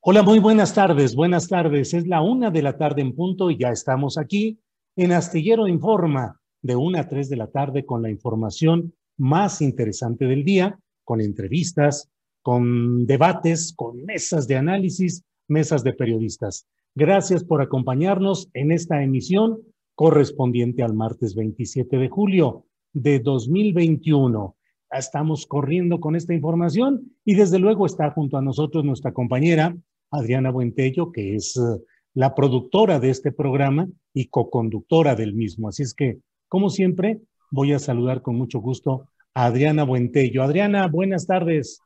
Hola, 0.00 0.22
muy 0.22 0.38
buenas 0.38 0.74
tardes, 0.74 1.16
buenas 1.16 1.48
tardes. 1.48 1.92
Es 1.92 2.06
la 2.06 2.22
una 2.22 2.52
de 2.52 2.62
la 2.62 2.78
tarde 2.78 3.02
en 3.02 3.16
punto 3.16 3.50
y 3.50 3.58
ya 3.58 3.70
estamos 3.70 4.16
aquí 4.16 4.60
en 4.94 5.10
Astillero 5.10 5.66
Informa 5.66 6.40
de 6.62 6.76
una 6.76 7.00
a 7.00 7.08
tres 7.08 7.28
de 7.28 7.36
la 7.36 7.48
tarde 7.48 7.84
con 7.84 8.02
la 8.02 8.08
información 8.08 8.94
más 9.16 9.60
interesante 9.60 10.26
del 10.26 10.44
día, 10.44 10.78
con 11.02 11.20
entrevistas, 11.20 12.08
con 12.42 13.06
debates, 13.06 13.74
con 13.74 14.04
mesas 14.04 14.46
de 14.46 14.56
análisis, 14.56 15.24
mesas 15.48 15.82
de 15.82 15.92
periodistas. 15.92 16.68
Gracias 16.94 17.42
por 17.42 17.60
acompañarnos 17.60 18.48
en 18.54 18.70
esta 18.70 19.02
emisión 19.02 19.58
correspondiente 19.96 20.84
al 20.84 20.94
martes 20.94 21.34
27 21.34 21.98
de 21.98 22.08
julio 22.08 22.66
de 22.92 23.18
2021. 23.18 24.54
Estamos 24.92 25.44
corriendo 25.44 25.98
con 25.98 26.14
esta 26.14 26.34
información 26.34 27.12
y 27.24 27.34
desde 27.34 27.58
luego 27.58 27.84
está 27.84 28.12
junto 28.12 28.38
a 28.38 28.42
nosotros 28.42 28.84
nuestra 28.84 29.12
compañera 29.12 29.76
Adriana 30.10 30.50
Buentello, 30.50 31.12
que 31.12 31.34
es 31.34 31.56
eh, 31.56 31.82
la 32.14 32.34
productora 32.34 32.98
de 32.98 33.10
este 33.10 33.32
programa 33.32 33.88
y 34.12 34.28
coconductora 34.28 35.14
del 35.14 35.34
mismo. 35.34 35.68
Así 35.68 35.82
es 35.82 35.94
que, 35.94 36.18
como 36.48 36.70
siempre, 36.70 37.20
voy 37.50 37.72
a 37.72 37.78
saludar 37.78 38.22
con 38.22 38.36
mucho 38.36 38.58
gusto 38.58 39.08
a 39.34 39.46
Adriana 39.46 39.84
Buentello. 39.84 40.42
Adriana, 40.42 40.86
buenas 40.86 41.26
tardes. 41.26 41.80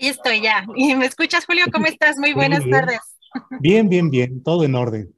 Ahí 0.00 0.08
estoy 0.08 0.40
ya. 0.40 0.66
¿Y 0.76 0.94
¿Me 0.94 1.06
escuchas, 1.06 1.46
Julio? 1.46 1.66
¿Cómo 1.72 1.86
estás? 1.94 2.16
Muy 2.18 2.32
buenas 2.32 2.64
tardes. 2.68 3.00
Bien, 3.60 3.88
bien, 3.88 4.10
bien, 4.10 4.44
todo 4.44 4.62
en 4.62 4.76
orden. 4.76 5.12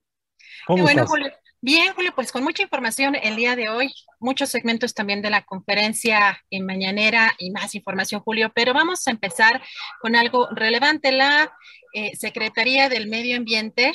¿Cómo 0.66 0.84
bueno, 0.84 1.02
estás? 1.02 1.10
Julio. 1.10 1.30
Bien, 1.60 1.92
Julio, 1.94 2.12
pues 2.14 2.32
con 2.32 2.44
mucha 2.44 2.62
información 2.62 3.14
el 3.14 3.36
día 3.36 3.56
de 3.56 3.68
hoy, 3.68 3.92
muchos 4.20 4.50
segmentos 4.50 4.94
también 4.94 5.20
de 5.20 5.30
la 5.30 5.42
conferencia 5.42 6.38
en 6.50 6.64
mañanera 6.64 7.34
y 7.38 7.50
más 7.50 7.74
información, 7.74 8.20
Julio, 8.20 8.52
pero 8.54 8.72
vamos 8.72 9.06
a 9.06 9.10
empezar 9.10 9.62
con 10.00 10.16
algo 10.16 10.48
relevante. 10.54 11.12
La 11.12 11.52
eh, 11.96 12.14
Secretaría 12.14 12.90
del 12.90 13.08
Medio 13.08 13.38
Ambiente 13.38 13.94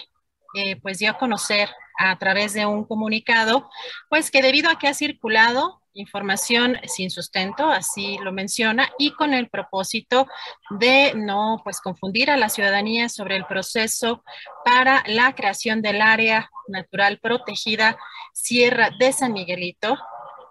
eh, 0.55 0.75
pues 0.77 0.97
dio 0.97 1.11
a 1.11 1.19
conocer 1.19 1.69
a 1.99 2.17
través 2.17 2.53
de 2.53 2.65
un 2.65 2.83
comunicado, 2.83 3.69
pues 4.09 4.31
que 4.31 4.41
debido 4.41 4.71
a 4.71 4.79
que 4.79 4.87
ha 4.87 4.95
circulado 4.95 5.83
información 5.93 6.77
sin 6.87 7.11
sustento, 7.11 7.67
así 7.67 8.17
lo 8.23 8.31
menciona, 8.31 8.89
y 8.97 9.11
con 9.11 9.35
el 9.35 9.49
propósito 9.49 10.25
de 10.71 11.13
no 11.15 11.61
pues 11.63 11.79
confundir 11.79 12.31
a 12.31 12.37
la 12.37 12.49
ciudadanía 12.49 13.07
sobre 13.07 13.35
el 13.35 13.45
proceso 13.45 14.23
para 14.65 15.03
la 15.05 15.35
creación 15.35 15.83
del 15.83 16.01
área 16.01 16.49
natural 16.69 17.19
protegida 17.21 17.99
Sierra 18.33 18.89
de 18.97 19.13
San 19.13 19.33
Miguelito, 19.33 19.95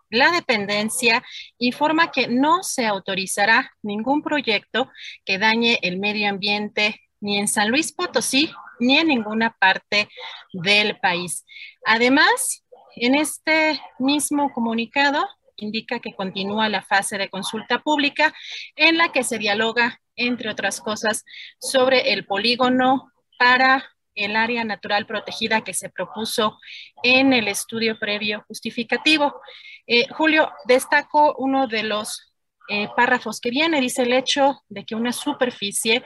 la 0.09 0.31
dependencia 0.31 1.25
informa 1.59 2.13
que 2.13 2.29
no 2.29 2.63
se 2.63 2.87
autorizará 2.87 3.73
ningún 3.83 4.23
proyecto 4.23 4.89
que 5.25 5.39
dañe 5.39 5.81
el 5.83 5.99
medio 5.99 6.29
ambiente 6.29 7.01
ni 7.21 7.39
en 7.39 7.49
San 7.49 7.71
Luis 7.71 7.93
Potosí, 7.93 8.51
ni 8.79 8.99
en 8.99 9.09
ninguna 9.09 9.57
parte 9.59 10.09
del 10.53 10.99
país. 10.99 11.45
Además, 11.85 12.65
en 12.97 13.15
este 13.15 13.81
mismo 13.99 14.53
comunicado 14.53 15.27
indica 15.57 16.01
que 16.01 16.15
continúa 16.15 16.69
la 16.69 16.83
fase 16.83 17.19
de 17.19 17.29
consulta 17.29 17.81
pública 17.81 18.35
en 18.77 18.97
la 18.97 19.13
que 19.13 19.23
se 19.23 19.39
dialoga, 19.39 20.01
entre 20.17 20.51
otras 20.51 20.81
cosas, 20.81 21.25
sobre 21.59 22.13
el 22.13 22.27
polígono 22.27 23.13
para 23.39 23.85
el 24.15 24.37
área 24.37 24.65
natural 24.65 25.07
protegida 25.07 25.63
que 25.63 25.75
se 25.75 25.89
propuso 25.89 26.59
en 27.03 27.33
el 27.33 27.49
estudio 27.49 27.99
previo 27.99 28.45
justificativo. 28.49 29.41
Eh, 29.87 30.07
Julio, 30.11 30.51
destaco 30.67 31.35
uno 31.39 31.67
de 31.67 31.85
los 31.85 32.30
eh, 32.73 32.89
párrafos 32.97 33.41
que 33.41 33.51
viene, 33.51 33.81
dice 33.81 34.03
el 34.03 34.13
hecho 34.13 34.63
de 34.69 34.85
que 34.85 34.95
una 34.95 35.13
superficie 35.13 36.05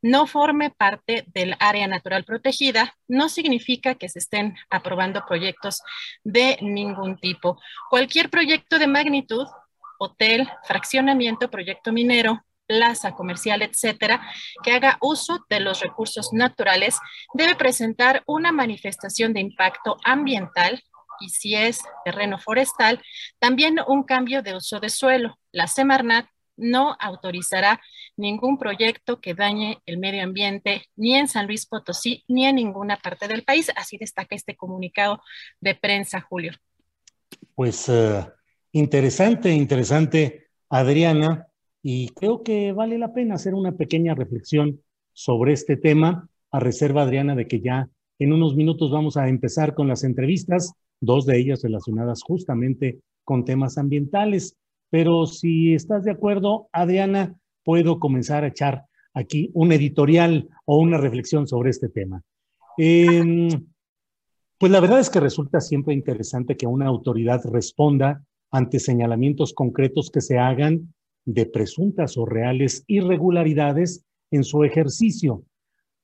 no 0.00 0.26
forme 0.26 0.70
parte 0.70 1.24
del 1.26 1.54
área 1.58 1.86
natural 1.86 2.24
protegida, 2.24 2.96
no 3.06 3.28
significa 3.28 3.96
que 3.96 4.08
se 4.08 4.20
estén 4.20 4.56
aprobando 4.70 5.26
proyectos 5.26 5.82
de 6.24 6.56
ningún 6.62 7.18
tipo. 7.18 7.60
Cualquier 7.90 8.30
proyecto 8.30 8.78
de 8.78 8.86
magnitud, 8.86 9.46
hotel, 9.98 10.48
fraccionamiento, 10.64 11.50
proyecto 11.50 11.92
minero, 11.92 12.42
plaza 12.66 13.12
comercial, 13.12 13.60
etcétera, 13.60 14.26
que 14.62 14.72
haga 14.72 14.96
uso 15.02 15.44
de 15.50 15.60
los 15.60 15.80
recursos 15.80 16.32
naturales, 16.32 16.98
debe 17.34 17.56
presentar 17.56 18.22
una 18.26 18.52
manifestación 18.52 19.34
de 19.34 19.40
impacto 19.40 19.98
ambiental 20.02 20.82
y 21.20 21.30
si 21.30 21.54
es 21.54 21.80
terreno 22.04 22.38
forestal, 22.38 23.02
también 23.38 23.76
un 23.86 24.02
cambio 24.02 24.42
de 24.42 24.54
uso 24.54 24.80
de 24.80 24.90
suelo. 24.90 25.38
La 25.52 25.66
Semarnat 25.66 26.26
no 26.56 26.96
autorizará 26.98 27.80
ningún 28.16 28.58
proyecto 28.58 29.20
que 29.20 29.34
dañe 29.34 29.78
el 29.86 29.98
medio 29.98 30.22
ambiente 30.22 30.82
ni 30.96 31.14
en 31.14 31.28
San 31.28 31.46
Luis 31.46 31.66
Potosí 31.66 32.24
ni 32.28 32.46
en 32.46 32.56
ninguna 32.56 32.96
parte 32.96 33.28
del 33.28 33.44
país. 33.44 33.70
Así 33.76 33.98
destaca 33.98 34.34
este 34.34 34.56
comunicado 34.56 35.20
de 35.60 35.74
prensa, 35.74 36.20
Julio. 36.20 36.52
Pues 37.54 37.88
uh, 37.88 38.26
interesante, 38.72 39.50
interesante, 39.52 40.48
Adriana, 40.68 41.46
y 41.82 42.08
creo 42.10 42.42
que 42.42 42.72
vale 42.72 42.98
la 42.98 43.12
pena 43.12 43.36
hacer 43.36 43.54
una 43.54 43.72
pequeña 43.72 44.14
reflexión 44.14 44.82
sobre 45.12 45.52
este 45.52 45.76
tema, 45.76 46.28
a 46.50 46.60
reserva, 46.60 47.02
Adriana, 47.02 47.34
de 47.34 47.46
que 47.46 47.60
ya 47.60 47.88
en 48.18 48.32
unos 48.32 48.56
minutos 48.56 48.90
vamos 48.90 49.16
a 49.16 49.28
empezar 49.28 49.74
con 49.74 49.88
las 49.88 50.04
entrevistas 50.04 50.72
dos 51.00 51.26
de 51.26 51.38
ellas 51.38 51.62
relacionadas 51.62 52.22
justamente 52.22 53.00
con 53.24 53.44
temas 53.44 53.78
ambientales. 53.78 54.56
Pero 54.90 55.26
si 55.26 55.74
estás 55.74 56.04
de 56.04 56.12
acuerdo, 56.12 56.68
Adriana, 56.72 57.34
puedo 57.64 57.98
comenzar 57.98 58.44
a 58.44 58.48
echar 58.48 58.84
aquí 59.14 59.50
un 59.54 59.72
editorial 59.72 60.48
o 60.64 60.78
una 60.78 60.98
reflexión 60.98 61.46
sobre 61.46 61.70
este 61.70 61.88
tema. 61.88 62.22
Em, 62.78 63.48
pues 64.58 64.70
la 64.72 64.80
verdad 64.80 65.00
es 65.00 65.10
que 65.10 65.20
resulta 65.20 65.60
siempre 65.60 65.94
interesante 65.94 66.56
que 66.56 66.66
una 66.66 66.86
autoridad 66.86 67.42
responda 67.44 68.22
ante 68.50 68.78
señalamientos 68.78 69.52
concretos 69.52 70.10
que 70.10 70.20
se 70.20 70.38
hagan 70.38 70.94
de 71.24 71.46
presuntas 71.46 72.16
o 72.16 72.24
reales 72.24 72.84
irregularidades 72.86 74.04
en 74.30 74.44
su 74.44 74.64
ejercicio. 74.64 75.42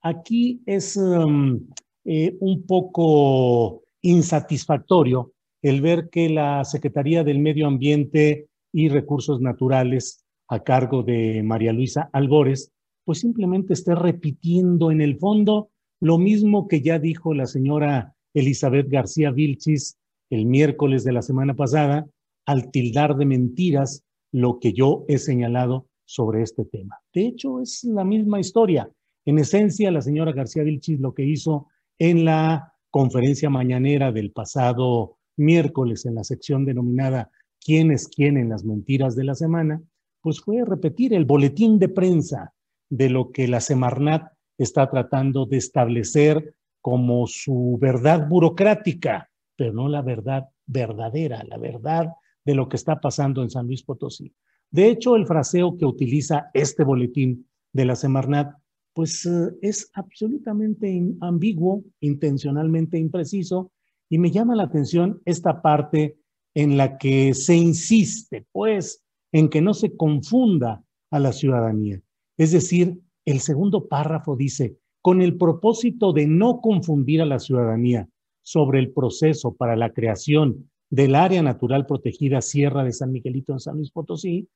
Aquí 0.02 0.60
es 0.66 0.96
um, 0.96 1.68
eh, 2.04 2.36
un 2.40 2.66
poco 2.66 3.81
insatisfactorio 4.02 5.32
el 5.62 5.80
ver 5.80 6.10
que 6.10 6.28
la 6.28 6.64
Secretaría 6.64 7.24
del 7.24 7.38
Medio 7.38 7.68
Ambiente 7.68 8.48
y 8.72 8.88
Recursos 8.88 9.40
Naturales, 9.40 10.24
a 10.48 10.60
cargo 10.60 11.02
de 11.02 11.42
María 11.42 11.72
Luisa 11.72 12.10
Albores, 12.12 12.72
pues 13.04 13.20
simplemente 13.20 13.72
esté 13.72 13.94
repitiendo 13.94 14.90
en 14.90 15.00
el 15.00 15.18
fondo 15.18 15.70
lo 16.00 16.18
mismo 16.18 16.66
que 16.66 16.82
ya 16.82 16.98
dijo 16.98 17.32
la 17.32 17.46
señora 17.46 18.14
Elizabeth 18.34 18.88
García 18.88 19.30
Vilchis 19.30 19.98
el 20.30 20.46
miércoles 20.46 21.04
de 21.04 21.12
la 21.12 21.22
semana 21.22 21.54
pasada, 21.54 22.06
al 22.46 22.70
tildar 22.70 23.16
de 23.16 23.26
mentiras 23.26 24.02
lo 24.32 24.58
que 24.58 24.72
yo 24.72 25.04
he 25.06 25.18
señalado 25.18 25.86
sobre 26.06 26.42
este 26.42 26.64
tema. 26.64 26.98
De 27.12 27.26
hecho, 27.26 27.60
es 27.60 27.84
la 27.84 28.02
misma 28.02 28.40
historia. 28.40 28.90
En 29.26 29.38
esencia, 29.38 29.90
la 29.90 30.00
señora 30.00 30.32
García 30.32 30.62
Vilchis 30.62 31.00
lo 31.00 31.14
que 31.14 31.24
hizo 31.24 31.68
en 31.98 32.24
la 32.24 32.71
conferencia 32.92 33.50
mañanera 33.50 34.12
del 34.12 34.30
pasado 34.30 35.16
miércoles 35.36 36.06
en 36.06 36.14
la 36.14 36.22
sección 36.22 36.64
denominada 36.64 37.32
¿Quién 37.64 37.92
es 37.92 38.08
quién 38.08 38.36
en 38.36 38.48
las 38.48 38.64
mentiras 38.64 39.14
de 39.14 39.24
la 39.24 39.34
semana? 39.34 39.80
Pues 40.20 40.40
fue 40.40 40.64
repetir 40.64 41.14
el 41.14 41.24
boletín 41.24 41.78
de 41.78 41.88
prensa 41.88 42.52
de 42.90 43.08
lo 43.08 43.30
que 43.30 43.46
la 43.46 43.60
Semarnat 43.60 44.32
está 44.58 44.90
tratando 44.90 45.46
de 45.46 45.58
establecer 45.58 46.54
como 46.80 47.26
su 47.26 47.78
verdad 47.80 48.28
burocrática, 48.28 49.30
pero 49.56 49.72
no 49.72 49.88
la 49.88 50.02
verdad 50.02 50.48
verdadera, 50.66 51.44
la 51.44 51.56
verdad 51.56 52.08
de 52.44 52.54
lo 52.54 52.68
que 52.68 52.76
está 52.76 53.00
pasando 53.00 53.42
en 53.42 53.50
San 53.50 53.66
Luis 53.66 53.84
Potosí. 53.84 54.34
De 54.70 54.88
hecho, 54.88 55.14
el 55.14 55.26
fraseo 55.26 55.76
que 55.76 55.84
utiliza 55.84 56.50
este 56.54 56.82
boletín 56.82 57.48
de 57.72 57.84
la 57.84 57.94
Semarnat, 57.94 58.56
pues 58.94 59.26
eh, 59.26 59.50
es 59.62 59.90
absolutamente 59.94 61.02
ambiguo, 61.20 61.84
intencionalmente 62.00 62.98
impreciso, 62.98 63.72
y 64.08 64.18
me 64.18 64.30
llama 64.30 64.54
la 64.54 64.64
atención 64.64 65.22
esta 65.24 65.62
parte 65.62 66.18
en 66.54 66.76
la 66.76 66.98
que 66.98 67.32
se 67.34 67.56
insiste, 67.56 68.46
pues, 68.52 69.02
en 69.32 69.48
que 69.48 69.62
no 69.62 69.72
se 69.72 69.96
confunda 69.96 70.84
a 71.10 71.18
la 71.18 71.32
ciudadanía. 71.32 72.00
Es 72.36 72.52
decir, 72.52 73.00
el 73.24 73.40
segundo 73.40 73.88
párrafo 73.88 74.36
dice, 74.36 74.76
con 75.00 75.22
el 75.22 75.36
propósito 75.36 76.12
de 76.12 76.26
no 76.26 76.60
confundir 76.60 77.22
a 77.22 77.26
la 77.26 77.38
ciudadanía 77.38 78.08
sobre 78.42 78.80
el 78.80 78.92
proceso 78.92 79.54
para 79.54 79.76
la 79.76 79.92
creación 79.92 80.70
del 80.90 81.14
área 81.14 81.42
natural 81.42 81.86
protegida 81.86 82.42
Sierra 82.42 82.84
de 82.84 82.92
San 82.92 83.12
Miguelito 83.12 83.52
en 83.52 83.60
San 83.60 83.76
Luis 83.76 83.90
Potosí, 83.90 84.48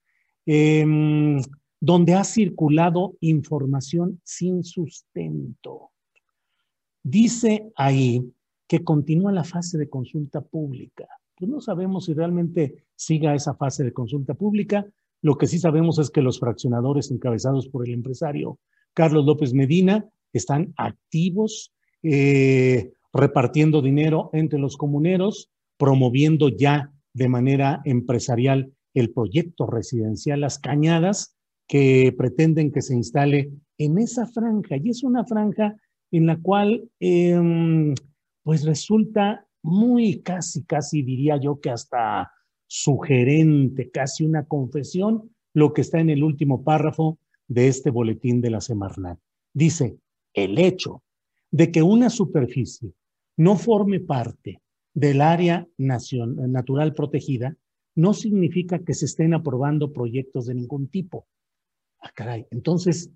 em, 0.45 1.41
donde 1.81 2.15
ha 2.15 2.25
circulado 2.25 3.17
información 3.21 4.21
sin 4.25 4.65
sustento. 4.65 5.91
Dice 7.03 7.71
ahí 7.77 8.33
que 8.67 8.83
continúa 8.83 9.33
la 9.33 9.45
fase 9.45 9.79
de 9.79 9.89
consulta 9.89 10.41
pública. 10.41 11.07
Pues 11.37 11.51
no 11.51 11.61
sabemos 11.61 12.07
si 12.07 12.15
realmente 12.15 12.87
siga 12.95 13.35
esa 13.35 13.55
fase 13.55 13.85
de 13.85 13.93
consulta 13.93 14.35
pública. 14.35 14.87
Lo 15.23 15.37
que 15.37 15.47
sí 15.47 15.59
sabemos 15.59 15.99
es 15.99 16.11
que 16.11 16.23
los 16.23 16.41
fraccionadores 16.41 17.11
encabezados 17.11 17.69
por 17.69 17.87
el 17.87 17.95
empresario 17.95 18.59
Carlos 18.97 19.27
López 19.27 19.53
Medina 19.53 20.09
están 20.33 20.73
activos, 20.79 21.75
eh, 22.03 22.93
repartiendo 23.13 23.83
dinero 23.83 24.31
entre 24.33 24.59
los 24.59 24.79
comuneros, 24.79 25.51
promoviendo 25.77 26.49
ya 26.49 26.93
de 27.13 27.29
manera 27.29 27.83
empresarial 27.85 28.73
el 28.95 29.13
proyecto 29.13 29.67
residencial 29.67 30.41
Las 30.41 30.59
Cañadas, 30.59 31.36
que 31.67 32.15
pretenden 32.17 32.73
que 32.73 32.83
se 32.83 32.95
instale 32.95 33.51
en 33.79 33.99
esa 33.99 34.27
franja. 34.27 34.77
Y 34.77 34.91
es 34.91 35.03
una 35.03 35.25
franja 35.25 35.77
en 36.11 36.27
la 36.27 36.41
cual 36.41 36.89
em, 37.01 37.95
pues 38.43 38.65
resulta 38.65 39.47
muy 39.63 40.23
casi, 40.23 40.65
casi 40.65 41.03
diría 41.03 41.37
yo 41.37 41.61
que 41.61 41.71
hasta 41.71 42.31
sugerente, 42.69 43.91
casi 43.91 44.25
una 44.25 44.45
confesión, 44.45 45.31
lo 45.55 45.73
que 45.73 45.81
está 45.81 46.01
en 46.01 46.11
el 46.11 46.23
último 46.23 46.63
párrafo 46.63 47.19
de 47.49 47.69
este 47.69 47.91
boletín 47.91 48.41
de 48.41 48.51
la 48.51 48.61
Semarnat. 48.61 49.19
Dice, 49.53 49.99
el 50.35 50.59
hecho 50.59 51.03
de 51.51 51.71
que 51.73 51.83
una 51.83 52.11
superficie 52.11 52.93
no 53.37 53.57
forme 53.57 54.01
parte 54.01 54.61
del 54.95 55.21
área 55.21 55.67
natural 55.79 56.95
protegida 56.95 57.57
no 57.95 58.13
significa 58.13 58.81
que 58.81 58.95
se 58.95 59.07
estén 59.07 59.35
aprobando 59.35 59.93
proyectos 59.93 60.47
de 60.47 60.55
ningún 60.55 60.89
tipo. 60.89 61.27
Ah, 62.01 62.11
caray. 62.15 62.47
Entonces, 62.51 63.11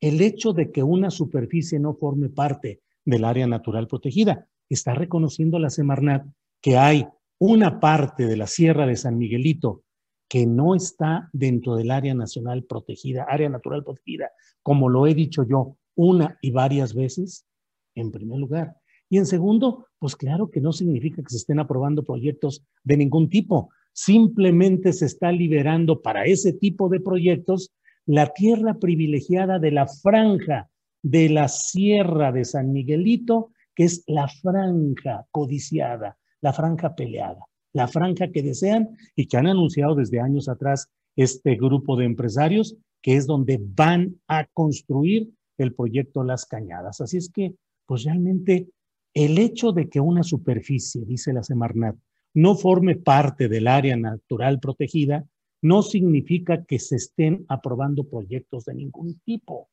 el 0.00 0.20
hecho 0.20 0.52
de 0.52 0.70
que 0.70 0.82
una 0.82 1.10
superficie 1.10 1.78
no 1.78 1.94
forme 1.94 2.28
parte 2.28 2.80
del 3.04 3.24
área 3.24 3.46
natural 3.46 3.86
protegida 3.86 4.48
está 4.68 4.94
reconociendo 4.94 5.58
la 5.58 5.70
Semarnat 5.70 6.26
que 6.60 6.76
hay 6.76 7.06
una 7.38 7.80
parte 7.80 8.26
de 8.26 8.36
la 8.36 8.46
Sierra 8.46 8.86
de 8.86 8.96
San 8.96 9.18
Miguelito 9.18 9.84
que 10.28 10.46
no 10.46 10.74
está 10.74 11.30
dentro 11.32 11.76
del 11.76 11.90
área 11.90 12.14
nacional 12.14 12.64
protegida, 12.64 13.26
área 13.28 13.48
natural 13.48 13.84
protegida, 13.84 14.30
como 14.62 14.88
lo 14.88 15.06
he 15.06 15.14
dicho 15.14 15.44
yo 15.44 15.76
una 15.94 16.38
y 16.40 16.50
varias 16.50 16.94
veces, 16.94 17.46
en 17.94 18.10
primer 18.10 18.38
lugar. 18.38 18.76
Y 19.08 19.18
en 19.18 19.26
segundo, 19.26 19.86
pues 19.98 20.16
claro 20.16 20.50
que 20.50 20.60
no 20.60 20.72
significa 20.72 21.22
que 21.22 21.30
se 21.30 21.36
estén 21.36 21.60
aprobando 21.60 22.02
proyectos 22.02 22.64
de 22.82 22.96
ningún 22.96 23.28
tipo, 23.28 23.70
simplemente 23.92 24.92
se 24.92 25.06
está 25.06 25.30
liberando 25.30 26.02
para 26.02 26.24
ese 26.24 26.52
tipo 26.52 26.88
de 26.88 27.00
proyectos 27.00 27.72
la 28.06 28.32
tierra 28.32 28.78
privilegiada 28.78 29.58
de 29.58 29.72
la 29.72 29.86
franja 29.86 30.70
de 31.02 31.28
la 31.28 31.48
Sierra 31.48 32.32
de 32.32 32.44
San 32.44 32.72
Miguelito 32.72 33.50
que 33.76 33.84
es 33.84 34.02
la 34.08 34.26
franja 34.26 35.26
codiciada, 35.30 36.18
la 36.40 36.52
franja 36.52 36.96
peleada, 36.96 37.44
la 37.74 37.86
franja 37.86 38.32
que 38.32 38.42
desean 38.42 38.96
y 39.14 39.26
que 39.26 39.36
han 39.36 39.46
anunciado 39.46 39.94
desde 39.94 40.20
años 40.20 40.48
atrás 40.48 40.88
este 41.14 41.56
grupo 41.56 41.96
de 41.96 42.06
empresarios, 42.06 42.76
que 43.02 43.16
es 43.16 43.26
donde 43.26 43.60
van 43.60 44.16
a 44.26 44.46
construir 44.46 45.30
el 45.58 45.74
proyecto 45.74 46.24
Las 46.24 46.46
Cañadas. 46.46 47.00
Así 47.00 47.18
es 47.18 47.30
que, 47.30 47.54
pues 47.86 48.04
realmente, 48.04 48.68
el 49.14 49.38
hecho 49.38 49.72
de 49.72 49.88
que 49.88 50.00
una 50.00 50.22
superficie, 50.22 51.04
dice 51.04 51.32
la 51.32 51.42
Semarnat, 51.42 51.96
no 52.34 52.54
forme 52.54 52.96
parte 52.96 53.48
del 53.48 53.68
área 53.68 53.96
natural 53.96 54.58
protegida, 54.58 55.24
no 55.66 55.82
significa 55.82 56.64
que 56.64 56.78
se 56.78 56.96
estén 56.96 57.44
aprobando 57.48 58.04
proyectos 58.04 58.64
de 58.66 58.74
ningún 58.74 59.18
tipo. 59.24 59.68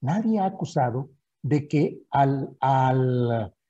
Nadie 0.00 0.38
ha 0.38 0.46
acusado 0.46 1.10
de 1.42 1.68
que 1.68 1.98
al, 2.10 2.56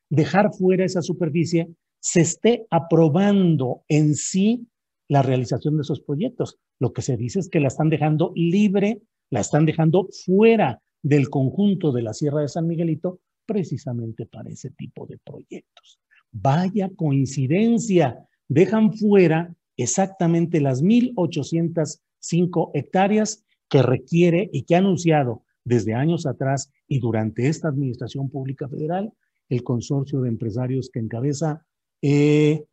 dejar 0.08 0.52
fuera 0.52 0.84
esa 0.84 1.02
superficie 1.02 1.68
se 1.99 2.20
esté 2.20 2.66
aprobando 2.70 3.82
en 3.88 4.14
sí 4.14 4.68
la 5.08 5.22
realización 5.22 5.76
de 5.76 5.82
esos 5.82 6.00
proyectos. 6.00 6.58
Lo 6.78 6.92
que 6.92 7.02
se 7.02 7.16
dice 7.16 7.40
es 7.40 7.49
que 7.49 7.60
la 7.60 7.68
están 7.68 7.90
dejando 7.90 8.32
libre, 8.37 9.02
la 9.30 9.40
están 9.40 9.66
dejando 9.66 10.08
fuera 10.25 10.80
del 11.02 11.28
conjunto 11.28 11.90
de 11.90 12.02
la 12.02 12.14
Sierra 12.14 12.42
de 12.42 12.49
San 12.49 12.68
Miguelito 12.68 13.18
precisamente 13.46 14.26
para 14.26 14.49
ese 14.49 14.70
tipo 14.70 15.06
de 15.06 15.18
proyectos. 15.18 15.99
Vaya 16.30 16.88
coincidencia, 16.94 18.26
dejan 18.49 18.92
fuera 18.92 19.54
exactamente 19.76 20.61
las 20.61 20.83
1.805 20.83 22.71
hectáreas 22.75 23.45
que 23.69 23.83
requiere 23.83 24.50
y 24.52 24.62
que 24.62 24.76
ha 24.76 24.78
anunciado 24.78 25.43
desde 25.64 25.95
años 25.95 26.26
atrás 26.26 26.71
y 26.87 27.00
durante 27.00 27.49
esta 27.49 27.69
administración 27.69 28.28
pública 28.28 28.69
federal, 28.69 29.12
el 29.49 29.62
consorcio 29.62 30.21
de 30.21 30.28
empresarios 30.28 30.90
que 30.93 31.00
encabeza 31.00 31.64
eh, 32.02 32.64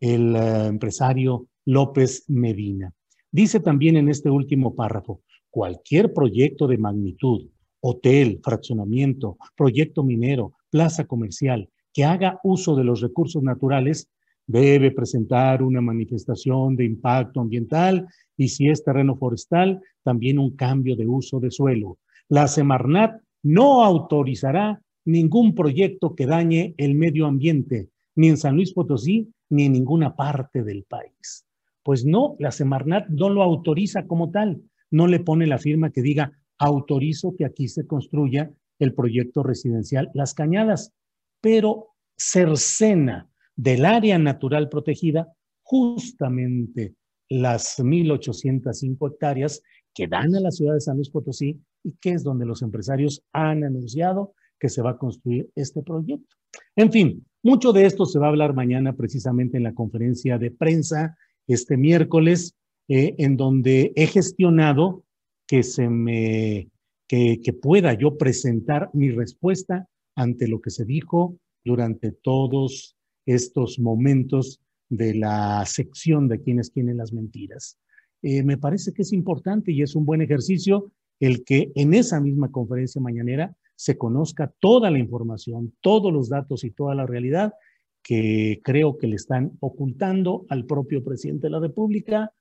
el 0.00 0.34
eh, 0.34 0.66
empresario 0.66 1.46
López 1.64 2.24
Medina. 2.28 2.92
Dice 3.30 3.60
también 3.60 3.96
en 3.96 4.08
este 4.08 4.30
último 4.30 4.74
párrafo, 4.74 5.22
cualquier 5.50 6.12
proyecto 6.12 6.66
de 6.66 6.78
magnitud, 6.78 7.48
hotel, 7.80 8.40
fraccionamiento, 8.42 9.38
proyecto 9.56 10.02
minero, 10.02 10.52
plaza 10.70 11.06
comercial, 11.06 11.68
que 11.92 12.04
haga 12.04 12.40
uso 12.42 12.76
de 12.76 12.84
los 12.84 13.00
recursos 13.00 13.42
naturales, 13.42 14.08
debe 14.50 14.90
presentar 14.90 15.62
una 15.62 15.80
manifestación 15.80 16.74
de 16.74 16.84
impacto 16.84 17.40
ambiental 17.40 18.08
y 18.36 18.48
si 18.48 18.68
es 18.68 18.82
terreno 18.82 19.14
forestal, 19.14 19.80
también 20.02 20.38
un 20.38 20.56
cambio 20.56 20.96
de 20.96 21.06
uso 21.06 21.38
de 21.38 21.50
suelo, 21.50 21.98
la 22.28 22.48
Semarnat 22.48 23.20
no 23.42 23.84
autorizará 23.84 24.80
ningún 25.04 25.54
proyecto 25.54 26.14
que 26.14 26.26
dañe 26.26 26.74
el 26.78 26.94
medio 26.94 27.26
ambiente, 27.26 27.90
ni 28.16 28.28
en 28.28 28.36
San 28.36 28.56
Luis 28.56 28.72
Potosí, 28.72 29.28
ni 29.50 29.66
en 29.66 29.72
ninguna 29.72 30.16
parte 30.16 30.64
del 30.64 30.82
país. 30.82 31.46
Pues 31.84 32.04
no, 32.04 32.36
la 32.38 32.50
Semarnat 32.50 33.08
no 33.08 33.28
lo 33.30 33.42
autoriza 33.42 34.06
como 34.06 34.30
tal, 34.30 34.62
no 34.90 35.06
le 35.06 35.20
pone 35.20 35.46
la 35.46 35.58
firma 35.58 35.90
que 35.90 36.02
diga 36.02 36.32
autorizo 36.58 37.36
que 37.36 37.44
aquí 37.44 37.68
se 37.68 37.86
construya 37.86 38.50
el 38.80 38.94
proyecto 38.94 39.42
residencial 39.42 40.10
Las 40.12 40.34
Cañadas, 40.34 40.92
pero 41.40 41.88
cercena 42.16 43.30
del 43.56 43.84
área 43.84 44.18
natural 44.18 44.68
protegida 44.68 45.28
justamente 45.62 46.94
las 47.28 47.78
1.805 47.78 49.12
hectáreas 49.12 49.62
que 49.94 50.08
dan 50.08 50.34
a 50.34 50.40
la 50.40 50.50
ciudad 50.50 50.74
de 50.74 50.80
San 50.80 50.96
Luis 50.96 51.10
Potosí 51.10 51.60
y 51.82 51.92
que 52.00 52.10
es 52.10 52.24
donde 52.24 52.46
los 52.46 52.62
empresarios 52.62 53.22
han 53.32 53.64
anunciado 53.64 54.34
que 54.58 54.68
se 54.68 54.82
va 54.82 54.90
a 54.90 54.98
construir 54.98 55.48
este 55.54 55.82
proyecto. 55.82 56.36
En 56.76 56.92
fin, 56.92 57.26
mucho 57.42 57.72
de 57.72 57.86
esto 57.86 58.04
se 58.04 58.18
va 58.18 58.26
a 58.26 58.28
hablar 58.30 58.54
mañana 58.54 58.94
precisamente 58.94 59.56
en 59.56 59.62
la 59.62 59.74
conferencia 59.74 60.38
de 60.38 60.50
prensa 60.50 61.16
este 61.46 61.76
miércoles, 61.76 62.54
eh, 62.88 63.14
en 63.18 63.36
donde 63.36 63.92
he 63.96 64.06
gestionado 64.06 65.04
que 65.46 65.62
se 65.62 65.88
me 65.88 66.68
que, 67.08 67.40
que 67.42 67.52
pueda 67.52 67.94
yo 67.94 68.16
presentar 68.18 68.90
mi 68.92 69.10
respuesta 69.10 69.88
ante 70.14 70.46
lo 70.46 70.60
que 70.60 70.70
se 70.70 70.84
dijo 70.84 71.36
durante 71.64 72.12
todos 72.12 72.96
estos 73.26 73.78
momentos 73.78 74.60
de 74.88 75.14
la 75.14 75.64
sección 75.66 76.28
de 76.28 76.40
quienes 76.40 76.72
tienen 76.72 76.96
las 76.96 77.12
mentiras. 77.12 77.78
Eh, 78.22 78.42
me 78.42 78.58
parece 78.58 78.92
que 78.92 79.02
es 79.02 79.12
importante 79.12 79.72
y 79.72 79.82
es 79.82 79.94
un 79.94 80.04
buen 80.04 80.20
ejercicio 80.20 80.92
el 81.20 81.44
que 81.44 81.70
en 81.74 81.94
esa 81.94 82.20
misma 82.20 82.50
conferencia 82.50 83.00
mañanera 83.00 83.54
se 83.76 83.96
conozca 83.96 84.52
toda 84.58 84.90
la 84.90 84.98
información, 84.98 85.74
todos 85.80 86.12
los 86.12 86.28
datos 86.28 86.64
y 86.64 86.70
toda 86.70 86.94
la 86.94 87.06
realidad 87.06 87.54
que 88.02 88.60
creo 88.64 88.98
que 88.98 89.06
le 89.06 89.16
están 89.16 89.52
ocultando 89.60 90.44
al 90.48 90.66
propio 90.66 91.04
presidente 91.04 91.46
de 91.46 91.52
la 91.52 91.60
República, 91.60 92.32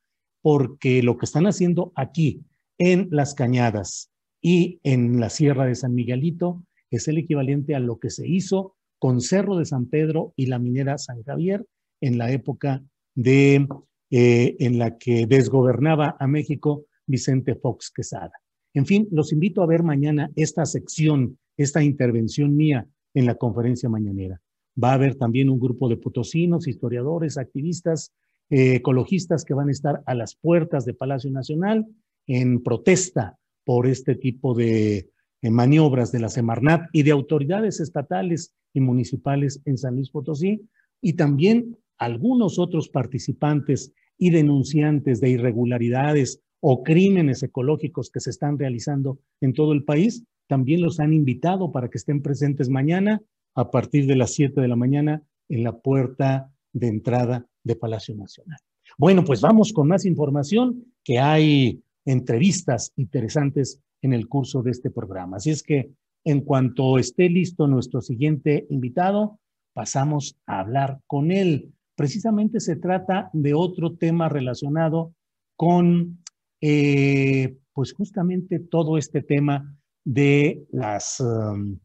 porque 0.41 1.03
lo 1.03 1.17
que 1.17 1.25
están 1.25 1.45
haciendo 1.47 1.91
aquí 1.95 2.41
en 2.77 3.09
Las 3.11 3.35
Cañadas 3.35 4.11
y 4.41 4.79
en 4.83 5.19
la 5.19 5.29
Sierra 5.29 5.65
de 5.65 5.75
San 5.75 5.93
Miguelito 5.93 6.63
es 6.89 7.07
el 7.07 7.17
equivalente 7.17 7.75
a 7.75 7.79
lo 7.79 7.99
que 7.99 8.09
se 8.09 8.27
hizo 8.27 8.75
con 8.99 9.21
Cerro 9.21 9.57
de 9.57 9.65
San 9.65 9.85
Pedro 9.87 10.33
y 10.35 10.45
la 10.45 10.59
minera 10.59 10.97
San 10.97 11.23
Javier 11.23 11.65
en 12.01 12.17
la 12.17 12.31
época 12.31 12.83
de, 13.15 13.67
eh, 14.11 14.55
en 14.59 14.77
la 14.77 14.97
que 14.97 15.25
desgobernaba 15.25 16.15
a 16.19 16.27
México 16.27 16.85
Vicente 17.07 17.55
Fox 17.55 17.91
Quesada. 17.91 18.33
En 18.73 18.85
fin, 18.85 19.07
los 19.11 19.31
invito 19.33 19.63
a 19.63 19.65
ver 19.65 19.83
mañana 19.83 20.29
esta 20.35 20.65
sección, 20.65 21.39
esta 21.57 21.81
intervención 21.81 22.55
mía 22.55 22.87
en 23.13 23.25
la 23.25 23.35
conferencia 23.35 23.89
mañanera. 23.89 24.39
Va 24.81 24.91
a 24.91 24.93
haber 24.93 25.15
también 25.15 25.49
un 25.49 25.59
grupo 25.59 25.89
de 25.89 25.97
potosinos, 25.97 26.67
historiadores, 26.67 27.37
activistas, 27.37 28.13
eh, 28.49 28.75
ecologistas 28.75 29.43
que 29.43 29.53
van 29.53 29.69
a 29.69 29.71
estar 29.71 30.01
a 30.05 30.13
las 30.13 30.35
puertas 30.35 30.85
de 30.85 30.93
Palacio 30.93 31.31
Nacional 31.31 31.87
en 32.27 32.61
protesta 32.61 33.37
por 33.63 33.87
este 33.87 34.15
tipo 34.15 34.53
de 34.53 35.09
maniobras 35.43 36.11
de 36.11 36.19
la 36.19 36.29
Semarnat 36.29 36.89
y 36.91 37.03
de 37.03 37.11
autoridades 37.11 37.79
estatales 37.79 38.53
y 38.73 38.81
municipales 38.81 39.61
en 39.65 39.77
San 39.77 39.95
Luis 39.95 40.09
Potosí, 40.09 40.61
y 41.01 41.13
también 41.13 41.77
algunos 41.97 42.59
otros 42.59 42.89
participantes 42.89 43.93
y 44.17 44.31
denunciantes 44.31 45.21
de 45.21 45.29
irregularidades 45.29 46.41
o 46.59 46.83
crímenes 46.83 47.41
ecológicos 47.41 48.09
que 48.09 48.19
se 48.19 48.31
están 48.31 48.59
realizando 48.59 49.19
en 49.39 49.53
todo 49.53 49.71
el 49.71 49.85
país, 49.85 50.25
también 50.47 50.81
los 50.81 50.99
han 50.99 51.13
invitado 51.13 51.71
para 51.71 51.89
que 51.89 51.97
estén 51.97 52.21
presentes 52.21 52.69
mañana 52.69 53.21
a 53.55 53.71
partir 53.71 54.07
de 54.07 54.15
las 54.15 54.33
7 54.33 54.59
de 54.59 54.67
la 54.67 54.75
mañana 54.75 55.23
en 55.47 55.63
la 55.63 55.77
puerta 55.77 56.51
de 56.73 56.87
entrada 56.87 57.47
de 57.63 57.75
Palacio 57.75 58.15
Nacional. 58.15 58.59
Bueno, 58.97 59.23
pues 59.23 59.41
vamos 59.41 59.71
con 59.71 59.87
más 59.87 60.05
información, 60.05 60.85
que 61.03 61.19
hay 61.19 61.81
entrevistas 62.05 62.91
interesantes 62.95 63.79
en 64.01 64.13
el 64.13 64.27
curso 64.27 64.61
de 64.61 64.71
este 64.71 64.89
programa. 64.89 65.37
Así 65.37 65.51
es 65.51 65.63
que 65.63 65.91
en 66.23 66.41
cuanto 66.41 66.97
esté 66.97 67.29
listo 67.29 67.67
nuestro 67.67 68.01
siguiente 68.01 68.67
invitado, 68.69 69.39
pasamos 69.73 70.37
a 70.45 70.59
hablar 70.59 70.99
con 71.07 71.31
él. 71.31 71.73
Precisamente 71.95 72.59
se 72.59 72.75
trata 72.75 73.29
de 73.33 73.53
otro 73.53 73.95
tema 73.95 74.29
relacionado 74.29 75.13
con, 75.55 76.23
eh, 76.61 77.57
pues 77.73 77.93
justamente 77.93 78.59
todo 78.59 78.97
este 78.97 79.21
tema 79.21 79.75
de 80.03 80.65
las, 80.71 81.19
um, 81.19 81.79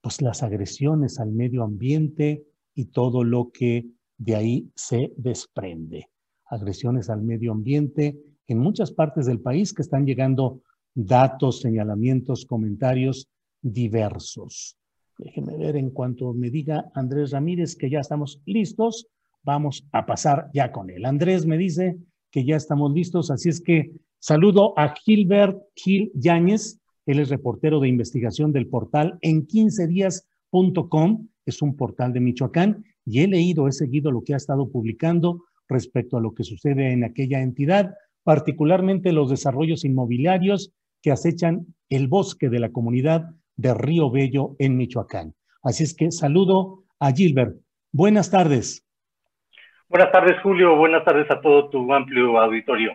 pues 0.00 0.20
las 0.20 0.42
agresiones 0.42 1.18
al 1.20 1.32
medio 1.32 1.62
ambiente 1.62 2.44
y 2.74 2.86
todo 2.86 3.24
lo 3.24 3.50
que 3.52 3.86
de 4.18 4.36
ahí 4.36 4.70
se 4.74 5.12
desprende. 5.16 6.08
Agresiones 6.46 7.10
al 7.10 7.22
medio 7.22 7.52
ambiente 7.52 8.18
en 8.46 8.58
muchas 8.58 8.92
partes 8.92 9.26
del 9.26 9.40
país 9.40 9.72
que 9.72 9.82
están 9.82 10.06
llegando 10.06 10.62
datos, 10.94 11.60
señalamientos, 11.60 12.46
comentarios 12.46 13.28
diversos. 13.60 14.76
Déjeme 15.18 15.56
ver 15.56 15.76
en 15.76 15.90
cuanto 15.90 16.32
me 16.34 16.50
diga 16.50 16.90
Andrés 16.94 17.30
Ramírez 17.30 17.76
que 17.76 17.90
ya 17.90 18.00
estamos 18.00 18.40
listos, 18.44 19.06
vamos 19.42 19.86
a 19.92 20.06
pasar 20.06 20.50
ya 20.52 20.72
con 20.72 20.90
él. 20.90 21.04
Andrés 21.04 21.46
me 21.46 21.58
dice 21.58 21.96
que 22.30 22.44
ya 22.44 22.56
estamos 22.56 22.92
listos, 22.92 23.30
así 23.30 23.48
es 23.48 23.60
que 23.60 23.92
saludo 24.18 24.78
a 24.78 24.94
Gilbert 24.94 25.60
Gil 25.74 26.10
Yáñez, 26.14 26.80
él 27.06 27.18
es 27.18 27.28
reportero 27.28 27.80
de 27.80 27.88
investigación 27.88 28.52
del 28.52 28.68
portal 28.68 29.18
en 29.20 29.46
15días.com, 29.46 31.28
es 31.44 31.62
un 31.62 31.76
portal 31.76 32.12
de 32.12 32.20
Michoacán, 32.20 32.84
y 33.04 33.20
he 33.20 33.28
leído, 33.28 33.66
he 33.66 33.72
seguido 33.72 34.10
lo 34.10 34.22
que 34.22 34.34
ha 34.34 34.36
estado 34.36 34.70
publicando 34.70 35.44
respecto 35.68 36.16
a 36.16 36.20
lo 36.20 36.34
que 36.34 36.44
sucede 36.44 36.92
en 36.92 37.04
aquella 37.04 37.40
entidad, 37.40 37.94
particularmente 38.22 39.12
los 39.12 39.30
desarrollos 39.30 39.84
inmobiliarios 39.84 40.72
que 41.02 41.10
acechan 41.10 41.66
el 41.88 42.08
bosque 42.08 42.48
de 42.48 42.60
la 42.60 42.70
comunidad 42.70 43.30
de 43.56 43.74
Río 43.74 44.10
Bello 44.10 44.56
en 44.58 44.76
Michoacán. 44.76 45.34
Así 45.62 45.84
es 45.84 45.94
que 45.94 46.10
saludo 46.10 46.84
a 46.98 47.12
Gilbert. 47.12 47.56
Buenas 47.92 48.30
tardes. 48.30 48.86
Buenas 49.88 50.10
tardes, 50.10 50.40
Julio. 50.42 50.76
Buenas 50.76 51.04
tardes 51.04 51.30
a 51.30 51.40
todo 51.40 51.68
tu 51.68 51.92
amplio 51.92 52.38
auditorio. 52.38 52.92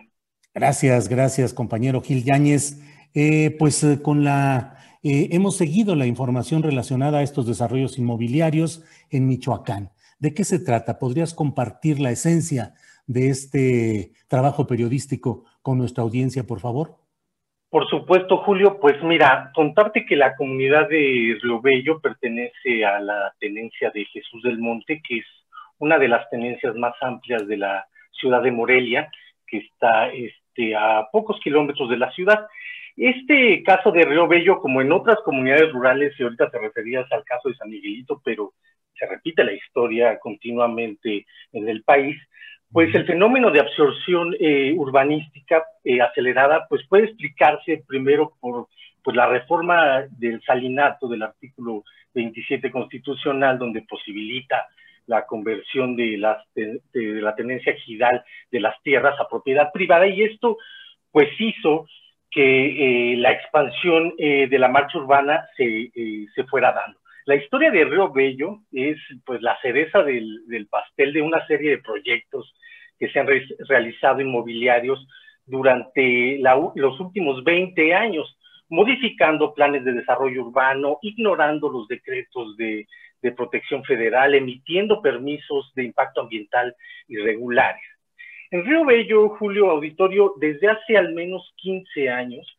Gracias, 0.52 1.08
gracias, 1.08 1.54
compañero 1.54 2.00
Gil 2.00 2.24
Yáñez. 2.24 2.82
Eh, 3.14 3.54
pues 3.58 3.84
eh, 3.84 4.02
con 4.02 4.24
la 4.24 4.78
eh, 5.02 5.28
hemos 5.32 5.56
seguido 5.56 5.94
la 5.94 6.06
información 6.06 6.62
relacionada 6.62 7.18
a 7.18 7.22
estos 7.22 7.46
desarrollos 7.46 7.98
inmobiliarios 7.98 8.84
en 9.10 9.26
Michoacán. 9.26 9.92
¿De 10.18 10.34
qué 10.34 10.44
se 10.44 10.58
trata? 10.58 10.98
¿Podrías 10.98 11.34
compartir 11.34 12.00
la 12.00 12.10
esencia 12.10 12.74
de 13.06 13.28
este 13.30 14.12
trabajo 14.26 14.66
periodístico 14.66 15.44
con 15.62 15.78
nuestra 15.78 16.02
audiencia, 16.02 16.46
por 16.46 16.58
favor? 16.58 16.98
Por 17.70 17.86
supuesto, 17.90 18.38
Julio, 18.38 18.78
pues 18.80 19.02
mira, 19.02 19.50
contarte 19.54 20.06
que 20.06 20.16
la 20.16 20.34
comunidad 20.36 20.88
de 20.88 21.38
Río 21.42 21.60
Bello 21.60 22.00
pertenece 22.00 22.86
a 22.86 22.98
la 22.98 23.34
tenencia 23.38 23.90
de 23.90 24.06
Jesús 24.06 24.42
del 24.42 24.58
Monte, 24.58 25.02
que 25.06 25.18
es 25.18 25.26
una 25.78 25.98
de 25.98 26.08
las 26.08 26.28
tenencias 26.30 26.74
más 26.76 26.94
amplias 27.02 27.46
de 27.46 27.58
la 27.58 27.86
ciudad 28.10 28.42
de 28.42 28.52
Morelia, 28.52 29.10
que 29.46 29.58
está 29.58 30.08
este, 30.08 30.74
a 30.74 31.08
pocos 31.12 31.38
kilómetros 31.40 31.90
de 31.90 31.98
la 31.98 32.10
ciudad. 32.12 32.46
Este 32.96 33.62
caso 33.62 33.92
de 33.92 34.02
Río 34.02 34.26
Bello, 34.26 34.60
como 34.60 34.80
en 34.80 34.90
otras 34.90 35.18
comunidades 35.22 35.70
rurales, 35.70 36.18
y 36.18 36.22
ahorita 36.22 36.50
te 36.50 36.58
referías 36.58 37.06
al 37.12 37.24
caso 37.24 37.50
de 37.50 37.54
San 37.56 37.68
Miguelito, 37.68 38.20
pero 38.24 38.54
se 38.98 39.06
repite 39.06 39.44
la 39.44 39.52
historia 39.52 40.18
continuamente 40.18 41.26
en 41.52 41.68
el 41.68 41.82
país, 41.84 42.16
pues 42.72 42.94
el 42.94 43.06
fenómeno 43.06 43.50
de 43.50 43.60
absorción 43.60 44.34
eh, 44.38 44.74
urbanística 44.76 45.64
eh, 45.84 46.00
acelerada 46.00 46.66
pues 46.68 46.86
puede 46.88 47.04
explicarse 47.04 47.82
primero 47.86 48.34
por 48.40 48.68
pues, 49.02 49.16
la 49.16 49.26
reforma 49.26 50.04
del 50.10 50.42
salinato 50.42 51.08
del 51.08 51.22
artículo 51.22 51.84
27 52.14 52.70
constitucional 52.70 53.58
donde 53.58 53.82
posibilita 53.82 54.66
la 55.06 55.24
conversión 55.24 55.96
de, 55.96 56.18
las, 56.18 56.44
de, 56.54 56.82
la 56.92 57.34
tenencia 57.34 57.72
ejidal 57.72 58.22
de 58.50 58.60
las 58.60 58.80
tierras 58.82 59.18
a 59.18 59.28
propiedad 59.28 59.72
privada 59.72 60.06
y 60.06 60.22
esto 60.22 60.58
pues 61.10 61.28
hizo 61.38 61.86
que 62.30 63.12
eh, 63.12 63.16
la 63.16 63.32
expansión 63.32 64.14
de 64.18 64.58
la 64.58 64.68
marcha 64.68 64.98
urbana 64.98 65.48
se, 65.56 65.90
se 66.34 66.44
fuera 66.44 66.72
dando. 66.72 66.98
La 67.28 67.36
historia 67.36 67.70
de 67.70 67.84
Río 67.84 68.10
Bello 68.10 68.60
es 68.72 68.96
pues 69.26 69.42
la 69.42 69.60
cereza 69.60 70.02
del, 70.02 70.66
pastel 70.70 71.12
de 71.12 71.20
una 71.20 71.46
serie 71.46 71.72
de 71.72 71.82
proyectos 71.82 72.54
que 72.98 73.10
se 73.10 73.20
han 73.20 73.28
realizado 73.68 74.22
inmobiliarios 74.22 75.06
durante 75.44 76.40
los 76.74 76.98
últimos 76.98 77.44
20 77.44 77.94
años, 77.94 78.34
modificando 78.70 79.52
planes 79.52 79.84
de 79.84 79.92
desarrollo 79.92 80.46
urbano, 80.46 81.00
ignorando 81.02 81.68
los 81.68 81.86
decretos 81.86 82.56
de, 82.56 82.86
de 83.20 83.32
protección 83.32 83.84
federal, 83.84 84.34
emitiendo 84.34 85.02
permisos 85.02 85.70
de 85.74 85.84
impacto 85.84 86.22
ambiental 86.22 86.74
irregulares. 87.08 87.82
En 88.50 88.64
Río 88.64 88.86
Bello, 88.86 89.28
Julio 89.36 89.70
Auditorio, 89.70 90.32
desde 90.38 90.68
hace 90.68 90.96
al 90.96 91.12
menos 91.12 91.52
15 91.56 92.08
años, 92.08 92.57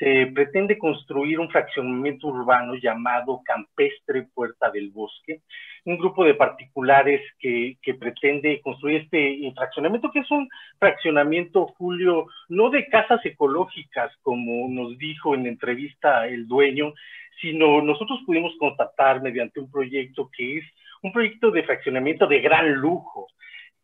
se 0.00 0.28
pretende 0.34 0.78
construir 0.78 1.38
un 1.38 1.50
fraccionamiento 1.50 2.28
urbano 2.28 2.74
llamado 2.74 3.42
Campestre 3.44 4.26
Puerta 4.34 4.70
del 4.70 4.88
Bosque, 4.88 5.42
un 5.84 5.98
grupo 5.98 6.24
de 6.24 6.32
particulares 6.34 7.20
que, 7.38 7.76
pretende 7.98 8.62
construir 8.62 9.02
este 9.02 9.52
fraccionamiento, 9.54 10.10
que 10.10 10.20
es 10.20 10.30
un 10.30 10.48
fraccionamiento, 10.78 11.66
Julio, 11.76 12.26
no 12.48 12.70
de 12.70 12.86
casas 12.86 13.20
ecológicas, 13.26 14.10
como 14.22 14.68
nos 14.70 14.96
dijo 14.96 15.34
en 15.34 15.46
entrevista 15.46 16.26
el 16.26 16.48
dueño, 16.48 16.94
sino 17.42 17.82
nosotros 17.82 18.20
pudimos 18.24 18.54
constatar 18.58 19.20
mediante 19.20 19.60
un 19.60 19.70
proyecto 19.70 20.30
que 20.34 20.58
es 20.58 20.64
un 21.02 21.12
proyecto 21.12 21.50
de 21.50 21.62
fraccionamiento 21.62 22.26
de 22.26 22.40
gran 22.40 22.72
lujo, 22.72 23.26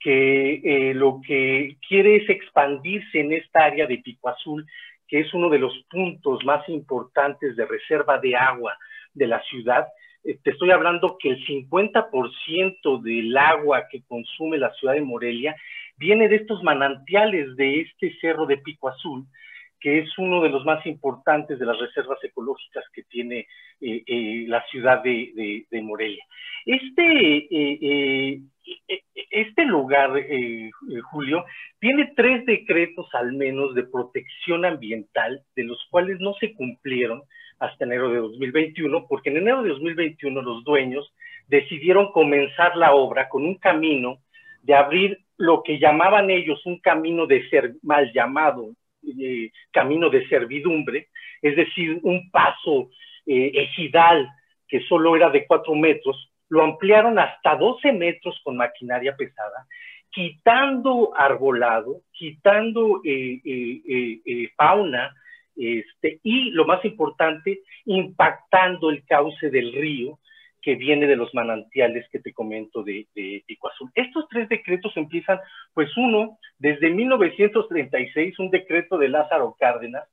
que 0.01 0.61
eh, 0.65 0.95
lo 0.95 1.21
que 1.21 1.77
quiere 1.87 2.17
es 2.17 2.31
expandirse 2.31 3.21
en 3.21 3.33
esta 3.33 3.65
área 3.65 3.87
de 3.87 3.99
Pico 3.99 4.31
Azul 4.31 4.67
que 5.09 5.21
es 5.21 5.33
uno 5.35 5.49
de 5.49 5.59
los 5.59 5.73
puntos 5.91 6.45
más 6.45 6.69
importantes 6.69 7.57
de 7.57 7.67
reserva 7.67 8.19
de 8.19 8.37
agua 8.37 8.77
de 9.15 9.27
la 9.27 9.43
ciudad, 9.43 9.87
eh, 10.25 10.39
te 10.43 10.51
estoy 10.51 10.71
hablando 10.71 11.17
que 11.21 11.31
el 11.31 11.47
50% 11.47 13.03
del 13.03 13.37
agua 13.37 13.85
que 13.91 14.03
consume 14.03 14.59
la 14.59 14.73
ciudad 14.75 14.95
de 14.95 15.03
Morelia 15.03 15.57
viene 15.97 16.29
de 16.29 16.37
estos 16.37 16.63
manantiales 16.63 17.57
de 17.57 17.81
este 17.81 18.15
cerro 18.21 18.47
de 18.47 18.59
Pico 18.59 18.89
Azul, 18.89 19.25
que 19.81 20.01
es 20.01 20.19
uno 20.19 20.43
de 20.43 20.49
los 20.49 20.65
más 20.65 20.85
importantes 20.87 21.59
de 21.59 21.67
las 21.67 21.79
reservas 21.79 22.23
ecológicas 22.23 22.85
que 22.93 23.03
tiene 23.05 23.47
eh, 23.81 24.03
eh, 24.07 24.45
la 24.49 24.65
ciudad 24.67 25.03
de, 25.03 25.67
Morelia. 25.83 26.25
Este, 26.65 27.47
este 29.31 29.65
lugar, 29.65 30.13
Julio, 31.11 31.45
tiene 31.79 32.13
tres 32.17 32.45
decretos 32.45 33.07
al 33.15 33.35
menos 33.35 33.75
de 33.75 33.85
protección 33.85 34.65
ambiental, 34.65 35.43
de 35.55 35.65
los 35.65 35.79
cuales 35.91 36.19
no 36.19 36.35
se 36.35 36.55
cumplieron, 36.55 37.23
hasta 37.59 37.85
enero 37.85 38.11
de 38.11 38.19
2021, 38.19 39.07
porque 39.09 39.31
en 39.31 39.39
enero 39.39 39.63
de 39.63 39.71
2021 39.71 40.43
los 40.43 40.65
dueños 40.65 41.13
decidieron 41.49 42.13
comenzar 42.13 42.77
la 42.77 42.95
obra 42.95 43.29
con 43.29 43.45
un 43.45 43.55
camino 43.57 44.19
de 44.63 44.75
abrir 44.75 45.19
lo 45.37 45.63
que 45.63 45.79
llamaban 45.79 46.31
ellos 46.31 46.65
un 46.67 46.79
camino 46.81 47.27
de 47.27 47.49
ser 47.49 47.75
mal 47.83 48.13
llamado 48.13 48.71
eh, 49.07 49.51
camino 49.71 50.11
de 50.11 50.27
servidumbre, 50.29 51.09
es 51.43 51.57
decir, 51.57 51.99
un 52.03 52.31
paso 52.31 52.91
eh, 53.27 53.53
ejidal 53.55 54.29
que 54.69 54.81
solo 54.83 55.17
era 55.17 55.31
de 55.31 55.47
cuatro 55.47 55.75
metros, 55.75 56.31
lo 56.49 56.63
ampliaron 56.63 57.19
hasta 57.19 57.57
12 57.57 57.93
metros 57.93 58.41
con 58.43 58.57
maquinaria 58.57 59.17
pesada, 59.17 59.67
quitando 60.11 61.13
arbolado, 61.17 62.03
quitando 62.13 63.01
eh, 63.05 64.51
fauna, 64.57 65.15
este, 65.57 66.21
y 66.23 66.51
lo 66.51 66.67
más 66.67 66.85
importante, 66.85 67.61
impactando 67.87 68.91
el 68.91 69.05
cauce 69.05 69.51
del 69.51 69.73
río 69.73 70.19
que 70.67 70.75
viene 70.75 71.07
de 71.07 71.15
los 71.15 71.33
manantiales 71.33 72.09
que 72.11 72.19
te 72.19 72.33
comento 72.33 72.83
de, 72.83 73.07
de 73.15 73.45
Pico 73.47 73.69
Azul. 73.69 73.89
Estos 73.95 74.27
tres 74.29 74.49
decretos 74.49 74.97
empiezan, 74.97 75.39
pues 75.73 75.97
uno, 75.97 76.41
desde 76.59 76.91
1936, 76.91 78.37
un 78.41 78.51
decreto 78.51 78.99
de 78.99 79.09
Lázaro 79.09 79.55
Cárdenas, 79.61 80.09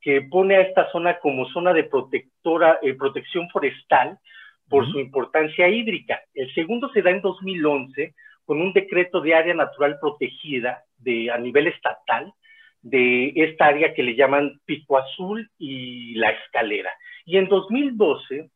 que 0.00 0.22
pone 0.22 0.56
a 0.56 0.62
esta 0.62 0.90
zona 0.90 1.18
como 1.18 1.46
zona 1.50 1.74
de 1.74 1.84
protectora, 1.84 2.78
eh, 2.80 2.94
protección 2.94 3.50
forestal 3.50 4.18
por 4.70 4.90
su 4.90 4.98
importancia 4.98 5.68
hídrica. 5.68 6.22
El 6.32 6.50
segundo 6.54 6.88
se 6.94 7.02
da 7.02 7.10
en 7.10 7.20
2011 7.20 8.14
con 8.46 8.58
un 8.62 8.72
decreto 8.72 9.20
de 9.20 9.34
área 9.34 9.52
natural 9.52 9.98
protegida 10.00 10.82
de, 10.96 11.30
a 11.30 11.36
nivel 11.36 11.66
estatal, 11.66 12.32
de 12.80 13.34
esta 13.36 13.66
área 13.66 13.92
que 13.92 14.02
le 14.02 14.16
llaman 14.16 14.62
Pico 14.64 14.96
Azul 14.96 15.50
y 15.58 16.14
La 16.14 16.30
Escalera. 16.30 16.90
Y 17.26 17.36
en 17.36 17.48
2012, 17.48 18.48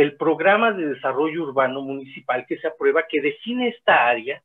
el 0.00 0.16
programa 0.16 0.70
de 0.70 0.94
desarrollo 0.94 1.42
urbano 1.42 1.82
municipal 1.82 2.46
que 2.46 2.56
se 2.58 2.68
aprueba, 2.68 3.06
que 3.08 3.20
define 3.20 3.68
esta 3.68 4.06
área 4.06 4.40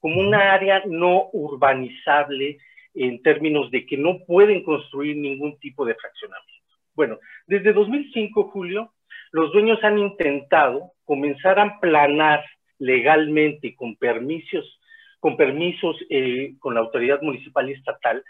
como 0.00 0.20
una 0.20 0.52
área 0.52 0.82
no 0.86 1.30
urbanizable 1.32 2.58
en 2.94 3.22
términos 3.22 3.70
de 3.70 3.86
que 3.86 3.96
no 3.96 4.18
pueden 4.26 4.62
construir 4.62 5.16
ningún 5.16 5.58
tipo 5.60 5.86
de 5.86 5.94
fraccionamiento. 5.94 6.76
Bueno, 6.94 7.18
desde 7.46 7.72
2005, 7.72 8.50
Julio, 8.50 8.92
los 9.32 9.50
dueños 9.52 9.82
han 9.82 9.98
intentado 9.98 10.92
comenzar 11.06 11.58
a 11.58 11.80
planar 11.80 12.44
legalmente 12.78 13.74
con 13.76 13.96
permisos, 13.96 14.78
con 15.20 15.38
permisos 15.38 15.96
eh, 16.10 16.52
con 16.58 16.74
la 16.74 16.80
autoridad 16.80 17.22
municipal 17.22 17.70
y 17.70 17.72
estatal, 17.72 18.22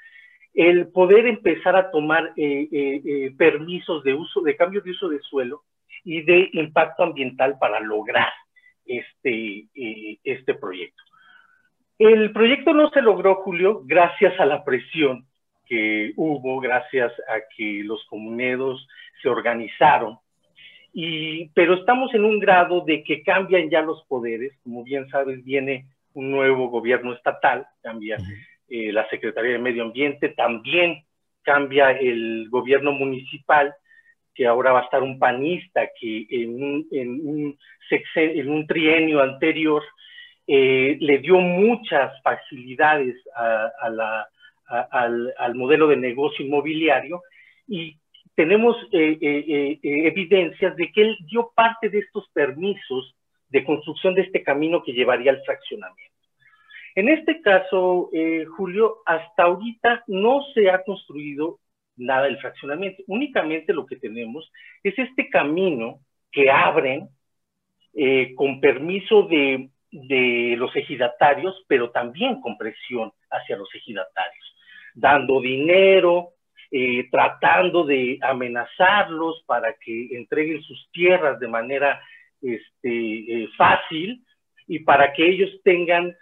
el 0.54 0.86
poder 0.92 1.26
empezar 1.26 1.74
a 1.74 1.90
tomar 1.90 2.34
eh, 2.36 2.68
eh, 2.70 3.02
eh, 3.04 3.34
permisos 3.36 4.04
de 4.04 4.14
uso, 4.14 4.42
de 4.42 4.56
cambio 4.56 4.80
de 4.80 4.92
uso 4.92 5.08
de 5.08 5.18
suelo 5.20 5.64
y 6.08 6.22
de 6.22 6.48
impacto 6.54 7.02
ambiental 7.02 7.58
para 7.60 7.80
lograr 7.80 8.32
este, 8.86 9.66
este 10.24 10.54
proyecto. 10.54 11.02
El 11.98 12.32
proyecto 12.32 12.72
no 12.72 12.88
se 12.88 13.02
logró, 13.02 13.34
Julio, 13.42 13.82
gracias 13.84 14.40
a 14.40 14.46
la 14.46 14.64
presión 14.64 15.26
que 15.66 16.14
hubo, 16.16 16.60
gracias 16.60 17.12
a 17.28 17.40
que 17.54 17.82
los 17.84 18.02
comuneros 18.06 18.88
se 19.20 19.28
organizaron. 19.28 20.16
Y, 20.94 21.50
pero 21.50 21.74
estamos 21.74 22.14
en 22.14 22.24
un 22.24 22.38
grado 22.38 22.80
de 22.86 23.04
que 23.04 23.22
cambian 23.22 23.68
ya 23.68 23.82
los 23.82 24.02
poderes, 24.04 24.58
como 24.62 24.84
bien 24.84 25.10
sabes, 25.10 25.44
viene 25.44 25.88
un 26.14 26.30
nuevo 26.30 26.70
gobierno 26.70 27.12
estatal, 27.12 27.66
cambia 27.82 28.16
eh, 28.70 28.92
la 28.94 29.06
Secretaría 29.10 29.52
de 29.52 29.58
Medio 29.58 29.82
Ambiente, 29.82 30.30
también 30.30 31.04
cambia 31.42 31.90
el 31.90 32.48
gobierno 32.48 32.92
municipal, 32.92 33.74
que 34.38 34.46
ahora 34.46 34.70
va 34.70 34.82
a 34.82 34.84
estar 34.84 35.02
un 35.02 35.18
panista 35.18 35.90
que 36.00 36.24
en 36.30 36.62
un, 36.62 36.86
en 36.92 38.48
un, 38.48 38.66
trienio 38.68 39.20
anterior 39.20 39.82
eh, 40.46 40.96
le 41.00 41.18
dio 41.18 41.40
muchas 41.40 42.12
facilidades 42.22 43.16
al, 43.34 43.96
modelo 45.56 45.88
de 45.88 45.96
negocio 45.96 46.46
inmobiliario 46.46 47.20
y 47.66 47.96
tenemos 48.36 48.76
eh, 48.92 49.80
evidencias 49.82 50.76
de 50.76 50.92
que 50.92 51.02
él 51.02 51.16
dio 51.28 51.50
parte 51.52 51.88
de 51.88 51.98
estos 51.98 52.28
permisos 52.32 53.16
de 53.48 53.64
construcción 53.64 54.14
de 54.14 54.22
este 54.22 54.44
camino 54.44 54.84
que 54.84 54.92
llevaría 54.92 55.32
al 55.32 55.42
fraccionamiento. 55.42 56.14
En 56.94 57.08
este 57.08 57.40
caso, 57.40 58.08
eh, 58.12 58.44
Julio, 58.56 58.98
hasta 59.04 59.42
ahorita 59.42 60.04
no 60.06 60.44
se 60.54 60.70
ha 60.70 60.84
construido 60.84 61.58
nada 61.98 62.24
del 62.24 62.38
fraccionamiento. 62.38 63.02
Únicamente 63.06 63.72
lo 63.72 63.86
que 63.86 63.96
tenemos 63.96 64.50
es 64.82 64.98
este 64.98 65.28
camino 65.28 66.00
que 66.32 66.50
abren 66.50 67.08
eh, 67.94 68.34
con 68.34 68.60
permiso 68.60 69.22
de, 69.24 69.70
los 69.90 70.74
ejidatarios, 70.76 71.64
pero 71.66 71.90
también 71.90 72.40
con 72.40 72.58
presión 72.58 73.10
hacia 73.30 73.56
los 73.56 73.74
ejidatarios, 73.74 74.56
dando 74.94 75.40
dinero, 75.40 76.30
eh, 76.70 77.08
tratando 77.10 77.84
de 77.84 78.18
amenazarlos 78.20 79.42
para 79.46 79.74
que 79.74 80.08
entreguen 80.12 80.62
sus 80.62 80.90
tierras 80.92 81.40
de 81.40 81.48
manera 81.48 82.00
este, 82.42 83.48
fácil 83.56 84.22
y 84.66 84.80
para 84.80 85.12
que 85.14 85.26
ellos 85.26 85.50
tengan 85.64 86.14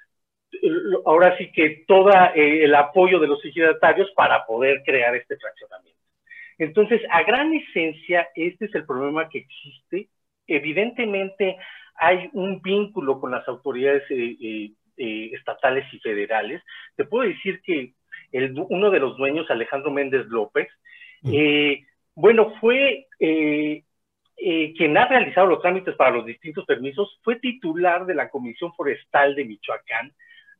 ahora 1.05 1.37
sí 1.39 1.51
que 1.53 1.85
todo 1.87 2.11
eh, 2.35 2.65
el 2.65 2.75
apoyo 2.75 3.19
de 3.19 3.27
los 3.27 3.45
ejidatarios 3.45 4.11
para 4.13 4.45
poder 4.47 4.83
crear 4.85 5.15
este 5.15 5.37
fraccionamiento. 5.37 6.01
Entonces, 6.59 7.03
a 7.11 7.23
gran 7.23 7.53
esencia, 7.53 8.29
este 8.35 8.67
es 8.67 8.75
el 8.75 8.87
problema 8.87 9.29
que 9.29 9.39
existe. 9.39 10.09
Evidentemente, 10.47 11.57
hay 11.97 12.31
un 12.33 12.61
vínculo 12.63 13.21
con 13.21 13.31
las 13.31 13.47
autoridades 13.49 14.05
eh, 14.11 14.71
eh, 14.97 15.31
estatales 15.33 15.85
y 15.93 15.99
federales. 15.99 16.63
Te 16.97 17.05
puedo 17.05 17.29
decir 17.29 17.61
que 17.63 17.93
uno 18.69 18.91
de 18.91 19.01
los 19.01 19.17
dueños, 19.17 19.51
Alejandro 19.51 19.91
Méndez 19.91 20.27
López, 20.27 20.69
bueno, 22.15 22.55
fue 22.61 23.07
quien 23.19 24.97
ha 24.97 25.07
realizado 25.07 25.47
los 25.47 25.63
trámites 25.63 25.95
para 25.95 26.11
los 26.11 26.27
distintos 26.27 26.65
permisos, 26.67 27.19
fue 27.23 27.37
titular 27.37 28.05
de 28.05 28.15
la 28.15 28.29
Comisión 28.29 28.73
Forestal 28.75 29.35
de 29.35 29.45
Michoacán, 29.45 30.13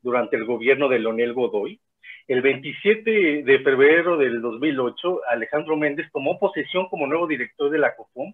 durante 0.07 0.37
el 0.37 0.45
gobierno 0.45 0.89
de 0.89 1.01
Leonel 1.01 1.33
Godoy. 1.33 1.81
El 2.29 2.41
27 2.41 3.43
de 3.43 3.59
febrero 3.59 4.17
del 4.17 4.41
2008, 4.41 5.23
Alejandro 5.29 5.77
Méndez 5.77 6.07
tomó 6.13 6.39
posesión 6.39 6.89
como 6.89 7.09
nuevo 7.09 7.27
director 7.27 7.71
de 7.71 7.79
la 7.79 7.95
COFOM 7.97 8.33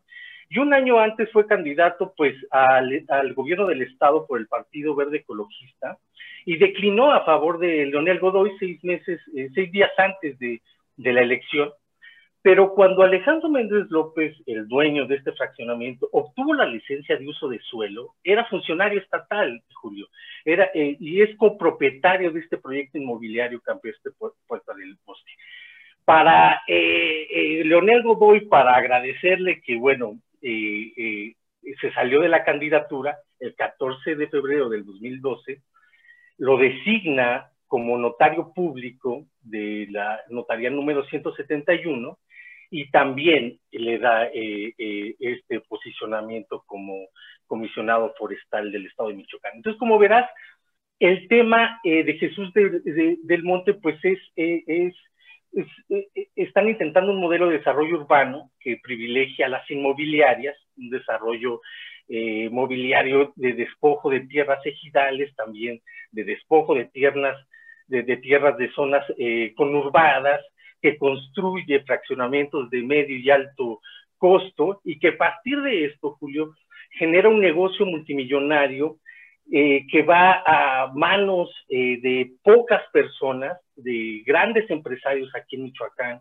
y 0.50 0.58
un 0.58 0.74
año 0.74 0.98
antes 0.98 1.32
fue 1.32 1.46
candidato 1.46 2.12
pues 2.14 2.34
al, 2.50 3.34
gobierno 3.34 3.66
del 3.66 3.80
estado 3.82 4.26
por 4.26 4.38
el 4.38 4.48
Partido 4.48 4.94
Verde 4.94 5.18
Ecologista 5.18 5.96
y 6.44 6.58
declinó 6.58 7.10
a 7.10 7.24
favor 7.24 7.58
de 7.58 7.86
Leonel 7.86 8.18
Godoy 8.18 8.52
seis 8.58 8.84
meses, 8.84 9.18
eh, 9.34 9.48
seis 9.54 9.72
días 9.72 9.90
antes 9.96 10.38
de 10.38 10.60
la 10.98 11.22
elección 11.22 11.70
pero 12.42 12.74
cuando 12.74 13.02
Alejandro 13.02 13.48
Méndez 13.48 13.86
López, 13.88 14.36
el 14.46 14.66
dueño 14.66 15.06
de 15.06 15.14
este 15.14 15.30
fraccionamiento, 15.32 16.08
obtuvo 16.10 16.54
la 16.54 16.66
licencia 16.66 17.16
de 17.16 17.28
uso 17.28 17.48
de 17.48 17.60
suelo, 17.60 18.14
era 18.24 18.44
funcionario 18.46 19.00
estatal, 19.00 19.62
Julio, 19.72 20.08
era, 20.44 20.68
eh, 20.74 20.96
y 20.98 21.22
es 21.22 21.36
copropietario 21.36 22.32
de 22.32 22.40
este 22.40 22.58
proyecto 22.58 22.98
inmobiliario 22.98 23.60
Campestre 23.60 24.10
Puerta 24.18 24.74
del 24.74 24.98
Bosque. 25.06 25.32
Para 26.04 26.62
eh, 26.66 27.28
eh, 27.30 27.64
Leonel 27.64 28.02
Godoy, 28.02 28.46
para 28.46 28.74
agradecerle 28.74 29.62
que, 29.62 29.76
bueno, 29.76 30.18
se 30.40 31.92
salió 31.94 32.20
de 32.20 32.28
la 32.28 32.42
candidatura 32.42 33.18
el 33.38 33.54
14 33.54 34.16
de 34.16 34.26
febrero 34.26 34.68
del 34.68 34.84
2012, 34.84 35.62
lo 36.38 36.56
designa 36.56 37.52
como 37.68 37.96
notario 37.96 38.52
público 38.52 39.26
de 39.42 39.86
la 39.90 40.20
notaría 40.28 40.70
número 40.70 41.04
171 41.04 42.18
y 42.72 42.90
también 42.90 43.60
le 43.70 43.98
da 43.98 44.26
eh, 44.26 44.74
eh, 44.76 45.14
este 45.20 45.60
posicionamiento 45.60 46.64
como 46.66 47.06
comisionado 47.46 48.12
forestal 48.18 48.72
del 48.72 48.86
estado 48.86 49.10
de 49.10 49.16
Michoacán. 49.16 49.52
Entonces, 49.56 49.78
como 49.78 49.98
verás, 49.98 50.28
el 50.98 51.28
tema 51.28 51.78
eh, 51.84 52.02
de 52.02 52.14
Jesús 52.14 52.50
del 52.54 53.42
Monte, 53.42 53.74
pues 53.74 53.96
es, 54.04 54.18
es 54.34 54.94
están 56.34 56.68
intentando 56.68 57.12
un 57.12 57.20
modelo 57.20 57.48
de 57.48 57.58
desarrollo 57.58 58.00
urbano 58.00 58.50
que 58.58 58.80
privilegia 58.82 59.48
las 59.48 59.70
inmobiliarias, 59.70 60.56
un 60.78 60.88
desarrollo 60.88 61.60
eh, 62.08 62.48
mobiliario 62.50 63.32
de 63.36 63.52
despojo 63.52 64.10
de 64.10 64.20
tierras 64.20 64.64
ejidales, 64.64 65.34
también 65.36 65.80
de 66.10 66.24
despojo 66.24 66.74
de 66.74 66.86
tierras 66.86 67.36
de, 67.86 68.16
tierras 68.16 68.56
de 68.56 68.72
zonas 68.72 69.04
eh, 69.18 69.52
conurbadas, 69.54 70.40
que 70.82 70.98
construye 70.98 71.80
fraccionamientos 71.84 72.68
de 72.68 72.82
medio 72.82 73.16
y 73.16 73.30
alto 73.30 73.80
costo 74.18 74.80
y 74.84 74.98
que 74.98 75.08
a 75.08 75.16
partir 75.16 75.62
de 75.62 75.86
esto, 75.86 76.16
Julio, 76.18 76.54
genera 76.90 77.28
un 77.28 77.40
negocio 77.40 77.86
multimillonario 77.86 78.98
eh, 79.50 79.86
que 79.90 80.02
va 80.02 80.42
a 80.44 80.92
manos 80.94 81.50
eh, 81.68 82.00
de 82.00 82.32
pocas 82.42 82.82
personas, 82.92 83.58
de 83.76 84.22
grandes 84.26 84.68
empresarios 84.70 85.30
aquí 85.34 85.56
en 85.56 85.64
Michoacán, 85.64 86.20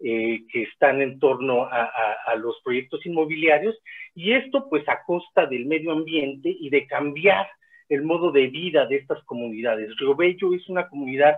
eh, 0.00 0.42
que 0.52 0.64
están 0.64 1.00
en 1.00 1.18
torno 1.18 1.64
a, 1.64 2.34
los 2.36 2.60
proyectos 2.62 3.04
inmobiliarios, 3.06 3.76
y 4.14 4.32
esto 4.32 4.68
pues 4.68 4.86
a 4.88 5.02
costa 5.06 5.46
del 5.46 5.66
medio 5.66 5.92
ambiente 5.92 6.54
y 6.60 6.68
de 6.68 6.86
cambiar 6.86 7.48
el 7.88 8.02
modo 8.02 8.30
de 8.30 8.48
vida 8.48 8.86
de 8.86 8.96
estas 8.96 9.22
comunidades. 9.24 9.96
Río 9.96 10.14
Bello 10.14 10.54
es 10.54 10.68
una 10.68 10.88
comunidad 10.88 11.36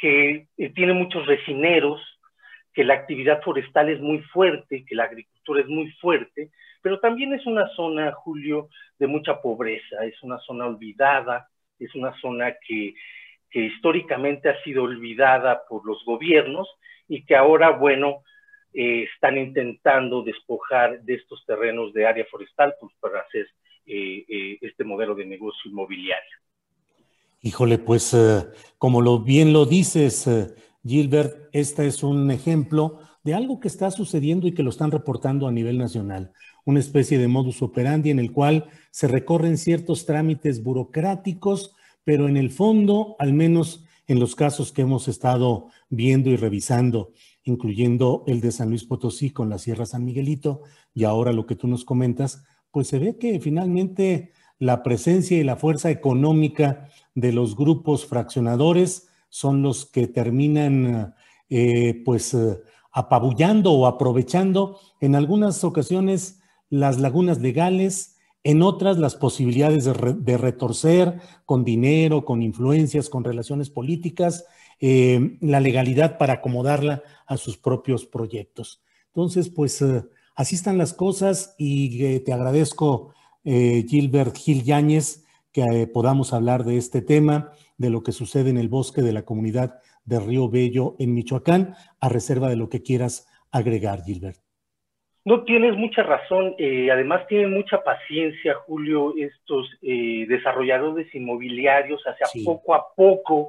que 0.00 0.48
tiene 0.74 0.92
muchos 0.92 1.26
resineros, 1.26 2.00
que 2.72 2.84
la 2.84 2.94
actividad 2.94 3.42
forestal 3.42 3.90
es 3.90 4.00
muy 4.00 4.20
fuerte, 4.22 4.84
que 4.86 4.94
la 4.94 5.04
agricultura 5.04 5.60
es 5.60 5.68
muy 5.68 5.90
fuerte, 6.00 6.50
pero 6.82 6.98
también 7.00 7.32
es 7.34 7.44
una 7.46 7.68
zona, 7.70 8.12
Julio, 8.12 8.68
de 8.98 9.06
mucha 9.06 9.40
pobreza, 9.40 10.04
es 10.04 10.22
una 10.22 10.38
zona 10.38 10.66
olvidada, 10.66 11.48
es 11.78 11.94
una 11.94 12.14
zona 12.20 12.54
que, 12.66 12.94
históricamente 13.52 14.48
ha 14.48 14.62
sido 14.62 14.84
olvidada 14.84 15.62
por 15.68 15.84
los 15.84 16.04
gobiernos 16.04 16.68
y 17.08 17.24
que 17.24 17.34
ahora, 17.34 17.70
bueno, 17.70 18.22
eh, 18.72 19.08
están 19.12 19.36
intentando 19.36 20.22
despojar 20.22 21.00
de 21.02 21.14
estos 21.14 21.44
terrenos 21.44 21.92
de 21.92 22.06
área 22.06 22.24
forestal 22.26 22.72
pues, 22.80 22.94
para 23.00 23.20
hacer 23.20 23.48
eh, 23.86 24.24
eh, 24.28 24.58
este 24.60 24.84
modelo 24.84 25.16
de 25.16 25.26
negocio 25.26 25.68
inmobiliario. 25.68 26.38
Híjole, 27.42 27.78
pues 27.78 28.14
como 28.76 29.00
lo 29.00 29.20
bien 29.20 29.52
lo 29.52 29.64
dices, 29.64 30.28
Gilbert, 30.84 31.48
este 31.52 31.86
es 31.86 32.02
un 32.02 32.30
ejemplo 32.30 32.98
de 33.24 33.34
algo 33.34 33.60
que 33.60 33.68
está 33.68 33.90
sucediendo 33.90 34.46
y 34.46 34.52
que 34.52 34.62
lo 34.62 34.70
están 34.70 34.90
reportando 34.90 35.46
a 35.46 35.52
nivel 35.52 35.78
nacional. 35.78 36.32
Una 36.66 36.80
especie 36.80 37.18
de 37.18 37.28
modus 37.28 37.62
operandi 37.62 38.10
en 38.10 38.18
el 38.18 38.32
cual 38.32 38.68
se 38.90 39.08
recorren 39.08 39.56
ciertos 39.56 40.04
trámites 40.04 40.62
burocráticos, 40.62 41.74
pero 42.04 42.28
en 42.28 42.36
el 42.36 42.50
fondo, 42.50 43.16
al 43.18 43.32
menos 43.32 43.84
en 44.06 44.20
los 44.20 44.34
casos 44.34 44.72
que 44.72 44.82
hemos 44.82 45.08
estado 45.08 45.68
viendo 45.88 46.30
y 46.30 46.36
revisando, 46.36 47.12
incluyendo 47.44 48.24
el 48.26 48.40
de 48.40 48.52
San 48.52 48.68
Luis 48.68 48.84
Potosí 48.84 49.30
con 49.30 49.48
la 49.48 49.58
Sierra 49.58 49.86
San 49.86 50.04
Miguelito 50.04 50.62
y 50.92 51.04
ahora 51.04 51.32
lo 51.32 51.46
que 51.46 51.56
tú 51.56 51.68
nos 51.68 51.84
comentas, 51.84 52.44
pues 52.70 52.88
se 52.88 52.98
ve 52.98 53.16
que 53.16 53.40
finalmente 53.40 54.32
la 54.60 54.84
presencia 54.84 55.38
y 55.38 55.42
la 55.42 55.56
fuerza 55.56 55.90
económica 55.90 56.86
de 57.14 57.32
los 57.32 57.56
grupos 57.56 58.06
fraccionadores 58.06 59.08
son 59.30 59.62
los 59.62 59.86
que 59.86 60.06
terminan 60.06 61.14
eh, 61.48 62.02
pues 62.04 62.34
eh, 62.34 62.60
apabullando 62.92 63.72
o 63.72 63.86
aprovechando 63.86 64.78
en 65.00 65.14
algunas 65.14 65.64
ocasiones 65.64 66.40
las 66.68 67.00
lagunas 67.00 67.40
legales, 67.40 68.18
en 68.44 68.62
otras 68.62 68.98
las 68.98 69.16
posibilidades 69.16 69.86
de, 69.86 70.36
retorcer 70.36 71.20
con 71.46 71.64
dinero, 71.64 72.24
con 72.24 72.42
influencias, 72.42 73.08
con 73.08 73.24
relaciones 73.24 73.70
políticas, 73.70 74.44
eh, 74.78 75.38
la 75.40 75.60
legalidad 75.60 76.18
para 76.18 76.34
acomodarla 76.34 77.02
a 77.26 77.36
sus 77.38 77.56
propios 77.56 78.04
proyectos. 78.04 78.82
Entonces, 79.06 79.48
pues 79.48 79.84
así 80.34 80.54
están 80.54 80.78
las 80.78 80.92
cosas 80.94 81.54
y 81.58 82.20
te 82.20 82.32
agradezco, 82.32 83.12
Gilbert 83.44 84.36
Gil 84.36 84.62
Yáñez, 84.64 85.26
que 85.52 85.88
podamos 85.92 86.32
hablar 86.32 86.64
de 86.64 86.76
este 86.76 87.02
tema, 87.02 87.52
de 87.78 87.90
lo 87.90 88.02
que 88.02 88.12
sucede 88.12 88.50
en 88.50 88.58
el 88.58 88.68
bosque 88.68 89.02
de 89.02 89.12
la 89.12 89.24
comunidad 89.24 89.80
de 90.04 90.20
Río 90.20 90.48
Bello 90.48 90.96
en 90.98 91.14
Michoacán, 91.14 91.74
a 92.00 92.08
reserva 92.08 92.48
de 92.48 92.56
lo 92.56 92.68
que 92.68 92.82
quieras 92.82 93.28
agregar, 93.50 94.02
Gilbert. 94.04 94.38
No 95.24 95.44
tienes 95.44 95.76
mucha 95.76 96.02
razón, 96.02 96.54
eh, 96.58 96.90
además 96.90 97.26
tienen 97.26 97.52
mucha 97.52 97.82
paciencia, 97.82 98.54
Julio, 98.66 99.14
estos 99.18 99.70
eh, 99.82 100.24
desarrolladores 100.26 101.14
inmobiliarios, 101.14 102.02
hacia 102.04 102.26
poco 102.44 102.74
a 102.74 102.86
poco, 102.96 103.48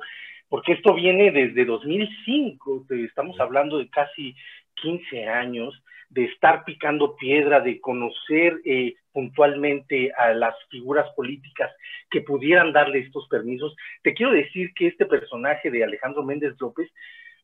porque 0.49 0.73
esto 0.73 0.93
viene 0.93 1.32
desde 1.32 1.63
2005, 1.63 2.86
estamos 2.89 3.39
hablando 3.39 3.77
de 3.77 3.89
casi 3.89 4.36
15 4.82 5.27
años, 5.27 5.82
de 6.10 6.25
estar 6.25 6.65
picando 6.65 7.15
piedra, 7.15 7.62
de 7.62 7.80
conocer 7.80 8.60
eh, 8.65 8.95
puntualmente 9.12 10.12
a 10.17 10.34
las 10.34 10.56
figuras 10.69 11.10
políticas 11.15 11.71
que 12.10 12.21
pudieran 12.21 12.74
darle 12.74 13.00
estos 13.00 13.28
permisos. 13.28 13.76
Te 14.04 14.13
quiero 14.13 14.32
decir 14.32 14.74
que 14.74 14.88
este 14.88 15.06
personaje 15.06 15.69
de 15.69 15.84
Alejandro 15.84 16.24
Méndez 16.24 16.56
López 16.60 16.89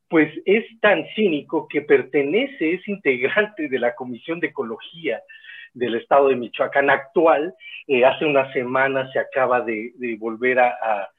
pues 0.10 0.32
es 0.46 0.66
tan 0.80 1.06
cínico 1.16 1.68
que 1.68 1.82
pertenece, 1.82 2.76
es 2.76 2.88
integrante 2.88 3.68
de 3.68 3.80
la 3.80 3.94
Comisión 3.94 4.40
de 4.40 4.48
Ecología 4.48 5.22
del 5.74 5.96
Estado 5.96 6.30
de 6.30 6.36
Michoacán 6.36 6.90
actual. 6.90 7.54
Eh, 7.88 8.06
hace 8.06 8.26
una 8.26 8.52
semana 8.54 9.12
se 9.12 9.20
acaba 9.20 9.62
de, 9.62 9.92
volver 10.20 10.60
a, 10.60 11.10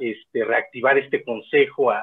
este, 0.00 0.44
reactivar 0.44 0.98
este 0.98 1.22
consejo, 1.24 1.90
a, 1.90 2.02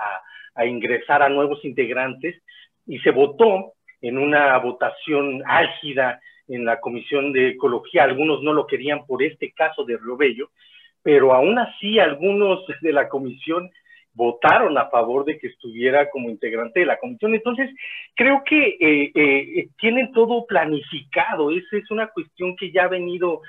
ingresar 0.65 1.21
a 1.21 1.27
nuevos 1.27 1.63
integrantes 1.65 2.41
y 2.87 2.99
se 2.99 3.11
votó 3.11 3.73
en 4.01 4.17
una 4.17 4.57
votación 4.59 5.43
álgida 5.45 6.21
en 6.47 6.65
la 6.65 6.79
Comisión 6.79 7.31
de 7.31 7.49
Ecología. 7.49 8.03
Algunos 8.03 8.41
no 8.43 8.53
lo 8.53 8.67
querían 8.67 9.05
por 9.05 9.23
este 9.23 9.51
caso 9.51 9.83
de 9.85 9.97
Río 9.97 10.17
Bello, 10.17 10.49
pero 11.01 11.33
aún 11.33 11.57
así 11.59 11.99
algunos 11.99 12.65
de 12.81 12.93
la 12.93 13.09
comisión 13.09 13.69
votaron 14.13 14.77
a 14.77 14.89
favor 14.89 15.25
de 15.25 15.37
que 15.37 15.47
estuviera 15.47 16.09
como 16.09 16.29
integrante 16.29 16.79
de 16.79 16.85
la 16.85 16.97
comisión. 16.97 17.35
Entonces, 17.35 17.69
creo 18.15 18.43
que 18.45 18.77
eh, 18.79 19.11
eh, 19.13 19.67
tienen 19.77 20.11
todo 20.13 20.45
planificado. 20.45 21.51
Esa 21.51 21.77
es 21.77 21.91
una 21.91 22.07
cuestión 22.07 22.55
que 22.55 22.71
ya 22.71 22.85
ha 22.85 22.87
venido 22.87 23.41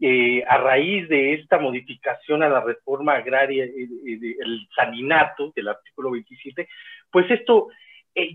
eh, 0.00 0.42
a 0.48 0.58
raíz 0.58 1.08
de 1.08 1.34
esta 1.34 1.58
modificación 1.58 2.42
a 2.42 2.48
la 2.48 2.60
reforma 2.60 3.14
agraria, 3.14 3.64
el 3.64 4.68
saninato 4.74 5.52
del 5.54 5.68
artículo 5.68 6.10
27, 6.10 6.68
pues 7.10 7.30
esto 7.30 7.68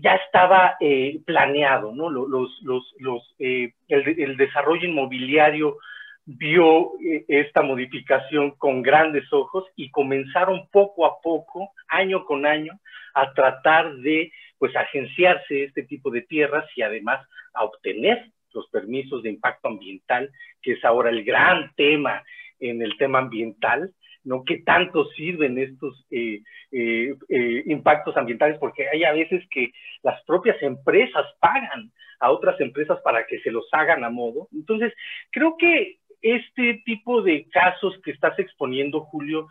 ya 0.02 0.14
estaba 0.14 0.76
planeado, 1.24 1.92
¿no? 1.94 2.10
Los, 2.10 2.60
los, 2.62 3.34
el, 3.38 3.72
el 3.88 4.36
desarrollo 4.36 4.88
inmobiliario 4.88 5.78
vio 6.26 6.92
eh, 7.00 7.24
esta 7.28 7.62
modificación 7.62 8.52
con 8.52 8.82
grandes 8.82 9.30
ojos 9.32 9.64
y 9.76 9.90
comenzaron 9.90 10.68
poco 10.70 11.06
a 11.06 11.20
poco, 11.20 11.72
año 11.88 12.24
con 12.24 12.46
año, 12.46 12.72
a 13.14 13.32
tratar 13.32 13.94
de 13.96 14.32
pues 14.58 14.74
agenciarse 14.76 15.64
este 15.64 15.82
tipo 15.82 16.10
de 16.10 16.22
tierras 16.22 16.64
y 16.76 16.82
además 16.82 17.26
a 17.52 17.64
obtener 17.64 18.30
los 18.52 18.68
permisos 18.68 19.22
de 19.22 19.30
impacto 19.30 19.68
ambiental, 19.68 20.30
que 20.62 20.72
es 20.72 20.84
ahora 20.84 21.10
el 21.10 21.24
gran 21.24 21.72
tema 21.74 22.22
en 22.60 22.80
el 22.82 22.96
tema 22.96 23.18
ambiental, 23.18 23.92
¿no? 24.24 24.44
¿Qué 24.44 24.58
tanto 24.58 25.04
sirven 25.10 25.58
estos 25.58 26.06
eh, 26.10 26.40
eh, 26.72 27.62
impactos 27.66 28.16
ambientales? 28.16 28.58
Porque 28.58 28.88
hay 28.88 29.04
a 29.04 29.12
veces 29.12 29.44
que 29.50 29.72
las 30.02 30.22
propias 30.24 30.60
empresas 30.62 31.26
pagan 31.40 31.92
a 32.20 32.30
otras 32.30 32.60
empresas 32.60 32.98
para 33.02 33.26
que 33.26 33.38
se 33.40 33.50
los 33.50 33.66
hagan 33.72 34.04
a 34.04 34.10
modo. 34.10 34.48
Entonces, 34.52 34.92
creo 35.30 35.56
que 35.56 35.98
este 36.22 36.82
tipo 36.86 37.22
de 37.22 37.46
casos 37.50 38.00
que 38.02 38.10
estás 38.10 38.38
exponiendo, 38.38 39.00
Julio, 39.00 39.48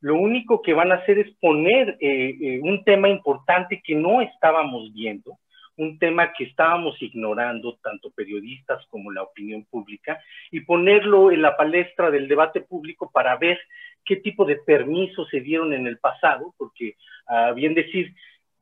lo 0.00 0.16
único 0.16 0.62
que 0.62 0.74
van 0.74 0.92
a 0.92 0.96
hacer 0.96 1.18
es 1.18 1.30
poner 1.40 1.96
eh, 2.00 2.36
eh, 2.40 2.60
un 2.62 2.84
tema 2.84 3.08
importante 3.08 3.82
que 3.84 3.94
no 3.94 4.20
estábamos 4.20 4.92
viendo, 4.92 5.38
un 5.76 5.98
tema 5.98 6.32
que 6.32 6.44
estábamos 6.44 7.00
ignorando, 7.02 7.78
tanto 7.82 8.10
periodistas 8.10 8.84
como 8.90 9.10
la 9.10 9.22
opinión 9.22 9.64
pública, 9.64 10.20
y 10.50 10.60
ponerlo 10.60 11.30
en 11.30 11.42
la 11.42 11.56
palestra 11.56 12.10
del 12.10 12.28
debate 12.28 12.60
público 12.60 13.10
para 13.12 13.36
ver 13.36 13.58
qué 14.04 14.16
tipo 14.16 14.44
de 14.44 14.56
permisos 14.56 15.28
se 15.30 15.40
dieron 15.40 15.72
en 15.72 15.86
el 15.86 15.98
pasado, 15.98 16.54
porque, 16.58 16.96
a 17.26 17.52
bien 17.52 17.74
decir, 17.74 18.14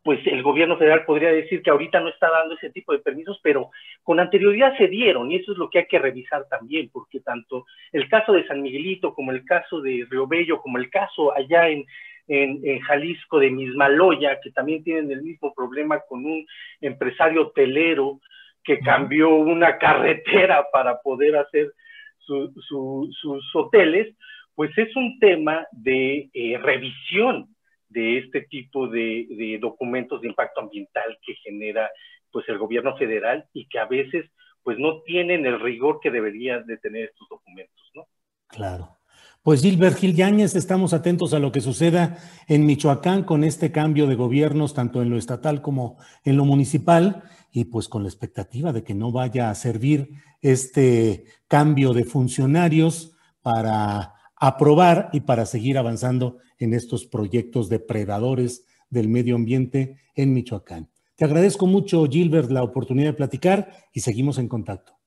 pues 0.02 0.18
el 0.26 0.42
gobierno 0.42 0.76
federal 0.76 1.04
podría 1.04 1.30
decir 1.30 1.62
que 1.62 1.70
ahorita 1.70 2.00
no 2.00 2.08
está 2.08 2.28
dando 2.28 2.54
ese 2.54 2.70
tipo 2.70 2.92
de 2.92 2.98
permisos, 2.98 3.38
pero 3.42 3.70
con 4.02 4.18
anterioridad 4.18 4.76
se 4.76 4.88
dieron 4.88 5.30
y 5.30 5.36
eso 5.36 5.52
es 5.52 5.58
lo 5.58 5.70
que 5.70 5.80
hay 5.80 5.86
que 5.86 5.98
revisar 5.98 6.46
también, 6.48 6.90
porque 6.92 7.20
tanto 7.20 7.66
el 7.92 8.08
caso 8.08 8.32
de 8.32 8.46
San 8.46 8.62
Miguelito 8.62 9.14
como 9.14 9.30
el 9.30 9.44
caso 9.44 9.80
de 9.80 10.06
Río 10.10 10.26
Bello, 10.26 10.60
como 10.60 10.78
el 10.78 10.90
caso 10.90 11.36
allá 11.36 11.68
en, 11.68 11.86
en, 12.28 12.80
Jalisco 12.80 13.38
de 13.38 13.50
Mismaloya, 13.50 14.40
que 14.40 14.50
también 14.50 14.82
tienen 14.84 15.10
el 15.10 15.22
mismo 15.22 15.52
problema 15.54 16.00
con 16.08 16.24
un 16.24 16.46
empresario 16.80 17.48
hotelero 17.48 18.20
que 18.64 18.78
cambió 18.78 19.34
una 19.34 19.78
carretera 19.78 20.66
para 20.72 21.00
poder 21.00 21.36
hacer 21.36 21.72
sus 22.18 23.54
hoteles, 23.54 24.14
pues 24.54 24.76
es 24.76 24.94
un 24.96 25.18
tema 25.18 25.66
de 25.72 26.30
eh, 26.32 26.58
revisión 26.58 27.48
de 27.88 28.18
este 28.18 28.42
tipo 28.42 28.88
de, 28.88 29.58
documentos 29.60 30.20
de 30.20 30.28
impacto 30.28 30.60
ambiental 30.60 31.18
que 31.24 31.34
genera 31.34 31.90
pues 32.30 32.48
el 32.48 32.58
gobierno 32.58 32.96
federal 32.96 33.44
y 33.52 33.66
que 33.66 33.78
a 33.78 33.84
veces 33.84 34.30
pues 34.62 34.78
no 34.78 35.02
tienen 35.02 35.44
el 35.44 35.60
rigor 35.60 35.98
que 36.00 36.10
deberían 36.10 36.64
de 36.66 36.78
tener 36.78 37.04
estos 37.04 37.28
documentos, 37.28 37.90
¿no? 37.94 38.06
Claro. 38.46 38.96
Pues 39.42 39.60
Gilbert 39.60 39.96
Gil 39.98 40.14
Yáñez, 40.14 40.54
estamos 40.54 40.92
atentos 40.92 41.34
a 41.34 41.40
lo 41.40 41.50
que 41.50 41.60
suceda 41.60 42.16
en 42.46 42.64
Michoacán 42.64 43.24
con 43.24 43.42
este 43.42 43.72
cambio 43.72 44.06
de 44.06 44.14
gobiernos, 44.14 44.72
tanto 44.72 45.02
en 45.02 45.10
lo 45.10 45.18
estatal 45.18 45.62
como 45.62 45.96
en 46.22 46.36
lo 46.36 46.44
municipal, 46.44 47.24
y 47.50 47.64
pues 47.64 47.88
con 47.88 48.04
la 48.04 48.08
expectativa 48.08 48.72
de 48.72 48.84
que 48.84 48.94
no 48.94 49.10
vaya 49.10 49.50
a 49.50 49.56
servir 49.56 50.10
este 50.42 51.24
cambio 51.48 51.92
de 51.92 52.04
funcionarios 52.04 53.16
para 53.42 54.14
aprobar 54.36 55.10
y 55.12 55.22
para 55.22 55.44
seguir 55.44 55.76
avanzando 55.76 56.38
en 56.60 56.72
estos 56.72 57.04
proyectos 57.06 57.68
depredadores 57.68 58.64
del 58.90 59.08
medio 59.08 59.34
ambiente 59.34 59.96
en 60.14 60.34
Michoacán. 60.34 60.88
Te 61.16 61.24
agradezco 61.24 61.66
mucho, 61.66 62.06
Gilbert, 62.06 62.48
la 62.52 62.62
oportunidad 62.62 63.08
de 63.08 63.14
platicar 63.14 63.72
y 63.92 64.02
seguimos 64.02 64.38
en 64.38 64.46
contacto. 64.46 65.01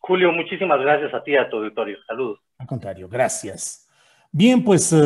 Julio, 0.00 0.32
muchísimas 0.32 0.80
gracias 0.80 1.14
a 1.14 1.22
ti 1.22 1.36
a 1.36 1.48
tu 1.48 1.58
auditorio. 1.58 1.98
Saludos. 2.06 2.40
Al 2.58 2.66
contrario, 2.66 3.08
gracias. 3.08 3.88
Bien, 4.32 4.64
pues 4.64 4.92
eh, 4.92 4.98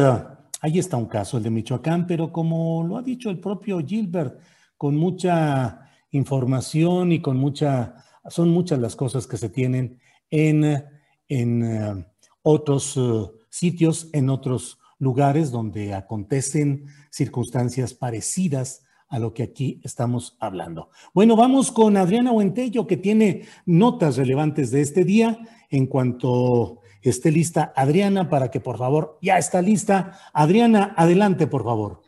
ahí 0.60 0.78
está 0.78 0.96
un 0.96 1.06
caso, 1.06 1.36
el 1.36 1.42
de 1.42 1.50
Michoacán, 1.50 2.06
pero 2.06 2.32
como 2.32 2.84
lo 2.86 2.96
ha 2.96 3.02
dicho 3.02 3.28
el 3.28 3.38
propio 3.38 3.80
Gilbert, 3.84 4.40
con 4.76 4.96
mucha 4.96 5.90
información 6.10 7.12
y 7.12 7.20
con 7.20 7.36
mucha, 7.36 7.96
son 8.28 8.50
muchas 8.50 8.78
las 8.78 8.96
cosas 8.96 9.26
que 9.26 9.36
se 9.36 9.48
tienen 9.48 9.98
en, 10.30 10.84
en 11.28 11.62
eh, 11.64 12.06
otros 12.42 12.96
eh, 12.96 13.30
sitios, 13.50 14.08
en 14.12 14.30
otros 14.30 14.78
lugares 14.98 15.50
donde 15.50 15.94
acontecen 15.94 16.86
circunstancias 17.10 17.94
parecidas 17.94 18.83
a 19.08 19.18
lo 19.18 19.32
que 19.34 19.42
aquí 19.42 19.80
estamos 19.84 20.36
hablando. 20.40 20.90
Bueno, 21.12 21.36
vamos 21.36 21.70
con 21.70 21.96
Adriana 21.96 22.32
Huentello, 22.32 22.86
que 22.86 22.96
tiene 22.96 23.46
notas 23.66 24.16
relevantes 24.16 24.70
de 24.70 24.80
este 24.80 25.04
día. 25.04 25.38
En 25.70 25.86
cuanto 25.86 26.80
esté 27.02 27.30
lista 27.30 27.72
Adriana, 27.76 28.28
para 28.28 28.50
que 28.50 28.60
por 28.60 28.78
favor, 28.78 29.18
ya 29.20 29.38
está 29.38 29.60
lista. 29.60 30.18
Adriana, 30.32 30.94
adelante, 30.96 31.46
por 31.46 31.64
favor. 31.64 32.02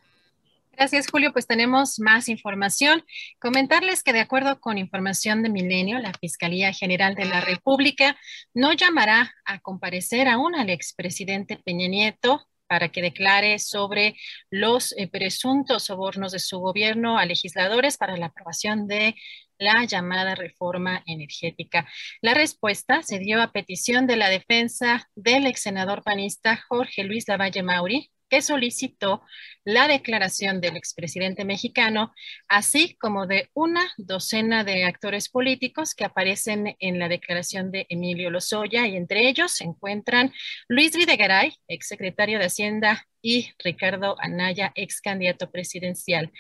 Gracias, 0.72 1.08
Julio. 1.10 1.32
Pues 1.32 1.46
tenemos 1.46 1.98
más 1.98 2.28
información. 2.28 3.02
Comentarles 3.40 4.02
que 4.02 4.12
de 4.12 4.20
acuerdo 4.20 4.60
con 4.60 4.76
información 4.76 5.42
de 5.42 5.48
Milenio, 5.48 5.98
la 6.00 6.12
Fiscalía 6.12 6.72
General 6.74 7.14
de 7.14 7.24
la 7.24 7.40
República 7.40 8.16
no 8.52 8.74
llamará 8.74 9.32
a 9.46 9.58
comparecer 9.60 10.28
aún 10.28 10.54
al 10.54 10.68
expresidente 10.68 11.56
Peña 11.56 11.88
Nieto 11.88 12.46
para 12.66 12.88
que 12.90 13.02
declare 13.02 13.58
sobre 13.58 14.16
los 14.50 14.92
eh, 14.96 15.08
presuntos 15.08 15.84
sobornos 15.84 16.32
de 16.32 16.38
su 16.38 16.58
gobierno 16.58 17.18
a 17.18 17.24
legisladores 17.24 17.96
para 17.96 18.16
la 18.16 18.26
aprobación 18.26 18.86
de 18.86 19.14
la 19.58 19.84
llamada 19.84 20.34
reforma 20.34 21.02
energética. 21.06 21.86
La 22.20 22.34
respuesta 22.34 23.02
se 23.02 23.18
dio 23.18 23.40
a 23.40 23.52
petición 23.52 24.06
de 24.06 24.16
la 24.16 24.28
defensa 24.28 25.08
del 25.14 25.46
ex 25.46 25.60
senador 25.62 26.02
panista 26.02 26.56
Jorge 26.68 27.04
Luis 27.04 27.26
Lavalle 27.28 27.62
Mauri, 27.62 28.10
que 28.28 28.42
solicitó 28.42 29.22
la 29.64 29.88
declaración 29.88 30.60
del 30.60 30.76
expresidente 30.76 31.44
mexicano, 31.44 32.12
así 32.48 32.96
como 32.96 33.26
de 33.26 33.50
una 33.54 33.92
docena 33.96 34.64
de 34.64 34.84
actores 34.84 35.28
políticos 35.28 35.94
que 35.94 36.04
aparecen 36.04 36.76
en 36.78 36.98
la 36.98 37.08
declaración 37.08 37.70
de 37.70 37.86
Emilio 37.88 38.30
Lozoya, 38.30 38.86
y 38.86 38.96
entre 38.96 39.28
ellos 39.28 39.52
se 39.52 39.64
encuentran 39.64 40.32
Luis 40.68 40.96
Videgaray, 40.96 41.54
exsecretario 41.68 42.38
de 42.38 42.46
Hacienda, 42.46 43.06
y 43.26 43.50
Ricardo 43.58 44.14
Anaya, 44.20 44.70
ex 44.76 45.00
candidato 45.00 45.50
presidencial. 45.50 46.30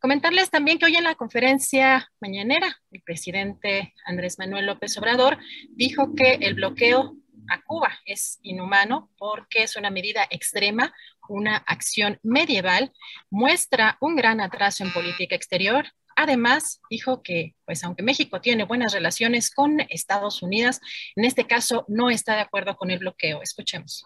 Comentarles 0.00 0.48
también 0.48 0.78
que 0.78 0.84
hoy 0.86 0.94
en 0.94 1.02
la 1.02 1.16
conferencia 1.16 2.08
mañanera, 2.20 2.80
el 2.92 3.02
presidente 3.02 3.92
Andrés 4.04 4.38
Manuel 4.38 4.66
López 4.66 4.96
Obrador 4.96 5.38
dijo 5.70 6.14
que 6.14 6.34
el 6.34 6.54
bloqueo 6.54 7.16
a 7.50 7.62
Cuba 7.62 7.98
es 8.04 8.38
inhumano 8.42 9.10
porque 9.18 9.62
es 9.62 9.76
una 9.76 9.90
medida 9.90 10.26
extrema, 10.30 10.94
una 11.28 11.56
acción 11.56 12.18
medieval, 12.22 12.92
muestra 13.30 13.96
un 14.00 14.16
gran 14.16 14.40
atraso 14.40 14.84
en 14.84 14.92
política 14.92 15.34
exterior. 15.34 15.86
Además, 16.16 16.80
dijo 16.88 17.22
que, 17.22 17.54
pues 17.64 17.84
aunque 17.84 18.02
México 18.02 18.40
tiene 18.40 18.64
buenas 18.64 18.92
relaciones 18.92 19.50
con 19.50 19.80
Estados 19.88 20.42
Unidos, 20.42 20.80
en 21.14 21.24
este 21.24 21.46
caso 21.46 21.84
no 21.88 22.10
está 22.10 22.34
de 22.34 22.40
acuerdo 22.40 22.76
con 22.76 22.90
el 22.90 22.98
bloqueo. 22.98 23.42
Escuchemos. 23.42 24.04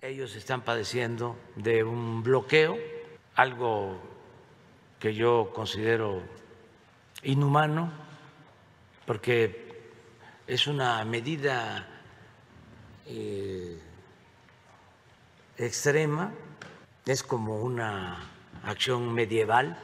Ellos 0.00 0.34
están 0.34 0.62
padeciendo 0.62 1.38
de 1.56 1.84
un 1.84 2.22
bloqueo, 2.22 2.78
algo 3.34 4.00
que 4.98 5.14
yo 5.14 5.50
considero 5.54 6.22
inhumano, 7.22 7.92
porque 9.06 9.64
es 10.46 10.66
una 10.66 11.04
medida 11.04 11.93
eh, 13.06 13.78
extrema, 15.56 16.32
es 17.06 17.22
como 17.22 17.60
una 17.60 18.30
acción 18.64 19.12
medieval, 19.12 19.76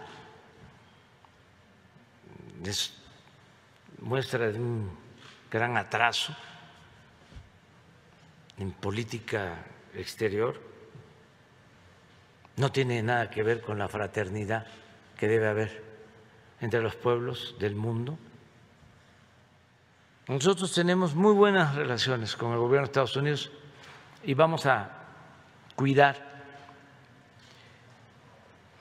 es 2.64 2.94
muestra 4.00 4.50
de 4.50 4.58
un 4.58 4.90
gran 5.50 5.76
atraso 5.76 6.34
en 8.58 8.72
política 8.72 9.64
exterior, 9.94 10.60
no 12.56 12.70
tiene 12.72 13.02
nada 13.02 13.30
que 13.30 13.42
ver 13.42 13.62
con 13.62 13.78
la 13.78 13.88
fraternidad 13.88 14.66
que 15.16 15.28
debe 15.28 15.48
haber 15.48 15.82
entre 16.60 16.82
los 16.82 16.94
pueblos 16.94 17.56
del 17.58 17.74
mundo. 17.74 18.18
Nosotros 20.30 20.72
tenemos 20.72 21.16
muy 21.16 21.32
buenas 21.32 21.74
relaciones 21.74 22.36
con 22.36 22.52
el 22.52 22.58
gobierno 22.58 22.86
de 22.86 22.90
Estados 22.92 23.16
Unidos 23.16 23.50
y 24.22 24.34
vamos 24.34 24.64
a 24.64 24.88
cuidar 25.74 26.44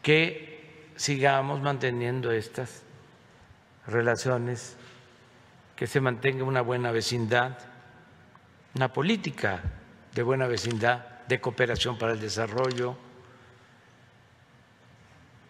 que 0.04 0.92
sigamos 0.96 1.60
manteniendo 1.60 2.32
estas 2.32 2.84
relaciones, 3.88 4.78
que 5.76 5.88
se 5.88 6.00
mantenga 6.00 6.44
una 6.44 6.62
buena 6.62 6.92
vecindad, 6.92 7.58
una 8.76 8.94
política 8.94 9.60
de 10.14 10.22
buena 10.22 10.46
vecindad, 10.46 11.26
de 11.28 11.42
cooperación 11.42 11.98
para 11.98 12.12
el 12.12 12.20
desarrollo. 12.20 12.96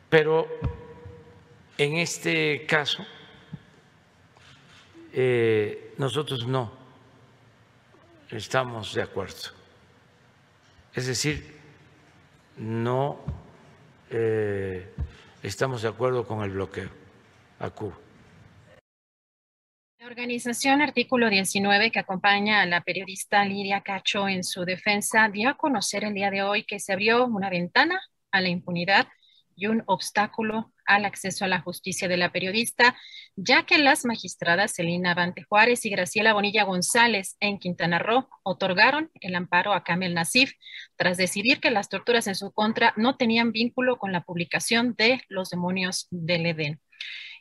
Pero 0.09 0.47
en 1.77 1.97
este 1.97 2.65
caso, 2.65 3.05
eh, 5.11 5.87
nosotros 5.99 6.47
no 6.47 6.71
estamos 8.31 8.93
de 8.93 9.01
acuerdo. 9.03 9.49
Es 10.93 11.07
decir, 11.07 11.59
no 12.57 13.19
eh, 14.09 14.91
estamos 15.43 15.81
de 15.81 15.89
acuerdo 15.89 16.25
con 16.25 16.41
el 16.41 16.51
bloqueo 16.51 16.89
a 17.59 17.69
Cuba. 17.69 17.97
La 19.99 20.07
organización 20.07 20.81
Artículo 20.81 21.29
19, 21.29 21.91
que 21.91 21.99
acompaña 21.99 22.61
a 22.61 22.65
la 22.65 22.81
periodista 22.81 23.43
Lidia 23.43 23.81
Cacho 23.81 24.29
en 24.29 24.45
su 24.45 24.63
defensa, 24.63 25.27
dio 25.27 25.49
a 25.49 25.57
conocer 25.57 26.05
el 26.05 26.13
día 26.13 26.31
de 26.31 26.43
hoy 26.43 26.63
que 26.63 26.79
se 26.79 26.93
abrió 26.93 27.25
una 27.25 27.49
ventana 27.49 28.01
a 28.31 28.39
la 28.39 28.47
impunidad 28.47 29.09
y 29.57 29.67
un 29.67 29.83
obstáculo 29.85 30.71
al 30.89 31.05
acceso 31.05 31.45
a 31.45 31.47
la 31.47 31.61
justicia 31.61 32.07
de 32.07 32.17
la 32.17 32.31
periodista, 32.31 32.97
ya 33.35 33.63
que 33.63 33.77
las 33.77 34.05
magistradas 34.05 34.73
Celina 34.73 35.13
Vante 35.13 35.43
Juárez 35.43 35.85
y 35.85 35.91
Graciela 35.91 36.33
Bonilla 36.33 36.63
González 36.63 37.37
en 37.39 37.59
Quintana 37.59 37.99
Roo 37.99 38.27
otorgaron 38.43 39.11
el 39.21 39.35
amparo 39.35 39.73
a 39.73 39.83
Kamel 39.83 40.15
Nasif 40.15 40.53
tras 40.97 41.17
decidir 41.17 41.59
que 41.59 41.69
las 41.69 41.89
torturas 41.89 42.25
en 42.25 42.35
su 42.35 42.51
contra 42.51 42.93
no 42.97 43.17
tenían 43.17 43.51
vínculo 43.51 43.97
con 43.97 44.11
la 44.11 44.21
publicación 44.21 44.95
de 44.97 45.21
Los 45.29 45.51
demonios 45.51 46.07
del 46.09 46.47
Edén. 46.47 46.81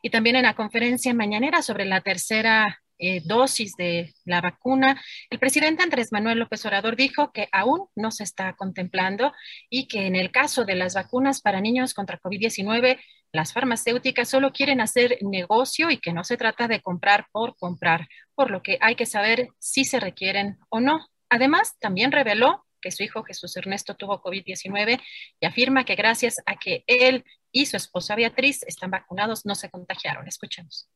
Y 0.02 0.10
también 0.10 0.36
en 0.36 0.42
la 0.42 0.54
conferencia 0.54 1.14
mañanera 1.14 1.62
sobre 1.62 1.86
la 1.86 2.02
tercera 2.02 2.82
eh, 3.00 3.22
dosis 3.24 3.76
de 3.76 4.12
la 4.24 4.40
vacuna. 4.40 5.00
El 5.30 5.38
presidente 5.38 5.84
Andrés 5.84 6.10
Manuel 6.10 6.40
López 6.40 6.66
Obrador 6.66 6.96
dijo 6.96 7.30
que 7.32 7.48
aún 7.52 7.86
no 7.94 8.10
se 8.10 8.24
está 8.24 8.54
contemplando 8.54 9.32
y 9.70 9.86
que 9.86 10.06
en 10.06 10.16
el 10.16 10.32
caso 10.32 10.64
de 10.64 10.74
las 10.74 10.94
vacunas 10.94 11.40
para 11.40 11.60
niños 11.60 11.94
contra 11.94 12.20
COVID-19, 12.20 12.98
las 13.32 13.52
farmacéuticas 13.52 14.28
solo 14.28 14.52
quieren 14.52 14.80
hacer 14.80 15.18
negocio 15.22 15.90
y 15.90 15.98
que 15.98 16.12
no 16.12 16.24
se 16.24 16.36
trata 16.36 16.66
de 16.66 16.80
comprar 16.80 17.26
por 17.32 17.56
comprar, 17.56 18.08
por 18.34 18.50
lo 18.50 18.62
que 18.62 18.78
hay 18.80 18.94
que 18.94 19.06
saber 19.06 19.50
si 19.58 19.84
se 19.84 20.00
requieren 20.00 20.58
o 20.70 20.80
no. 20.80 21.06
Además, 21.28 21.76
también 21.78 22.12
reveló 22.12 22.64
que 22.80 22.90
su 22.90 23.02
hijo 23.02 23.24
Jesús 23.24 23.56
Ernesto 23.56 23.94
tuvo 23.94 24.22
COVID-19 24.22 25.00
y 25.40 25.46
afirma 25.46 25.84
que 25.84 25.94
gracias 25.94 26.36
a 26.46 26.56
que 26.56 26.84
él 26.86 27.24
y 27.52 27.66
su 27.66 27.76
esposa 27.76 28.14
Beatriz 28.14 28.62
están 28.62 28.90
vacunados, 28.90 29.44
no 29.44 29.54
se 29.54 29.70
contagiaron. 29.70 30.26
Escuchemos. 30.26 30.88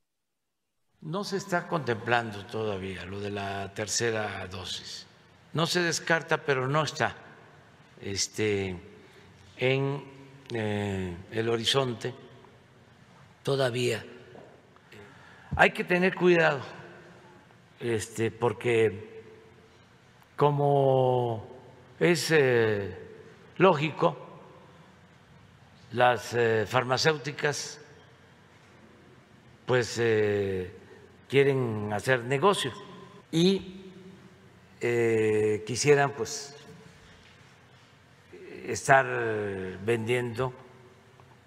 No 1.01 1.25
se 1.25 1.37
está 1.37 1.67
contemplando 1.67 2.47
todavía 2.47 3.05
lo 3.05 3.21
de 3.21 3.31
la 3.31 3.75
tercera 3.75 4.47
dosis. 4.47 5.07
No 5.53 5.67
se 5.67 5.83
descarta, 5.83 6.45
pero 6.45 6.69
no 6.69 6.85
está 6.85 7.17
este, 8.01 8.81
en 9.57 10.12
eh, 10.55 11.17
el 11.31 11.49
horizonte 11.49 12.13
todavía. 13.43 14.05
Hay 15.57 15.71
que 15.71 15.85
tener 15.85 16.15
cuidado, 16.15 16.61
este, 17.81 18.31
porque 18.31 19.23
como 20.37 21.49
es 21.99 22.31
eh, 22.33 22.97
lógico, 23.57 24.17
las 25.93 26.35
eh, 26.35 26.67
farmacéuticas 26.67 27.81
pues 29.65 30.01
quieren 31.29 31.93
hacer 31.93 32.25
negocio 32.25 32.73
y 33.31 33.81
quisieran 35.65 36.11
pues 36.11 36.62
estar 38.67 39.07
vendiendo 39.85 40.53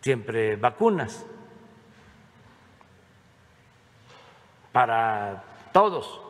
siempre 0.02 0.56
vacunas 0.56 1.26
para 4.72 5.44
todos. 5.72 6.22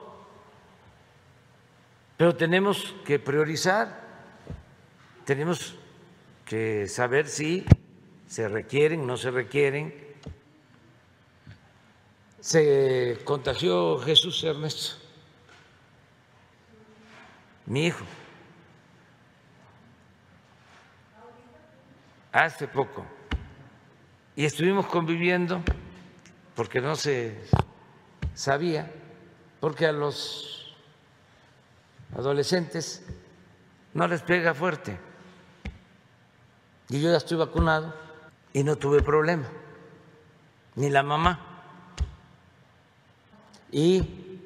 Pero 2.16 2.36
tenemos 2.36 2.96
que 3.04 3.20
priorizar, 3.20 4.02
tenemos 5.26 5.76
que 6.46 6.88
saber 6.88 7.28
si 7.28 7.66
se 8.28 8.48
requieren, 8.48 9.06
no 9.06 9.18
se 9.18 9.32
requieren. 9.32 9.94
Se 12.40 13.20
contagió 13.26 13.98
Jesús 14.00 14.44
Ernesto, 14.44 14.96
mi 17.66 17.88
hijo. 17.88 18.06
Hace 22.44 22.68
poco 22.68 23.06
y 24.36 24.44
estuvimos 24.44 24.88
conviviendo 24.88 25.62
porque 26.54 26.82
no 26.82 26.98
se 26.98 27.42
sabía, 28.34 28.92
porque 29.62 29.86
a 29.86 29.94
los 29.94 30.76
adolescentes 32.18 33.06
no 33.94 34.08
les 34.08 34.22
pega 34.22 34.54
fuerte. 34.54 34.98
Y 36.90 37.02
yo 37.02 37.10
ya 37.10 37.18
estoy 37.18 37.38
vacunado 37.38 37.94
y 38.52 38.64
no 38.64 38.76
tuve 38.76 39.02
problema, 39.02 39.48
ni 40.76 40.90
la 40.90 41.04
mamá. 41.04 41.40
Y 43.72 44.40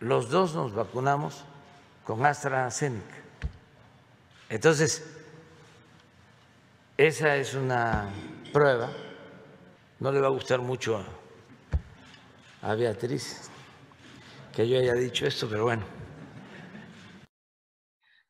los 0.00 0.28
dos 0.28 0.54
nos 0.54 0.74
vacunamos 0.74 1.44
con 2.04 2.24
AstraZeneca. 2.24 3.16
Entonces, 4.50 5.19
esa 7.06 7.36
es 7.36 7.54
una 7.54 8.10
prueba. 8.52 8.90
No 10.00 10.12
le 10.12 10.20
va 10.20 10.26
a 10.26 10.30
gustar 10.30 10.60
mucho 10.60 11.02
a, 12.62 12.74
Beatriz 12.74 13.50
que 14.54 14.68
yo 14.68 14.78
haya 14.78 14.92
dicho 14.92 15.26
esto, 15.26 15.48
pero 15.48 15.64
bueno. 15.64 15.82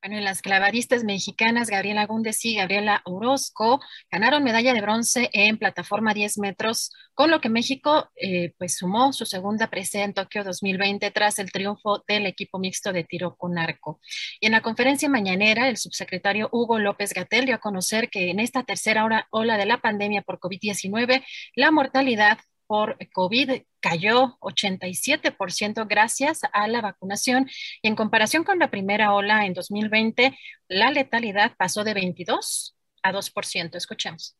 Bueno, 0.03 0.19
las 0.21 0.41
clavadistas 0.41 1.05
mexicanas 1.05 1.69
Gabriela 1.69 2.07
Gúndez 2.07 2.43
y 2.47 2.55
Gabriela 2.55 3.03
Orozco 3.05 3.81
ganaron 4.11 4.43
medalla 4.43 4.73
de 4.73 4.81
bronce 4.81 5.29
en 5.35 5.59
plataforma 5.59 6.15
10 6.15 6.39
metros, 6.39 6.91
con 7.13 7.31
lo 7.31 7.43
que 7.43 7.51
México 7.51 8.09
eh, 8.17 8.55
pues 8.57 8.79
sumó 8.79 9.13
su 9.13 9.27
segunda 9.27 9.67
presencia 9.69 10.05
en 10.05 10.15
Tokio 10.15 10.43
2020 10.43 11.11
tras 11.11 11.39
el 11.39 11.53
triunfo 11.53 12.03
del 12.09 12.25
equipo 12.25 12.59
mixto 12.59 12.95
de 12.95 13.05
tiro 13.05 13.37
con 13.37 13.59
arco. 13.59 14.01
Y 14.41 14.47
en 14.47 14.53
la 14.53 14.63
conferencia 14.63 15.11
mañanera, 15.11 15.69
el 15.69 15.77
subsecretario 15.77 16.49
Hugo 16.51 16.79
López 16.79 17.13
Gatel 17.13 17.45
dio 17.45 17.57
a 17.57 17.59
conocer 17.59 18.09
que 18.09 18.31
en 18.31 18.41
esta 18.41 18.63
tercera 18.63 19.27
ola 19.31 19.59
de 19.59 19.67
la 19.67 19.83
pandemia 19.83 20.23
por 20.23 20.39
COVID-19, 20.41 21.23
la 21.57 21.71
mortalidad 21.73 22.39
por 22.71 22.97
COVID 23.13 23.63
cayó 23.81 24.39
87% 24.39 25.89
gracias 25.89 26.43
a 26.53 26.69
la 26.69 26.81
vacunación 26.81 27.51
y 27.83 27.89
en 27.89 27.97
comparación 27.97 28.45
con 28.45 28.61
la 28.61 28.71
primera 28.71 29.13
ola 29.13 29.45
en 29.45 29.55
2020, 29.55 30.39
la 30.69 30.93
letalidad 30.93 31.57
pasó 31.57 31.83
de 31.83 31.95
22 31.95 32.77
a 33.03 33.13
2%. 33.13 33.75
Escuchemos. 33.75 34.37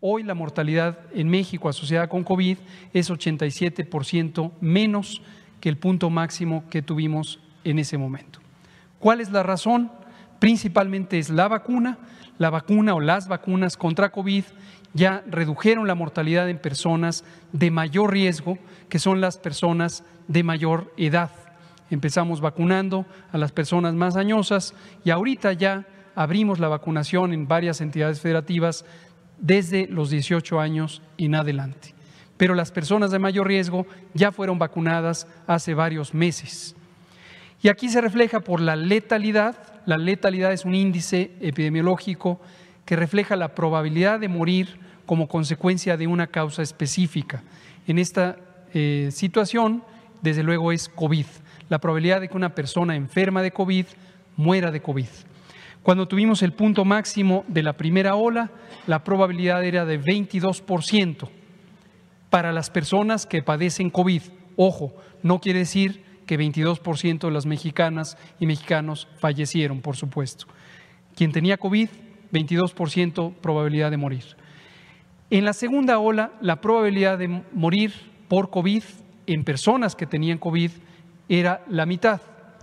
Hoy 0.00 0.24
la 0.24 0.34
mortalidad 0.34 0.98
en 1.14 1.28
México 1.28 1.68
asociada 1.68 2.08
con 2.08 2.24
COVID 2.24 2.58
es 2.92 3.08
87% 3.08 4.52
menos 4.60 5.22
que 5.60 5.68
el 5.68 5.78
punto 5.78 6.10
máximo 6.10 6.68
que 6.68 6.82
tuvimos 6.82 7.38
en 7.62 7.78
ese 7.78 7.96
momento. 7.96 8.40
¿Cuál 8.98 9.20
es 9.20 9.30
la 9.30 9.44
razón? 9.44 9.92
Principalmente 10.40 11.20
es 11.20 11.30
la 11.30 11.46
vacuna, 11.46 11.96
la 12.38 12.50
vacuna 12.50 12.92
o 12.92 13.00
las 13.00 13.28
vacunas 13.28 13.76
contra 13.76 14.10
COVID 14.10 14.42
ya 14.94 15.22
redujeron 15.26 15.86
la 15.86 15.94
mortalidad 15.94 16.48
en 16.48 16.58
personas 16.58 17.24
de 17.52 17.70
mayor 17.70 18.12
riesgo, 18.12 18.58
que 18.88 18.98
son 18.98 19.20
las 19.20 19.36
personas 19.36 20.04
de 20.28 20.42
mayor 20.42 20.92
edad. 20.96 21.30
Empezamos 21.90 22.40
vacunando 22.40 23.04
a 23.32 23.38
las 23.38 23.52
personas 23.52 23.94
más 23.94 24.16
añosas 24.16 24.74
y 25.04 25.10
ahorita 25.10 25.52
ya 25.52 25.86
abrimos 26.14 26.60
la 26.60 26.68
vacunación 26.68 27.32
en 27.32 27.46
varias 27.46 27.80
entidades 27.80 28.20
federativas 28.20 28.84
desde 29.38 29.88
los 29.88 30.10
18 30.10 30.60
años 30.60 31.02
en 31.18 31.34
adelante. 31.34 31.92
Pero 32.36 32.54
las 32.54 32.70
personas 32.70 33.10
de 33.10 33.18
mayor 33.18 33.48
riesgo 33.48 33.86
ya 34.14 34.32
fueron 34.32 34.58
vacunadas 34.58 35.26
hace 35.46 35.74
varios 35.74 36.14
meses. 36.14 36.74
Y 37.62 37.68
aquí 37.68 37.88
se 37.88 38.00
refleja 38.00 38.40
por 38.40 38.60
la 38.60 38.76
letalidad. 38.76 39.56
La 39.86 39.98
letalidad 39.98 40.52
es 40.52 40.64
un 40.64 40.74
índice 40.74 41.32
epidemiológico 41.40 42.40
que 42.84 42.96
refleja 42.96 43.36
la 43.36 43.54
probabilidad 43.54 44.20
de 44.20 44.28
morir 44.28 44.83
como 45.06 45.28
consecuencia 45.28 45.96
de 45.96 46.06
una 46.06 46.26
causa 46.26 46.62
específica. 46.62 47.42
En 47.86 47.98
esta 47.98 48.36
eh, 48.72 49.10
situación, 49.12 49.82
desde 50.22 50.42
luego, 50.42 50.72
es 50.72 50.88
COVID, 50.88 51.26
la 51.68 51.78
probabilidad 51.78 52.20
de 52.20 52.28
que 52.28 52.36
una 52.36 52.54
persona 52.54 52.96
enferma 52.96 53.42
de 53.42 53.52
COVID 53.52 53.86
muera 54.36 54.70
de 54.70 54.80
COVID. 54.80 55.06
Cuando 55.82 56.08
tuvimos 56.08 56.42
el 56.42 56.52
punto 56.52 56.84
máximo 56.84 57.44
de 57.46 57.62
la 57.62 57.74
primera 57.74 58.14
ola, 58.14 58.50
la 58.86 59.04
probabilidad 59.04 59.62
era 59.64 59.84
de 59.84 60.00
22% 60.00 61.28
para 62.30 62.52
las 62.52 62.70
personas 62.70 63.26
que 63.26 63.42
padecen 63.42 63.90
COVID. 63.90 64.22
Ojo, 64.56 64.94
no 65.22 65.40
quiere 65.40 65.60
decir 65.60 66.02
que 66.26 66.38
22% 66.38 67.18
de 67.18 67.30
las 67.30 67.46
mexicanas 67.46 68.16
y 68.40 68.46
mexicanos 68.46 69.08
fallecieron, 69.18 69.82
por 69.82 69.96
supuesto. 69.96 70.46
Quien 71.14 71.32
tenía 71.32 71.58
COVID, 71.58 71.88
22% 72.32 73.34
probabilidad 73.34 73.90
de 73.90 73.96
morir. 73.96 74.24
En 75.30 75.44
la 75.44 75.52
segunda 75.52 75.98
ola, 75.98 76.32
la 76.40 76.60
probabilidad 76.60 77.18
de 77.18 77.42
morir 77.52 77.92
por 78.28 78.50
COVID 78.50 78.82
en 79.26 79.44
personas 79.44 79.96
que 79.96 80.06
tenían 80.06 80.38
COVID 80.38 80.70
era 81.28 81.64
la 81.68 81.86
mitad, 81.86 82.20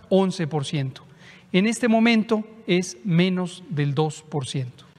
11%. 0.10 1.02
En 1.52 1.68
este 1.68 1.88
momento 1.88 2.44
es 2.68 2.98
menos 3.04 3.64
del 3.70 3.96
2%. 3.96 4.91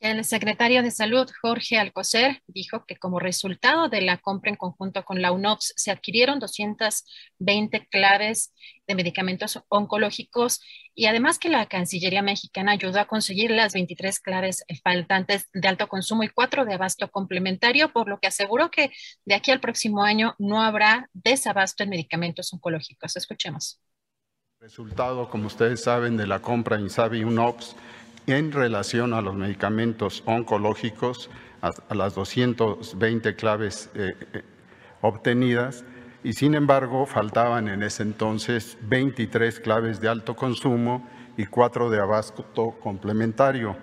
El 0.00 0.24
secretario 0.24 0.82
de 0.82 0.90
Salud, 0.90 1.28
Jorge 1.42 1.76
Alcocer, 1.76 2.42
dijo 2.46 2.86
que 2.86 2.96
como 2.96 3.18
resultado 3.18 3.90
de 3.90 4.00
la 4.00 4.16
compra 4.16 4.50
en 4.50 4.56
conjunto 4.56 5.04
con 5.04 5.20
la 5.20 5.30
UNOPS 5.30 5.74
se 5.76 5.90
adquirieron 5.90 6.38
220 6.38 7.86
claves 7.90 8.54
de 8.86 8.94
medicamentos 8.94 9.60
oncológicos 9.68 10.62
y 10.94 11.04
además 11.04 11.38
que 11.38 11.50
la 11.50 11.66
Cancillería 11.66 12.22
mexicana 12.22 12.72
ayudó 12.72 12.98
a 12.98 13.04
conseguir 13.04 13.50
las 13.50 13.74
23 13.74 14.20
claves 14.20 14.64
faltantes 14.82 15.50
de 15.52 15.68
alto 15.68 15.86
consumo 15.86 16.22
y 16.22 16.30
cuatro 16.30 16.64
de 16.64 16.72
abasto 16.72 17.10
complementario, 17.10 17.92
por 17.92 18.08
lo 18.08 18.20
que 18.20 18.28
aseguró 18.28 18.70
que 18.70 18.92
de 19.26 19.34
aquí 19.34 19.50
al 19.50 19.60
próximo 19.60 20.02
año 20.02 20.34
no 20.38 20.62
habrá 20.62 21.10
desabasto 21.12 21.82
en 21.82 21.90
medicamentos 21.90 22.50
oncológicos. 22.54 23.16
Escuchemos. 23.16 23.82
Resultado, 24.60 25.28
como 25.28 25.46
ustedes 25.46 25.82
saben, 25.82 26.16
de 26.16 26.26
la 26.26 26.40
compra 26.40 26.80
Insabi 26.80 27.22
UNOPS 27.22 27.76
en 28.26 28.52
relación 28.52 29.14
a 29.14 29.20
los 29.20 29.34
medicamentos 29.34 30.22
oncológicos, 30.26 31.30
a, 31.62 31.94
las 31.94 32.14
220 32.14 33.34
claves 33.36 33.90
eh, 33.94 34.14
eh, 34.32 34.42
obtenidas, 35.00 35.84
y 36.22 36.34
sin 36.34 36.54
embargo 36.54 37.06
faltaban 37.06 37.68
en 37.68 37.82
ese 37.82 38.02
entonces 38.02 38.76
23 38.82 39.60
claves 39.60 40.00
de 40.00 40.08
alto 40.08 40.36
consumo 40.36 41.08
y 41.36 41.46
cuatro 41.46 41.88
de 41.90 42.00
abasto 42.00 42.76
complementario. 42.82 43.76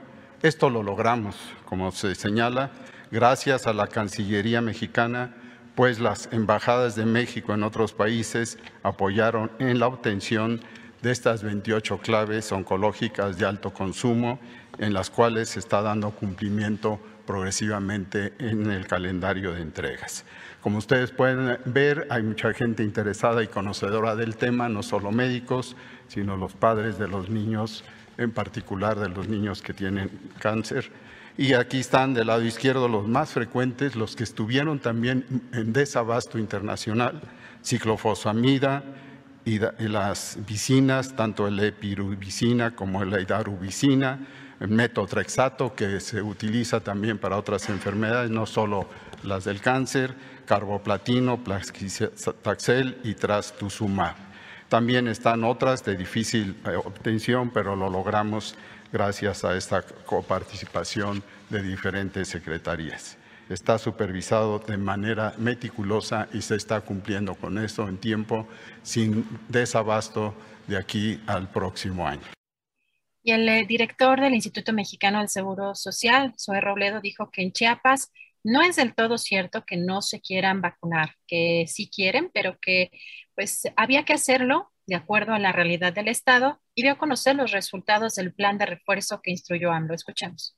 Esto 0.43 0.70
lo 0.70 0.84
logramos, 0.84 1.36
como 1.66 1.91
se 1.91 2.14
señala, 2.14 2.72
gracias 3.09 3.66
a 3.66 3.74
la 3.74 3.88
Cancillería 3.88 4.62
mexicana, 4.62 5.36
pues 5.74 5.99
las 5.99 6.30
embajadas 6.32 6.95
de 6.95 7.05
México 7.05 7.53
en 7.53 7.64
otros 7.64 7.93
países 7.93 8.57
apoyaron 8.84 9.51
en 9.59 9.80
la 9.80 9.88
obtención 9.88 10.62
de 11.02 11.12
estas 11.12 11.43
28 11.43 12.00
claves 12.00 12.52
oncológicas 12.52 13.38
de 13.38 13.45
alto 13.45 13.72
consumo, 13.72 14.39
en 14.78 14.93
las 14.93 15.10
cuales 15.10 15.50
se 15.50 15.60
está 15.60 15.82
dando 15.82 16.12
cumplimiento 16.12 17.00
progresivamente 17.26 18.34
en 18.39 18.72
el 18.72 18.88
calendario 18.88 19.54
de 19.54 19.62
entregas. 19.62 20.26
Como 20.62 20.80
ustedes 20.80 21.12
pueden 21.12 21.60
ver, 21.66 22.08
hay 22.10 22.24
mucha 22.24 22.54
gente 22.54 22.84
interesada 22.84 23.43
y 23.43 23.48
conocedora 23.48 24.16
del 24.16 24.38
tema, 24.38 24.70
no 24.70 24.82
solo 24.82 25.12
médicos, 25.12 25.76
sino 26.08 26.38
los 26.38 26.54
padres 26.54 26.98
de 26.98 27.08
los 27.08 27.30
niños 27.30 27.84
en 28.18 28.32
particular 28.32 29.00
de 29.00 29.10
los 29.10 29.28
niños 29.28 29.62
que 29.62 29.74
tienen 29.74 30.10
cáncer. 30.39 30.89
Y 31.38 31.54
aquí 31.54 31.80
están 31.80 32.16
del 32.16 32.28
lado 32.28 32.43
izquierdo 32.43 32.88
los 32.88 33.08
más 33.08 33.30
frecuentes, 33.32 33.95
los 33.95 34.16
que 34.16 34.24
estuvieron 34.24 34.80
también 34.80 35.24
en 35.54 35.72
desabasto 35.72 36.39
internacional, 36.39 37.22
ciclofosfamida 37.64 38.84
y, 39.48 39.60
las 39.88 40.38
vicinas, 40.45 41.16
tanto 41.16 41.48
el 41.48 41.58
epirubicina 41.62 42.76
como 42.76 43.06
la 43.06 43.22
hidarubicina, 43.22 44.20
el 44.60 44.68
metotrexato, 44.68 45.74
que 45.74 46.02
se 46.02 46.22
utiliza 46.22 46.82
también 46.82 47.18
para 47.18 47.38
otras 47.38 47.70
enfermedades, 47.70 48.30
no 48.30 48.45
solo 48.45 48.89
las 49.24 49.45
del 49.45 49.62
cáncer, 49.62 50.14
carboplatino, 50.45 51.41
plaxitaxel 51.45 52.98
y 53.06 53.14
trastuzumab. 53.14 54.16
También 54.68 55.08
están 55.08 55.45
otras 55.45 55.86
de 55.86 55.95
difícil 55.95 56.58
eh, 56.66 56.76
obtención, 56.76 57.50
pero 57.52 57.78
lo 57.78 57.89
logramos 57.89 58.56
gracias 58.91 59.45
a 59.45 59.56
esta 59.56 59.82
coparticipación 59.82 61.24
de 61.50 61.64
diferentes 61.64 62.28
secretarías. 62.28 63.18
Está 63.50 63.78
supervisado 63.78 64.60
de 64.60 64.78
manera 64.78 65.34
meticulosa 65.38 66.28
y 66.34 66.41
se 66.41 66.56
está 66.56 66.82
cumpliendo 66.82 67.36
con 67.36 67.58
esto 67.58 67.88
en 67.88 67.98
tiempo 67.98 68.48
sin 68.84 69.26
desabasto 69.48 70.34
de 70.68 70.78
aquí 70.78 71.22
al 71.28 71.50
próximo 71.50 72.08
año. 72.08 72.28
Y 73.24 73.32
el 73.32 73.48
eh, 73.48 73.66
director 73.68 74.20
del 74.20 74.34
Instituto 74.34 74.74
Mexicano 74.74 75.20
del 75.20 75.30
Seguro 75.30 75.76
Social, 75.76 76.34
Zoe 76.38 76.62
Robledo, 76.62 77.02
dijo 77.02 77.30
que 77.32 77.41
en 77.41 77.52
Chiapas 77.52 78.12
no 78.43 78.62
es 78.62 78.78
del 78.78 78.95
todo 78.95 79.18
cierto 79.18 79.66
que 79.66 79.78
no 79.78 80.02
se 80.02 80.22
quieran 80.22 80.62
vacunar, 80.62 81.16
que 81.28 81.66
sí 81.68 81.89
quieren, 81.89 82.32
pero 82.34 82.58
que 82.62 82.91
pues 83.36 83.64
había 83.76 84.04
que 84.04 84.14
hacerlo 84.14 84.72
de 84.88 84.95
acuerdo 84.95 85.34
a 85.34 85.39
la 85.39 85.52
realidad 85.52 85.93
del 85.93 86.08
Estado 86.08 86.62
y 86.74 86.82
dio 86.84 86.93
a 86.93 86.98
conocer 86.98 87.36
los 87.36 87.52
resultados 87.52 88.16
del 88.16 88.34
plan 88.34 88.58
de 88.58 88.66
refuerzo 88.66 89.22
que 89.22 89.32
instruyó 89.32 89.72
AMLO. 89.72 89.93
Escuchemos. 89.93 90.57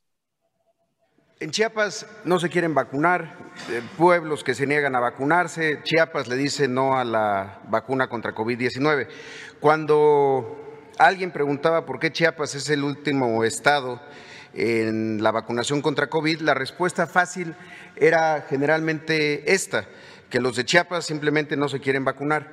En 1.41 1.51
Chiapas 1.51 2.05
no 2.25 2.37
se 2.37 2.49
quieren 2.49 2.73
vacunar, 2.73 3.33
eh, 3.69 3.81
pueblos 3.97 4.43
que 4.43 4.53
se 4.53 4.67
niegan 4.67 4.93
a 4.97 4.99
vacunarse, 4.99 5.79
Chiapas 5.83 6.27
le 6.27 6.35
dice 6.35 6.67
no 6.67 6.99
a 6.99 7.05
la 7.05 7.61
vacuna 7.69 8.09
contra 8.09 8.35
COVID-19. 8.35 9.07
Cuando 9.61 10.81
alguien 10.97 11.31
preguntaba 11.31 11.85
por 11.85 11.97
qué 11.97 12.11
Chiapas 12.11 12.55
es 12.55 12.69
el 12.69 12.83
último 12.83 13.45
estado 13.45 14.01
en 14.53 15.23
la 15.23 15.31
vacunación 15.31 15.81
contra 15.81 16.07
COVID, 16.07 16.41
la 16.41 16.55
respuesta 16.55 17.07
fácil 17.07 17.55
era 17.95 18.45
generalmente 18.49 19.53
esta, 19.53 19.85
que 20.29 20.41
los 20.41 20.57
de 20.57 20.65
Chiapas 20.65 21.05
simplemente 21.05 21.55
no 21.55 21.69
se 21.69 21.79
quieren 21.79 22.03
vacunar. 22.03 22.51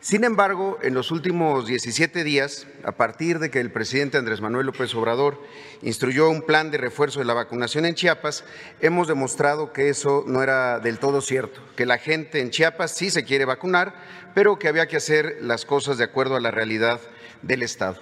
Sin 0.00 0.22
embargo, 0.22 0.78
en 0.82 0.94
los 0.94 1.10
últimos 1.10 1.66
17 1.66 2.22
días, 2.22 2.68
a 2.84 2.92
partir 2.92 3.40
de 3.40 3.50
que 3.50 3.58
el 3.58 3.72
presidente 3.72 4.16
Andrés 4.16 4.40
Manuel 4.40 4.66
López 4.66 4.94
Obrador 4.94 5.42
instruyó 5.82 6.30
un 6.30 6.42
plan 6.42 6.70
de 6.70 6.78
refuerzo 6.78 7.18
de 7.18 7.24
la 7.24 7.34
vacunación 7.34 7.84
en 7.84 7.96
Chiapas, 7.96 8.44
hemos 8.80 9.08
demostrado 9.08 9.72
que 9.72 9.88
eso 9.88 10.22
no 10.24 10.44
era 10.44 10.78
del 10.78 11.00
todo 11.00 11.20
cierto, 11.20 11.60
que 11.74 11.84
la 11.84 11.98
gente 11.98 12.40
en 12.40 12.50
Chiapas 12.50 12.94
sí 12.94 13.10
se 13.10 13.24
quiere 13.24 13.44
vacunar, 13.44 13.92
pero 14.36 14.56
que 14.56 14.68
había 14.68 14.86
que 14.86 14.98
hacer 14.98 15.38
las 15.40 15.64
cosas 15.64 15.98
de 15.98 16.04
acuerdo 16.04 16.36
a 16.36 16.40
la 16.40 16.52
realidad 16.52 17.00
del 17.42 17.64
Estado. 17.64 18.00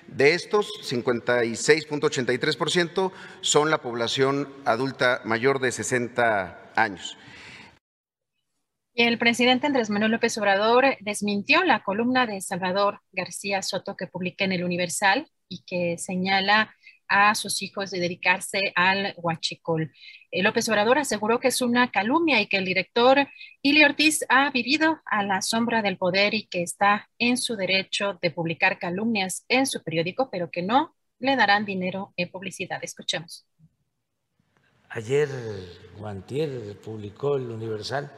De 0.07 0.34
estos, 0.34 0.68
56.83% 0.84 3.12
son 3.39 3.70
la 3.70 3.82
población 3.82 4.51
adulta 4.66 5.22
mayor 5.24 5.59
de 5.59 5.72
60 5.72 6.72
años. 6.76 7.16
El 8.93 9.18
presidente 9.18 9.68
Andrés 9.68 9.89
Manuel 9.89 10.12
López 10.12 10.38
Obrador 10.38 10.97
desmintió 10.99 11.64
la 11.64 11.82
columna 11.82 12.26
de 12.26 12.41
Salvador 12.41 12.99
García 13.14 13.62
Soto 13.62 13.95
que 13.95 14.07
publica 14.07 14.43
en 14.43 14.51
el 14.51 14.66
Universal 14.66 15.28
y 15.47 15.64
que 15.66 15.97
señala 15.97 16.76
a 17.12 17.36
sus 17.36 17.62
hijos 17.62 17.91
de 17.91 17.99
dedicarse 17.99 18.72
al 18.74 19.14
huachicol. 19.18 19.91
Eh, 20.32 20.41
López 20.41 20.68
Obrador 20.70 20.97
aseguró 20.97 21.41
que 21.41 21.49
es 21.49 21.62
una 21.62 21.91
calumnia 21.91 22.39
y 22.39 22.47
que 22.47 22.55
el 22.55 22.64
director 22.64 23.28
Ili 23.62 23.84
Ortiz 23.84 24.26
ha 24.30 24.49
vivido 24.49 25.01
a 25.05 25.22
la 25.24 25.41
sombra 25.41 25.82
del 25.82 25.97
poder 25.97 26.34
y 26.34 26.47
que 26.47 26.64
está 26.64 27.09
en 27.20 27.38
su 27.38 27.57
derecho 27.57 28.18
de 28.22 28.32
publicar 28.32 28.80
calumnias 28.80 29.43
en 29.49 29.68
su 29.68 29.84
periódico, 29.84 30.30
pero 30.32 30.49
que 30.49 30.62
no 30.62 30.95
le 31.20 31.36
darán 31.36 31.66
dinero 31.66 32.14
en 32.16 32.32
publicidad. 32.32 32.80
Escuchemos. 32.82 33.45
Ayer 34.89 35.30
Guantier 35.97 36.80
publicó 36.80 37.36
el 37.36 37.49
Universal, 37.49 38.09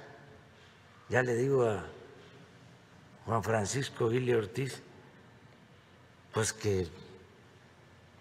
ya 1.09 1.23
le 1.23 1.35
digo 1.35 1.65
a 1.65 1.87
Juan 3.25 3.43
Francisco 3.43 4.11
Ili 4.11 4.33
Ortiz, 4.33 4.83
pues 6.31 6.53
que 6.53 6.87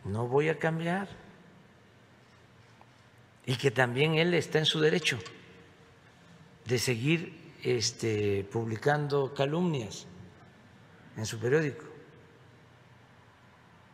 no 0.04 0.26
voy 0.26 0.48
a 0.48 0.58
cambiar. 0.58 1.08
Y 3.44 3.56
que 3.56 3.70
también 3.70 4.14
él 4.14 4.34
está 4.34 4.58
en 4.58 4.66
su 4.66 4.80
derecho 4.80 5.18
de 6.64 6.78
seguir 6.78 7.54
este, 7.62 8.44
publicando 8.44 9.34
calumnias 9.34 10.06
en 11.16 11.26
su 11.26 11.38
periódico, 11.38 11.84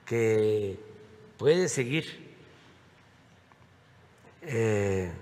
que 0.04 0.78
puede 1.36 1.68
seguir 1.68 2.36
eh, 4.42 5.12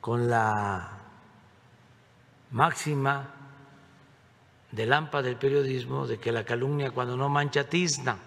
con 0.00 0.28
la 0.28 1.00
máxima 2.50 3.34
del 4.70 4.92
AMPA 4.92 5.22
del 5.22 5.36
periodismo 5.36 6.06
de 6.06 6.18
que 6.18 6.30
la 6.30 6.44
calumnia 6.44 6.90
cuando 6.90 7.16
no 7.16 7.28
mancha 7.28 7.64
tizna 7.64 8.18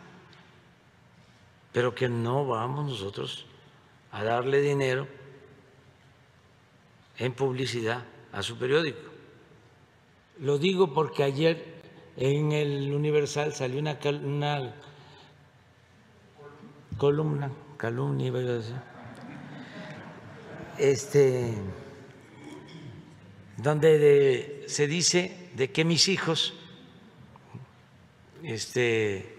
pero 1.78 1.94
que 1.94 2.10
no 2.10 2.48
vamos 2.48 2.90
nosotros 2.90 3.46
a 4.12 4.24
darle 4.24 4.62
dinero 4.62 5.08
en 7.20 7.34
publicidad 7.34 8.04
a 8.32 8.42
su 8.42 8.58
periódico. 8.58 9.12
Lo 10.40 10.58
digo 10.58 10.92
porque 10.92 11.22
ayer 11.22 11.84
en 12.16 12.52
el 12.52 12.92
Universal 12.92 13.54
salió 13.54 13.80
una, 13.80 14.00
columna, 16.98 17.52
calumnia, 17.78 18.26
iba 18.26 18.40
a 18.40 18.42
decir, 18.42 18.76
este, 20.80 21.54
donde 23.58 24.66
se 24.68 24.88
dice 24.88 25.52
de 25.54 25.72
que 25.72 25.86
mis 25.86 26.08
hijos 26.08 26.56
este, 28.42 29.37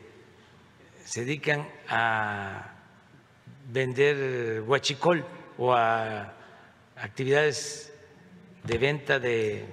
se 1.08 1.24
dedican 1.24 1.66
a 1.88 2.68
vender 3.72 4.60
huachicol 4.60 5.24
o 5.56 5.72
a 5.72 6.34
actividades 6.96 7.94
de 8.62 8.76
venta 8.76 9.18
de, 9.18 9.64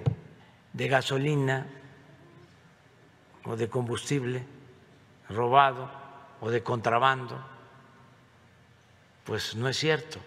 de 0.72 0.88
gasolina 0.88 1.66
o 3.44 3.54
de 3.54 3.68
combustible 3.68 4.46
robado 5.28 5.92
o 6.40 6.48
de 6.48 6.62
contrabando, 6.62 7.36
pues 9.24 9.54
no 9.56 9.68
es 9.68 9.76
cierto. 9.76 10.18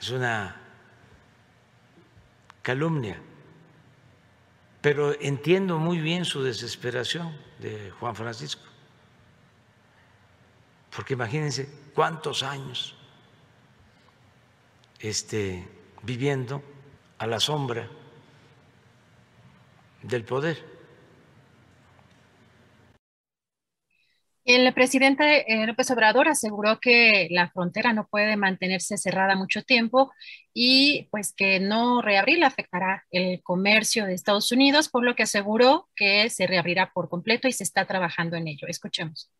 Es 0.00 0.08
una 0.08 0.56
calumnia. 2.62 3.20
Pero 4.80 5.12
entiendo 5.20 5.76
muy 5.76 6.00
bien 6.00 6.24
su 6.24 6.42
desesperación 6.42 7.36
de 7.58 7.90
Juan 7.90 8.16
Francisco 8.16 8.69
porque 10.94 11.14
imagínense 11.14 11.68
cuántos 11.94 12.42
años 12.42 12.96
este, 14.98 15.66
viviendo 16.02 16.62
a 17.18 17.26
la 17.26 17.40
sombra 17.40 17.88
del 20.02 20.24
poder. 20.24 20.80
El 24.44 24.72
presidente 24.72 25.44
eh, 25.52 25.66
López 25.66 25.90
Obrador 25.90 26.28
aseguró 26.28 26.80
que 26.80 27.28
la 27.30 27.50
frontera 27.50 27.92
no 27.92 28.08
puede 28.08 28.36
mantenerse 28.36 28.96
cerrada 28.96 29.36
mucho 29.36 29.62
tiempo 29.62 30.12
y 30.52 31.08
pues 31.10 31.32
que 31.32 31.60
no 31.60 32.02
reabrirla 32.02 32.48
afectará 32.48 33.04
el 33.10 33.42
comercio 33.42 34.06
de 34.06 34.14
Estados 34.14 34.50
Unidos, 34.50 34.88
por 34.88 35.04
lo 35.04 35.14
que 35.14 35.22
aseguró 35.24 35.88
que 35.94 36.30
se 36.30 36.46
reabrirá 36.46 36.90
por 36.92 37.08
completo 37.08 37.46
y 37.48 37.52
se 37.52 37.64
está 37.64 37.86
trabajando 37.86 38.36
en 38.36 38.48
ello. 38.48 38.66
Escuchemos. 38.66 39.30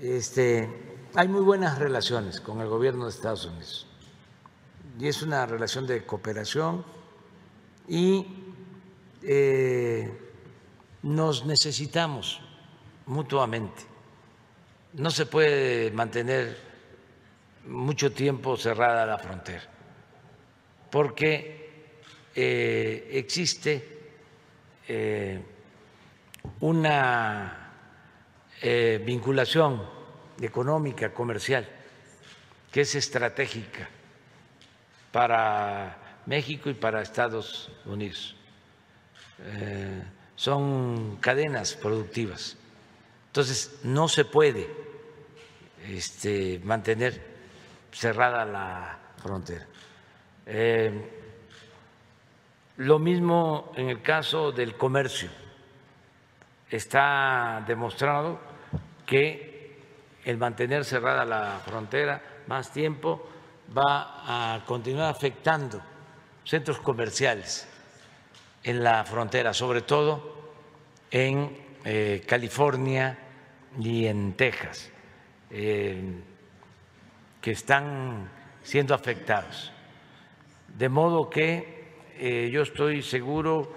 Este, 0.00 0.66
hay 1.14 1.28
muy 1.28 1.42
buenas 1.42 1.78
relaciones 1.78 2.40
con 2.40 2.62
el 2.62 2.68
gobierno 2.68 3.04
de 3.04 3.10
Estados 3.10 3.44
Unidos 3.44 3.86
y 4.98 5.08
es 5.08 5.20
una 5.20 5.44
relación 5.44 5.86
de 5.86 6.06
cooperación 6.06 6.82
y 7.86 8.26
eh, 9.22 10.10
nos 11.02 11.44
necesitamos 11.44 12.40
mutuamente. 13.06 13.82
No 14.94 15.10
se 15.10 15.26
puede 15.26 15.90
mantener 15.90 16.56
mucho 17.66 18.10
tiempo 18.10 18.56
cerrada 18.56 19.04
la 19.04 19.18
frontera, 19.18 19.64
porque 20.90 21.92
eh, 22.34 23.10
existe 23.12 24.12
eh, 24.88 25.42
una 26.60 27.59
eh, 28.62 29.02
vinculación 29.04 29.82
económica, 30.40 31.12
comercial, 31.12 31.68
que 32.70 32.82
es 32.82 32.94
estratégica 32.94 33.88
para 35.12 36.22
México 36.26 36.70
y 36.70 36.74
para 36.74 37.02
Estados 37.02 37.70
Unidos. 37.84 38.36
son 40.36 41.16
cadenas 41.20 41.74
productivas. 41.74 42.56
Entonces, 43.28 43.80
no 43.84 44.08
se 44.08 44.24
puede 44.24 44.68
este, 45.88 46.60
mantener 46.64 47.20
cerrada 47.92 48.44
la 48.44 48.98
frontera. 49.22 49.66
Eh, 50.46 51.10
lo 52.78 52.98
mismo 52.98 53.72
en 53.76 53.88
el 53.88 54.02
caso 54.02 54.52
del 54.52 54.76
comercio. 54.76 55.30
Está 56.68 57.62
demostrado 57.66 58.40
que 59.10 59.74
el 60.24 60.38
mantener 60.38 60.84
cerrada 60.84 61.24
la 61.24 61.60
frontera 61.64 62.22
más 62.46 62.72
tiempo 62.72 63.28
va 63.76 64.54
a 64.54 64.64
continuar 64.64 65.10
afectando 65.10 65.82
centros 66.44 66.78
comerciales 66.78 67.66
en 68.62 68.84
la 68.84 69.04
frontera, 69.04 69.52
sobre 69.52 69.82
todo 69.82 70.52
en 71.10 71.58
eh, 71.84 72.22
California 72.24 73.18
y 73.80 74.06
en 74.06 74.34
Texas, 74.34 74.92
eh, 75.50 76.00
que 77.40 77.50
están 77.50 78.30
siendo 78.62 78.94
afectados. 78.94 79.72
De 80.78 80.88
modo 80.88 81.28
que 81.28 81.96
eh, 82.16 82.48
yo 82.52 82.62
estoy 82.62 83.02
seguro 83.02 83.72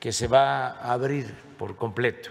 que 0.00 0.12
se 0.12 0.28
va 0.28 0.68
a 0.68 0.94
abrir 0.94 1.34
por 1.58 1.76
completo 1.76 2.30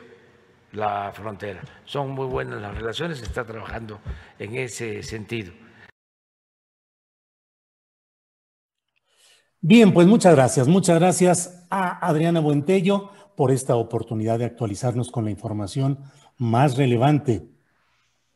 la 0.74 1.12
frontera. 1.14 1.62
Son 1.86 2.12
muy 2.12 2.26
buenas 2.26 2.62
las 2.62 2.76
relaciones, 2.76 3.20
se 3.20 3.26
está 3.26 3.46
trabajando 3.46 4.00
en 4.40 4.56
ese 4.56 5.02
sentido. 5.04 5.54
Bien, 9.62 9.94
pues 9.94 10.08
muchas 10.08 10.36
gracias. 10.36 10.68
Muchas 10.68 11.00
gracias 11.00 11.66
a 11.70 12.06
Adriana 12.06 12.42
Buentello 12.42 13.12
por 13.38 13.52
esta 13.52 13.78
oportunidad 13.78 14.40
de 14.40 14.46
actualizarnos 14.46 15.10
con 15.10 15.24
la 15.24 15.32
información 15.32 16.00
más 16.38 16.76
relevante 16.76 17.48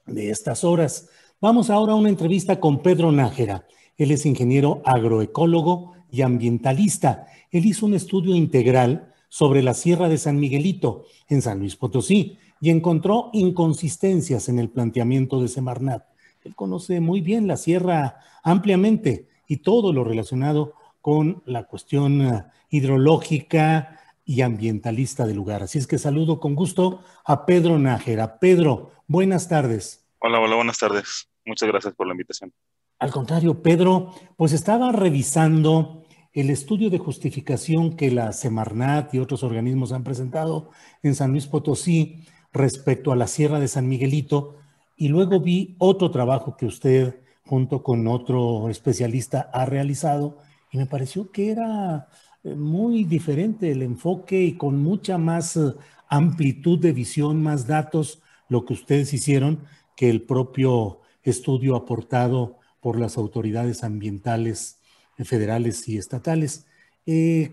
de 0.06 0.30
estas 0.30 0.64
horas. 0.64 1.10
Vamos 1.42 1.70
ahora 1.70 1.94
a 1.94 1.98
una 1.98 2.10
entrevista 2.10 2.60
con 2.60 2.82
Pedro 2.82 3.12
Nájera. 3.12 3.68
Él 3.98 4.12
es 4.12 4.26
ingeniero 4.26 4.82
agroecólogo 4.86 5.94
y 6.10 6.22
ambientalista. 6.22 7.28
Él 7.52 7.66
hizo 7.66 7.86
un 7.86 7.94
estudio 7.94 8.34
integral 8.34 9.14
sobre 9.30 9.64
la 9.64 9.74
Sierra 9.74 10.10
de 10.10 10.18
San 10.18 10.40
Miguelito 10.40 11.06
en 11.28 11.42
San 11.42 11.60
Luis 11.60 11.76
Potosí 11.76 12.38
y 12.62 12.70
encontró 12.70 13.30
inconsistencias 13.34 14.50
en 14.50 14.60
el 14.60 14.70
planteamiento 14.70 15.42
de 15.42 15.48
Semarnat. 15.48 16.06
Él 16.44 16.56
conoce 16.56 17.00
muy 17.00 17.22
bien 17.22 17.48
la 17.48 17.58
sierra 17.58 18.20
ampliamente 18.44 19.28
y 19.48 19.58
todo 19.58 19.94
lo 19.94 20.04
relacionado 20.04 20.74
con 21.02 21.44
la 21.46 21.64
cuestión 21.64 22.22
eh, 22.22 22.44
hidrológica, 22.70 23.98
y 24.28 24.42
ambientalista 24.42 25.26
del 25.26 25.38
lugar. 25.38 25.64
Así 25.64 25.80
es 25.80 25.88
que 25.88 25.98
saludo 25.98 26.40
con 26.40 26.54
gusto 26.54 27.02
a 27.26 27.46
Pedro 27.46 27.80
Nájera. 27.80 28.40
Pedro, 28.40 28.92
buenas 29.08 29.48
tardes. 29.48 30.06
Hola, 30.20 30.42
hola, 30.42 30.58
buenas 30.58 30.78
tardes. 30.78 31.30
Muchas 31.46 31.70
gracias 31.70 31.96
por 31.96 32.08
la 32.08 32.14
invitación. 32.14 32.54
Al 33.00 33.12
contrario, 33.12 33.62
Pedro, 33.62 34.12
pues 34.36 34.52
estaba 34.52 34.92
revisando 34.92 36.04
el 36.34 36.50
estudio 36.50 36.90
de 36.90 36.98
justificación 36.98 37.96
que 37.96 38.12
la 38.12 38.32
Semarnat 38.32 39.14
y 39.14 39.20
otros 39.20 39.44
organismos 39.44 39.92
han 39.92 40.04
presentado 40.04 40.70
en 41.04 41.16
San 41.16 41.32
Luis 41.32 41.48
Potosí 41.48 42.26
respecto 42.54 43.12
a 43.12 43.16
la 43.16 43.28
Sierra 43.28 43.60
de 43.60 43.68
San 43.68 43.88
Miguelito 43.88 44.56
y 44.96 45.10
luego 45.10 45.40
vi 45.40 45.76
otro 45.78 46.12
trabajo 46.12 46.58
que 46.58 46.66
usted 46.66 47.22
junto 47.46 47.84
con 47.84 48.08
otro 48.08 48.70
especialista 48.70 49.50
ha 49.54 49.66
realizado 49.66 50.38
y 50.72 50.78
me 50.78 50.86
pareció 50.86 51.32
que 51.32 51.52
era 51.52 52.10
eh, 52.44 52.56
muy 52.56 53.04
diferente 53.04 53.72
el 53.72 53.82
enfoque 53.82 54.44
y 54.44 54.58
con 54.58 54.82
mucha 54.82 55.18
más 55.18 55.56
eh, 55.56 55.74
amplitud 56.10 56.80
de 56.80 56.94
visión, 56.94 57.42
más 57.42 57.68
datos, 57.68 58.22
lo 58.50 58.66
que 58.66 58.74
ustedes 58.74 59.14
hicieron 59.14 59.64
que 59.96 60.10
el 60.10 60.22
propio 60.22 61.02
estudio 61.24 61.76
aportado 61.76 62.58
por 62.80 63.00
las 63.00 63.18
autoridades 63.18 63.84
ambientales 63.84 64.80
federales 65.24 65.88
y 65.88 65.98
estatales. 65.98 66.66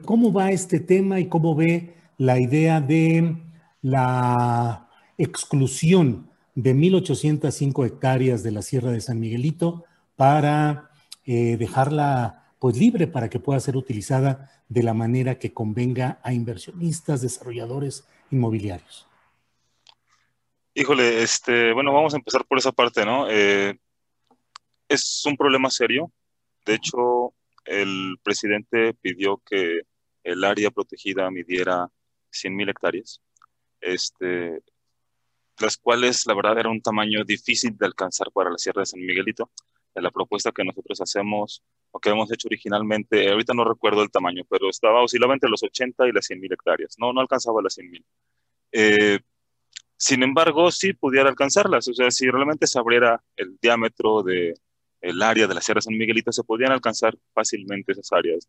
¿Cómo 0.04 0.32
va 0.32 0.50
este 0.50 0.80
tema 0.80 1.20
y 1.20 1.28
cómo 1.28 1.54
ve 1.54 1.94
la 2.18 2.40
idea 2.40 2.80
de 2.80 3.36
la 3.82 4.88
exclusión 5.16 6.28
de 6.54 6.74
1.805 6.74 7.86
hectáreas 7.86 8.42
de 8.42 8.50
la 8.50 8.62
Sierra 8.62 8.90
de 8.90 9.00
San 9.00 9.20
Miguelito 9.20 9.84
para 10.16 10.90
dejarla 11.24 12.44
pues 12.58 12.76
libre 12.76 13.06
para 13.06 13.28
que 13.28 13.38
pueda 13.38 13.60
ser 13.60 13.76
utilizada 13.76 14.50
de 14.68 14.82
la 14.82 14.94
manera 14.94 15.38
que 15.38 15.52
convenga 15.52 16.18
a 16.22 16.32
inversionistas, 16.32 17.20
desarrolladores 17.20 18.06
inmobiliarios. 18.30 19.06
Híjole, 20.74 21.22
este, 21.22 21.72
bueno, 21.72 21.92
vamos 21.92 22.14
a 22.14 22.16
empezar 22.16 22.44
por 22.44 22.58
esa 22.58 22.72
parte, 22.72 23.04
¿no? 23.04 23.28
Eh, 23.30 23.78
es 24.88 25.24
un 25.26 25.36
problema 25.36 25.70
serio. 25.70 26.10
De 26.66 26.74
hecho, 26.74 27.32
el 27.64 28.16
presidente 28.22 28.94
pidió 28.94 29.42
que 29.44 29.82
el 30.22 30.44
área 30.44 30.70
protegida 30.70 31.30
midiera 31.30 31.88
100.000 32.32 32.70
hectáreas, 32.70 33.22
este, 33.80 34.62
las 35.60 35.76
cuales, 35.76 36.26
la 36.26 36.34
verdad, 36.34 36.58
era 36.58 36.70
un 36.70 36.80
tamaño 36.80 37.24
difícil 37.24 37.76
de 37.76 37.86
alcanzar 37.86 38.30
para 38.32 38.50
la 38.50 38.58
Sierra 38.58 38.82
de 38.82 38.86
San 38.86 39.00
Miguelito. 39.00 39.50
La 39.94 40.10
propuesta 40.10 40.50
que 40.50 40.64
nosotros 40.64 41.00
hacemos 41.00 41.62
o 41.92 42.00
que 42.00 42.10
hemos 42.10 42.32
hecho 42.32 42.48
originalmente, 42.48 43.30
ahorita 43.30 43.54
no 43.54 43.64
recuerdo 43.64 44.02
el 44.02 44.10
tamaño, 44.10 44.42
pero 44.50 44.68
estaba 44.68 45.04
oscilaba 45.04 45.34
entre 45.34 45.48
los 45.48 45.62
80 45.62 46.08
y 46.08 46.12
las 46.12 46.26
100 46.26 46.40
mil 46.40 46.52
hectáreas, 46.52 46.96
no, 46.98 47.12
no 47.12 47.20
alcanzaba 47.20 47.62
las 47.62 47.74
100 47.74 47.90
mil. 47.90 48.04
Eh, 48.72 49.20
sin 49.96 50.24
embargo, 50.24 50.72
sí 50.72 50.92
pudiera 50.94 51.28
alcanzarlas, 51.28 51.86
o 51.86 51.94
sea, 51.94 52.10
si 52.10 52.28
realmente 52.28 52.66
se 52.66 52.80
abriera 52.80 53.22
el 53.36 53.56
diámetro 53.62 54.24
de 54.24 54.54
el 55.04 55.22
área 55.22 55.46
de 55.46 55.54
la 55.54 55.60
Sierra 55.60 55.82
San 55.82 55.96
Miguelito, 55.96 56.32
se 56.32 56.42
podían 56.42 56.72
alcanzar 56.72 57.16
fácilmente 57.34 57.92
esas 57.92 58.10
áreas. 58.12 58.46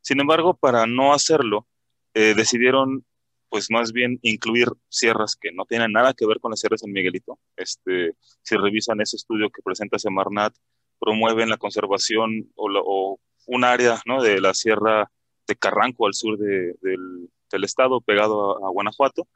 Sin 0.00 0.20
embargo, 0.20 0.54
para 0.54 0.86
no 0.86 1.12
hacerlo, 1.12 1.66
eh, 2.14 2.34
decidieron, 2.36 3.04
pues 3.48 3.70
más 3.70 3.92
bien, 3.92 4.20
incluir 4.22 4.68
sierras 4.88 5.36
que 5.36 5.50
no 5.52 5.64
tienen 5.64 5.92
nada 5.92 6.14
que 6.14 6.26
ver 6.26 6.38
con 6.38 6.52
la 6.52 6.56
Sierra 6.56 6.78
San 6.78 6.92
Miguelito. 6.92 7.40
Este, 7.56 8.14
si 8.42 8.56
revisan 8.56 9.00
ese 9.00 9.16
estudio 9.16 9.50
que 9.50 9.62
presenta 9.62 9.98
Semarnat, 9.98 10.54
promueven 11.00 11.50
la 11.50 11.56
conservación 11.56 12.52
o, 12.54 13.18
un 13.48 13.64
área 13.64 14.00
¿no? 14.06 14.22
de 14.22 14.40
la 14.40 14.54
Sierra 14.54 15.10
de 15.46 15.56
Carranco 15.56 16.06
al 16.06 16.14
sur 16.14 16.38
del, 16.38 17.28
estado, 17.64 18.00
pegado 18.00 18.64
a, 18.64 18.70
Guanajuato, 18.70 19.26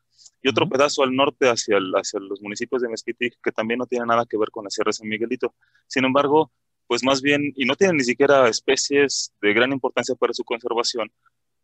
y 0.43 0.49
otro 0.49 0.69
pedazo 0.69 1.03
al 1.03 1.15
norte 1.15 1.49
hacia, 1.49 1.79
hacia 1.95 2.21
los 2.21 2.41
municipios 2.41 2.83
de 2.83 2.89
Mezquitic, 2.89 3.39
que 3.43 3.53
también 3.53 3.79
no 3.79 3.87
tiene 3.87 4.07
nada 4.07 4.27
que 4.27 4.39
ver 4.39 4.51
con 4.51 4.65
la 4.65 4.71
Sierra 4.71 4.91
de 4.91 4.95
San 4.95 5.09
Miguelito. 5.09 5.55
Sin 5.87 6.05
embargo, 6.05 6.53
pues 6.87 7.05
más 7.05 7.23
bien, 7.23 7.53
y 7.57 7.65
no 7.67 7.77
tienen 7.77 7.97
ni 7.97 8.05
siquiera 8.05 8.49
especies 8.49 9.33
de 9.41 9.53
gran 9.53 9.73
importancia 9.73 10.15
para 10.15 10.33
su 10.33 10.45
conservación, 10.45 11.11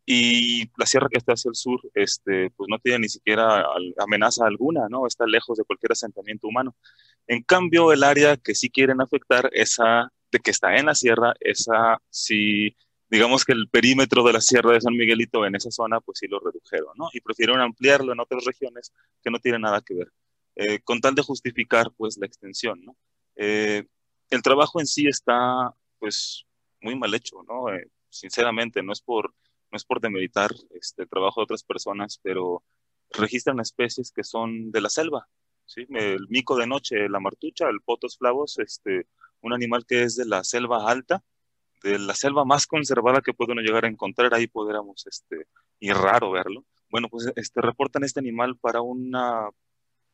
y 0.09 0.71
la 0.77 0.85
sierra 0.85 1.09
que 1.11 1.17
está 1.17 1.33
hacia 1.33 1.49
el 1.49 1.55
sur, 1.55 1.81
este, 1.93 2.49
pues 2.51 2.69
no 2.69 2.79
tiene 2.79 2.99
ni 2.99 3.09
siquiera 3.09 3.65
amenaza 3.97 4.47
alguna, 4.47 4.87
¿no? 4.89 5.05
Está 5.05 5.25
lejos 5.25 5.57
de 5.57 5.65
cualquier 5.65 5.91
asentamiento 5.91 6.47
humano. 6.47 6.77
En 7.27 7.43
cambio, 7.43 7.91
el 7.91 8.05
área 8.05 8.37
que 8.37 8.55
sí 8.55 8.69
quieren 8.69 9.01
afectar, 9.01 9.49
esa 9.51 10.09
de 10.31 10.39
que 10.39 10.51
está 10.51 10.77
en 10.77 10.85
la 10.85 10.95
sierra, 10.95 11.33
esa 11.41 12.01
sí, 12.09 12.73
digamos 13.09 13.45
que 13.45 13.53
el 13.53 13.69
perímetro 13.69 14.23
de 14.23 14.33
la 14.33 14.41
sierra 14.41 14.73
de 14.73 14.81
San 14.81 14.95
Miguelito 14.95 15.45
en 15.45 15.55
esa 15.55 15.71
zona, 15.71 15.99
pues 16.01 16.19
sí 16.19 16.27
lo 16.27 16.39
redujeron, 16.39 16.93
¿no? 16.97 17.09
Y 17.13 17.21
prefirieron 17.21 17.61
ampliarlo 17.61 18.13
en 18.13 18.19
otras 18.19 18.43
regiones 18.45 18.93
que 19.23 19.31
no 19.31 19.39
tienen 19.39 19.61
nada 19.61 19.81
que 19.81 19.95
ver, 19.95 20.11
eh, 20.55 20.79
con 20.83 20.99
tal 21.01 21.15
de 21.15 21.21
justificar, 21.21 21.91
pues, 21.97 22.17
la 22.17 22.25
extensión, 22.25 22.83
¿no? 22.83 22.97
Eh, 23.35 23.85
el 24.29 24.41
trabajo 24.41 24.79
en 24.79 24.87
sí 24.87 25.07
está, 25.07 25.73
pues, 25.99 26.45
muy 26.81 26.95
mal 26.95 27.13
hecho, 27.13 27.43
¿no? 27.47 27.73
Eh, 27.73 27.89
sinceramente, 28.09 28.83
no 28.83 28.93
es 28.93 29.01
por 29.01 29.33
no 29.71 29.75
es 29.75 29.85
por 29.85 29.99
demeritar 29.99 30.51
este 30.71 31.05
trabajo 31.05 31.41
de 31.41 31.43
otras 31.45 31.63
personas, 31.63 32.19
pero 32.23 32.63
registran 33.11 33.59
especies 33.59 34.11
que 34.11 34.23
son 34.23 34.71
de 34.71 34.81
la 34.81 34.89
selva, 34.89 35.27
¿sí? 35.65 35.85
El 35.89 36.27
mico 36.29 36.57
de 36.57 36.67
noche, 36.67 37.09
la 37.09 37.19
martucha, 37.19 37.69
el 37.69 37.81
potos 37.81 38.17
flavos, 38.17 38.59
este, 38.59 39.07
un 39.41 39.53
animal 39.53 39.85
que 39.85 40.03
es 40.03 40.15
de 40.15 40.25
la 40.25 40.43
selva 40.43 40.89
alta, 40.89 41.23
de 41.83 41.99
la 41.99 42.15
selva 42.15 42.45
más 42.45 42.67
conservada 42.67 43.21
que 43.21 43.33
puede 43.33 43.53
uno 43.53 43.61
llegar 43.61 43.85
a 43.85 43.89
encontrar, 43.89 44.33
ahí 44.33 44.47
podríamos, 44.47 45.05
este, 45.07 45.47
y 45.79 45.91
raro 45.91 46.31
verlo. 46.31 46.65
Bueno, 46.89 47.09
pues 47.09 47.31
este, 47.35 47.61
reportan 47.61 48.03
este 48.03 48.19
animal 48.19 48.57
para 48.57 48.81
una 48.81 49.49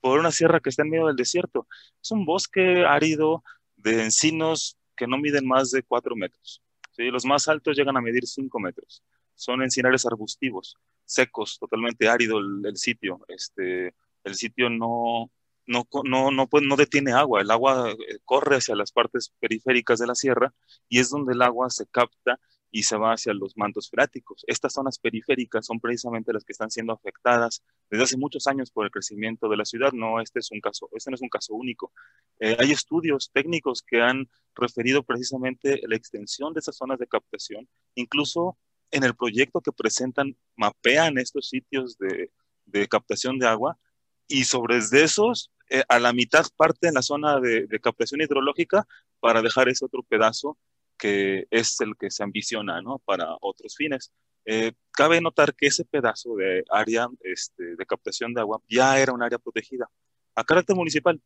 por 0.04 0.20
una 0.20 0.32
sierra 0.32 0.60
que 0.60 0.70
está 0.70 0.82
en 0.82 0.90
medio 0.90 1.08
del 1.08 1.16
desierto. 1.16 1.66
Es 2.02 2.12
un 2.12 2.26
bosque 2.26 2.84
árido 2.86 3.42
de 3.78 4.04
encinos 4.04 4.78
que 4.98 5.08
no 5.08 5.18
miden 5.18 5.48
más 5.48 5.72
de 5.72 5.82
4 5.82 6.14
metros. 6.18 6.62
¿sí? 6.92 7.04
Los 7.04 7.24
más 7.24 7.48
altos 7.48 7.78
llegan 7.78 7.96
a 7.96 8.02
medir 8.02 8.28
5 8.28 8.60
metros. 8.60 9.02
Son 9.34 9.64
encinares 9.64 10.06
arbustivos, 10.06 10.76
secos, 11.06 11.58
totalmente 11.58 12.10
árido 12.10 12.38
el, 12.38 12.76
sitio. 12.76 13.22
Este, 13.30 13.96
el 14.26 14.36
sitio 14.36 14.70
no, 14.70 15.32
no, 15.66 15.88
no, 16.04 16.32
no, 16.32 16.50
no 16.62 16.76
detiene 16.76 17.14
agua, 17.14 17.42
el 17.42 17.52
agua 17.52 17.92
eh, 17.92 18.20
corre 18.26 18.58
hacia 18.58 18.76
las 18.76 18.92
partes 18.92 19.34
periféricas 19.40 20.00
de 20.00 20.08
la 20.08 20.16
sierra 20.16 20.54
y 20.90 21.00
es 21.00 21.10
donde 21.10 21.34
el 21.34 21.42
agua 21.42 21.70
se 21.70 21.86
capta 21.88 22.40
y 22.72 22.84
se 22.84 22.98
va 22.98 23.14
hacia 23.14 23.34
los 23.34 23.56
mantos 23.56 23.90
freáticos. 23.90 24.44
Estas 24.48 24.74
zonas 24.74 24.98
periféricas 24.98 25.68
son 25.68 25.80
precisamente 25.80 26.34
las 26.34 26.44
que 26.44 26.54
están 26.54 26.72
siendo 26.72 26.92
afectadas 26.92 27.64
desde 27.90 28.04
hace 28.04 28.18
muchos 28.18 28.48
años 28.48 28.72
por 28.72 28.86
el 28.86 28.92
crecimiento 28.92 29.48
de 29.48 29.58
la 29.58 29.64
ciudad. 29.64 29.92
No, 29.94 30.20
este 30.20 30.40
es 30.40 30.52
un 30.52 30.60
caso, 30.60 30.90
este 30.94 31.12
no 31.12 31.16
es 31.16 31.22
un 31.22 31.30
caso 31.30 31.54
único. 31.54 31.94
Eh, 32.40 32.58
hay 32.60 32.72
estudios 32.72 33.30
técnicos 33.32 33.84
que 33.84 34.02
han 34.02 34.28
referido 34.56 35.04
precisamente 35.04 35.82
la 35.88 35.96
extensión 35.96 36.54
de 36.54 36.62
esas 36.62 36.76
zonas 36.76 36.98
de 36.98 37.08
captación, 37.08 37.70
incluso 37.94 38.58
en 38.90 39.04
el 39.04 39.16
proyecto 39.16 39.62
que 39.62 39.72
presentan, 39.72 40.36
mapean 40.56 41.20
estos 41.20 41.50
sitios 41.50 41.98
de 41.98 42.88
captación 42.88 43.38
de 43.38 43.48
agua 43.48 43.78
y 44.28 44.46
sobre 44.46 44.78
esos, 44.78 45.52
eh, 45.70 45.84
a 45.88 46.00
la 46.00 46.14
mitad 46.14 46.46
parte 46.56 46.88
en 46.88 46.96
la 46.96 47.02
zona 47.02 47.40
de, 47.40 47.68
captación 47.82 48.22
hidrológica 48.22 48.88
para 49.20 49.42
dejar 49.42 49.70
ese 49.70 49.86
otro 49.86 50.04
pedazo 50.04 50.58
que 50.98 51.48
es 51.50 51.80
el 51.82 51.96
que 51.98 52.12
se 52.12 52.24
ambiciona 52.24 52.82
¿no? 52.82 53.00
para 53.00 53.36
otros 53.42 53.76
fines. 53.76 54.12
Eh, 54.46 54.74
cabe 54.92 55.22
notar 55.22 55.56
que 55.56 55.68
ese 55.68 55.86
pedazo 55.86 56.36
de 56.36 56.64
área 56.70 57.08
este, 57.22 57.76
de 57.76 57.86
captación 57.86 58.34
de 58.34 58.42
agua 58.42 58.62
ya 58.70 59.00
era 59.00 59.14
un 59.14 59.24
área 59.24 59.40
protegida 59.40 59.90
a 60.36 60.44
carácter 60.44 60.76
municipal, 60.76 61.22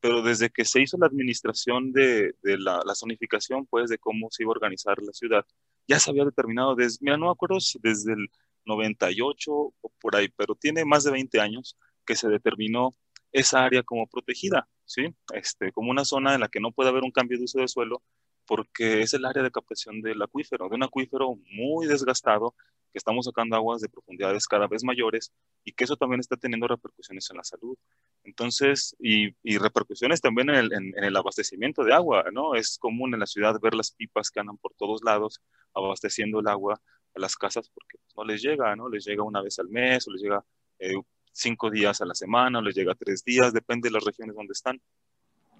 pero 0.00 0.22
desde 0.22 0.50
que 0.50 0.64
se 0.64 0.80
hizo 0.82 0.96
la 0.98 1.06
administración 1.06 1.92
de, 1.92 2.34
la, 2.42 2.82
zonificación, 2.94 3.66
pues 3.66 3.90
de 3.90 3.98
cómo 3.98 4.28
se 4.30 4.42
iba 4.42 4.50
a 4.50 4.52
organizar 4.52 5.00
la 5.02 5.12
ciudad, 5.12 5.44
ya 5.86 5.98
se 5.98 6.10
había 6.10 6.24
determinado, 6.24 6.74
desde, 6.74 6.98
mira, 7.00 7.16
no 7.16 7.26
me 7.26 7.32
acuerdo 7.32 7.60
si 7.60 7.78
desde 7.82 8.12
el 8.12 8.30
98 8.64 9.52
o 9.52 9.74
por 10.00 10.16
ahí, 10.16 10.28
pero 10.36 10.54
tiene 10.54 10.84
más 10.84 11.04
de 11.04 11.10
20 11.10 11.40
años 11.40 11.76
que 12.06 12.16
se 12.16 12.28
determinó 12.28 12.94
esa 13.32 13.64
área 13.64 13.82
como 13.82 14.06
protegida, 14.06 14.68
¿sí? 14.84 15.14
Este, 15.34 15.72
como 15.72 15.90
una 15.90 16.04
zona 16.04 16.34
en 16.34 16.40
la 16.40 16.48
que 16.48 16.60
no 16.60 16.72
puede 16.72 16.90
haber 16.90 17.04
un 17.04 17.12
cambio 17.12 17.38
de 17.38 17.44
uso 17.44 17.60
de 17.60 17.68
suelo 17.68 18.02
porque 18.46 19.02
es 19.02 19.14
el 19.14 19.24
área 19.24 19.44
de 19.44 19.50
captación 19.52 20.02
del 20.02 20.20
acuífero, 20.22 20.68
de 20.68 20.74
un 20.74 20.82
acuífero 20.82 21.36
muy 21.52 21.86
desgastado, 21.86 22.54
que 22.92 22.98
estamos 22.98 23.26
sacando 23.26 23.54
aguas 23.54 23.80
de 23.80 23.88
profundidades 23.88 24.46
cada 24.48 24.66
vez 24.66 24.82
mayores 24.82 25.32
y 25.64 25.72
que 25.72 25.84
eso 25.84 25.96
también 25.96 26.18
está 26.18 26.36
teniendo 26.36 26.66
repercusiones 26.66 27.30
en 27.30 27.36
la 27.36 27.44
salud. 27.44 27.76
Entonces, 28.24 28.96
y, 28.98 29.30
repercusiones 29.58 30.20
también 30.20 30.50
en 30.50 30.56
el, 30.56 30.72
en 30.72 31.04
el, 31.04 31.16
abastecimiento 31.16 31.84
de 31.84 31.94
agua, 31.94 32.24
¿no? 32.32 32.56
Es 32.56 32.78
común 32.78 33.14
en 33.14 33.20
la 33.20 33.26
ciudad 33.26 33.60
ver 33.60 33.74
las 33.74 33.92
pipas 33.92 34.30
que 34.30 34.40
andan 34.40 34.58
por 34.58 34.74
todos 34.74 35.02
lados 35.04 35.40
abasteciendo 35.74 36.40
el 36.40 36.48
agua 36.48 36.80
a 37.14 37.20
las 37.20 37.36
casas 37.36 37.70
porque 37.70 37.98
pues, 37.98 38.16
no 38.16 38.24
les 38.24 38.42
llega, 38.42 38.74
¿no? 38.76 38.88
Les 38.88 39.04
llega 39.04 39.22
una 39.22 39.42
vez 39.42 39.58
al 39.58 39.68
mes 39.68 40.06
o 40.08 40.10
les 40.10 40.22
llega 40.22 40.44
eh, 40.80 40.94
cinco 41.32 41.70
días 41.70 42.00
a 42.00 42.06
la 42.06 42.14
semana 42.14 42.60
les 42.60 42.74
llega 42.74 42.94
tres 42.94 43.24
días, 43.24 43.52
depende 43.52 43.88
de 43.88 43.94
las 43.94 44.04
regiones 44.04 44.36
donde 44.36 44.52
están. 44.52 44.80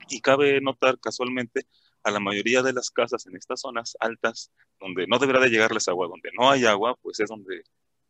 Y 0.08 0.20
cabe 0.20 0.60
notar 0.60 0.98
casualmente 0.98 1.66
a 2.02 2.10
la 2.10 2.20
mayoría 2.20 2.62
de 2.62 2.72
las 2.72 2.90
casas 2.90 3.26
en 3.26 3.36
estas 3.36 3.60
zonas 3.60 3.96
altas, 4.00 4.50
donde 4.80 5.06
no 5.06 5.18
deberá 5.18 5.40
de 5.40 5.50
llegarles 5.50 5.88
agua, 5.88 6.08
donde 6.08 6.30
no 6.38 6.50
hay 6.50 6.64
agua, 6.64 6.96
pues 7.02 7.20
es 7.20 7.28
donde 7.28 7.62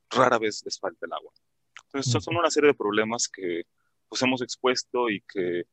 rara 0.09 0.39
vez 0.39 0.63
les 0.65 0.79
falta 0.79 1.07
el 1.07 1.13
agua. 1.13 1.33
Entonces, 1.87 2.23
son 2.23 2.37
una 2.37 2.51
serie 2.51 2.69
de 2.69 2.75
problemas 2.75 3.29
que 3.29 3.65
pues 4.09 4.23
hemos 4.23 4.43
expuesto 4.43 5.11
y 5.11 5.23
que 5.23 5.65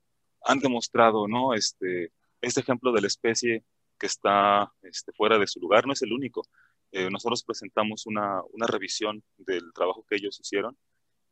han 0.44 0.60
demostrado, 0.60 1.28
¿no? 1.28 1.54
Este, 1.54 2.12
este 2.42 2.62
ejemplo 2.62 2.92
de 2.92 3.02
la 3.02 3.08
especie 3.08 3.64
que 4.00 4.08
está 4.08 4.72
este, 4.84 5.12
fuera 5.12 5.38
de 5.38 5.48
su 5.48 5.60
lugar 5.60 5.86
no 5.86 5.94
es 5.94 6.02
el 6.02 6.14
único. 6.14 6.44
Eh, 6.92 7.10
nosotros 7.10 7.44
presentamos 7.44 8.06
una, 8.06 8.42
una 8.54 8.68
revisión 8.68 9.24
del 9.38 9.74
trabajo 9.74 10.06
que 10.08 10.16
ellos 10.16 10.40
hicieron 10.40 10.78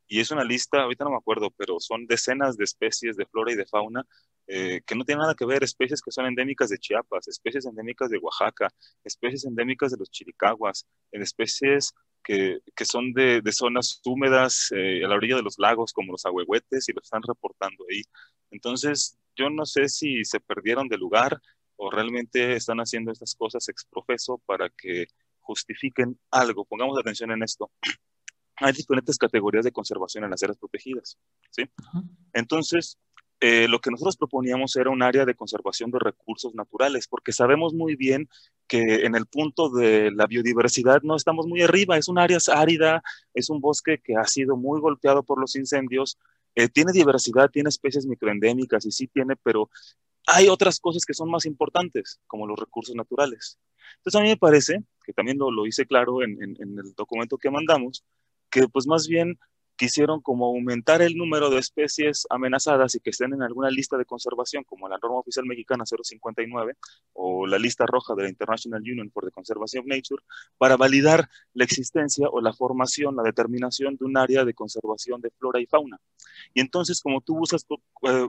y 0.08 0.20
es 0.20 0.30
una 0.30 0.44
lista, 0.44 0.82
ahorita 0.82 1.04
no 1.04 1.10
me 1.10 1.16
acuerdo, 1.16 1.50
pero 1.50 1.80
son 1.80 2.06
decenas 2.06 2.56
de 2.56 2.64
especies 2.64 3.16
de 3.16 3.26
flora 3.26 3.52
y 3.52 3.56
de 3.56 3.66
fauna 3.66 4.06
eh, 4.46 4.80
que 4.86 4.94
no 4.94 5.04
tienen 5.04 5.22
nada 5.22 5.34
que 5.34 5.44
ver, 5.44 5.64
especies 5.64 6.00
que 6.00 6.12
son 6.12 6.26
endémicas 6.26 6.70
de 6.70 6.78
Chiapas, 6.78 7.26
especies 7.26 7.66
endémicas 7.66 8.10
de 8.10 8.18
Oaxaca, 8.18 8.68
especies 9.02 9.44
endémicas 9.44 9.90
de 9.90 9.98
los 9.98 10.10
chiricahuas, 10.10 10.86
especies 11.10 11.92
que, 12.22 12.60
que 12.74 12.84
son 12.84 13.12
de, 13.12 13.40
de, 13.40 13.52
zonas 13.52 14.00
húmedas 14.04 14.70
eh, 14.72 15.04
a 15.04 15.08
la 15.08 15.16
orilla 15.16 15.36
de 15.36 15.42
los 15.42 15.58
lagos, 15.58 15.92
como 15.92 16.12
los 16.12 16.24
ahuehuetes, 16.26 16.88
y 16.88 16.92
lo 16.92 17.00
están 17.00 17.22
reportando 17.22 17.84
ahí. 17.90 18.02
Entonces, 18.50 19.18
yo 19.36 19.50
no 19.50 19.66
sé 19.66 19.88
si 19.88 20.24
se 20.24 20.40
perdieron 20.40 20.88
de 20.88 20.98
lugar 20.98 21.40
o 21.76 21.90
realmente 21.90 22.54
están 22.54 22.78
haciendo 22.78 23.12
estas 23.12 23.34
cosas 23.34 23.68
exprofeso 23.68 24.38
para 24.46 24.70
que 24.70 25.06
justifiquen 25.40 26.18
algo. 26.30 26.64
Pongamos 26.64 26.98
atención 26.98 27.30
en 27.32 27.42
esto 27.42 27.70
hay 28.56 28.72
diferentes 28.72 29.18
categorías 29.18 29.64
de 29.64 29.72
conservación 29.72 30.24
en 30.24 30.30
las 30.30 30.42
áreas 30.42 30.58
protegidas. 30.58 31.18
¿sí? 31.50 31.64
Entonces, 32.32 32.98
eh, 33.40 33.68
lo 33.68 33.80
que 33.80 33.90
nosotros 33.90 34.16
proponíamos 34.16 34.76
era 34.76 34.88
un 34.88 35.02
área 35.02 35.26
de 35.26 35.34
conservación 35.34 35.90
de 35.90 35.98
recursos 35.98 36.54
naturales, 36.54 37.06
porque 37.06 37.32
sabemos 37.32 37.74
muy 37.74 37.94
bien 37.94 38.28
que 38.66 39.04
en 39.04 39.14
el 39.14 39.26
punto 39.26 39.68
de 39.68 40.10
la 40.10 40.26
biodiversidad 40.26 41.02
no 41.02 41.16
estamos 41.16 41.46
muy 41.46 41.60
arriba, 41.60 41.98
es 41.98 42.08
un 42.08 42.18
área 42.18 42.38
árida, 42.54 43.02
es 43.34 43.50
un 43.50 43.60
bosque 43.60 44.00
que 44.02 44.16
ha 44.16 44.24
sido 44.24 44.56
muy 44.56 44.80
golpeado 44.80 45.22
por 45.22 45.38
los 45.38 45.54
incendios, 45.54 46.18
eh, 46.54 46.68
tiene 46.68 46.92
diversidad, 46.92 47.50
tiene 47.50 47.68
especies 47.68 48.06
microendémicas 48.06 48.86
y 48.86 48.90
sí 48.90 49.06
tiene, 49.06 49.36
pero 49.36 49.68
hay 50.26 50.48
otras 50.48 50.80
cosas 50.80 51.04
que 51.04 51.12
son 51.12 51.30
más 51.30 51.44
importantes, 51.44 52.18
como 52.26 52.46
los 52.46 52.58
recursos 52.58 52.94
naturales. 52.94 53.58
Entonces 53.98 54.18
a 54.18 54.22
mí 54.22 54.30
me 54.30 54.38
parece, 54.38 54.82
que 55.04 55.12
también 55.12 55.36
lo, 55.36 55.50
lo 55.50 55.66
hice 55.66 55.84
claro 55.84 56.22
en, 56.22 56.42
en, 56.42 56.56
en 56.58 56.78
el 56.78 56.94
documento 56.94 57.36
que 57.36 57.50
mandamos, 57.50 58.02
que 58.56 58.68
pues 58.68 58.86
más 58.86 59.06
bien 59.06 59.38
quisieron 59.76 60.22
como 60.22 60.46
aumentar 60.46 61.02
el 61.02 61.14
número 61.14 61.50
de 61.50 61.58
especies 61.58 62.26
amenazadas 62.30 62.94
y 62.94 63.00
que 63.00 63.10
estén 63.10 63.34
en 63.34 63.42
alguna 63.42 63.68
lista 63.68 63.98
de 63.98 64.06
conservación, 64.06 64.64
como 64.64 64.88
la 64.88 64.96
norma 64.96 65.18
oficial 65.18 65.44
mexicana 65.44 65.84
059 65.84 66.72
o 67.12 67.46
la 67.46 67.58
lista 67.58 67.84
roja 67.84 68.14
de 68.14 68.22
la 68.22 68.28
International 68.30 68.80
Union 68.80 69.10
for 69.10 69.26
the 69.26 69.30
Conservation 69.30 69.82
of 69.82 69.86
Nature, 69.86 70.22
para 70.56 70.78
validar 70.78 71.28
la 71.52 71.64
existencia 71.64 72.30
o 72.30 72.40
la 72.40 72.54
formación, 72.54 73.14
la 73.14 73.22
determinación 73.22 73.96
de 73.96 74.06
un 74.06 74.16
área 74.16 74.46
de 74.46 74.54
conservación 74.54 75.20
de 75.20 75.30
flora 75.32 75.60
y 75.60 75.66
fauna. 75.66 76.00
Y 76.54 76.60
entonces, 76.60 77.02
como 77.02 77.20
tú 77.20 77.36
buscas 77.36 77.66
eh, 78.04 78.28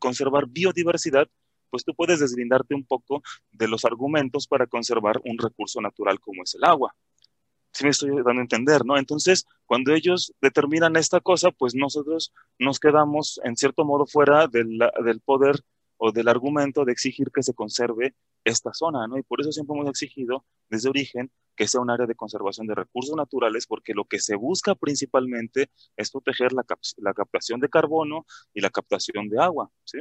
conservar 0.00 0.48
biodiversidad, 0.48 1.28
pues 1.70 1.84
tú 1.84 1.94
puedes 1.94 2.18
deslindarte 2.18 2.74
un 2.74 2.84
poco 2.84 3.22
de 3.52 3.68
los 3.68 3.84
argumentos 3.84 4.48
para 4.48 4.66
conservar 4.66 5.20
un 5.24 5.38
recurso 5.38 5.80
natural 5.80 6.18
como 6.18 6.42
es 6.42 6.56
el 6.56 6.64
agua 6.64 6.92
si 7.78 7.84
me 7.84 7.90
estoy 7.90 8.10
dando 8.10 8.40
a 8.40 8.40
entender, 8.40 8.84
¿no? 8.84 8.98
Entonces, 8.98 9.46
cuando 9.64 9.94
ellos 9.94 10.34
determinan 10.40 10.96
esta 10.96 11.20
cosa, 11.20 11.52
pues 11.52 11.76
nosotros 11.76 12.32
nos 12.58 12.80
quedamos 12.80 13.40
en 13.44 13.56
cierto 13.56 13.84
modo 13.84 14.04
fuera 14.04 14.48
del, 14.48 14.80
del 15.04 15.20
poder 15.20 15.60
o 15.96 16.10
del 16.10 16.26
argumento 16.26 16.84
de 16.84 16.90
exigir 16.90 17.30
que 17.32 17.44
se 17.44 17.54
conserve 17.54 18.16
esta 18.42 18.74
zona, 18.74 19.06
¿no? 19.06 19.16
Y 19.16 19.22
por 19.22 19.40
eso 19.40 19.52
siempre 19.52 19.76
hemos 19.76 19.88
exigido 19.90 20.44
desde 20.68 20.88
origen 20.88 21.30
que 21.54 21.68
sea 21.68 21.80
un 21.80 21.90
área 21.90 22.06
de 22.06 22.16
conservación 22.16 22.66
de 22.66 22.74
recursos 22.74 23.14
naturales, 23.14 23.68
porque 23.68 23.94
lo 23.94 24.04
que 24.06 24.18
se 24.18 24.34
busca 24.34 24.74
principalmente 24.74 25.70
es 25.96 26.10
proteger 26.10 26.52
la, 26.52 26.64
la 26.96 27.14
captación 27.14 27.60
de 27.60 27.68
carbono 27.68 28.26
y 28.54 28.60
la 28.60 28.70
captación 28.70 29.28
de 29.28 29.40
agua, 29.40 29.70
¿sí? 29.84 29.98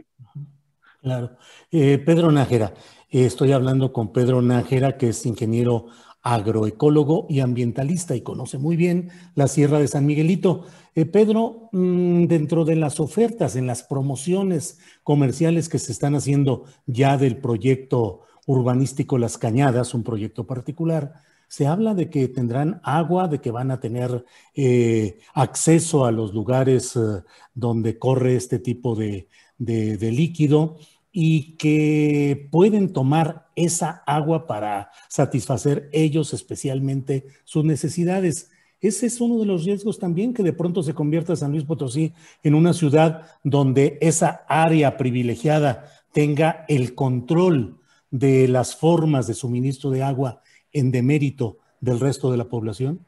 Claro. 1.01 1.37
Eh, 1.71 1.99
Pedro 1.99 2.31
Nájera, 2.31 2.73
eh, 3.09 3.25
estoy 3.25 3.51
hablando 3.51 3.93
con 3.93 4.11
Pedro 4.11 4.41
Nájera, 4.41 4.97
que 4.97 5.09
es 5.09 5.25
ingeniero 5.25 5.87
agroecólogo 6.33 7.25
y 7.29 7.39
ambientalista 7.39 8.15
y 8.15 8.21
conoce 8.21 8.57
muy 8.57 8.75
bien 8.75 9.09
la 9.35 9.47
Sierra 9.47 9.79
de 9.79 9.87
San 9.87 10.05
Miguelito. 10.05 10.65
Eh, 10.93 11.05
Pedro, 11.05 11.69
mm, 11.71 12.25
dentro 12.25 12.65
de 12.65 12.75
las 12.75 12.99
ofertas, 12.99 13.55
en 13.55 13.65
las 13.65 13.83
promociones 13.83 14.79
comerciales 15.03 15.69
que 15.69 15.79
se 15.79 15.91
están 15.91 16.15
haciendo 16.15 16.65
ya 16.85 17.17
del 17.17 17.37
proyecto 17.37 18.21
urbanístico 18.45 19.17
Las 19.17 19.37
Cañadas, 19.37 19.93
un 19.93 20.03
proyecto 20.03 20.45
particular, 20.45 21.13
se 21.47 21.65
habla 21.65 21.93
de 21.93 22.09
que 22.09 22.27
tendrán 22.27 22.81
agua, 22.83 23.29
de 23.29 23.39
que 23.39 23.51
van 23.51 23.71
a 23.71 23.79
tener 23.79 24.25
eh, 24.53 25.19
acceso 25.33 26.05
a 26.05 26.11
los 26.11 26.33
lugares 26.33 26.97
eh, 26.97 27.23
donde 27.53 27.97
corre 27.97 28.35
este 28.35 28.59
tipo 28.59 28.95
de, 28.95 29.29
de 29.57 30.11
líquido 30.11 30.77
y 31.13 31.55
que 31.55 32.49
pueden 32.51 32.91
tomar 32.91 33.46
esa 33.57 34.03
agua 34.05 34.47
para 34.47 34.91
satisfacer 35.09 35.89
ellos 35.91 36.33
especialmente 36.33 37.25
sus 37.43 37.65
necesidades. 37.65 38.51
Ese 38.79 39.07
es 39.07 39.19
uno 39.19 39.39
de 39.39 39.47
los 39.47 39.65
riesgos 39.65 39.99
también 39.99 40.33
que 40.33 40.43
de 40.43 40.53
pronto 40.53 40.83
se 40.83 40.93
convierta 40.93 41.35
San 41.35 41.51
Luis 41.51 41.65
Potosí 41.65 42.13
en 42.43 42.53
una 42.53 42.73
ciudad 42.73 43.27
donde 43.43 43.97
esa 43.99 44.45
área 44.47 44.95
privilegiada 44.95 45.91
tenga 46.13 46.63
el 46.69 46.93
control 46.93 47.79
de 48.11 48.47
las 48.47 48.75
formas 48.75 49.27
de 49.27 49.33
suministro 49.33 49.89
de 49.89 50.03
agua 50.03 50.41
en 50.71 50.91
demérito 50.91 51.57
del 51.81 51.99
resto 51.99 52.31
de 52.31 52.37
la 52.37 52.45
población? 52.45 53.05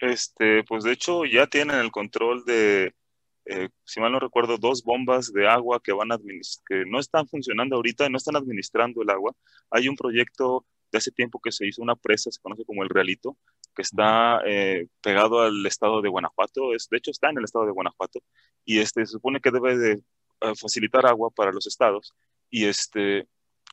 Este, 0.00 0.64
pues 0.64 0.84
de 0.84 0.92
hecho 0.92 1.24
ya 1.24 1.46
tienen 1.46 1.78
el 1.78 1.90
control 1.90 2.44
de 2.44 2.92
eh, 3.46 3.68
si 3.84 4.00
mal 4.00 4.12
no 4.12 4.18
recuerdo, 4.18 4.58
dos 4.58 4.82
bombas 4.82 5.32
de 5.32 5.48
agua 5.48 5.80
que, 5.82 5.92
van 5.92 6.12
a 6.12 6.18
que 6.18 6.84
no 6.86 6.98
están 6.98 7.28
funcionando 7.28 7.76
ahorita, 7.76 8.08
no 8.08 8.18
están 8.18 8.36
administrando 8.36 9.02
el 9.02 9.10
agua. 9.10 9.32
Hay 9.70 9.88
un 9.88 9.96
proyecto 9.96 10.66
de 10.90 10.98
hace 10.98 11.12
tiempo 11.12 11.40
que 11.40 11.52
se 11.52 11.66
hizo 11.66 11.82
una 11.82 11.96
presa, 11.96 12.30
se 12.30 12.40
conoce 12.40 12.64
como 12.64 12.82
el 12.82 12.88
Realito, 12.88 13.36
que 13.74 13.82
está 13.82 14.40
eh, 14.46 14.88
pegado 15.00 15.40
al 15.40 15.64
estado 15.66 16.02
de 16.02 16.08
Guanajuato, 16.08 16.74
es, 16.74 16.88
de 16.90 16.98
hecho 16.98 17.10
está 17.10 17.30
en 17.30 17.38
el 17.38 17.44
estado 17.44 17.66
de 17.66 17.72
Guanajuato, 17.72 18.20
y 18.64 18.78
este, 18.80 19.04
se 19.06 19.12
supone 19.12 19.40
que 19.40 19.50
debe 19.50 19.76
de 19.76 19.92
eh, 20.40 20.54
facilitar 20.56 21.06
agua 21.06 21.30
para 21.30 21.52
los 21.52 21.66
estados, 21.66 22.14
y 22.50 22.64
este, 22.64 23.28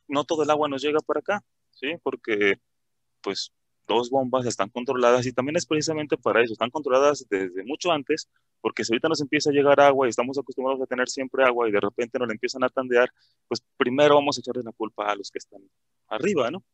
no 0.08 0.24
todo 0.24 0.42
el 0.42 0.50
agua 0.50 0.68
nos 0.68 0.82
llega 0.82 1.00
para 1.00 1.20
acá, 1.20 1.40
¿sí? 1.72 1.94
Porque, 2.02 2.56
pues, 3.22 3.52
dos 3.86 4.10
bombas 4.10 4.46
están 4.46 4.70
controladas 4.70 5.26
y 5.26 5.32
también 5.32 5.56
es 5.56 5.66
precisamente 5.66 6.16
para 6.16 6.42
eso, 6.42 6.52
están 6.52 6.70
controladas 6.70 7.26
desde 7.28 7.64
mucho 7.64 7.92
antes, 7.92 8.28
porque 8.60 8.84
si 8.84 8.92
ahorita 8.92 9.08
nos 9.08 9.20
empieza 9.20 9.50
a 9.50 9.52
llegar 9.52 9.80
agua 9.80 10.06
y 10.06 10.10
estamos 10.10 10.38
acostumbrados 10.38 10.82
a 10.82 10.86
tener 10.86 11.08
siempre 11.08 11.44
agua 11.44 11.68
y 11.68 11.72
de 11.72 11.80
repente 11.80 12.18
nos 12.18 12.28
la 12.28 12.34
empiezan 12.34 12.64
a 12.64 12.68
tandear, 12.68 13.10
pues 13.48 13.62
primero 13.76 14.14
vamos 14.14 14.38
a 14.38 14.40
echarle 14.40 14.62
la 14.64 14.72
culpa 14.72 15.10
a 15.10 15.16
los 15.16 15.30
que 15.30 15.38
están 15.38 15.60
arriba, 16.08 16.50
¿no? 16.50 16.64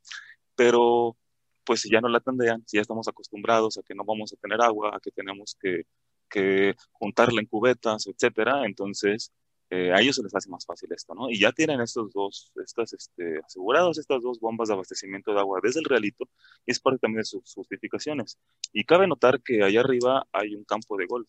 Pero 0.54 1.16
pues 1.64 1.80
si 1.80 1.90
ya 1.90 2.00
no 2.00 2.08
la 2.08 2.20
tandean, 2.20 2.62
si 2.66 2.76
ya 2.76 2.82
estamos 2.82 3.08
acostumbrados 3.08 3.78
a 3.78 3.82
que 3.82 3.94
no 3.94 4.04
vamos 4.04 4.32
a 4.32 4.36
tener 4.36 4.61
agua, 4.61 4.90
a 4.94 5.00
que 5.00 5.11
tenemos 5.11 5.56
que, 5.61 5.82
que 6.28 6.74
juntarla 6.92 7.40
en 7.40 7.46
cubetas, 7.46 8.06
etcétera, 8.06 8.64
entonces 8.66 9.32
eh, 9.72 9.92
a 9.92 10.00
ellos 10.00 10.16
se 10.16 10.22
les 10.24 10.34
hace 10.34 10.50
más 10.50 10.66
fácil 10.66 10.92
esto, 10.92 11.14
¿no? 11.14 11.30
Y 11.30 11.38
ya 11.38 11.52
tienen 11.52 11.80
estos 11.80 12.12
dos, 12.12 12.52
estas, 12.64 12.92
este, 12.92 13.38
asegurados 13.38 13.98
estas 13.98 14.20
dos 14.20 14.40
bombas 14.40 14.66
de 14.66 14.74
abastecimiento 14.74 15.32
de 15.32 15.38
agua 15.38 15.60
desde 15.62 15.78
el 15.78 15.86
realito, 15.86 16.28
y 16.66 16.72
es 16.72 16.80
parte 16.80 16.98
también 16.98 17.20
de 17.20 17.24
sus 17.24 17.54
justificaciones. 17.54 18.36
Y 18.72 18.82
cabe 18.84 19.06
notar 19.06 19.40
que 19.42 19.62
allá 19.62 19.80
arriba 19.80 20.26
hay 20.32 20.56
un 20.56 20.64
campo 20.64 20.96
de 20.96 21.06
golf, 21.06 21.28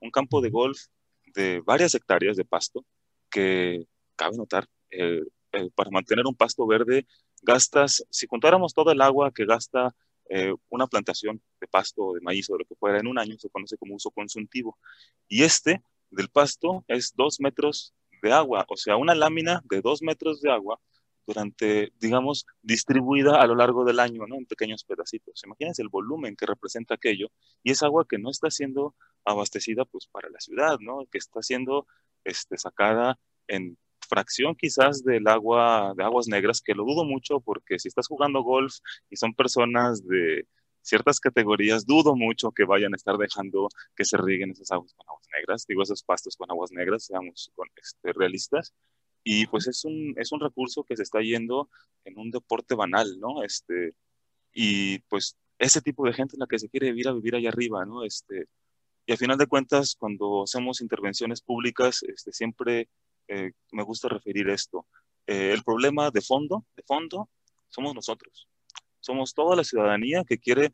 un 0.00 0.10
campo 0.10 0.40
de 0.40 0.48
golf 0.48 0.78
de 1.34 1.60
varias 1.66 1.94
hectáreas 1.94 2.38
de 2.38 2.46
pasto, 2.46 2.82
que 3.30 3.86
cabe 4.16 4.38
notar, 4.38 4.66
eh, 4.90 5.22
eh, 5.52 5.68
para 5.74 5.90
mantener 5.90 6.26
un 6.26 6.34
pasto 6.34 6.66
verde, 6.66 7.06
gastas, 7.42 8.06
si 8.08 8.26
contáramos 8.26 8.72
toda 8.72 8.94
el 8.94 9.02
agua 9.02 9.32
que 9.32 9.44
gasta 9.44 9.94
una 10.70 10.88
plantación 10.88 11.40
de 11.60 11.68
pasto 11.68 12.12
de 12.12 12.20
maíz 12.20 12.50
o 12.50 12.54
de 12.54 12.58
lo 12.58 12.64
que 12.64 12.74
fuera 12.74 12.98
en 12.98 13.06
un 13.06 13.16
año, 13.16 13.38
se 13.38 13.48
conoce 13.48 13.76
como 13.76 13.94
uso 13.94 14.10
consultivo. 14.10 14.76
Y 15.28 15.44
este 15.44 15.84
del 16.10 16.28
pasto 16.28 16.84
es 16.88 17.14
dos 17.14 17.40
metros 17.40 17.94
de 18.22 18.32
agua, 18.32 18.64
o 18.68 18.76
sea, 18.76 18.96
una 18.96 19.14
lámina 19.14 19.62
de 19.68 19.80
dos 19.80 20.02
metros 20.02 20.40
de 20.40 20.50
agua 20.50 20.80
durante, 21.26 21.92
digamos, 21.98 22.46
distribuida 22.62 23.40
a 23.42 23.46
lo 23.46 23.56
largo 23.56 23.84
del 23.84 23.98
año, 23.98 24.26
¿no? 24.26 24.36
En 24.36 24.46
pequeños 24.46 24.84
pedacitos. 24.84 25.42
Imagínense 25.44 25.82
el 25.82 25.88
volumen 25.88 26.36
que 26.36 26.46
representa 26.46 26.94
aquello 26.94 27.32
y 27.64 27.72
es 27.72 27.82
agua 27.82 28.06
que 28.08 28.18
no 28.18 28.30
está 28.30 28.50
siendo 28.50 28.94
abastecida, 29.24 29.84
pues, 29.84 30.06
para 30.06 30.30
la 30.30 30.38
ciudad, 30.38 30.78
¿no? 30.80 31.04
Que 31.10 31.18
está 31.18 31.42
siendo 31.42 31.86
este, 32.24 32.56
sacada 32.56 33.18
en 33.48 33.76
fracción 34.08 34.54
quizás 34.54 35.02
del 35.02 35.26
agua, 35.26 35.92
de 35.96 36.04
aguas 36.04 36.28
negras, 36.28 36.60
que 36.60 36.74
lo 36.74 36.84
dudo 36.84 37.04
mucho 37.04 37.40
porque 37.40 37.78
si 37.80 37.88
estás 37.88 38.06
jugando 38.06 38.42
golf 38.42 38.76
y 39.10 39.16
son 39.16 39.34
personas 39.34 40.06
de 40.06 40.46
ciertas 40.86 41.20
categorías, 41.20 41.84
dudo 41.84 42.14
mucho 42.14 42.52
que 42.52 42.64
vayan 42.64 42.94
a 42.94 42.96
estar 42.96 43.16
dejando 43.18 43.68
que 43.96 44.04
se 44.04 44.16
rieguen 44.16 44.52
esas 44.52 44.70
aguas 44.70 44.94
con 44.94 45.06
aguas 45.08 45.26
negras, 45.36 45.66
digo, 45.66 45.82
esos 45.82 46.02
pastos 46.02 46.36
con 46.36 46.50
aguas 46.50 46.70
negras, 46.72 47.04
seamos 47.04 47.52
este, 47.76 48.12
realistas. 48.12 48.72
Y 49.24 49.46
pues 49.48 49.66
es 49.66 49.84
un, 49.84 50.14
es 50.16 50.30
un 50.30 50.40
recurso 50.40 50.84
que 50.84 50.96
se 50.96 51.02
está 51.02 51.20
yendo 51.20 51.68
en 52.04 52.16
un 52.18 52.30
deporte 52.30 52.76
banal, 52.76 53.18
¿no? 53.18 53.42
Este, 53.42 53.94
y 54.54 55.00
pues 55.10 55.36
ese 55.58 55.82
tipo 55.82 56.06
de 56.06 56.12
gente 56.12 56.36
en 56.36 56.40
la 56.40 56.46
que 56.46 56.60
se 56.60 56.68
quiere 56.68 56.92
vivir 56.92 57.08
a 57.08 57.12
vivir 57.12 57.34
allá 57.34 57.48
arriba, 57.48 57.84
¿no? 57.84 58.04
Este, 58.04 58.46
y 59.06 59.12
a 59.12 59.16
final 59.16 59.38
de 59.38 59.48
cuentas, 59.48 59.96
cuando 59.98 60.44
hacemos 60.44 60.80
intervenciones 60.80 61.40
públicas, 61.42 62.04
este, 62.04 62.32
siempre 62.32 62.88
eh, 63.28 63.52
me 63.72 63.82
gusta 63.82 64.08
referir 64.08 64.48
esto. 64.50 64.86
Eh, 65.26 65.52
el 65.52 65.64
problema 65.64 66.10
de 66.12 66.20
fondo, 66.22 66.64
de 66.76 66.84
fondo, 66.84 67.28
somos 67.68 67.94
nosotros 67.94 68.48
somos 69.06 69.32
toda 69.32 69.56
la 69.56 69.64
ciudadanía 69.64 70.24
que 70.24 70.38
quiere 70.38 70.72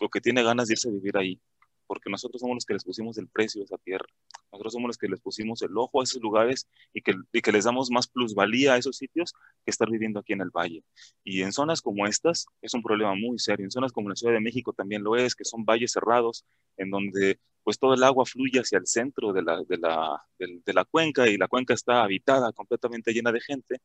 o 0.00 0.08
que 0.08 0.20
tiene 0.20 0.42
ganas 0.42 0.68
de 0.68 0.74
irse 0.74 0.88
a 0.88 0.92
vivir 0.92 1.16
ahí, 1.18 1.38
porque 1.86 2.10
nosotros 2.10 2.40
somos 2.40 2.56
los 2.56 2.64
que 2.64 2.72
les 2.72 2.84
pusimos 2.84 3.18
el 3.18 3.28
precio 3.28 3.60
a 3.60 3.64
esa 3.64 3.76
tierra, 3.76 4.06
nosotros 4.50 4.72
somos 4.72 4.88
los 4.88 4.98
que 4.98 5.08
les 5.08 5.20
pusimos 5.20 5.60
el 5.62 5.76
ojo 5.76 6.00
a 6.00 6.04
esos 6.04 6.22
lugares 6.22 6.66
y 6.94 7.02
que, 7.02 7.14
y 7.32 7.40
que 7.42 7.52
les 7.52 7.64
damos 7.64 7.90
más 7.90 8.08
plusvalía 8.08 8.74
a 8.74 8.78
esos 8.78 8.96
sitios 8.96 9.34
que 9.64 9.70
estar 9.70 9.90
viviendo 9.90 10.20
aquí 10.20 10.32
en 10.32 10.40
el 10.40 10.50
valle. 10.50 10.82
Y 11.22 11.42
en 11.42 11.52
zonas 11.52 11.82
como 11.82 12.06
estas 12.06 12.46
es 12.62 12.74
un 12.74 12.82
problema 12.82 13.14
muy 13.14 13.38
serio, 13.38 13.64
en 13.64 13.70
zonas 13.70 13.92
como 13.92 14.08
la 14.08 14.16
Ciudad 14.16 14.32
de 14.32 14.40
México 14.40 14.72
también 14.72 15.04
lo 15.04 15.16
es, 15.16 15.34
que 15.34 15.44
son 15.44 15.64
valles 15.64 15.92
cerrados, 15.92 16.44
en 16.78 16.90
donde 16.90 17.38
pues 17.62 17.78
todo 17.78 17.92
el 17.92 18.02
agua 18.02 18.24
fluye 18.24 18.58
hacia 18.58 18.78
el 18.78 18.86
centro 18.86 19.32
de 19.34 19.42
la, 19.42 19.62
de 19.62 19.76
la, 19.76 20.22
de, 20.38 20.72
la 20.72 20.84
cuenca 20.86 21.28
y 21.28 21.36
la 21.36 21.46
cuenca 21.46 21.74
está 21.74 22.02
habitada, 22.02 22.52
completamente 22.52 23.12
llena 23.12 23.32
de 23.32 23.40
gente, 23.40 23.80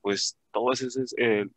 pues 0.00 0.38
todo 0.50 0.72
ese 0.72 0.86
es, 0.86 1.14
el 1.18 1.52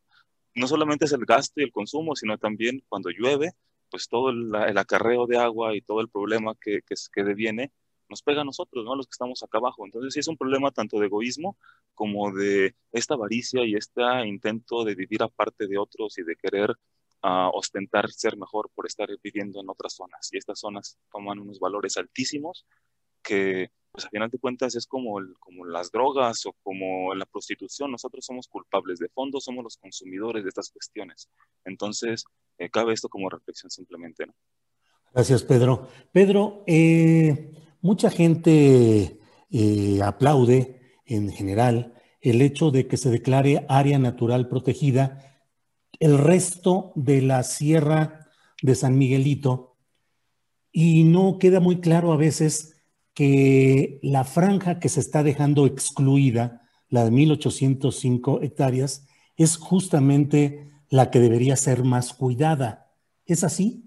no 0.55 0.67
solamente 0.67 1.05
es 1.05 1.13
el 1.13 1.25
gasto 1.25 1.61
y 1.61 1.63
el 1.63 1.71
consumo, 1.71 2.15
sino 2.15 2.37
también 2.37 2.83
cuando 2.89 3.09
llueve, 3.09 3.53
pues 3.89 4.07
todo 4.07 4.29
el, 4.29 4.55
acarreo 4.77 5.27
de 5.27 5.37
agua 5.37 5.75
y 5.75 5.81
todo 5.81 6.01
el 6.01 6.09
problema 6.09 6.55
que, 6.59 6.81
que, 6.81 6.95
que 7.13 7.23
deviene 7.23 7.71
nos 8.11 8.21
pega 8.21 8.41
a 8.41 8.45
nosotros, 8.45 8.85
¿no? 8.85 8.95
Los 8.95 9.07
que 9.07 9.13
estamos 9.13 9.41
acá 9.41 9.57
abajo. 9.57 9.85
Entonces 9.85 10.13
sí 10.13 10.19
es 10.19 10.27
un 10.27 10.37
problema 10.37 10.69
tanto 10.69 10.99
de 10.99 11.07
egoísmo 11.07 11.57
como 11.95 12.31
de 12.31 12.75
esta 12.91 13.15
avaricia 13.15 13.63
y 13.65 13.75
este 13.75 14.01
intento 14.25 14.83
de 14.83 14.95
vivir 14.95 15.23
aparte 15.23 15.65
de 15.65 15.77
otros 15.77 16.17
y 16.19 16.23
de 16.23 16.35
querer 16.35 16.71
uh, 17.23 17.49
ostentar 17.53 18.11
ser 18.11 18.37
mejor 18.37 18.69
por 18.75 18.85
estar 18.85 19.09
viviendo 19.23 19.61
en 19.61 19.69
otras 19.69 19.93
zonas. 19.93 20.29
Y 20.31 20.37
estas 20.37 20.59
zonas 20.59 20.99
toman 21.11 21.39
unos 21.39 21.59
valores 21.59 21.97
altísimos 21.97 22.65
que 23.23 23.71
pues 23.91 24.05
a 24.05 24.09
final 24.09 24.29
de 24.29 24.39
cuentas 24.39 24.75
es 24.75 24.87
como, 24.87 25.19
como 25.39 25.65
las 25.65 25.91
drogas 25.91 26.45
o 26.45 26.53
como 26.63 27.13
la 27.13 27.25
prostitución, 27.25 27.91
nosotros 27.91 28.25
somos 28.25 28.47
culpables, 28.47 28.99
de 28.99 29.09
fondo 29.09 29.39
somos 29.39 29.63
los 29.63 29.77
consumidores 29.77 30.43
de 30.43 30.49
estas 30.49 30.71
cuestiones. 30.71 31.29
Entonces, 31.65 32.25
eh, 32.57 32.69
cabe 32.69 32.93
esto 32.93 33.09
como 33.09 33.29
reflexión 33.29 33.69
simplemente. 33.69 34.25
¿no? 34.25 34.33
Gracias, 35.13 35.43
Pedro. 35.43 35.89
Pedro, 36.11 36.63
eh, 36.67 37.53
mucha 37.81 38.09
gente 38.09 39.19
eh, 39.49 39.99
aplaude 40.03 40.99
en 41.05 41.29
general 41.31 41.93
el 42.21 42.41
hecho 42.41 42.71
de 42.71 42.87
que 42.87 42.97
se 42.97 43.09
declare 43.09 43.65
área 43.67 43.99
natural 43.99 44.47
protegida 44.47 45.43
el 45.99 46.17
resto 46.17 46.93
de 46.95 47.21
la 47.21 47.43
sierra 47.43 48.29
de 48.61 48.75
San 48.75 48.97
Miguelito 48.97 49.77
y 50.71 51.03
no 51.03 51.37
queda 51.39 51.59
muy 51.59 51.81
claro 51.81 52.13
a 52.13 52.17
veces 52.17 52.80
que 53.13 53.99
la 54.01 54.23
franja 54.23 54.79
que 54.79 54.89
se 54.89 54.99
está 54.99 55.23
dejando 55.23 55.65
excluida, 55.65 56.61
la 56.89 57.03
de 57.03 57.11
1805 57.11 58.41
hectáreas, 58.41 59.07
es 59.37 59.57
justamente 59.57 60.71
la 60.89 61.09
que 61.09 61.19
debería 61.19 61.55
ser 61.55 61.83
más 61.83 62.13
cuidada. 62.13 62.91
¿Es 63.25 63.43
así? 63.43 63.83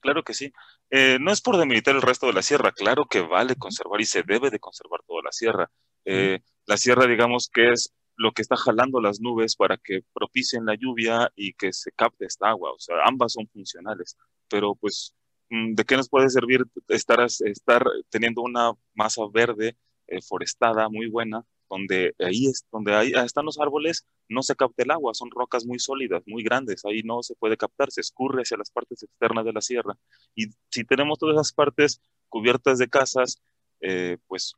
Claro 0.00 0.22
que 0.22 0.34
sí. 0.34 0.52
Eh, 0.90 1.18
no 1.20 1.32
es 1.32 1.40
por 1.40 1.56
demilitar 1.56 1.94
el 1.94 2.02
resto 2.02 2.26
de 2.26 2.32
la 2.32 2.42
sierra, 2.42 2.72
claro 2.72 3.06
que 3.06 3.20
vale 3.20 3.56
conservar 3.56 4.00
y 4.00 4.06
se 4.06 4.22
debe 4.22 4.50
de 4.50 4.58
conservar 4.58 5.00
toda 5.06 5.22
la 5.22 5.32
sierra. 5.32 5.70
Eh, 6.04 6.40
la 6.66 6.76
sierra, 6.76 7.06
digamos 7.06 7.50
que 7.52 7.72
es 7.72 7.92
lo 8.16 8.32
que 8.32 8.42
está 8.42 8.56
jalando 8.56 9.00
las 9.00 9.20
nubes 9.20 9.54
para 9.54 9.76
que 9.76 10.00
propicien 10.12 10.64
la 10.66 10.74
lluvia 10.74 11.30
y 11.36 11.52
que 11.52 11.72
se 11.72 11.92
capte 11.92 12.26
esta 12.26 12.48
agua. 12.48 12.72
O 12.72 12.78
sea, 12.78 12.96
ambas 13.04 13.34
son 13.34 13.46
funcionales, 13.48 14.16
pero 14.48 14.74
pues 14.74 15.14
¿de 15.50 15.84
qué 15.84 15.96
nos 15.96 16.08
puede 16.08 16.28
servir 16.30 16.64
estar, 16.88 17.20
estar 17.20 17.84
teniendo 18.10 18.42
una 18.42 18.72
masa 18.94 19.22
verde 19.32 19.76
eh, 20.06 20.20
forestada 20.22 20.88
muy 20.88 21.08
buena, 21.08 21.44
donde 21.68 22.14
ahí 22.18 22.46
es, 22.46 22.64
donde 22.72 22.94
ahí 22.94 23.12
están 23.14 23.44
los 23.44 23.58
árboles, 23.58 24.06
no 24.28 24.42
se 24.42 24.56
capta 24.56 24.82
el 24.82 24.90
agua, 24.90 25.14
son 25.14 25.30
rocas 25.30 25.66
muy 25.66 25.78
sólidas, 25.78 26.22
muy 26.26 26.42
grandes, 26.42 26.84
ahí 26.84 27.02
no 27.02 27.22
se 27.22 27.34
puede 27.34 27.56
captar, 27.56 27.90
se 27.90 28.00
escurre 28.00 28.42
hacia 28.42 28.56
las 28.56 28.70
partes 28.70 29.02
externas 29.02 29.44
de 29.44 29.52
la 29.52 29.60
sierra. 29.60 29.94
Y 30.34 30.46
si 30.70 30.84
tenemos 30.84 31.18
todas 31.18 31.34
esas 31.34 31.52
partes 31.52 32.00
cubiertas 32.28 32.78
de 32.78 32.88
casas, 32.88 33.42
eh, 33.80 34.18
pues 34.26 34.54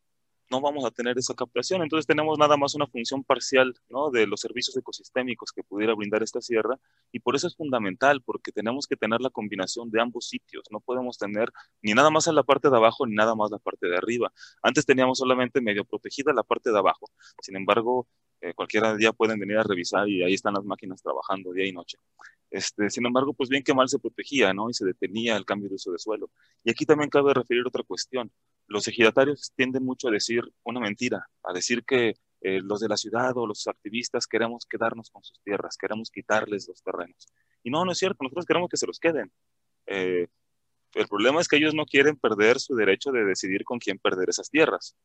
no 0.51 0.61
vamos 0.61 0.85
a 0.85 0.91
tener 0.91 1.17
esa 1.19 1.35
captación. 1.35 1.83
Entonces 1.83 2.07
tenemos 2.07 2.39
nada 2.39 2.57
más 2.57 2.75
una 2.75 2.87
función 2.87 3.25
parcial 3.25 3.75
¿no? 3.89 4.11
de 4.11 4.27
los 4.27 4.41
servicios 4.41 4.77
ecosistémicos 4.77 5.53
que 5.53 5.63
pudiera 5.63 5.95
brindar 5.95 6.23
esta 6.23 6.41
sierra 6.41 6.79
y 7.13 7.21
por 7.21 7.37
eso 7.37 7.47
es 7.47 7.57
fundamental, 7.57 8.23
porque 8.23 8.53
tenemos 8.53 8.87
que 8.87 8.97
tener 8.97 9.21
la 9.21 9.31
combinación 9.31 9.91
de 9.91 10.01
ambos 10.01 10.29
sitios. 10.29 10.65
No 10.71 10.81
podemos 10.81 11.19
tener 11.19 11.53
ni 11.83 11.95
nada 11.95 12.11
más 12.11 12.27
en 12.27 12.35
la 12.35 12.43
parte 12.43 12.71
de 12.71 12.77
abajo 12.77 13.07
ni 13.07 13.15
nada 13.15 13.35
más 13.35 13.51
la 13.51 13.59
parte 13.59 13.89
de 13.89 13.97
arriba. 13.97 14.33
Antes 14.63 14.87
teníamos 14.87 15.19
solamente 15.19 15.61
medio 15.61 15.85
protegida 15.85 16.33
la 16.33 16.43
parte 16.43 16.71
de 16.73 16.79
abajo. 16.79 17.11
Sin 17.41 17.57
embargo, 17.57 18.09
eh, 18.41 18.55
cualquier 18.55 18.97
día 18.97 19.13
pueden 19.13 19.39
venir 19.39 19.59
a 19.59 19.63
revisar 19.63 20.09
y 20.09 20.23
ahí 20.23 20.35
están 20.35 20.55
las 20.55 20.65
máquinas 20.65 21.03
trabajando 21.03 21.53
día 21.53 21.67
y 21.67 21.73
noche. 21.73 21.99
Este, 22.51 22.91
sin 22.91 23.07
embargo, 23.07 23.33
pues 23.35 23.49
bien 23.49 23.63
que 23.63 23.75
mal 23.75 23.89
se 23.89 23.99
protegía, 23.99 24.53
¿no? 24.53 24.69
Y 24.71 24.75
se 24.75 24.85
detenía 24.85 25.37
el 25.37 25.45
cambio 25.45 25.69
de 25.69 25.77
uso 25.77 25.93
de 25.93 25.99
suelo. 25.99 26.31
Y 26.65 26.71
aquí 26.71 26.85
también 26.85 27.11
cabe 27.11 27.33
referir 27.33 27.65
otra 27.67 27.85
cuestión. 27.85 28.33
Los 28.71 28.87
ejidatarios 28.87 29.53
tienden 29.57 29.85
mucho 29.85 30.09
a 30.09 30.13
decir 30.13 30.43
una 30.63 30.79
mentira, 30.79 31.29
a 31.43 31.53
decir 31.53 31.85
que 31.85 32.15
eh, 32.41 32.61
los 32.63 32.79
de 32.81 32.89
la 32.89 32.97
ciudad 32.97 33.37
o 33.37 33.45
los 33.45 33.67
activistas 33.67 34.29
queremos 34.29 34.65
quedarnos 34.65 35.11
con 35.11 35.25
sus 35.25 35.41
tierras, 35.43 35.77
queremos 35.77 36.09
quitarles 36.11 36.69
los 36.69 36.81
terrenos. 36.81 37.27
Y 37.65 37.71
no, 37.71 37.85
no 37.85 37.91
es 37.91 37.99
cierto, 37.99 38.23
nosotros 38.23 38.47
queremos 38.47 38.71
que 38.71 38.77
se 38.77 38.87
los 38.87 39.01
queden. 39.01 39.33
Eh, 39.87 40.29
El 40.95 41.09
problema 41.09 41.41
es 41.41 41.49
que 41.49 41.57
ellos 41.57 41.75
no 41.75 41.85
quieren 41.85 42.17
perder 42.17 42.61
su 42.61 42.77
derecho 42.77 43.11
de 43.11 43.25
decidir 43.25 43.65
con 43.65 43.81
quién 43.81 43.99
perder 43.99 44.31
esas 44.31 44.51
tierras. 44.51 44.97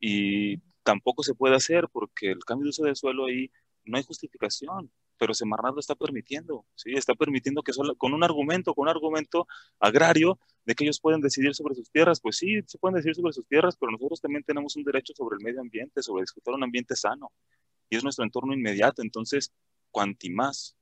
Y 0.00 0.58
tampoco 0.82 1.22
se 1.22 1.34
puede 1.34 1.56
hacer 1.56 1.88
porque 1.92 2.30
el 2.30 2.42
cambio 2.44 2.64
de 2.64 2.70
uso 2.70 2.84
del 2.84 2.96
suelo 2.96 3.26
ahí 3.26 3.50
no 3.84 3.98
hay 3.98 4.02
justificación, 4.02 4.90
pero 5.20 5.34
Semarnat 5.34 5.74
lo 5.74 5.80
está 5.80 5.94
permitiendo, 5.94 6.64
¿sí? 6.74 6.94
Está 6.94 7.14
permitiendo 7.14 7.62
que 7.62 7.74
solo, 7.74 7.94
con 7.96 8.14
un 8.14 8.24
argumento, 8.24 8.72
con 8.72 8.84
un 8.84 8.88
argumento 8.88 9.46
agrario 9.78 10.38
de 10.64 10.74
que 10.74 10.84
ellos 10.84 10.98
pueden 10.98 11.20
decidir 11.20 11.54
sobre 11.54 11.74
sus 11.74 11.90
tierras, 11.90 12.20
pues 12.22 12.38
sí, 12.38 12.62
se 12.66 12.78
pueden 12.78 12.96
decidir 12.96 13.16
sobre 13.16 13.34
sus 13.34 13.46
tierras, 13.46 13.76
pero 13.78 13.92
nosotros 13.92 14.18
también 14.18 14.42
tenemos 14.44 14.76
un 14.76 14.82
derecho 14.82 15.12
sobre 15.14 15.36
el 15.38 15.44
medio 15.44 15.60
ambiente, 15.60 16.02
sobre 16.02 16.22
disfrutar 16.22 16.54
un 16.54 16.64
ambiente 16.64 16.96
sano, 16.96 17.30
y 17.90 17.96
es 17.96 18.02
nuestro 18.02 18.24
entorno 18.24 18.54
inmediato, 18.54 19.02
entonces, 19.02 19.52
cuanti 19.90 20.30
más. 20.30 20.74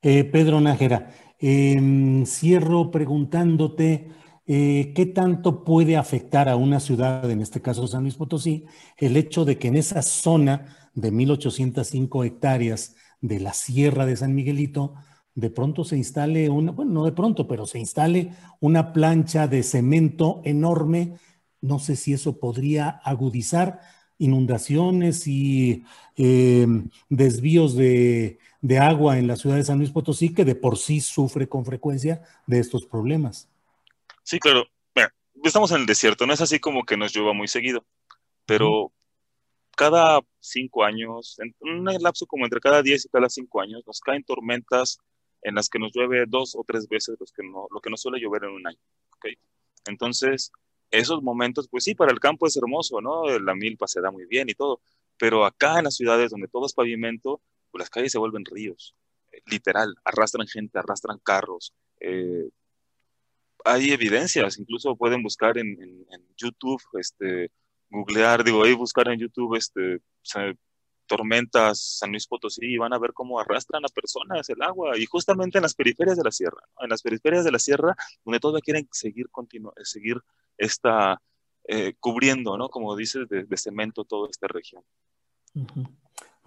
Eh, 0.00 0.22
Pedro 0.22 0.60
Nájera, 0.60 1.10
em, 1.40 2.24
cierro 2.24 2.92
preguntándote 2.92 4.12
eh, 4.50 4.92
qué 4.94 5.04
tanto 5.04 5.62
puede 5.62 5.98
afectar 5.98 6.48
a 6.48 6.56
una 6.56 6.80
ciudad, 6.80 7.30
en 7.30 7.42
este 7.42 7.60
caso 7.60 7.86
San 7.86 8.02
Luis 8.02 8.14
Potosí, 8.14 8.64
el 8.96 9.18
hecho 9.18 9.44
de 9.44 9.58
que 9.58 9.68
en 9.68 9.76
esa 9.76 10.00
zona 10.00 10.90
de 10.94 11.12
1.805 11.12 12.24
hectáreas 12.24 12.96
de 13.20 13.40
la 13.40 13.52
Sierra 13.52 14.06
de 14.06 14.16
San 14.16 14.34
Miguelito, 14.34 14.94
de 15.34 15.50
pronto 15.50 15.84
se 15.84 15.98
instale 15.98 16.48
una, 16.48 16.72
bueno, 16.72 16.92
no 16.92 17.04
de 17.04 17.12
pronto, 17.12 17.46
pero 17.46 17.66
se 17.66 17.78
instale 17.78 18.32
una 18.58 18.94
plancha 18.94 19.48
de 19.48 19.62
cemento 19.62 20.40
enorme. 20.44 21.18
No 21.60 21.78
sé 21.78 21.94
si 21.94 22.14
eso 22.14 22.40
podría 22.40 22.88
agudizar 22.88 23.80
inundaciones 24.16 25.26
y 25.26 25.84
em, 26.16 26.88
desvíos 27.10 27.76
de, 27.76 28.38
de 28.62 28.78
agua 28.78 29.18
en 29.18 29.26
la 29.26 29.36
ciudad 29.36 29.56
de 29.56 29.64
San 29.64 29.78
Luis 29.78 29.90
Potosí, 29.90 30.30
que 30.30 30.46
de 30.46 30.54
por 30.54 30.78
sí 30.78 31.00
sufre 31.00 31.50
con 31.50 31.66
frecuencia 31.66 32.22
de 32.46 32.60
estos 32.60 32.86
problemas. 32.86 33.48
Sí, 34.28 34.38
claro. 34.40 34.66
estamos 35.42 35.70
en 35.70 35.78
el 35.78 35.86
desierto, 35.86 36.26
no 36.26 36.34
es 36.34 36.42
así 36.42 36.60
como 36.60 36.84
que 36.84 36.98
nos 36.98 37.14
llueva 37.16 37.32
muy 37.32 37.48
seguido, 37.48 37.86
pero 38.44 38.92
cada 39.74 40.20
cinco 40.38 40.84
años, 40.84 41.38
en 41.38 41.54
un 41.60 41.86
lapso 42.02 42.26
como 42.26 42.44
entre 42.44 42.60
cada 42.60 42.82
diez 42.82 43.06
y 43.06 43.08
cada 43.08 43.30
cinco 43.30 43.62
años, 43.62 43.84
nos 43.86 44.00
caen 44.00 44.22
tormentas 44.24 44.98
en 45.40 45.54
las 45.54 45.70
que 45.70 45.78
nos 45.78 45.92
llueve 45.94 46.26
dos 46.28 46.54
o 46.56 46.62
tres 46.66 46.88
veces 46.88 47.16
los 47.18 47.32
que 47.32 47.42
no, 47.42 47.68
lo 47.70 47.80
que 47.80 47.88
nos 47.88 48.02
suele 48.02 48.20
llover 48.20 48.44
en 48.44 48.50
un 48.50 48.66
año. 48.66 48.78
¿okay? 49.16 49.38
Entonces, 49.86 50.52
esos 50.90 51.22
momentos, 51.22 51.66
pues 51.70 51.84
sí, 51.84 51.94
para 51.94 52.12
el 52.12 52.20
campo 52.20 52.46
es 52.46 52.54
hermoso, 52.58 53.00
¿no? 53.00 53.38
La 53.38 53.54
milpa 53.54 53.86
se 53.86 54.02
da 54.02 54.10
muy 54.10 54.26
bien 54.26 54.50
y 54.50 54.54
todo, 54.54 54.82
pero 55.16 55.46
acá 55.46 55.78
en 55.78 55.84
las 55.84 55.96
ciudades 55.96 56.32
donde 56.32 56.48
todo 56.48 56.66
es 56.66 56.74
pavimento, 56.74 57.40
pues 57.70 57.80
las 57.80 57.88
calles 57.88 58.12
se 58.12 58.18
vuelven 58.18 58.44
ríos, 58.44 58.94
eh, 59.32 59.40
literal, 59.46 59.94
arrastran 60.04 60.46
gente, 60.46 60.78
arrastran 60.78 61.18
carros. 61.18 61.72
Eh, 61.98 62.50
hay 63.64 63.90
evidencias, 63.90 64.58
incluso 64.58 64.96
pueden 64.96 65.22
buscar 65.22 65.58
en, 65.58 65.76
YouTube, 66.36 66.80
este, 67.00 67.50
googlear, 67.90 68.44
digo, 68.44 68.62
ahí 68.62 68.74
buscar 68.74 69.08
en 69.08 69.18
YouTube, 69.18 69.56
este, 69.56 70.00
tormentas 71.06 71.98
San 71.98 72.10
Luis 72.10 72.26
Potosí 72.26 72.66
y 72.66 72.76
van 72.76 72.92
a 72.92 72.98
ver 72.98 73.12
cómo 73.12 73.40
arrastran 73.40 73.84
a 73.84 73.88
personas 73.88 74.48
el 74.50 74.62
agua 74.62 74.96
y 74.96 75.06
justamente 75.06 75.58
en 75.58 75.62
las 75.62 75.74
periferias 75.74 76.16
de 76.16 76.22
la 76.22 76.30
sierra, 76.30 76.62
en 76.80 76.90
las 76.90 77.02
periferias 77.02 77.44
de 77.44 77.50
la 77.50 77.58
sierra 77.58 77.96
donde 78.24 78.38
todavía 78.38 78.60
quieren 78.60 78.88
seguir, 78.92 79.26
seguir 79.82 80.20
esta, 80.56 81.20
eh, 81.70 81.92
cubriendo, 82.00 82.56
¿no? 82.56 82.70
Como 82.70 82.96
dices, 82.96 83.28
de, 83.28 83.56
cemento 83.58 84.04
toda 84.04 84.28
esta 84.30 84.46
región. 84.48 84.82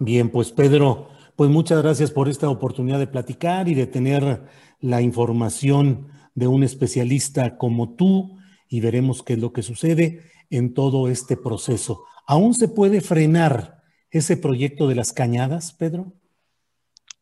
Bien, 0.00 0.28
pues 0.30 0.50
Pedro, 0.50 1.10
pues 1.36 1.48
muchas 1.48 1.80
gracias 1.80 2.10
por 2.10 2.28
esta 2.28 2.48
oportunidad 2.48 2.98
de 2.98 3.06
platicar 3.06 3.68
y 3.68 3.74
de 3.74 3.86
tener 3.86 4.42
la 4.80 5.00
información 5.00 6.08
de 6.34 6.46
un 6.46 6.62
especialista 6.62 7.56
como 7.56 7.94
tú 7.96 8.38
y 8.68 8.80
veremos 8.80 9.22
qué 9.22 9.34
es 9.34 9.38
lo 9.38 9.52
que 9.52 9.62
sucede 9.62 10.30
en 10.50 10.74
todo 10.74 11.08
este 11.08 11.36
proceso. 11.36 12.04
¿Aún 12.26 12.54
se 12.54 12.68
puede 12.68 13.00
frenar 13.00 13.82
ese 14.10 14.36
proyecto 14.36 14.88
de 14.88 14.94
las 14.94 15.12
cañadas, 15.12 15.72
Pedro? 15.72 16.12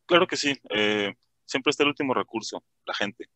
Claro 0.07 0.27
que 0.27 0.37
sí. 0.37 0.59
Eh, 0.71 1.15
siempre 1.45 1.71
está 1.71 1.85
el 1.85 1.91
último 1.91 2.15
recurso, 2.15 2.63
la 2.85 2.95
gente. 2.95 3.29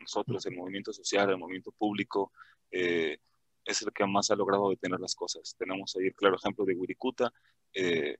Nosotros, 0.00 0.46
el 0.46 0.56
movimiento 0.56 0.92
social, 0.92 1.28
el 1.30 1.38
movimiento 1.38 1.72
público, 1.72 2.32
eh, 2.70 3.18
es 3.64 3.82
el 3.82 3.92
que 3.92 4.06
más 4.06 4.30
ha 4.30 4.36
logrado 4.36 4.70
detener 4.70 5.00
las 5.00 5.14
cosas. 5.14 5.54
Tenemos 5.58 5.94
ahí 5.96 6.06
el 6.06 6.14
claro 6.14 6.36
ejemplo 6.36 6.64
de 6.64 6.74
Wirikuta, 6.74 7.32
eh, 7.74 8.16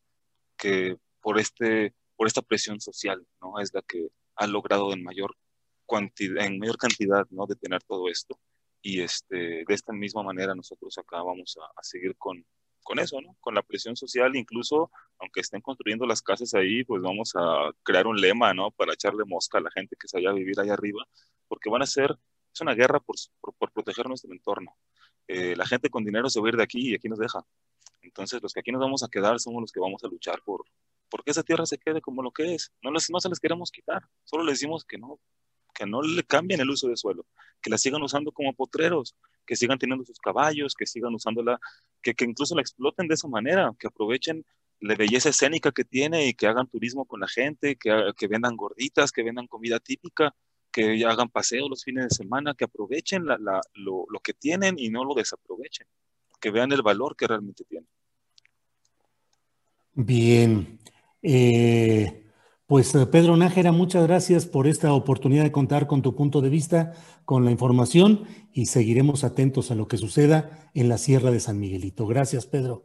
que 0.56 0.96
por, 1.20 1.38
este, 1.38 1.94
por 2.16 2.26
esta 2.26 2.42
presión 2.42 2.80
social, 2.80 3.26
¿no? 3.40 3.58
Es 3.60 3.72
la 3.72 3.82
que 3.82 4.08
ha 4.36 4.46
logrado 4.46 4.92
en 4.92 5.02
mayor, 5.02 5.36
cantidad, 5.90 6.44
en 6.44 6.58
mayor 6.58 6.76
cantidad, 6.78 7.26
¿no? 7.30 7.46
Detener 7.46 7.82
todo 7.82 8.08
esto. 8.08 8.38
Y 8.82 9.00
este, 9.00 9.64
de 9.66 9.74
esta 9.74 9.92
misma 9.92 10.22
manera 10.22 10.54
nosotros 10.54 10.96
acá 10.98 11.22
vamos 11.22 11.58
a 11.76 11.82
seguir 11.82 12.16
con, 12.16 12.44
con 12.82 12.98
eso, 12.98 13.20
¿no? 13.20 13.36
Con 13.40 13.54
la 13.54 13.62
presión 13.62 13.96
social, 13.96 14.34
incluso 14.36 14.90
aunque 15.18 15.40
estén 15.40 15.60
construyendo 15.60 16.06
las 16.06 16.22
casas 16.22 16.54
ahí, 16.54 16.84
pues 16.84 17.02
vamos 17.02 17.32
a 17.36 17.70
crear 17.82 18.06
un 18.06 18.20
lema, 18.20 18.54
¿no? 18.54 18.70
Para 18.70 18.94
echarle 18.94 19.24
mosca 19.24 19.58
a 19.58 19.60
la 19.60 19.70
gente 19.70 19.96
que 19.96 20.08
se 20.08 20.16
vaya 20.16 20.30
a 20.30 20.34
vivir 20.34 20.58
allá 20.58 20.74
arriba, 20.74 21.06
porque 21.46 21.70
van 21.70 21.82
a 21.82 21.86
ser, 21.86 22.18
es 22.52 22.60
una 22.60 22.74
guerra 22.74 23.00
por, 23.00 23.16
por, 23.58 23.70
proteger 23.70 24.08
nuestro 24.08 24.32
entorno. 24.32 24.76
Eh, 25.28 25.54
la 25.56 25.66
gente 25.66 25.90
con 25.90 26.04
dinero 26.04 26.28
se 26.28 26.40
va 26.40 26.46
a 26.46 26.50
ir 26.50 26.56
de 26.56 26.62
aquí 26.62 26.90
y 26.90 26.94
aquí 26.94 27.08
nos 27.08 27.18
deja. 27.18 27.44
Entonces, 28.02 28.42
los 28.42 28.52
que 28.52 28.60
aquí 28.60 28.72
nos 28.72 28.80
vamos 28.80 29.02
a 29.02 29.08
quedar 29.08 29.38
somos 29.38 29.60
los 29.60 29.72
que 29.72 29.80
vamos 29.80 30.02
a 30.02 30.08
luchar 30.08 30.42
por, 30.42 30.64
porque 31.08 31.30
esa 31.30 31.42
tierra 31.42 31.66
se 31.66 31.78
quede 31.78 32.00
como 32.00 32.22
lo 32.22 32.32
que 32.32 32.54
es. 32.54 32.72
No, 32.82 32.90
les, 32.90 33.10
no 33.10 33.20
se 33.20 33.28
les 33.28 33.38
queremos 33.38 33.70
quitar, 33.70 34.02
solo 34.24 34.44
les 34.44 34.54
decimos 34.54 34.84
que 34.84 34.98
no, 34.98 35.20
que 35.74 35.86
no 35.86 36.02
le 36.02 36.22
cambien 36.24 36.60
el 36.60 36.70
uso 36.70 36.88
de 36.88 36.96
suelo, 36.96 37.26
que 37.60 37.70
la 37.70 37.78
sigan 37.78 38.02
usando 38.02 38.32
como 38.32 38.54
potreros, 38.54 39.16
que 39.46 39.56
sigan 39.56 39.78
teniendo 39.78 40.04
sus 40.04 40.18
caballos, 40.18 40.74
que 40.74 40.86
sigan 40.86 41.14
usándola, 41.14 41.58
que, 42.02 42.14
que 42.14 42.24
incluso 42.24 42.54
la 42.54 42.62
exploten 42.62 43.08
de 43.08 43.14
esa 43.14 43.28
manera, 43.28 43.72
que 43.78 43.86
aprovechen 43.86 44.44
la 44.80 44.94
belleza 44.94 45.28
escénica 45.28 45.72
que 45.72 45.84
tiene 45.84 46.26
y 46.26 46.34
que 46.34 46.46
hagan 46.46 46.66
turismo 46.66 47.04
con 47.04 47.20
la 47.20 47.28
gente, 47.28 47.76
que, 47.76 48.12
que 48.16 48.28
vendan 48.28 48.56
gorditas, 48.56 49.12
que 49.12 49.22
vendan 49.22 49.46
comida 49.46 49.78
típica, 49.78 50.34
que 50.72 51.04
hagan 51.04 51.28
paseos 51.28 51.68
los 51.68 51.84
fines 51.84 52.04
de 52.08 52.14
semana, 52.14 52.54
que 52.54 52.64
aprovechen 52.64 53.26
la, 53.26 53.36
la, 53.38 53.60
lo, 53.74 54.06
lo, 54.08 54.20
que 54.20 54.32
tienen 54.32 54.78
y 54.78 54.88
no 54.88 55.04
lo 55.04 55.14
desaprovechen, 55.14 55.86
que 56.40 56.50
vean 56.50 56.72
el 56.72 56.82
valor 56.82 57.16
que 57.16 57.26
realmente 57.26 57.64
tienen. 57.64 57.88
Bien. 59.92 60.78
Eh, 61.22 62.29
pues 62.70 62.94
eh, 62.94 63.04
Pedro 63.06 63.36
Nájera, 63.36 63.72
muchas 63.72 64.06
gracias 64.06 64.46
por 64.46 64.68
esta 64.68 64.92
oportunidad 64.92 65.42
de 65.42 65.50
contar 65.50 65.88
con 65.88 66.02
tu 66.02 66.14
punto 66.14 66.40
de 66.40 66.50
vista, 66.50 66.92
con 67.24 67.44
la 67.44 67.50
información 67.50 68.28
y 68.52 68.66
seguiremos 68.66 69.24
atentos 69.24 69.72
a 69.72 69.74
lo 69.74 69.88
que 69.88 69.96
suceda 69.96 70.70
en 70.72 70.88
la 70.88 70.96
Sierra 70.96 71.32
de 71.32 71.40
San 71.40 71.58
Miguelito. 71.58 72.06
Gracias, 72.06 72.46
Pedro. 72.46 72.84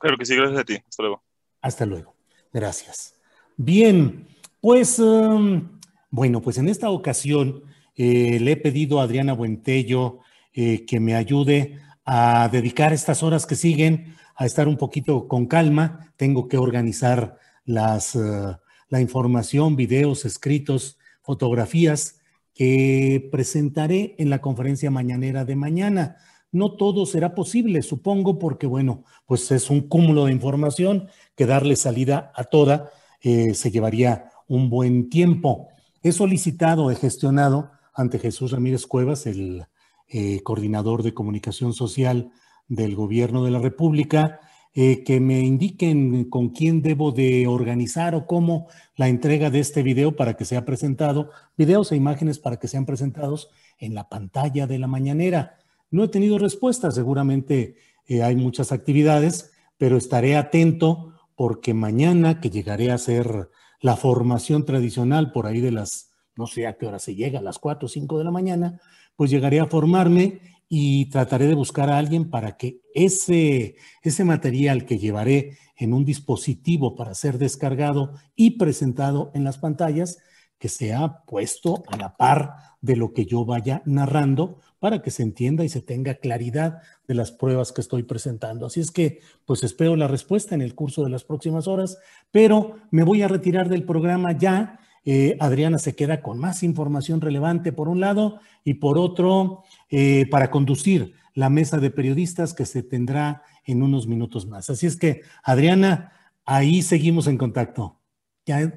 Claro 0.00 0.16
que 0.16 0.24
sí, 0.24 0.34
gracias 0.34 0.58
a 0.58 0.64
ti. 0.64 0.78
Hasta 0.88 1.02
luego. 1.02 1.22
Hasta 1.60 1.84
luego. 1.84 2.14
Gracias. 2.54 3.14
Bien, 3.58 4.28
pues 4.62 4.98
um, 4.98 5.78
bueno, 6.10 6.40
pues 6.40 6.56
en 6.56 6.70
esta 6.70 6.88
ocasión 6.88 7.64
eh, 7.94 8.40
le 8.40 8.52
he 8.52 8.56
pedido 8.56 8.98
a 8.98 9.02
Adriana 9.02 9.34
Buentello 9.34 10.20
eh, 10.54 10.86
que 10.86 11.00
me 11.00 11.16
ayude 11.16 11.78
a 12.06 12.48
dedicar 12.50 12.94
estas 12.94 13.22
horas 13.22 13.44
que 13.44 13.56
siguen 13.56 14.16
a 14.36 14.46
estar 14.46 14.68
un 14.68 14.78
poquito 14.78 15.28
con 15.28 15.44
calma. 15.44 16.14
Tengo 16.16 16.48
que 16.48 16.56
organizar 16.56 17.36
las... 17.66 18.14
Uh, 18.14 18.56
la 18.92 19.00
información, 19.00 19.74
videos, 19.74 20.26
escritos, 20.26 20.98
fotografías 21.22 22.20
que 22.52 23.26
presentaré 23.32 24.14
en 24.18 24.28
la 24.28 24.42
conferencia 24.42 24.90
mañanera 24.90 25.46
de 25.46 25.56
mañana. 25.56 26.18
No 26.50 26.76
todo 26.76 27.06
será 27.06 27.34
posible, 27.34 27.80
supongo, 27.80 28.38
porque 28.38 28.66
bueno, 28.66 29.04
pues 29.24 29.50
es 29.50 29.70
un 29.70 29.88
cúmulo 29.88 30.26
de 30.26 30.32
información 30.32 31.08
que 31.34 31.46
darle 31.46 31.76
salida 31.76 32.32
a 32.36 32.44
toda 32.44 32.90
eh, 33.22 33.54
se 33.54 33.70
llevaría 33.70 34.28
un 34.46 34.68
buen 34.68 35.08
tiempo. 35.08 35.68
He 36.02 36.12
solicitado, 36.12 36.90
he 36.90 36.94
gestionado 36.94 37.70
ante 37.94 38.18
Jesús 38.18 38.52
Ramírez 38.52 38.86
Cuevas, 38.86 39.24
el 39.24 39.64
eh, 40.08 40.42
coordinador 40.42 41.02
de 41.02 41.14
comunicación 41.14 41.72
social 41.72 42.30
del 42.68 42.94
gobierno 42.94 43.42
de 43.42 43.52
la 43.52 43.58
República, 43.58 44.40
eh, 44.74 45.04
que 45.04 45.20
me 45.20 45.40
indiquen 45.40 46.30
con 46.30 46.48
quién 46.48 46.80
debo 46.80 47.12
de 47.12 47.46
organizar 47.46 48.14
o 48.14 48.26
cómo 48.26 48.68
la 48.96 49.08
entrega 49.08 49.50
de 49.50 49.60
este 49.60 49.82
video 49.82 50.16
para 50.16 50.34
que 50.34 50.46
sea 50.46 50.64
presentado, 50.64 51.30
videos 51.58 51.92
e 51.92 51.96
imágenes 51.96 52.38
para 52.38 52.58
que 52.58 52.68
sean 52.68 52.86
presentados 52.86 53.50
en 53.78 53.94
la 53.94 54.08
pantalla 54.08 54.66
de 54.66 54.78
la 54.78 54.86
mañanera. 54.86 55.58
No 55.90 56.04
he 56.04 56.08
tenido 56.08 56.38
respuesta, 56.38 56.90
seguramente 56.90 57.76
eh, 58.06 58.22
hay 58.22 58.34
muchas 58.34 58.72
actividades, 58.72 59.52
pero 59.76 59.98
estaré 59.98 60.36
atento 60.36 61.12
porque 61.36 61.74
mañana 61.74 62.40
que 62.40 62.48
llegaré 62.48 62.90
a 62.90 62.94
hacer 62.94 63.50
la 63.80 63.96
formación 63.96 64.64
tradicional 64.64 65.32
por 65.32 65.46
ahí 65.46 65.60
de 65.60 65.72
las, 65.72 66.12
no 66.34 66.46
sé 66.46 66.66
a 66.66 66.78
qué 66.78 66.86
hora 66.86 66.98
se 66.98 67.14
llega, 67.14 67.40
a 67.40 67.42
las 67.42 67.58
4 67.58 67.86
o 67.86 67.88
5 67.88 68.16
de 68.18 68.24
la 68.24 68.30
mañana, 68.30 68.80
pues 69.16 69.30
llegaré 69.30 69.60
a 69.60 69.66
formarme 69.66 70.40
y 70.74 71.10
trataré 71.10 71.48
de 71.48 71.54
buscar 71.54 71.90
a 71.90 71.98
alguien 71.98 72.30
para 72.30 72.56
que 72.56 72.80
ese, 72.94 73.76
ese 74.02 74.24
material 74.24 74.86
que 74.86 74.96
llevaré 74.96 75.58
en 75.76 75.92
un 75.92 76.06
dispositivo 76.06 76.94
para 76.96 77.14
ser 77.14 77.36
descargado 77.36 78.14
y 78.36 78.52
presentado 78.52 79.30
en 79.34 79.44
las 79.44 79.58
pantallas 79.58 80.16
que 80.56 80.70
sea 80.70 81.24
puesto 81.26 81.82
a 81.88 81.98
la 81.98 82.16
par 82.16 82.54
de 82.80 82.96
lo 82.96 83.12
que 83.12 83.26
yo 83.26 83.44
vaya 83.44 83.82
narrando 83.84 84.60
para 84.78 85.02
que 85.02 85.10
se 85.10 85.22
entienda 85.22 85.62
y 85.62 85.68
se 85.68 85.82
tenga 85.82 86.14
claridad 86.14 86.78
de 87.06 87.16
las 87.16 87.32
pruebas 87.32 87.70
que 87.72 87.82
estoy 87.82 88.04
presentando. 88.04 88.64
Así 88.64 88.80
es 88.80 88.90
que, 88.90 89.20
pues 89.44 89.62
espero 89.64 89.94
la 89.94 90.08
respuesta 90.08 90.54
en 90.54 90.62
el 90.62 90.74
curso 90.74 91.04
de 91.04 91.10
las 91.10 91.24
próximas 91.24 91.68
horas, 91.68 91.98
pero 92.30 92.76
me 92.90 93.04
voy 93.04 93.20
a 93.20 93.28
retirar 93.28 93.68
del 93.68 93.84
programa 93.84 94.32
ya. 94.38 94.78
Eh, 95.04 95.36
Adriana 95.38 95.78
se 95.78 95.94
queda 95.94 96.22
con 96.22 96.38
más 96.38 96.62
información 96.62 97.20
relevante 97.20 97.72
por 97.72 97.88
un 97.88 98.00
lado 98.00 98.38
y 98.64 98.74
por 98.74 98.98
otro, 98.98 99.64
eh, 99.94 100.26
para 100.30 100.50
conducir 100.50 101.12
la 101.34 101.50
mesa 101.50 101.78
de 101.78 101.90
periodistas 101.90 102.54
que 102.54 102.64
se 102.64 102.82
tendrá 102.82 103.42
en 103.66 103.82
unos 103.82 104.06
minutos 104.06 104.46
más. 104.46 104.70
Así 104.70 104.86
es 104.86 104.96
que, 104.96 105.20
Adriana, 105.44 106.12
ahí 106.46 106.80
seguimos 106.80 107.26
en 107.26 107.36
contacto. 107.36 108.00
Ya, 108.46 108.72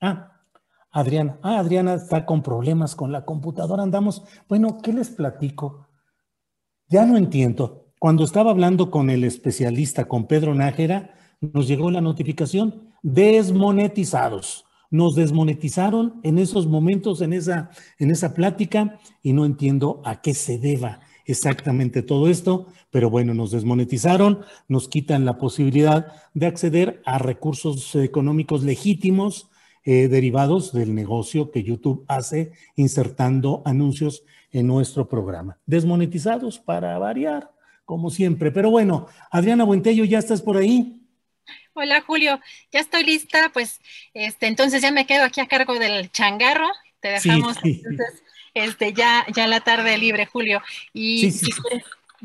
ah, 0.00 0.40
Adriana, 0.90 1.38
ah, 1.42 1.58
Adriana 1.58 1.92
está 1.92 2.24
con 2.24 2.42
problemas 2.42 2.96
con 2.96 3.12
la 3.12 3.26
computadora, 3.26 3.82
andamos. 3.82 4.24
Bueno, 4.48 4.78
¿qué 4.82 4.94
les 4.94 5.10
platico? 5.10 5.88
Ya 6.88 7.04
no 7.04 7.18
entiendo. 7.18 7.92
Cuando 7.98 8.24
estaba 8.24 8.50
hablando 8.50 8.90
con 8.90 9.10
el 9.10 9.24
especialista, 9.24 10.06
con 10.06 10.26
Pedro 10.26 10.54
Nájera, 10.54 11.14
nos 11.40 11.68
llegó 11.68 11.90
la 11.90 12.00
notificación, 12.00 12.94
desmonetizados. 13.02 14.64
Nos 14.90 15.14
desmonetizaron 15.14 16.20
en 16.22 16.38
esos 16.38 16.66
momentos, 16.66 17.20
en 17.20 17.32
esa, 17.32 17.70
en 17.98 18.10
esa 18.10 18.34
plática, 18.34 19.00
y 19.22 19.32
no 19.32 19.44
entiendo 19.44 20.02
a 20.04 20.20
qué 20.20 20.34
se 20.34 20.58
deba 20.58 21.00
exactamente 21.26 22.02
todo 22.02 22.28
esto, 22.28 22.66
pero 22.90 23.10
bueno, 23.10 23.34
nos 23.34 23.50
desmonetizaron, 23.50 24.40
nos 24.68 24.88
quitan 24.88 25.24
la 25.24 25.38
posibilidad 25.38 26.12
de 26.34 26.46
acceder 26.46 27.02
a 27.04 27.18
recursos 27.18 27.94
económicos 27.96 28.62
legítimos 28.62 29.48
eh, 29.84 30.08
derivados 30.08 30.72
del 30.72 30.94
negocio 30.94 31.50
que 31.50 31.62
YouTube 31.62 32.04
hace 32.08 32.52
insertando 32.76 33.62
anuncios 33.64 34.24
en 34.50 34.66
nuestro 34.66 35.08
programa. 35.08 35.58
Desmonetizados 35.66 36.58
para 36.58 36.98
variar, 36.98 37.50
como 37.84 38.10
siempre. 38.10 38.50
Pero 38.50 38.70
bueno, 38.70 39.06
Adriana 39.30 39.64
Buentello, 39.64 40.04
¿ya 40.04 40.18
estás 40.18 40.40
por 40.40 40.56
ahí? 40.56 41.03
Hola 41.74 42.02
Julio, 42.02 42.40
ya 42.72 42.80
estoy 42.80 43.04
lista, 43.04 43.50
pues 43.52 43.80
este, 44.14 44.46
entonces 44.46 44.80
ya 44.82 44.92
me 44.92 45.06
quedo 45.06 45.24
aquí 45.24 45.40
a 45.40 45.48
cargo 45.48 45.78
del 45.78 46.10
changarro, 46.12 46.68
te 47.00 47.08
dejamos 47.08 47.56
entonces 47.62 48.22
este, 48.54 48.92
ya, 48.92 49.26
ya 49.34 49.46
la 49.46 49.60
tarde 49.60 49.98
libre, 49.98 50.26
Julio. 50.26 50.62
Y 50.92 51.32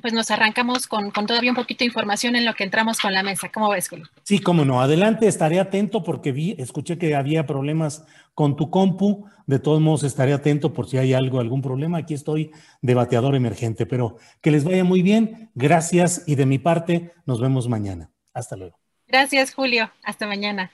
pues 0.02 0.14
nos 0.14 0.32
arrancamos 0.32 0.88
con, 0.88 1.12
todavía 1.12 1.52
un 1.52 1.56
poquito 1.56 1.80
de 1.80 1.88
información 1.88 2.36
en 2.36 2.46
lo 2.46 2.54
que 2.54 2.64
entramos 2.64 3.00
con 3.00 3.14
la 3.14 3.24
mesa. 3.24 3.50
¿Cómo 3.52 3.70
ves, 3.70 3.90
Julio? 3.90 4.06
Sí, 4.24 4.40
cómo 4.40 4.64
no. 4.64 4.82
Adelante, 4.82 5.28
estaré 5.28 5.60
atento 5.60 6.04
porque 6.04 6.32
vi, 6.32 6.56
escuché 6.58 6.98
que 6.98 7.16
había 7.16 7.46
problemas 7.46 8.06
con 8.34 8.56
tu 8.56 8.70
compu. 8.70 9.26
De 9.48 9.60
todos 9.60 9.82
modos, 9.82 10.04
estaré 10.04 10.32
atento 10.32 10.74
por 10.74 10.88
si 10.88 10.98
hay 10.98 11.14
algo, 11.14 11.40
algún 11.40 11.62
problema. 11.62 11.98
Aquí 11.98 12.14
estoy 12.14 12.52
de 12.82 12.94
bateador 12.94 13.36
emergente, 13.36 13.86
pero 13.86 14.18
que 14.42 14.52
les 14.52 14.64
vaya 14.64 14.84
muy 14.84 15.02
bien. 15.02 15.50
Gracias 15.56 16.24
y 16.28 16.36
de 16.36 16.46
mi 16.46 16.60
parte, 16.60 17.12
nos 17.26 17.42
vemos 17.42 17.68
mañana. 17.68 18.12
Hasta 18.34 18.56
luego. 18.56 18.80
Gracias, 19.10 19.56
Julio. 19.56 19.92
Hasta 20.04 20.28
mañana. 20.28 20.72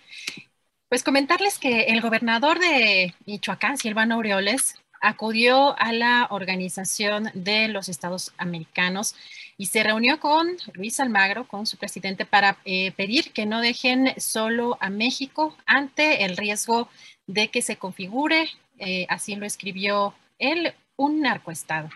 Pues 0.90 1.04
comentarles 1.04 1.58
que 1.58 1.84
el 1.84 2.02
gobernador 2.02 2.60
de 2.60 3.16
Michoacán, 3.26 3.78
Silvano 3.78 4.16
Aureoles, 4.16 4.76
acudió 5.00 5.80
a 5.80 5.94
la 5.94 6.28
Organización 6.30 7.32
de 7.34 7.70
los 7.70 7.88
Estados 7.88 8.34
Americanos 8.38 9.16
y 9.58 9.68
se 9.68 9.84
reunió 9.84 10.20
con 10.20 10.58
Luis 10.74 11.00
Almagro, 11.00 11.48
con 11.48 11.66
su 11.66 11.78
presidente, 11.78 12.26
para 12.26 12.58
eh, 12.66 12.92
pedir 12.92 13.32
que 13.32 13.46
no 13.46 13.62
dejen 13.62 14.14
solo 14.18 14.78
a 14.82 14.90
México 14.90 15.56
ante 15.66 16.26
el 16.26 16.36
riesgo 16.36 16.90
de 17.28 17.48
que 17.48 17.62
se 17.62 17.78
configure, 17.78 18.50
eh, 18.80 19.06
así 19.08 19.38
lo 19.38 19.46
escribió 19.46 20.14
él, 20.40 20.74
un 20.98 21.22
narcoestado. 21.22 21.90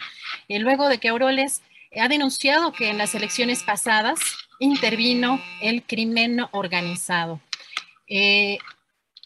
Y 0.47 0.57
luego 0.59 0.87
de 0.87 0.99
que 0.99 1.09
Auroles 1.09 1.63
ha 1.99 2.07
denunciado 2.07 2.71
que 2.71 2.89
en 2.89 2.97
las 2.97 3.13
elecciones 3.13 3.63
pasadas 3.63 4.19
intervino 4.59 5.41
el 5.61 5.83
crimen 5.83 6.41
organizado. 6.51 7.39
Eh, 8.07 8.59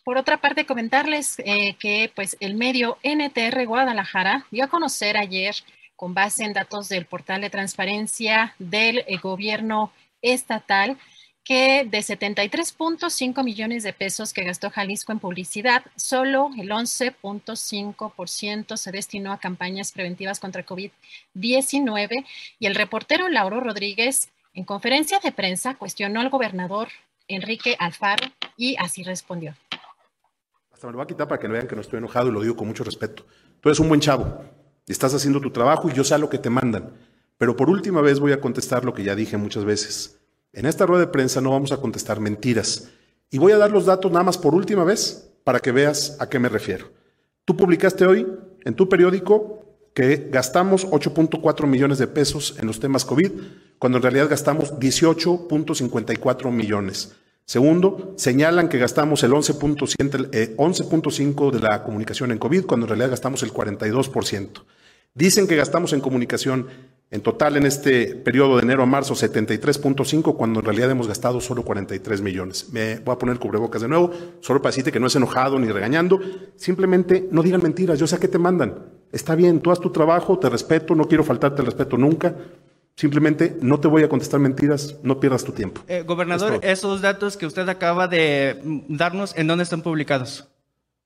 por 0.03 0.17
otra 0.17 0.37
parte, 0.37 0.65
comentarles 0.65 1.39
eh, 1.39 1.75
que 1.79 2.11
pues, 2.13 2.37
el 2.39 2.55
medio 2.55 2.97
NTR 3.03 3.65
Guadalajara 3.65 4.45
dio 4.51 4.65
a 4.65 4.69
conocer 4.69 5.17
ayer, 5.17 5.55
con 5.95 6.13
base 6.13 6.43
en 6.43 6.53
datos 6.53 6.89
del 6.89 7.05
portal 7.05 7.41
de 7.41 7.49
transparencia 7.49 8.53
del 8.59 8.99
eh, 9.07 9.17
gobierno 9.17 9.91
estatal, 10.21 10.97
que 11.45 11.85
de 11.89 11.99
73.5 11.99 13.43
millones 13.43 13.83
de 13.83 13.93
pesos 13.93 14.33
que 14.33 14.43
gastó 14.43 14.69
Jalisco 14.69 15.11
en 15.11 15.19
publicidad, 15.19 15.83
solo 15.95 16.51
el 16.57 16.69
11.5% 16.69 18.77
se 18.77 18.91
destinó 18.91 19.33
a 19.33 19.39
campañas 19.39 19.91
preventivas 19.91 20.39
contra 20.39 20.65
COVID-19 20.65 22.25
y 22.59 22.65
el 22.65 22.75
reportero 22.75 23.27
Lauro 23.27 23.59
Rodríguez 23.59 24.29
en 24.53 24.63
conferencia 24.65 25.19
de 25.19 25.31
prensa 25.31 25.75
cuestionó 25.75 26.21
al 26.21 26.29
gobernador 26.29 26.89
Enrique 27.27 27.75
Alfaro 27.79 28.27
y 28.57 28.75
así 28.77 29.03
respondió 29.03 29.55
me 30.87 30.91
lo 30.91 30.97
voy 30.97 31.03
a 31.03 31.07
quitar 31.07 31.27
para 31.27 31.39
que 31.39 31.47
no 31.47 31.53
vean 31.53 31.67
que 31.67 31.75
no 31.75 31.81
estoy 31.81 31.97
enojado 31.97 32.29
y 32.29 32.31
lo 32.31 32.41
digo 32.41 32.55
con 32.55 32.67
mucho 32.67 32.83
respeto. 32.83 33.25
Tú 33.61 33.69
eres 33.69 33.79
un 33.79 33.87
buen 33.87 34.01
chavo, 34.01 34.41
estás 34.87 35.13
haciendo 35.13 35.39
tu 35.39 35.51
trabajo 35.51 35.89
y 35.89 35.93
yo 35.93 36.03
sé 36.03 36.17
lo 36.17 36.29
que 36.29 36.37
te 36.37 36.49
mandan. 36.49 36.93
Pero 37.37 37.55
por 37.55 37.69
última 37.69 38.01
vez 38.01 38.19
voy 38.19 38.31
a 38.31 38.41
contestar 38.41 38.85
lo 38.85 38.93
que 38.93 39.03
ya 39.03 39.15
dije 39.15 39.37
muchas 39.37 39.65
veces. 39.65 40.19
En 40.51 40.65
esta 40.65 40.85
rueda 40.85 41.05
de 41.05 41.11
prensa 41.11 41.41
no 41.41 41.51
vamos 41.51 41.71
a 41.71 41.77
contestar 41.77 42.19
mentiras. 42.19 42.89
Y 43.29 43.39
voy 43.39 43.51
a 43.51 43.57
dar 43.57 43.71
los 43.71 43.85
datos 43.85 44.11
nada 44.11 44.23
más 44.23 44.37
por 44.37 44.53
última 44.53 44.83
vez 44.83 45.31
para 45.43 45.59
que 45.59 45.71
veas 45.71 46.17
a 46.19 46.29
qué 46.29 46.37
me 46.39 46.49
refiero. 46.49 46.91
Tú 47.45 47.57
publicaste 47.57 48.05
hoy 48.05 48.27
en 48.63 48.75
tu 48.75 48.87
periódico 48.87 49.62
que 49.93 50.29
gastamos 50.31 50.87
8.4 50.87 51.67
millones 51.67 51.97
de 51.99 52.07
pesos 52.07 52.55
en 52.59 52.67
los 52.67 52.79
temas 52.79 53.05
COVID, 53.05 53.31
cuando 53.77 53.97
en 53.97 54.03
realidad 54.03 54.29
gastamos 54.29 54.73
18.54 54.75 56.51
millones. 56.51 57.15
Segundo, 57.45 58.13
señalan 58.17 58.69
que 58.69 58.79
gastamos 58.79 59.21
el 59.23 59.31
11.5 59.31 60.29
eh, 60.31 61.51
de 61.51 61.59
la 61.59 61.83
comunicación 61.83 62.31
en 62.31 62.37
COVID, 62.37 62.65
cuando 62.65 62.85
en 62.85 62.89
realidad 62.89 63.09
gastamos 63.11 63.43
el 63.43 63.53
42%. 63.53 64.63
Dicen 65.13 65.45
que 65.47 65.55
gastamos 65.55 65.93
en 65.93 65.99
comunicación 65.99 66.67
en 67.11 67.21
total 67.21 67.57
en 67.57 67.67
este 67.67 68.15
periodo 68.15 68.55
de 68.55 68.63
enero 68.63 68.81
a 68.81 68.87
marzo 68.87 69.13
73.5, 69.13 70.35
cuando 70.35 70.61
en 70.61 70.65
realidad 70.65 70.89
hemos 70.89 71.07
gastado 71.07 71.39
solo 71.41 71.63
43 71.63 72.21
millones. 72.21 72.69
Me 72.71 72.97
voy 72.99 73.13
a 73.13 73.19
poner 73.19 73.37
cubrebocas 73.37 73.83
de 73.83 73.89
nuevo, 73.89 74.11
solo 74.39 74.61
para 74.63 74.71
decirte 74.71 74.91
que 74.91 74.99
no 74.99 75.05
es 75.05 75.15
enojado 75.15 75.59
ni 75.59 75.71
regañando. 75.71 76.19
Simplemente 76.55 77.27
no 77.29 77.43
digan 77.43 77.61
mentiras, 77.61 77.99
yo 77.99 78.07
sé 78.07 78.15
a 78.15 78.19
qué 78.19 78.27
te 78.27 78.39
mandan. 78.39 79.02
Está 79.13 79.35
bien, 79.35 79.61
tú 79.61 79.71
haz 79.71 79.79
tu 79.79 79.91
trabajo, 79.91 80.37
te 80.37 80.49
respeto, 80.49 80.93
no 80.93 81.07
quiero 81.07 81.23
faltarte 81.23 81.61
el 81.61 81.67
respeto 81.67 81.97
nunca, 81.97 82.35
Simplemente 82.95 83.57
no 83.61 83.79
te 83.79 83.87
voy 83.87 84.03
a 84.03 84.09
contestar 84.09 84.39
mentiras, 84.39 84.97
no 85.01 85.19
pierdas 85.19 85.43
tu 85.43 85.51
tiempo. 85.51 85.81
Eh, 85.87 86.03
gobernador, 86.05 86.59
esos 86.61 87.01
datos 87.01 87.37
que 87.37 87.47
usted 87.47 87.67
acaba 87.67 88.07
de 88.07 88.59
darnos, 88.87 89.35
¿en 89.35 89.47
dónde 89.47 89.63
están 89.63 89.81
publicados? 89.81 90.47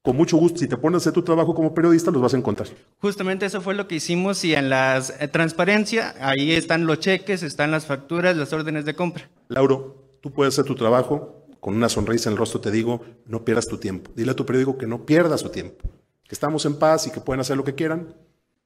Con 0.02 0.16
mucho 0.16 0.38
gusto, 0.38 0.60
si 0.60 0.68
te 0.68 0.78
pones 0.78 0.96
a 0.96 1.00
hacer 1.00 1.14
tu 1.14 1.22
trabajo 1.22 1.54
como 1.54 1.74
periodista, 1.74 2.12
los 2.12 2.22
vas 2.22 2.34
a 2.34 2.38
encontrar. 2.38 2.68
Justamente 3.00 3.46
eso 3.46 3.62
fue 3.62 3.74
lo 3.74 3.88
que 3.88 3.96
hicimos 3.96 4.44
y 4.44 4.54
en 4.54 4.70
la 4.70 5.02
eh, 5.20 5.28
transparencia, 5.30 6.14
ahí 6.20 6.52
están 6.52 6.86
los 6.86 7.00
cheques, 7.00 7.42
están 7.42 7.72
las 7.72 7.86
facturas, 7.86 8.36
las 8.36 8.52
órdenes 8.52 8.86
de 8.86 8.94
compra. 8.94 9.30
Lauro, 9.48 9.96
tú 10.22 10.32
puedes 10.32 10.54
hacer 10.54 10.66
tu 10.66 10.76
trabajo, 10.76 11.46
con 11.62 11.76
una 11.76 11.90
sonrisa 11.90 12.30
en 12.30 12.34
el 12.34 12.38
rostro 12.38 12.60
te 12.60 12.70
digo, 12.70 13.02
no 13.26 13.44
pierdas 13.44 13.68
tu 13.68 13.78
tiempo. 13.78 14.12
Dile 14.16 14.32
a 14.32 14.36
tu 14.36 14.46
periódico 14.46 14.78
que 14.78 14.88
no 14.88 15.06
pierda 15.06 15.38
su 15.38 15.50
tiempo, 15.50 15.90
que 16.28 16.36
estamos 16.36 16.66
en 16.66 16.78
paz 16.78 17.08
y 17.08 17.12
que 17.12 17.22
pueden 17.22 17.42
hacer 17.42 17.58
lo 17.58 17.64
que 17.64 17.76
quieran, 17.76 18.14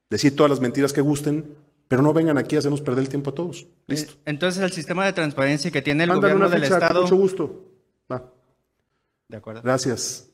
decir 0.10 0.36
todas 0.36 0.50
las 0.50 0.60
mentiras 0.60 0.94
que 0.94 1.02
gusten, 1.02 1.56
pero 1.88 2.02
no 2.02 2.14
vengan 2.14 2.38
aquí 2.38 2.56
a 2.56 2.60
hacernos 2.60 2.82
perder 2.82 3.04
el 3.04 3.10
tiempo 3.10 3.32
a 3.32 3.36
todos. 3.36 3.68
Listo. 3.88 4.14
Eh, 4.14 4.18
entonces, 4.26 4.64
el 4.64 4.72
sistema 4.72 5.06
de 5.06 5.14
transparencia 5.14 5.72
que 5.72 5.82
tiene 5.82 6.06
el 6.06 6.14
gobierno 6.14 6.50
del 6.50 6.64
Estado. 6.64 6.94
Con 6.94 7.02
mucho 7.04 7.16
gusto. 7.16 7.66
Va. 8.12 8.32
De 9.28 9.38
acuerdo. 9.38 9.62
Gracias. 9.62 10.28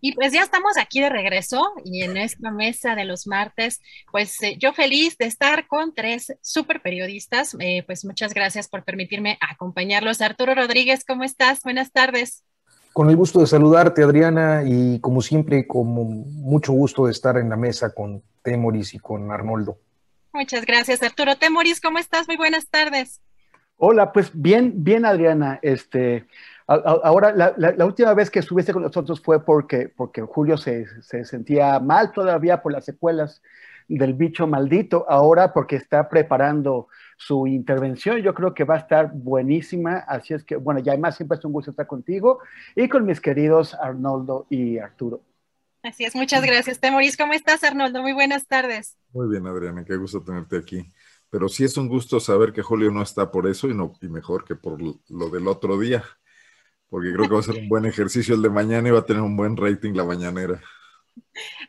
Y 0.00 0.12
pues 0.14 0.32
ya 0.32 0.40
estamos 0.40 0.78
aquí 0.78 1.00
de 1.00 1.10
regreso 1.10 1.62
y 1.84 2.02
en 2.02 2.16
esta 2.16 2.50
mesa 2.50 2.94
de 2.94 3.04
los 3.04 3.26
martes, 3.26 3.82
pues 4.10 4.42
eh, 4.42 4.56
yo 4.58 4.72
feliz 4.72 5.18
de 5.18 5.26
estar 5.26 5.66
con 5.66 5.94
tres 5.94 6.32
super 6.40 6.80
periodistas. 6.80 7.54
Eh, 7.60 7.82
pues 7.84 8.04
muchas 8.06 8.32
gracias 8.32 8.68
por 8.68 8.84
permitirme 8.84 9.38
acompañarlos. 9.42 10.22
Arturo 10.22 10.54
Rodríguez, 10.54 11.04
¿cómo 11.04 11.24
estás? 11.24 11.62
Buenas 11.62 11.92
tardes. 11.92 12.44
Con 13.00 13.08
el 13.08 13.16
gusto 13.16 13.40
de 13.40 13.46
saludarte, 13.46 14.02
Adriana, 14.02 14.62
y 14.62 15.00
como 15.00 15.22
siempre, 15.22 15.66
con 15.66 15.86
mucho 15.86 16.74
gusto 16.74 17.06
de 17.06 17.12
estar 17.12 17.38
en 17.38 17.48
la 17.48 17.56
mesa 17.56 17.94
con 17.94 18.22
Temoris 18.42 18.92
y 18.92 18.98
con 18.98 19.30
Arnoldo. 19.30 19.78
Muchas 20.34 20.66
gracias, 20.66 21.02
Arturo. 21.02 21.34
Temoris, 21.36 21.80
¿cómo 21.80 21.98
estás? 21.98 22.28
Muy 22.28 22.36
buenas 22.36 22.68
tardes. 22.68 23.22
Hola, 23.78 24.12
pues 24.12 24.30
bien, 24.34 24.84
bien, 24.84 25.06
Adriana. 25.06 25.58
Este, 25.62 26.26
ahora, 26.66 27.32
la, 27.32 27.86
última 27.86 28.12
vez 28.12 28.28
que 28.28 28.40
estuviste 28.40 28.74
con 28.74 28.82
nosotros 28.82 29.18
fue 29.22 29.42
porque, 29.42 29.88
porque 29.88 30.20
Julio 30.20 30.58
se, 30.58 30.84
sentía 31.24 31.80
mal 31.80 32.12
todavía 32.12 32.60
por 32.60 32.72
las 32.72 32.84
secuelas 32.84 33.40
del 33.88 34.12
bicho 34.12 34.46
maldito 34.46 35.06
ahora 35.08 35.54
porque 35.54 35.76
está 35.76 36.06
preparando 36.10 36.88
su 37.20 37.46
intervención. 37.46 38.18
Yo 38.22 38.32
creo 38.32 38.54
que 38.54 38.64
va 38.64 38.76
a 38.76 38.78
estar 38.78 39.12
buenísima. 39.12 39.98
Así 39.98 40.32
es 40.32 40.42
que, 40.42 40.56
bueno, 40.56 40.80
ya 40.80 40.92
además 40.92 41.16
siempre 41.16 41.36
es 41.36 41.44
un 41.44 41.52
gusto 41.52 41.70
estar 41.70 41.86
contigo 41.86 42.38
y 42.74 42.88
con 42.88 43.04
mis 43.04 43.20
queridos 43.20 43.74
Arnoldo 43.74 44.46
y 44.48 44.78
Arturo. 44.78 45.20
Así 45.82 46.04
es, 46.04 46.14
muchas 46.14 46.42
gracias, 46.42 46.80
Temoris. 46.80 47.16
¿Cómo 47.16 47.34
estás, 47.34 47.62
Arnoldo? 47.62 48.00
Muy 48.02 48.14
buenas 48.14 48.46
tardes. 48.46 48.96
Muy 49.12 49.28
bien, 49.28 49.46
Adriana, 49.46 49.84
qué 49.84 49.96
gusto 49.96 50.22
tenerte 50.22 50.56
aquí. 50.56 50.90
Pero 51.28 51.48
sí 51.48 51.64
es 51.64 51.76
un 51.76 51.88
gusto 51.88 52.20
saber 52.20 52.52
que 52.52 52.62
Julio 52.62 52.90
no 52.90 53.02
está 53.02 53.30
por 53.30 53.46
eso 53.46 53.68
y, 53.68 53.74
no, 53.74 53.92
y 54.00 54.08
mejor 54.08 54.44
que 54.44 54.56
por 54.56 54.78
lo 54.80 55.30
del 55.30 55.46
otro 55.46 55.78
día, 55.78 56.02
porque 56.88 57.12
creo 57.12 57.28
que 57.28 57.34
va 57.34 57.40
a 57.40 57.44
ser 57.44 57.56
un 57.56 57.68
buen 57.68 57.84
ejercicio 57.84 58.34
el 58.34 58.42
de 58.42 58.50
mañana 58.50 58.88
y 58.88 58.92
va 58.92 59.00
a 59.00 59.06
tener 59.06 59.22
un 59.22 59.36
buen 59.36 59.56
rating 59.56 59.92
la 59.92 60.04
mañanera. 60.04 60.60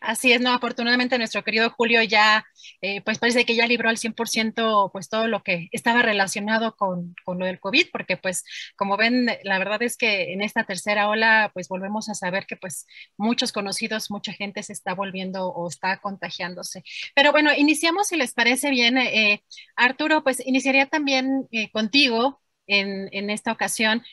Así 0.01 0.33
es, 0.33 0.41
no, 0.41 0.51
afortunadamente 0.51 1.17
nuestro 1.17 1.43
querido 1.43 1.69
Julio 1.69 2.01
ya, 2.03 2.43
eh, 2.81 3.01
pues 3.01 3.19
parece 3.19 3.45
que 3.45 3.55
ya 3.55 3.67
libró 3.67 3.89
al 3.89 3.97
100% 3.97 4.89
pues 4.91 5.09
todo 5.09 5.27
lo 5.27 5.43
que 5.43 5.69
estaba 5.71 6.01
relacionado 6.01 6.75
con, 6.75 7.15
con, 7.23 7.39
lo 7.39 7.45
del 7.45 7.59
COVID, 7.59 7.87
porque 7.91 8.17
pues 8.17 8.43
como 8.75 8.97
ven, 8.97 9.27
la 9.43 9.59
verdad 9.59 9.81
es 9.83 9.97
que 9.97 10.33
en 10.33 10.41
esta 10.41 10.63
tercera 10.65 11.07
ola 11.09 11.51
pues 11.53 11.67
volvemos 11.67 12.09
a 12.09 12.15
saber 12.15 12.45
que 12.47 12.57
pues 12.57 12.85
muchos 13.17 13.51
conocidos, 13.51 14.11
mucha 14.11 14.33
gente 14.33 14.63
se 14.63 14.73
está 14.73 14.93
volviendo 14.93 15.47
o 15.49 15.69
está 15.69 15.99
contagiándose. 15.99 16.83
Pero 17.15 17.31
bueno, 17.31 17.51
iniciamos 17.55 18.07
si 18.07 18.17
les 18.17 18.33
parece 18.33 18.69
bien. 18.71 18.97
Eh, 18.97 19.43
Arturo, 19.75 20.23
pues 20.23 20.45
iniciaría 20.45 20.87
también 20.87 21.47
eh, 21.51 21.71
contigo 21.71 22.41
en, 22.67 23.09
en, 23.11 23.29
esta 23.29 23.51
ocasión. 23.51 24.03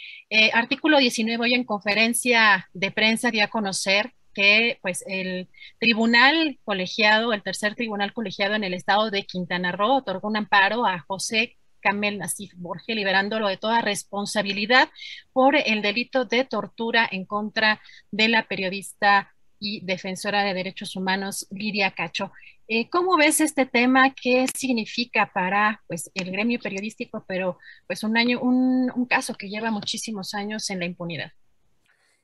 artículo 0.53 0.99
19 0.99 1.43
hoy 1.43 1.55
en 1.55 1.65
conferencia 1.65 2.69
de 2.73 2.91
prensa 2.91 3.31
dio 3.31 3.45
a 3.45 3.49
conocer 3.49 4.13
que 4.39 4.79
pues 4.83 5.05
el 5.09 5.49
tribunal 5.81 6.61
colegiado, 6.63 7.33
el 7.33 7.43
tercer 7.43 7.75
tribunal 7.75 8.13
colegiado 8.13 8.55
en 8.55 8.63
el 8.63 8.73
estado 8.73 9.11
de 9.11 9.25
Quintana 9.25 9.73
Roo 9.73 9.97
otorgó 9.97 10.29
un 10.29 10.37
amparo 10.37 10.87
a 10.87 11.01
José 11.01 11.57
Camel 11.81 12.19
Nasif 12.19 12.53
Borges, 12.57 12.95
liberándolo 12.95 13.49
de 13.49 13.57
toda 13.57 13.81
responsabilidad 13.81 14.91
por 15.33 15.57
el 15.57 15.83
delito 15.83 16.25
de 16.25 16.45
tortura 16.45 17.09
en 17.11 17.25
contra 17.25 17.81
de 18.13 18.29
la 18.29 18.47
periodista 18.47 19.35
y 19.59 19.85
defensora 19.85 20.45
de 20.45 20.55
derechos 20.55 20.95
humanos 20.95 21.49
Lidia 21.51 21.91
Cacho. 21.91 22.31
Eh, 22.69 22.89
¿Cómo 22.91 23.17
ves 23.17 23.41
este 23.41 23.67
tema? 23.67 24.15
¿Qué 24.15 24.47
significa 24.55 25.33
para 25.35 25.83
pues, 25.89 26.13
el 26.15 26.31
gremio 26.31 26.61
periodístico, 26.61 27.25
pero 27.27 27.59
pues 27.89 28.05
un 28.05 28.17
año, 28.17 28.39
un, 28.41 28.93
un 28.95 29.07
caso 29.07 29.35
que 29.35 29.49
lleva 29.49 29.73
muchísimos 29.73 30.33
años 30.35 30.71
en 30.71 30.79
la 30.79 30.85
impunidad? 30.85 31.33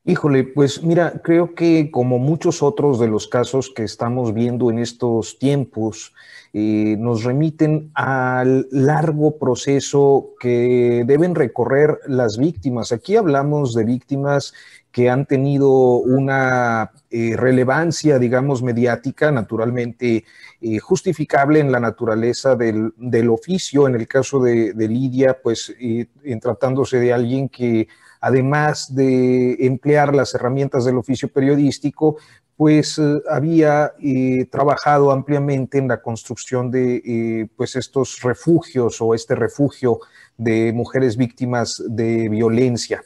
Híjole, 0.07 0.45
pues 0.45 0.83
mira, 0.83 1.23
creo 1.25 1.55
que 1.55 1.91
como 1.91 2.19
muchos 2.19 2.63
otros 2.63 3.01
de 3.01 3.09
los 3.09 3.27
casos 3.27 3.73
que 3.75 3.85
estamos 3.85 4.35
viendo 4.35 4.71
en 4.71 4.79
estos 4.79 5.39
tiempos, 5.39 6.13
eh, 6.53 6.97
nos 6.99 7.25
remiten 7.25 7.91
al 7.95 8.69
largo 8.71 9.39
proceso 9.39 10.35
que 10.39 11.05
deben 11.07 11.35
recorrer 11.35 12.01
las 12.07 12.37
víctimas. 12.37 12.93
Aquí 12.93 13.17
hablamos 13.17 13.73
de 13.73 13.85
víctimas 13.85 14.53
que 14.93 15.09
han 15.09 15.25
tenido 15.25 15.71
una 15.71 16.91
eh, 17.11 17.35
relevancia, 17.35 18.19
digamos, 18.19 18.63
mediática, 18.63 19.33
naturalmente 19.33 20.25
eh, 20.61 20.79
justificable 20.81 21.61
en 21.61 21.73
la 21.73 21.81
naturaleza 21.81 22.57
del, 22.57 22.93
oficio. 23.31 23.89
En 23.89 23.95
el 23.95 24.07
caso 24.07 24.39
de, 24.39 24.75
de 24.75 24.87
Lidia, 24.87 25.39
pues 25.43 25.75
en 25.81 26.41
tratándose 26.41 27.01
de 27.01 27.11
alguien 27.11 27.49
que 27.49 27.89
además 28.25 28.95
de 28.95 29.67
emplear 29.67 30.15
las 30.15 30.35
herramientas 30.35 30.87
del 30.87 30.97
oficio 30.97 31.29
periodístico, 31.29 32.17
pues 32.57 32.99
eh, 32.99 33.21
había 33.29 33.93
eh, 34.01 34.47
trabajado 34.51 35.11
ampliamente 35.11 35.77
en 35.77 35.89
la 35.89 36.01
construcción 36.01 36.71
de 36.71 37.03
eh, 37.05 37.49
pues 37.55 37.77
estos 37.77 38.23
refugios 38.23 39.03
o 39.03 39.15
este 39.15 39.35
refugio 39.35 40.01
de 40.39 40.73
mujeres 40.73 41.19
víctimas 41.19 41.83
de 41.87 42.31
violencia. 42.31 43.05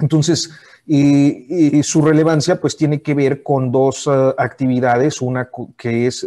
Entonces, 0.00 0.50
su 1.82 2.02
relevancia 2.02 2.60
pues 2.60 2.76
tiene 2.76 3.02
que 3.02 3.14
ver 3.14 3.42
con 3.44 3.70
dos 3.70 4.08
actividades, 4.08 5.20
una 5.20 5.50
que 5.76 6.06
es 6.06 6.26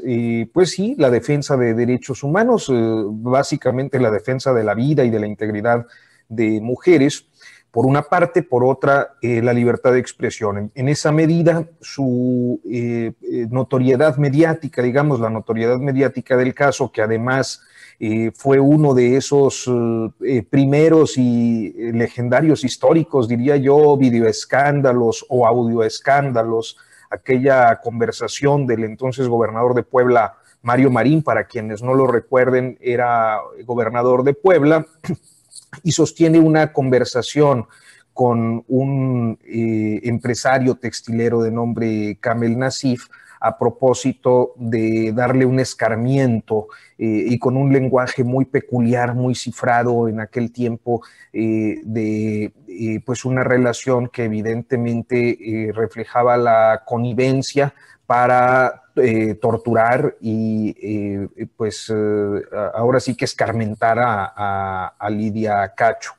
pues 0.54 0.70
sí, 0.70 0.96
la 1.00 1.10
defensa 1.10 1.58
de 1.58 1.74
derechos 1.74 2.22
humanos, 2.22 2.72
básicamente 2.72 4.00
la 4.00 4.12
defensa 4.12 4.54
de 4.54 4.64
la 4.64 4.76
vida 4.76 5.04
y 5.04 5.10
de 5.10 5.20
la 5.20 5.26
integridad 5.26 5.88
de 6.30 6.62
mujeres, 6.62 7.26
por 7.74 7.88
una 7.88 8.04
parte, 8.04 8.44
por 8.44 8.64
otra, 8.64 9.16
eh, 9.20 9.42
la 9.42 9.52
libertad 9.52 9.94
de 9.94 10.00
expresión. 10.00 10.72
En, 10.76 10.88
esa 10.90 11.12
medida, 11.12 11.68
su 11.82 12.62
eh, 12.70 13.14
eh, 13.24 13.48
notoriedad 13.50 14.18
mediática, 14.18 14.84
digamos, 14.84 15.20
la 15.20 15.32
notoriedad 15.32 15.80
mediática 15.80 16.38
del 16.38 16.54
caso, 16.54 16.92
que 16.92 17.02
además 17.02 17.62
fue 18.36 18.60
uno 18.60 18.94
de 18.94 19.16
esos 19.16 19.72
primeros 20.50 21.18
y 21.18 21.72
legendarios 21.94 22.66
históricos, 22.66 23.30
diría 23.30 23.56
yo, 23.56 23.96
videoescándalos 23.96 25.26
o 25.30 25.48
audioescándalos, 25.48 26.78
aquella 27.10 27.80
conversación 27.82 28.68
del 28.68 28.84
entonces 28.84 29.30
gobernador 29.30 29.74
de 29.74 29.84
Puebla, 29.84 30.36
Mario 30.64 30.92
Marín, 30.92 31.24
para 31.24 31.46
quienes 31.46 31.82
no 31.82 31.94
lo 31.94 32.06
recuerden, 32.06 32.78
era 32.82 33.40
gobernador 33.64 34.24
de 34.24 34.34
Puebla 34.34 34.86
y 35.82 35.92
sostiene 35.92 36.40
una 36.40 36.72
conversación 36.72 37.66
con 38.14 38.64
un 38.68 39.40
eh, 39.44 40.00
empresario 40.04 40.76
textilero 40.76 41.42
de 41.42 41.52
nombre 41.52 42.18
Kamel 42.22 42.58
Nasif 42.58 43.08
a 43.40 43.58
propósito 43.58 44.54
de 44.56 45.12
darle 45.14 45.46
un 45.46 45.60
escarmiento 45.60 46.68
eh, 46.98 47.26
y 47.28 47.40
con 47.40 47.58
un 47.58 47.74
lenguaje 47.74 48.24
muy 48.24 48.46
peculiar, 48.46 49.16
muy 49.16 49.36
cifrado 49.36 50.08
en 50.08 50.22
aquel 50.22 50.54
tiempo 50.54 51.02
eh, 51.34 51.82
de 51.84 52.54
pues 53.06 53.26
una 53.26 53.44
relación 53.44 54.08
que 54.08 54.24
evidentemente 54.24 55.72
reflejaba 55.74 56.38
la 56.38 56.84
connivencia 56.88 57.76
para 58.06 58.82
torturar 59.42 60.16
y 60.22 61.26
pues 61.58 61.92
ahora 62.74 63.00
sí 63.00 63.16
que 63.16 63.26
escarmentar 63.26 63.98
a 64.00 65.10
Lidia 65.10 65.74
Cacho. 65.76 66.14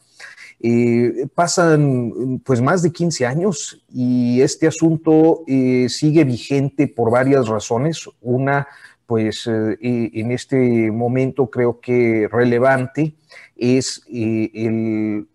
Eh, 0.66 1.26
pasan 1.34 2.40
pues 2.42 2.62
más 2.62 2.80
de 2.80 2.90
15 2.90 3.26
años 3.26 3.82
y 3.92 4.40
este 4.40 4.66
asunto 4.66 5.42
eh, 5.46 5.88
sigue 5.90 6.24
vigente 6.24 6.88
por 6.88 7.10
varias 7.10 7.48
razones. 7.48 8.08
Una, 8.22 8.66
pues 9.04 9.46
eh, 9.46 9.76
en 9.80 10.32
este 10.32 10.90
momento 10.90 11.50
creo 11.50 11.80
que 11.80 12.30
relevante 12.32 13.14
es 13.54 14.00
el, 14.10 15.28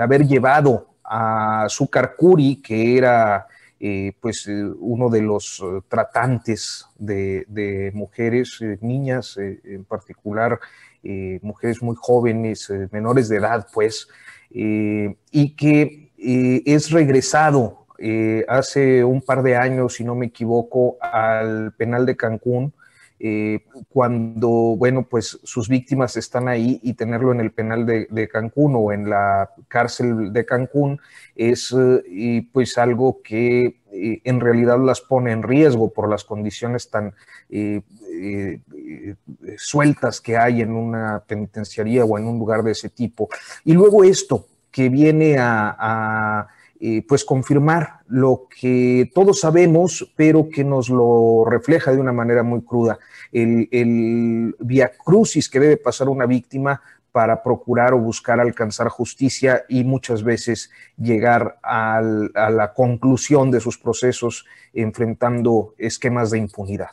haber 0.00 0.26
llevado 0.26 0.88
a 1.04 1.66
Zúcar 1.68 2.16
Curi, 2.16 2.56
que 2.56 2.98
era 2.98 3.46
pues 4.20 4.48
uno 4.48 5.10
de 5.10 5.20
los 5.20 5.62
tratantes 5.88 6.86
de, 6.98 7.44
de 7.48 7.90
mujeres, 7.94 8.58
niñas 8.80 9.36
en 9.36 9.84
particular, 9.84 10.58
eh, 11.08 11.38
mujeres 11.42 11.82
muy 11.82 11.94
jóvenes, 11.96 12.68
eh, 12.68 12.88
menores 12.90 13.28
de 13.28 13.36
edad, 13.36 13.68
pues, 13.72 14.08
eh, 14.50 15.14
y 15.30 15.54
que 15.54 16.10
es 16.18 16.90
regresado 16.90 17.86
hace 18.48 19.04
un 19.04 19.22
par 19.22 19.42
de 19.44 19.54
años, 19.54 19.94
si 19.94 20.04
no 20.04 20.16
me 20.16 20.26
equivoco, 20.26 20.96
al 21.00 21.72
penal 21.74 22.06
de 22.06 22.16
Cancún, 22.16 22.72
cuando, 23.88 24.48
bueno, 24.48 25.06
pues 25.08 25.38
sus 25.42 25.68
víctimas 25.68 26.16
están 26.16 26.48
ahí 26.48 26.80
y 26.82 26.94
tenerlo 26.94 27.32
en 27.32 27.40
el 27.40 27.50
penal 27.50 27.86
de, 27.86 28.28
Cancún 28.28 28.74
o 28.76 28.92
en 28.92 29.08
la 29.08 29.50
cárcel 29.68 30.32
de 30.32 30.44
Cancún 30.44 31.00
es 31.34 31.74
pues 32.52 32.78
algo 32.78 33.22
que 33.22 33.76
en 33.90 34.40
realidad 34.40 34.78
las 34.78 35.00
pone 35.00 35.32
en 35.32 35.42
riesgo 35.42 35.92
por 35.92 36.08
las 36.08 36.24
condiciones 36.24 36.90
tan 36.90 37.14
eh, 37.48 37.80
eh, 38.12 39.14
sueltas 39.56 40.20
que 40.20 40.36
hay 40.36 40.62
en 40.62 40.72
una 40.72 41.22
penitenciaría 41.26 42.04
o 42.04 42.18
en 42.18 42.26
un 42.26 42.38
lugar 42.38 42.62
de 42.62 42.72
ese 42.72 42.88
tipo. 42.88 43.28
Y 43.64 43.72
luego 43.72 44.04
esto 44.04 44.46
que 44.70 44.88
viene 44.88 45.36
a, 45.38 46.48
eh, 46.80 47.04
pues 47.06 47.24
confirmar 47.24 48.00
lo 48.06 48.48
que 48.48 49.10
todos 49.14 49.40
sabemos, 49.40 50.12
pero 50.16 50.48
que 50.48 50.64
nos 50.64 50.88
lo 50.88 51.44
refleja 51.44 51.92
de 51.92 52.00
una 52.00 52.12
manera 52.12 52.42
muy 52.42 52.62
cruda. 52.62 52.98
El, 53.32 53.68
el 53.72 54.54
via 54.58 54.92
crucis 54.96 55.48
que 55.48 55.60
debe 55.60 55.76
pasar 55.76 56.08
una 56.08 56.26
víctima 56.26 56.80
para 57.16 57.42
procurar 57.42 57.94
o 57.94 57.98
buscar 57.98 58.40
alcanzar 58.40 58.88
justicia 58.88 59.64
y 59.70 59.84
muchas 59.84 60.22
veces 60.22 60.70
llegar 60.98 61.58
a 61.62 62.02
la 62.02 62.74
conclusión 62.74 63.50
de 63.50 63.60
sus 63.60 63.78
procesos 63.78 64.44
enfrentando 64.74 65.74
esquemas 65.78 66.30
de 66.30 66.38
impunidad. 66.38 66.90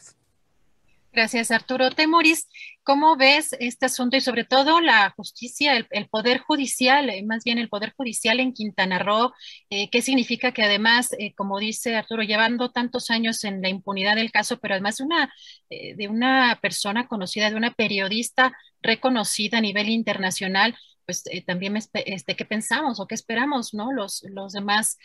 Gracias, 1.13 1.51
Arturo. 1.51 1.91
Temoris, 1.91 2.47
¿cómo 2.81 3.15
ves 3.15 3.55
este 3.59 3.85
asunto 3.85 4.17
y 4.17 4.21
sobre 4.21 4.45
todo 4.45 4.81
la 4.81 5.11
justicia, 5.11 5.77
el, 5.77 6.09
poder 6.09 6.39
judicial, 6.39 7.07
eh, 7.11 7.21
más 7.21 7.43
bien 7.43 7.59
el 7.59 7.69
poder 7.69 7.93
judicial 7.95 8.39
en 8.39 8.51
Quintana 8.51 8.97
Roo? 8.97 9.31
Eh, 9.69 9.91
¿Qué 9.91 10.01
significa 10.01 10.53
que 10.53 10.63
además, 10.63 11.13
eh, 11.19 11.35
como 11.35 11.59
dice 11.59 11.95
Arturo, 11.95 12.23
llevando 12.23 12.71
tantos 12.71 13.11
años 13.11 13.43
en 13.43 13.61
la 13.61 13.69
impunidad 13.69 14.15
del 14.15 14.31
caso, 14.31 14.57
pero 14.59 14.73
además 14.73 14.97
de 14.97 15.03
una, 15.03 15.33
de 15.69 16.07
una 16.07 16.57
persona 16.63 17.07
conocida, 17.07 17.51
de 17.51 17.57
una 17.57 17.75
periodista 17.75 18.51
reconocida 18.81 19.59
a 19.59 19.61
nivel 19.61 19.89
internacional, 19.89 20.75
pues 21.05 21.23
también 21.45 21.77
este, 21.77 22.35
qué 22.35 22.45
pensamos 22.45 22.99
o 22.99 23.05
qué 23.05 23.13
esperamos, 23.13 23.75
¿no? 23.75 23.91
Los, 23.93 24.23
los 24.29 24.53
demás 24.53 24.97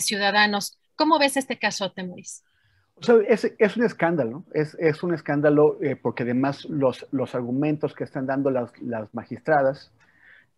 ciudadanos. 0.00 0.76
¿Cómo 0.96 1.20
ves 1.20 1.36
este 1.36 1.58
caso, 1.58 1.92
Temoris? 1.92 2.42
Es, 3.00 3.76
un 3.76 3.84
escándalo, 3.84 4.44
es, 4.52 4.74
es 4.78 5.02
un 5.02 5.14
escándalo 5.14 5.78
eh, 5.82 5.96
porque 5.96 6.22
además 6.22 6.64
los, 6.66 7.06
los 7.10 7.34
argumentos 7.34 7.94
que 7.94 8.04
están 8.04 8.26
dando 8.26 8.50
las, 8.50 8.70
las 8.80 9.12
magistradas 9.14 9.92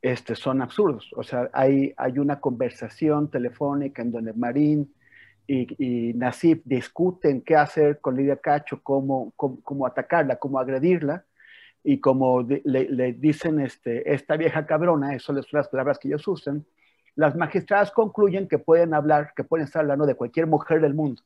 este, 0.03 0.35
son 0.35 0.61
absurdos. 0.61 1.11
O 1.17 1.23
sea, 1.23 1.49
hay, 1.53 1.95
hay 1.97 2.19
una 2.19 2.41
conversación 2.41 3.31
telefónica 3.31 4.03
en 4.03 4.13
donde 4.13 4.33
Marín 4.35 4.93
y, 5.47 5.67
y 5.79 6.15
Nasif 6.15 6.61
discuten 6.65 7.41
qué 7.41 7.57
hacer 7.57 8.01
con 8.01 8.17
Lidia 8.17 8.37
Cacho, 8.37 8.81
cómo, 8.83 9.33
cómo, 9.37 9.87
atacarla, 9.87 10.37
cómo 10.37 10.59
agredirla. 10.59 11.25
Y 11.83 12.01
como 12.01 12.43
le, 12.43 12.63
le, 12.65 13.13
dicen 13.13 13.61
este, 13.61 14.13
esta 14.13 14.37
vieja 14.37 14.67
cabrona, 14.67 15.15
eso 15.15 15.35
son 15.35 15.59
las 15.59 15.69
palabras 15.69 15.99
que 15.99 16.09
ellos 16.09 16.27
usan, 16.27 16.65
las 17.15 17.37
magistradas 17.37 17.91
concluyen 17.91 18.49
que 18.49 18.59
pueden 18.59 18.95
hablar, 18.95 19.33
que 19.37 19.45
pueden 19.45 19.67
estar 19.67 19.83
hablando 19.83 20.07
de 20.07 20.15
cualquier 20.15 20.47
mujer 20.47 20.81
del 20.81 20.95
mundo 20.95 21.23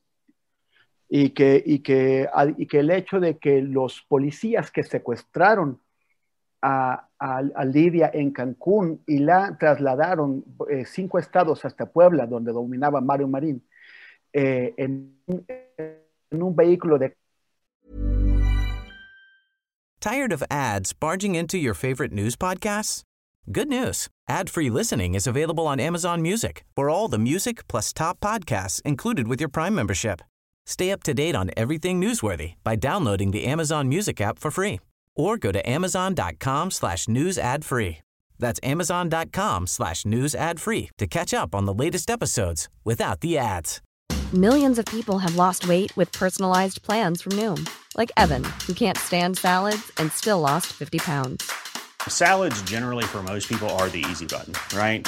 y 1.09 1.31
que, 1.31 1.61
y 1.65 1.79
que, 1.79 2.29
y 2.57 2.67
que 2.67 2.79
el 2.79 2.91
hecho 2.91 3.19
de 3.19 3.39
que 3.39 3.61
los 3.61 4.01
policías 4.07 4.69
que 4.69 4.83
secuestraron 4.83 5.81
a, 6.61 7.07
a, 7.17 7.65
Lidia 7.65 8.11
en 8.13 8.31
Cancún 8.31 9.01
y 9.07 9.17
la 9.19 9.57
trasladaron 9.57 10.43
eh, 10.69 10.85
cinco 10.85 11.17
estados 11.17 11.65
hasta 11.65 11.87
Puebla, 11.87 12.27
donde 12.27 12.51
dominaba 12.51 13.01
Mario 13.01 13.27
Marín, 13.27 13.63
eh, 14.33 14.73
en, 14.77 15.15
en 15.27 16.43
un 16.43 16.55
vehículo 16.55 16.99
de... 16.99 17.15
Tired 19.99 20.31
of 20.31 20.43
ads 20.49 20.93
barging 20.93 21.35
into 21.35 21.57
your 21.57 21.73
favorite 21.73 22.13
news 22.13 22.35
podcasts? 22.35 23.03
Good 23.51 23.67
news. 23.67 24.07
Ad-free 24.29 24.69
listening 24.69 25.15
is 25.15 25.25
available 25.25 25.65
on 25.65 25.79
Amazon 25.79 26.21
Music 26.21 26.63
for 26.75 26.89
all 26.89 27.07
the 27.07 27.17
music 27.17 27.67
plus 27.67 27.91
top 27.91 28.19
podcasts 28.19 28.81
included 28.83 29.27
with 29.27 29.41
your 29.41 29.49
Prime 29.49 29.73
membership. 29.73 30.21
Stay 30.69 30.91
up 30.91 31.01
to 31.01 31.15
date 31.15 31.35
on 31.35 31.49
everything 31.57 31.99
newsworthy 31.99 32.53
by 32.63 32.75
downloading 32.75 33.31
the 33.31 33.43
Amazon 33.45 33.89
Music 33.89 34.21
app 34.21 34.37
for 34.37 34.51
free 34.51 34.79
or 35.15 35.35
go 35.35 35.51
to 35.51 35.67
amazon.com 35.67 36.69
slash 36.69 37.07
news 37.07 37.39
ad 37.39 37.65
free. 37.65 37.97
That's 38.37 38.59
amazon.com 38.61 39.65
slash 39.65 40.05
news 40.05 40.35
ad 40.35 40.59
free 40.59 40.91
to 40.99 41.07
catch 41.07 41.33
up 41.33 41.55
on 41.55 41.65
the 41.65 41.73
latest 41.73 42.11
episodes 42.11 42.69
without 42.83 43.21
the 43.21 43.35
ads. 43.35 43.81
Millions 44.31 44.77
of 44.77 44.85
people 44.85 45.17
have 45.17 45.35
lost 45.35 45.67
weight 45.67 45.91
with 45.97 46.11
personalized 46.11 46.83
plans 46.83 47.23
from 47.23 47.31
Noom, 47.31 47.67
like 47.97 48.11
Evan, 48.15 48.43
who 48.67 48.75
can't 48.75 48.97
stand 48.97 49.39
salads 49.39 49.91
and 49.97 50.11
still 50.11 50.39
lost 50.39 50.67
50 50.67 50.99
pounds. 50.99 51.51
Salads 52.07 52.61
generally 52.61 53.05
for 53.05 53.23
most 53.23 53.49
people 53.49 53.67
are 53.71 53.89
the 53.89 54.05
easy 54.11 54.27
button, 54.27 54.53
right? 54.77 55.07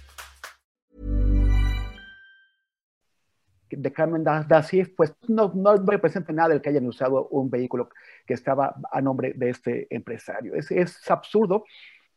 De 3.77 3.91
Carmen 3.91 4.23
Dacier, 4.23 4.93
pues 4.95 5.15
no, 5.27 5.51
no 5.55 5.75
me 5.77 5.99
presenta 5.99 6.33
nada 6.33 6.53
el 6.53 6.61
que 6.61 6.69
hayan 6.69 6.85
usado 6.87 7.27
un 7.29 7.49
vehículo 7.49 7.89
que 8.25 8.33
estaba 8.33 8.75
a 8.91 9.01
nombre 9.01 9.33
de 9.35 9.49
este 9.49 9.87
empresario. 9.93 10.55
Es, 10.55 10.71
es 10.71 11.09
absurdo 11.09 11.63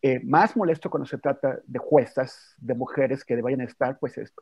Eh, 0.06 0.20
más 0.22 0.54
molesto 0.54 0.90
cuando 0.90 1.06
se 1.06 1.16
trata 1.16 1.60
de 1.66 1.78
juezas, 1.78 2.54
de 2.58 2.74
mujeres 2.74 3.24
que 3.24 3.36
deberían 3.36 3.62
estar, 3.62 3.98
pues, 3.98 4.18
es, 4.18 4.34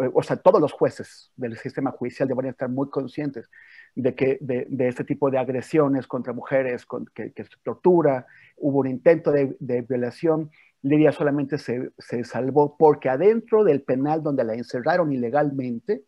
eh, 0.00 0.08
o 0.14 0.22
sea, 0.22 0.36
todos 0.36 0.60
los 0.60 0.70
jueces 0.70 1.32
del 1.34 1.56
sistema 1.56 1.90
judicial 1.90 2.28
deberían 2.28 2.52
estar 2.52 2.68
muy 2.68 2.88
conscientes 2.88 3.50
de 3.96 4.14
que 4.14 4.38
de, 4.40 4.68
este 4.86 5.02
tipo 5.02 5.28
de 5.28 5.38
agresiones 5.38 6.06
contra 6.06 6.32
mujeres, 6.32 6.86
con, 6.86 7.04
que, 7.06 7.32
se 7.34 7.48
tortura, 7.64 8.28
hubo 8.58 8.78
un 8.78 8.86
intento 8.86 9.32
de, 9.32 9.82
violación. 9.88 10.52
Lidia 10.82 11.10
solamente 11.10 11.58
se, 11.58 11.90
se 11.98 12.22
salvó 12.22 12.76
porque 12.78 13.08
adentro 13.08 13.64
del 13.64 13.82
penal 13.82 14.22
donde 14.22 14.44
la 14.44 14.54
encerraron 14.54 15.12
ilegalmente, 15.12 16.04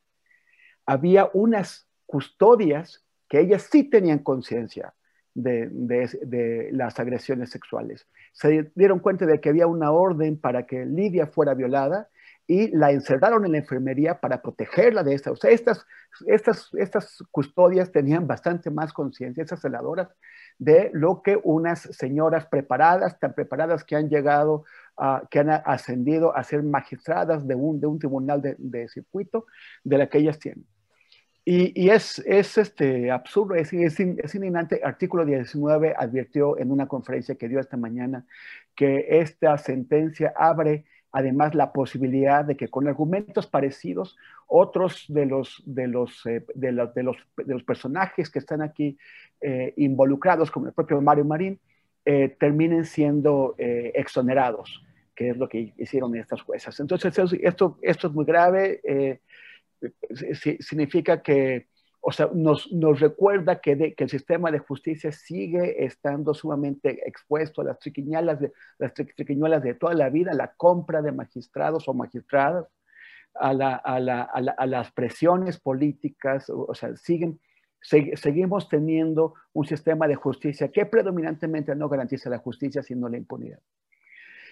había 0.90 1.30
unas 1.34 1.86
custodias 2.04 3.04
que 3.28 3.38
ellas 3.38 3.68
sí 3.70 3.84
tenían 3.84 4.18
conciencia 4.18 4.92
de, 5.34 6.68
las 6.72 6.98
agresiones 6.98 7.50
sexuales. 7.50 8.08
Se 8.32 8.72
dieron 8.74 8.98
cuenta 8.98 9.24
de 9.24 9.40
que 9.40 9.50
había 9.50 9.68
una 9.68 9.92
orden 9.92 10.36
para 10.36 10.66
que 10.66 10.84
Lidia 10.84 11.28
fuera 11.28 11.54
violada 11.54 12.08
y 12.48 12.74
la 12.76 12.90
encerraron 12.90 13.46
en 13.46 13.52
la 13.52 13.58
enfermería 13.58 14.18
para 14.18 14.42
protegerla 14.42 15.04
de 15.04 15.14
esta. 15.14 15.30
O 15.30 15.36
sea, 15.36 15.52
estas, 15.52 15.86
estas, 16.26 16.68
estas 16.72 17.22
custodias 17.30 17.92
tenían 17.92 18.26
bastante 18.26 18.68
más 18.72 18.92
conciencia, 18.92 19.44
esas 19.44 19.60
celadoras, 19.60 20.08
de 20.58 20.90
lo 20.92 21.22
que 21.22 21.38
unas 21.44 21.82
señoras 21.82 22.46
preparadas, 22.46 23.16
tan 23.20 23.34
preparadas 23.34 23.84
que 23.84 23.94
han 23.94 24.08
llegado, 24.08 24.64
que 25.30 25.38
han 25.38 25.50
ascendido 25.50 26.36
a 26.36 26.42
ser 26.42 26.64
magistradas 26.64 27.46
de 27.46 27.54
un, 27.54 27.80
de 27.80 27.86
un 27.86 28.00
tribunal 28.00 28.42
de, 28.42 28.56
de 28.58 28.88
circuito, 28.88 29.46
de 29.84 29.98
la 29.98 30.08
que 30.08 30.18
ellas 30.18 30.40
tienen. 30.40 30.66
Y, 31.52 31.90
es, 31.90 32.20
es, 32.27 32.59
este, 32.59 33.10
absurdo, 33.10 33.56
es, 33.56 33.72
es, 33.72 33.98
es 33.98 34.35
indignante. 34.36 34.82
Artículo 34.85 35.24
19 35.24 35.94
advirtió 35.98 36.56
en 36.56 36.70
una 36.70 36.86
conferencia 36.86 37.35
que 37.35 37.48
dio 37.48 37.59
esta 37.59 37.77
mañana 37.77 38.24
que 38.77 39.18
esta 39.18 39.59
sentencia 39.59 40.32
abre 40.36 40.85
además 41.10 41.56
la 41.56 41.72
posibilidad 41.72 42.44
de 42.44 42.56
que 42.56 42.68
con 42.68 42.86
argumentos 42.86 43.48
parecidos 43.48 44.16
otros 44.47 45.06
de 45.09 45.27
los, 45.27 45.60
de 45.66 45.89
los, 45.89 46.24
eh, 46.24 46.44
de, 46.55 46.70
los, 46.70 46.94
de, 46.94 47.02
los, 47.02 47.64
personajes 47.64 48.31
que 48.31 48.39
están 48.39 48.62
aquí 48.62 48.97
eh, 49.40 49.74
involucrados, 49.77 50.52
como 50.52 50.68
el 50.68 50.72
propio 50.72 51.01
Mario 51.01 51.24
Marín, 51.24 51.59
eh, 52.05 52.28
terminen 52.39 52.85
siendo 52.85 53.56
exonerados, 53.59 54.85
que 55.16 55.31
es 55.31 55.36
lo 55.36 55.48
que 55.48 55.72
hicieron 55.77 56.14
estas 56.14 56.43
juezas. 56.43 56.78
Entonces, 56.78 57.12
esto, 57.43 57.77
esto 57.82 58.06
es 58.06 58.12
muy 58.12 58.24
grave 58.24 59.20
significa 60.61 61.23
que, 61.23 61.69
o 62.01 62.12
sea, 62.12 62.31
nos, 62.32 62.73
nos 62.73 63.01
recuerda 63.01 63.61
que, 63.61 63.94
que, 63.94 64.05
el 64.05 64.11
sistema 64.11 64.51
de 64.51 64.59
justicia 64.59 65.12
sigue 65.12 65.85
estando 65.85 66.35
sumamente 66.35 67.07
expuesto 67.07 67.61
a 67.61 67.65
las 67.65 67.78
triquiñuelas 67.78 68.40
de, 68.40 68.52
las 68.78 68.94
triquiñuelas 68.94 69.62
de 69.62 69.74
toda 69.74 69.94
la 69.94 70.09
vida, 70.09 70.32
la 70.32 70.55
compra 70.55 71.02
de 71.02 71.12
magistrados 71.12 71.89
o 71.89 71.94
magistradas, 71.94 72.66
a, 73.35 73.52
la, 73.52 73.77
a, 73.77 74.01
la, 74.01 74.23
a, 74.23 74.66
las 74.66 74.93
presiones 74.93 75.59
políticas, 75.61 76.51
o, 76.51 76.74
sea, 76.74 76.97
siguen, 76.97 77.40
seguimos 77.81 78.69
teniendo 78.69 79.35
un 79.52 79.66
sistema 79.66 80.09
de 80.09 80.15
justicia 80.15 80.70
que 80.70 80.86
predominantemente 80.86 81.74
no 81.74 81.89
garantiza 81.89 82.31
la 82.31 82.39
justicia, 82.39 82.82
sino 82.82 83.09
la 83.09 83.19
impunidad. 83.19 83.61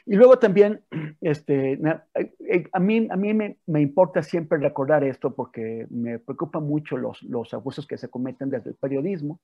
Y 0.07 0.17
luego 0.17 0.39
también, 0.39 0.83
este, 1.21 1.73
eh, 1.73 2.01
eh, 2.15 2.65
a 2.73 2.81
mí, 2.81 3.09
a 3.11 3.17
mí 3.17 3.35
me, 3.35 3.59
me, 3.67 3.81
importa 3.81 4.23
siempre 4.23 4.59
recordar 4.59 5.05
esto 5.05 5.35
porque 5.35 5.87
me 5.91 6.19
preocupan 6.19 6.65
mucho 6.65 6.97
los, 6.97 7.23
los 7.23 7.53
abusos 7.55 7.87
que 7.87 7.99
se 7.99 8.09
cometen 8.09 8.51
desde 8.51 8.71
el 8.71 8.77
periodismo. 8.77 9.41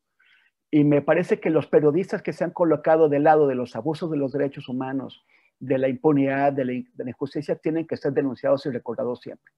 Y 0.70 0.85
me 0.85 1.02
parece 1.02 1.39
que 1.39 1.51
los 1.51 1.66
periodistas 1.66 2.22
que 2.22 2.32
se 2.32 2.44
han 2.44 2.51
colocado 2.51 3.09
del 3.09 3.24
lado 3.24 3.47
de 3.47 3.55
los 3.55 3.76
abusos 3.76 4.10
de 4.10 4.16
los 4.16 4.32
derechos 4.32 4.68
humanos, 4.68 5.24
de 5.60 5.78
la 5.78 5.89
impunidad, 5.89 6.52
de 6.52 6.64
la, 6.64 6.72
de 6.72 7.05
la 7.05 7.10
injusticia, 7.10 7.56
tienen 7.56 7.86
que 7.86 7.97
ser 7.97 8.12
denunciados 8.12 8.66
y 8.66 8.70
recordados 8.70 9.20
siempre. 9.20 9.52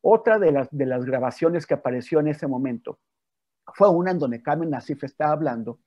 Otra 0.00 0.38
de 0.38 0.50
las, 0.50 0.68
de 0.70 0.86
las 0.86 1.04
grabaciones 1.04 1.66
que 1.66 1.74
apareció 1.74 2.20
en 2.20 2.28
ese 2.28 2.46
momento 2.46 2.98
fue 3.74 3.88
una 3.88 4.10
en 4.10 4.18
donde 4.18 4.42
Carmen 4.42 4.70
Nasif 4.70 5.04
estaba 5.04 5.32
hablando 5.32 5.78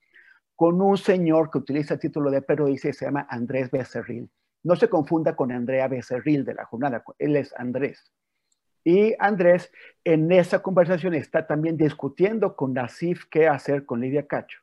con 0.54 0.80
un 0.80 0.96
señor 0.96 1.50
que 1.50 1.58
utiliza 1.58 1.94
el 1.94 2.00
título 2.00 2.30
de 2.30 2.40
periodista 2.40 2.88
y 2.88 2.94
se 2.94 3.04
llama 3.04 3.26
Andrés 3.28 3.70
Becerril 3.70 4.30
no 4.66 4.74
se 4.74 4.88
confunda 4.88 5.36
con 5.36 5.52
Andrea 5.52 5.86
Becerril 5.86 6.44
de 6.44 6.54
la 6.54 6.64
jornada, 6.64 7.04
él 7.18 7.36
es 7.36 7.54
Andrés. 7.56 8.12
Y 8.82 9.14
Andrés 9.20 9.70
en 10.04 10.30
esa 10.32 10.60
conversación 10.60 11.14
está 11.14 11.46
también 11.46 11.76
discutiendo 11.76 12.56
con 12.56 12.74
Nasif 12.74 13.26
qué 13.30 13.46
hacer 13.46 13.86
con 13.86 14.00
Lidia 14.00 14.26
Cacho. 14.26 14.58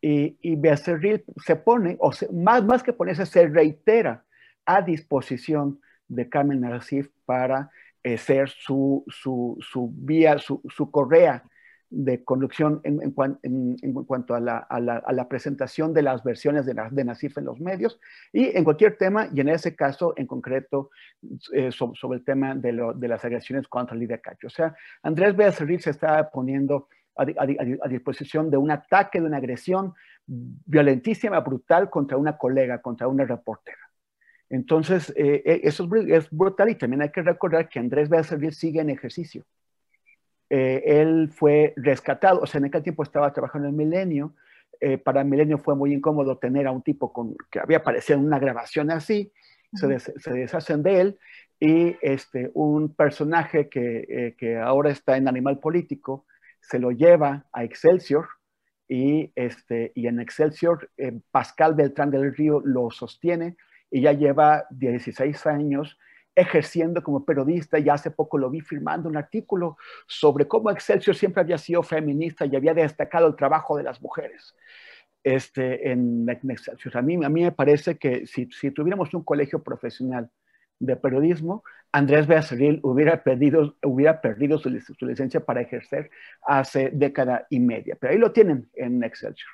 Y, 0.00 0.54
Becerril 0.56 1.24
se 1.44 1.56
pone, 1.56 1.96
o 1.98 2.10
más, 2.32 2.62
más 2.62 2.82
que 2.82 2.92
ponerse, 2.92 3.26
se 3.26 3.48
reitera 3.48 4.24
a 4.66 4.82
disposición 4.82 5.80
de 6.06 6.28
Carmen 6.28 6.60
Nasif 6.60 7.08
para 7.24 7.70
eh, 8.02 8.18
ser 8.18 8.50
su, 8.50 9.04
su, 9.08 9.90
vía, 9.94 10.38
su, 10.38 10.90
correa 10.90 11.42
de 11.94 12.24
conducción 12.24 12.80
en, 12.82 13.12
cuanto 13.12 14.34
a 14.34 14.40
la, 14.40 15.26
presentación 15.28 15.94
de 15.94 16.02
las 16.02 16.24
versiones 16.24 16.66
de, 16.66 16.74
de, 16.90 17.04
Nasif 17.04 17.38
en 17.38 17.44
los 17.44 17.60
medios 17.60 18.00
y 18.32 18.56
en 18.56 18.64
cualquier 18.64 18.98
tema, 18.98 19.28
y 19.32 19.40
en 19.40 19.48
ese 19.48 19.76
caso 19.76 20.12
en 20.16 20.26
concreto 20.26 20.90
eh, 21.52 21.70
sobre, 21.70 22.18
el 22.18 22.24
tema 22.24 22.54
de, 22.56 22.72
las 22.72 23.24
agresiones 23.24 23.68
contra 23.68 23.96
Lidia 23.96 24.18
Cacho. 24.18 24.48
O 24.48 24.50
sea, 24.50 24.74
Andrés 25.02 25.36
Becerril 25.36 25.80
se 25.80 25.90
está 25.90 26.30
poniendo 26.30 26.88
a, 27.16 27.88
disposición 27.88 28.50
de 28.50 28.56
un 28.56 28.72
ataque, 28.72 29.20
de 29.20 29.26
una 29.26 29.36
agresión 29.36 29.94
violentísima, 30.26 31.38
brutal 31.40 31.90
contra 31.90 32.16
una 32.16 32.36
colega, 32.36 32.82
contra 32.82 33.06
una 33.06 33.24
reportera. 33.24 33.78
Entonces, 34.50 35.10
eh, 35.16 35.42
eh, 35.44 35.60
eso 35.62 35.88
es, 36.08 36.28
brutal 36.30 36.70
y 36.70 36.74
también 36.74 37.02
hay 37.02 37.10
que 37.10 37.22
recordar 37.22 37.68
que 37.68 37.78
Andrés 37.78 38.08
Becerril 38.08 38.52
sigue 38.52 38.80
en 38.80 38.90
ejercicio. 38.90 39.44
Eh, 40.54 41.00
él 41.00 41.30
fue 41.32 41.72
rescatado, 41.76 42.40
o 42.40 42.46
sea, 42.46 42.58
en 42.58 42.66
aquel 42.66 42.82
tiempo 42.82 43.02
estaba 43.02 43.32
trabajando 43.32 43.68
en 43.68 43.76
Milenio. 43.76 44.34
para 45.04 45.24
Milenio 45.24 45.58
fue 45.58 45.74
muy 45.74 45.94
incómodo 45.94 46.36
tener 46.36 46.66
a 46.66 46.72
un 46.72 46.82
tipo 46.82 47.12
con, 47.12 47.34
que 47.50 47.58
había 47.58 47.78
aparecido 47.78 48.18
en 48.18 48.26
una 48.26 48.38
grabación 48.38 48.90
así, 48.90 49.32
se, 49.72 49.98
se, 49.98 50.32
deshacen 50.32 50.82
de 50.82 51.00
él 51.00 51.18
y 51.58 51.96
este, 52.02 52.50
un 52.54 52.94
personaje 52.94 53.68
que, 53.68 54.34
que 54.36 54.58
ahora 54.58 54.90
está 54.90 55.16
en 55.16 55.26
Animal 55.26 55.58
Político, 55.58 56.26
se 56.60 56.78
lo 56.78 56.90
lleva 56.90 57.46
a 57.52 57.64
Excelsior 57.64 58.26
y, 58.88 59.32
este, 59.34 59.92
y 59.94 60.06
en 60.06 60.20
Excelsior 60.20 60.90
eh, 60.96 61.20
Pascal 61.30 61.74
Beltrán 61.74 62.10
del 62.10 62.34
Río 62.34 62.60
lo 62.64 62.90
sostiene 62.90 63.56
y 63.90 64.02
ya 64.02 64.12
lleva 64.12 64.66
16 64.70 65.46
años 65.46 65.98
ejerciendo 66.34 67.02
como 67.02 67.24
periodista 67.24 67.78
y 67.78 67.88
hace 67.88 68.10
poco 68.10 68.38
lo 68.38 68.50
vi 68.50 68.60
firmando 68.60 69.08
un 69.08 69.16
artículo 69.16 69.76
sobre 70.06 70.48
cómo 70.48 70.70
Excelsior 70.70 71.14
siempre 71.16 71.42
había 71.42 71.58
sido 71.58 71.82
feminista 71.82 72.46
y 72.46 72.56
había 72.56 72.74
destacado 72.74 73.26
el 73.26 73.36
trabajo 73.36 73.76
de 73.76 73.84
las 73.84 74.00
mujeres. 74.02 74.54
Este, 75.22 75.90
en, 75.90 76.28
Excelsior. 76.28 76.96
A 76.98 77.02
mí, 77.02 77.14
a 77.24 77.28
mí 77.28 77.42
me 77.42 77.52
parece 77.52 77.96
que 77.96 78.26
si, 78.26 78.46
si 78.50 78.70
tuviéramos 78.70 79.14
un 79.14 79.24
colegio 79.24 79.62
profesional 79.62 80.30
de 80.78 80.96
periodismo, 80.96 81.62
Andrés 81.92 82.26
Becerril 82.26 82.80
hubiera 82.82 83.22
perdido, 83.22 83.76
hubiera 83.84 84.20
perdido 84.20 84.58
su, 84.58 84.68
licencia 84.68 85.44
para 85.44 85.60
ejercer 85.60 86.10
hace 86.42 86.90
década 86.92 87.46
y 87.48 87.60
media. 87.60 87.96
Pero 88.00 88.12
ahí 88.12 88.18
lo 88.18 88.32
tienen 88.32 88.68
en 88.74 89.02
Excelsior. 89.04 89.48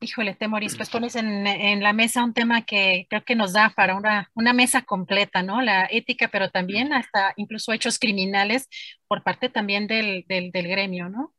Híjole, 0.00 0.34
Temoris, 0.34 0.76
pues 0.76 0.90
pones 0.90 1.16
en, 1.16 1.82
la 1.82 1.92
mesa 1.92 2.22
un 2.22 2.32
tema 2.32 2.64
que 2.64 3.08
creo 3.10 3.24
que 3.24 3.34
nos 3.34 3.52
da 3.52 3.72
para 3.74 3.96
una, 3.96 4.30
una, 4.34 4.52
mesa 4.52 4.82
completa, 4.82 5.42
¿no? 5.42 5.60
La 5.60 5.88
ética, 5.90 6.28
pero 6.28 6.50
también 6.50 6.92
hasta 6.92 7.32
incluso 7.36 7.72
hechos 7.72 7.98
criminales 7.98 8.68
por 9.08 9.24
parte 9.24 9.48
también 9.48 9.88
del, 9.88 10.24
del, 10.28 10.52
gremio, 10.52 11.08
¿no? 11.08 11.34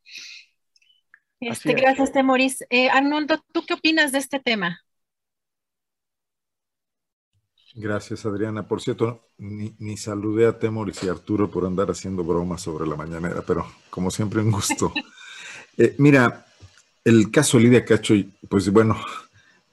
Este, 1.40 1.72
gracias, 1.72 2.12
Temoris. 2.12 2.62
Eh, 2.68 2.90
Arnoldo, 2.90 3.42
¿tú 3.50 3.64
qué 3.66 3.74
opinas 3.74 4.12
de 4.12 4.18
este 4.18 4.40
tema? 4.40 4.78
Gracias, 7.74 8.26
Adriana. 8.26 8.68
Por 8.68 8.82
cierto, 8.82 9.30
ni, 9.38 9.96
saludé 9.96 10.46
a 10.46 10.58
Temoris 10.58 11.02
y 11.02 11.08
Arturo 11.08 11.50
por 11.50 11.64
andar 11.64 11.90
haciendo 11.90 12.24
bromas 12.24 12.60
sobre 12.60 12.86
la 12.86 12.96
mañanera, 12.96 13.42
pero 13.46 13.66
como 13.88 14.10
siempre, 14.10 14.40
un 14.40 14.50
gusto. 14.50 14.92
Eh, 15.78 15.94
mira, 15.98 16.44
el 17.04 17.30
caso 17.30 17.58
Lidia 17.58 17.84
Cacho, 17.84 18.14
pues 18.48 18.70
bueno, 18.70 18.96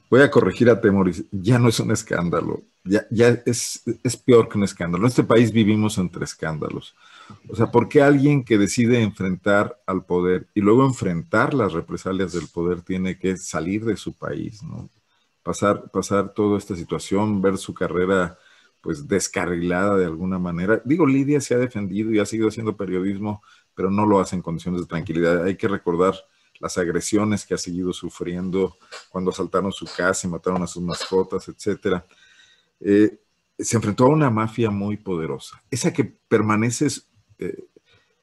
voy 0.10 0.22
a 0.22 0.32
corregir 0.32 0.70
a 0.70 0.80
Temoris, 0.80 1.24
ya 1.32 1.60
no 1.60 1.70
es 1.70 1.80
un 1.80 1.92
escándalo, 1.92 2.64
ya, 2.84 3.06
ya 3.12 3.30
es, 3.46 3.84
es 4.04 4.18
peor 4.18 4.48
que 4.48 4.58
un 4.58 4.64
escándalo. 4.64 5.04
En 5.04 5.10
este 5.10 5.24
país 5.24 5.52
vivimos 5.52 5.98
entre 5.98 6.24
escándalos. 6.24 6.96
O 7.50 7.56
sea, 7.56 7.72
¿por 7.72 7.90
qué 7.90 8.02
alguien 8.02 8.44
que 8.44 8.58
decide 8.58 9.02
enfrentar 9.02 9.82
al 9.86 10.06
poder 10.06 10.48
y 10.54 10.62
luego 10.62 10.86
enfrentar 10.86 11.54
las 11.54 11.74
represalias 11.74 12.32
del 12.32 12.48
poder 12.48 12.82
tiene 12.82 13.20
que 13.20 13.36
salir 13.38 13.84
de 13.84 13.98
su 13.98 14.14
país, 14.14 14.64
¿no? 14.64 14.90
pasar, 15.48 15.90
pasar 15.92 16.34
toda 16.34 16.58
esta 16.58 16.76
situación, 16.76 17.42
ver 17.42 17.58
su 17.58 17.74
carrera 17.74 18.38
pues 18.82 19.08
descarrilada 19.08 19.96
de 19.96 20.06
alguna 20.06 20.38
manera. 20.38 20.82
Digo, 20.84 21.06
Lidia 21.08 21.40
se 21.40 21.56
ha 21.56 21.58
defendido 21.58 22.12
y 22.12 22.20
ha 22.20 22.26
seguido 22.26 22.50
haciendo 22.50 22.76
periodismo, 22.76 23.42
pero 23.74 23.90
no 23.90 24.06
lo 24.06 24.20
hace 24.20 24.36
en 24.36 24.42
condiciones 24.42 24.82
de 24.82 24.88
tranquilidad. 24.88 25.46
Hay 25.46 25.56
que 25.56 25.70
recordar 25.70 26.16
las 26.60 26.78
agresiones 26.78 27.46
que 27.46 27.54
ha 27.54 27.58
seguido 27.58 27.94
sufriendo 27.94 28.78
cuando 29.10 29.32
asaltaron 29.32 29.72
su 29.72 29.86
casa 29.86 30.28
y 30.28 30.30
mataron 30.30 30.64
a 30.64 30.68
sus 30.68 30.84
mascotas, 30.84 31.48
etcétera. 31.48 32.06
Eh, 32.80 33.20
se 33.58 33.76
enfrentó 33.76 34.06
a 34.06 34.10
una 34.10 34.30
mafia 34.30 34.70
muy 34.70 34.98
poderosa, 34.98 35.64
esa 35.72 35.92
que 35.92 36.04
permanece 36.04 36.88
eh, 37.40 37.66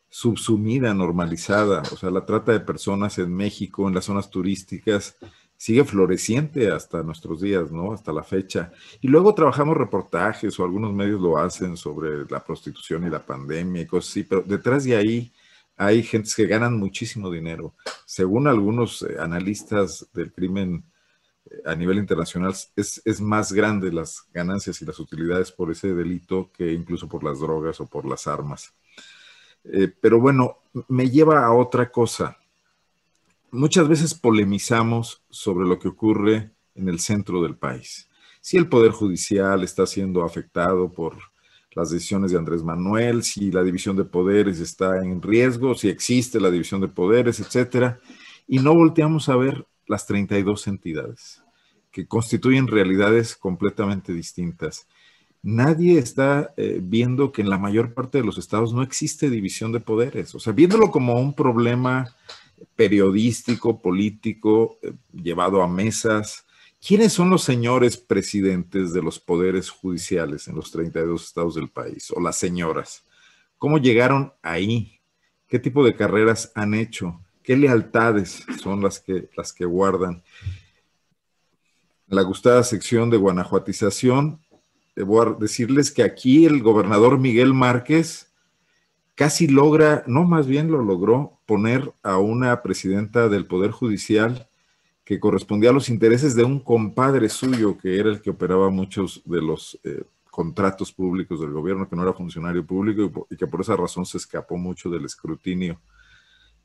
subsumida, 0.09 0.95
normalizada, 0.95 1.83
o 1.93 1.97
sea, 1.97 2.11
la 2.11 2.25
trata 2.25 2.53
de 2.53 2.61
personas 2.61 3.19
en 3.19 3.35
México, 3.35 3.89
en 3.89 3.95
las 3.95 4.05
zonas 4.05 4.31
turísticas, 4.31 5.17
sigue 5.57 5.85
floreciente 5.85 6.71
hasta 6.71 7.03
nuestros 7.03 7.41
días, 7.41 7.73
¿no? 7.73 7.93
Hasta 7.93 8.13
la 8.13 8.23
fecha. 8.23 8.73
Y 9.01 9.09
luego 9.09 9.35
trabajamos 9.35 9.77
reportajes 9.77 10.59
o 10.59 10.65
algunos 10.65 10.93
medios 10.93 11.21
lo 11.21 11.39
hacen 11.39 11.77
sobre 11.77 12.27
la 12.29 12.45
prostitución 12.45 13.07
y 13.07 13.11
la 13.11 13.25
pandemia 13.25 13.83
y 13.83 13.87
cosas 13.87 14.11
así, 14.11 14.25
pero 14.25 14.43
detrás 14.43 14.85
de 14.85 14.97
ahí 14.97 15.33
hay 15.77 16.03
gentes 16.03 16.35
que 16.35 16.47
ganan 16.47 16.79
muchísimo 16.79 17.31
dinero. 17.31 17.75
Según 18.07 18.47
algunos 18.47 19.03
eh, 19.03 19.17
analistas 19.19 20.09
del 20.13 20.33
crimen 20.33 20.85
eh, 21.47 21.63
a 21.67 21.75
nivel 21.75 21.99
internacional, 21.99 22.55
es, 22.77 23.21
más 23.21 23.53
grande 23.53 23.93
las 23.93 24.27
ganancias 24.33 24.81
y 24.83 24.85
las 24.85 24.99
utilidades 24.99 25.53
por 25.53 25.71
ese 25.71 25.95
delito 25.95 26.51
que 26.53 26.73
incluso 26.73 27.09
por 27.09 27.25
las 27.25 27.41
drogas 27.41 27.81
o 27.81 27.87
por 27.87 28.07
las 28.07 28.27
armas. 28.27 28.73
Eh, 29.65 29.93
pero 30.01 30.21
bueno, 30.21 30.59
me 30.89 31.09
lleva 31.09 31.45
a 31.45 31.53
otra 31.53 31.91
cosa 31.91 32.39
muchas 33.55 33.89
veces 33.89 34.15
polemizamos 34.15 35.23
sobre 35.31 35.67
lo 35.67 35.79
que 35.79 35.89
ocurre 35.89 36.51
en 36.75 36.89
el 36.89 36.99
centro 36.99 37.41
del 37.43 37.57
país. 37.57 38.09
Si 38.41 38.57
el 38.57 38.69
Poder 38.69 38.91
Judicial 38.91 39.63
está 39.63 39.87
siendo 39.87 40.25
afectado 40.25 40.93
por 40.93 41.17
las 41.75 41.91
decisiones 41.91 42.31
de 42.31 42.39
Andrés 42.39 42.63
Manuel, 42.63 43.23
si 43.23 43.51
la 43.51 43.63
división 43.63 43.97
de 43.97 44.05
poderes 44.05 44.61
está 44.61 45.03
en 45.03 45.21
riesgo, 45.21 45.75
si 45.75 45.89
existe 45.89 46.41
la 46.41 46.51
división 46.51 46.81
de 46.81 46.89
poderes, 46.89 47.41
etcétera, 47.41 48.01
y 48.47 48.59
no 48.59 48.75
volteamos 48.75 49.29
a 49.29 49.37
ver 49.37 49.67
las 49.87 50.07
32 50.07 50.67
entidades 50.69 51.43
que 51.91 52.07
constituyen 52.07 52.67
realidades 52.67 53.37
completamente 53.37 54.13
distintas. 54.13 54.89
Nadie 55.43 55.99
está 55.99 56.53
eh, 56.57 56.81
viendo 56.83 57.31
que 57.31 57.43
en 57.43 57.51
la 57.51 57.59
mayor 57.59 57.95
parte 57.95 58.19
de 58.19 58.25
los 58.25 58.39
estados 58.39 58.73
no 58.73 58.83
existe 58.83 59.31
división 59.31 59.71
de 59.73 59.81
poderes, 59.81 60.35
o 60.35 60.41
sea, 60.41 60.53
viéndolo 60.53 60.91
como 60.91 61.15
un 61.21 61.35
problema 61.35 62.17
periodístico, 62.75 63.81
político, 63.81 64.79
eh, 64.83 64.93
llevado 65.13 65.63
a 65.63 65.69
mesas. 65.69 66.45
¿Quiénes 66.87 67.15
son 67.15 67.31
los 67.31 67.43
señores 67.43 67.97
presidentes 67.97 68.93
de 68.93 69.03
los 69.03 69.19
poderes 69.19 69.71
judiciales 69.71 70.49
en 70.49 70.57
los 70.57 70.71
32 70.71 71.25
estados 71.25 71.55
del 71.55 71.71
país? 71.71 72.11
O 72.11 72.21
las 72.21 72.37
señoras. 72.37 73.05
¿Cómo 73.57 73.79
llegaron 73.79 74.35
ahí? 74.43 75.01
¿Qué 75.49 75.59
tipo 75.59 75.83
de 75.85 75.97
carreras 75.97 76.53
han 76.55 76.75
hecho? 76.75 77.21
¿Qué 77.43 77.57
lealtades 77.57 78.45
son 78.63 78.83
las 78.83 79.01
que, 79.01 79.31
las 79.37 79.53
que 79.53 79.65
guardan? 79.65 80.23
la 82.07 82.23
gustada 82.23 82.63
sección 82.63 83.11
de 83.11 83.17
guanajuatización, 83.17 84.41
debo 84.95 85.25
decirles 85.35 85.91
que 85.91 86.03
aquí 86.03 86.45
el 86.45 86.63
gobernador 86.63 87.19
Miguel 87.19 87.55
Márquez 87.55 88.33
casi 89.15 89.49
logra, 89.49 90.05
no 90.07 90.25
más 90.25 90.47
bien 90.47 90.71
lo 90.71 90.83
logró, 90.83 91.41
poner 91.47 91.93
a 92.03 92.19
una 92.19 92.63
presidenta 92.63 93.29
del 93.29 93.47
Poder 93.47 93.71
Judicial 93.71 94.49
que 95.05 95.21
correspondía 95.21 95.71
a 95.71 95.73
los 95.73 95.89
intereses 95.89 96.35
de 96.35 96.45
un 96.45 96.61
compadre 96.61 97.29
suyo, 97.29 97.77
que 97.77 97.99
era 97.99 98.09
el 98.09 98.23
que 98.23 98.31
operaba 98.31 98.71
muchos 98.71 99.23
de 99.25 99.43
los 99.43 99.79
eh, 99.85 100.05
contratos 100.31 100.93
públicos 100.93 101.41
del 101.41 101.51
gobierno, 101.51 101.89
que 101.89 101.95
no 101.95 102.03
era 102.03 102.13
funcionario 102.13 102.65
público 102.67 103.27
y, 103.31 103.37
que 103.37 103.47
por 103.47 103.61
esa 103.61 103.77
razón 103.77 104.07
se 104.07 104.19
escapó 104.19 104.57
mucho 104.57 104.89
del 104.89 105.05
escrutinio 105.05 105.81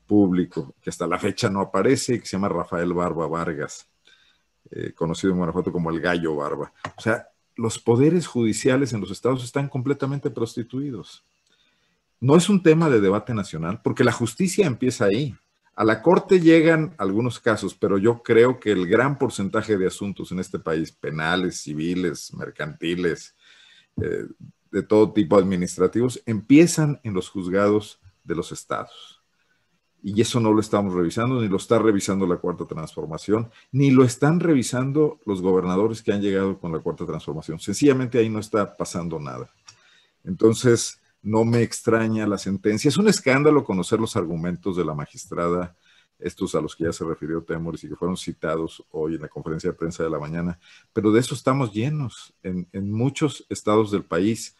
público, 0.06 0.74
que 0.80 0.90
hasta 0.90 1.06
la 1.06 1.18
fecha 1.18 1.50
no 1.50 1.60
aparece, 1.60 2.18
que 2.18 2.26
se 2.26 2.36
llama 2.36 2.48
Rafael 2.48 2.92
Barba 2.92 3.28
Vargas, 3.28 3.88
eh, 4.70 4.92
conocido 4.92 5.32
en 5.32 5.38
Guanajuato 5.38 5.70
como 5.70 5.90
el 5.90 6.00
Gallo 6.00 6.34
Barba. 6.36 6.72
O 6.96 7.00
sea, 7.00 7.28
los 7.56 7.78
poderes 7.78 8.26
judiciales 8.26 8.92
en 8.92 9.00
los 9.00 9.10
estados 9.10 9.44
están 9.44 9.68
completamente 9.68 10.30
prostituidos 10.30 11.24
no 12.20 12.36
es 12.36 12.48
un 12.48 12.62
tema 12.62 12.90
de 12.90 13.00
debate 13.00 13.34
nacional, 13.34 13.80
porque 13.82 14.04
la 14.04 14.12
justicia 14.12 14.66
empieza 14.66 15.06
ahí. 15.06 15.34
A 15.80 15.84
la 15.84 16.02
Corte 16.02 16.40
llegan 16.40 16.94
algunos 16.98 17.40
casos, 17.40 17.74
pero 17.74 17.96
yo 17.96 18.22
creo 18.22 18.60
que 18.60 18.70
el 18.70 18.86
gran 18.86 19.16
porcentaje 19.16 19.78
de 19.78 19.86
asuntos 19.86 20.30
en 20.30 20.38
este 20.38 20.58
país, 20.58 20.92
penales, 20.92 21.62
civiles, 21.62 22.34
mercantiles, 22.34 23.34
eh, 23.96 24.26
de 24.70 24.82
todo 24.82 25.10
tipo 25.10 25.38
administrativos, 25.38 26.22
empiezan 26.26 27.00
en 27.02 27.14
los 27.14 27.30
juzgados 27.30 27.98
de 28.24 28.34
los 28.34 28.52
estados. 28.52 29.22
Y 30.02 30.20
eso 30.20 30.38
no 30.38 30.52
lo 30.52 30.60
estamos 30.60 30.92
revisando, 30.92 31.40
ni 31.40 31.48
lo 31.48 31.56
está 31.56 31.78
revisando 31.78 32.26
la 32.26 32.36
Cuarta 32.36 32.66
Transformación, 32.66 33.50
ni 33.72 33.90
lo 33.90 34.04
están 34.04 34.38
revisando 34.38 35.18
los 35.24 35.40
gobernadores 35.40 36.02
que 36.02 36.12
han 36.12 36.20
llegado 36.20 36.58
con 36.60 36.72
la 36.72 36.80
Cuarta 36.80 37.06
Transformación. 37.06 37.58
Sencillamente 37.58 38.18
ahí 38.18 38.28
no 38.28 38.40
está 38.40 38.76
pasando 38.76 39.18
nada. 39.18 39.50
Entonces, 40.24 40.99
no 41.22 41.44
me 41.44 41.62
extraña 41.62 42.26
la 42.26 42.38
sentencia. 42.38 42.88
Es 42.88 42.96
un 42.96 43.08
escándalo 43.08 43.64
conocer 43.64 44.00
los 44.00 44.16
argumentos 44.16 44.76
de 44.76 44.84
la 44.84 44.94
magistrada, 44.94 45.76
estos 46.18 46.54
a 46.54 46.60
los 46.60 46.76
que 46.76 46.84
ya 46.84 46.92
se 46.92 47.04
refirió 47.04 47.42
Temoris 47.42 47.84
y 47.84 47.88
que 47.88 47.96
fueron 47.96 48.16
citados 48.16 48.84
hoy 48.90 49.14
en 49.14 49.22
la 49.22 49.28
conferencia 49.28 49.70
de 49.70 49.76
prensa 49.76 50.02
de 50.02 50.10
la 50.10 50.18
mañana, 50.18 50.58
pero 50.92 51.10
de 51.12 51.20
eso 51.20 51.34
estamos 51.34 51.72
llenos 51.72 52.34
en, 52.42 52.68
muchos 52.92 53.46
estados 53.48 53.90
del 53.90 54.04
país. 54.04 54.56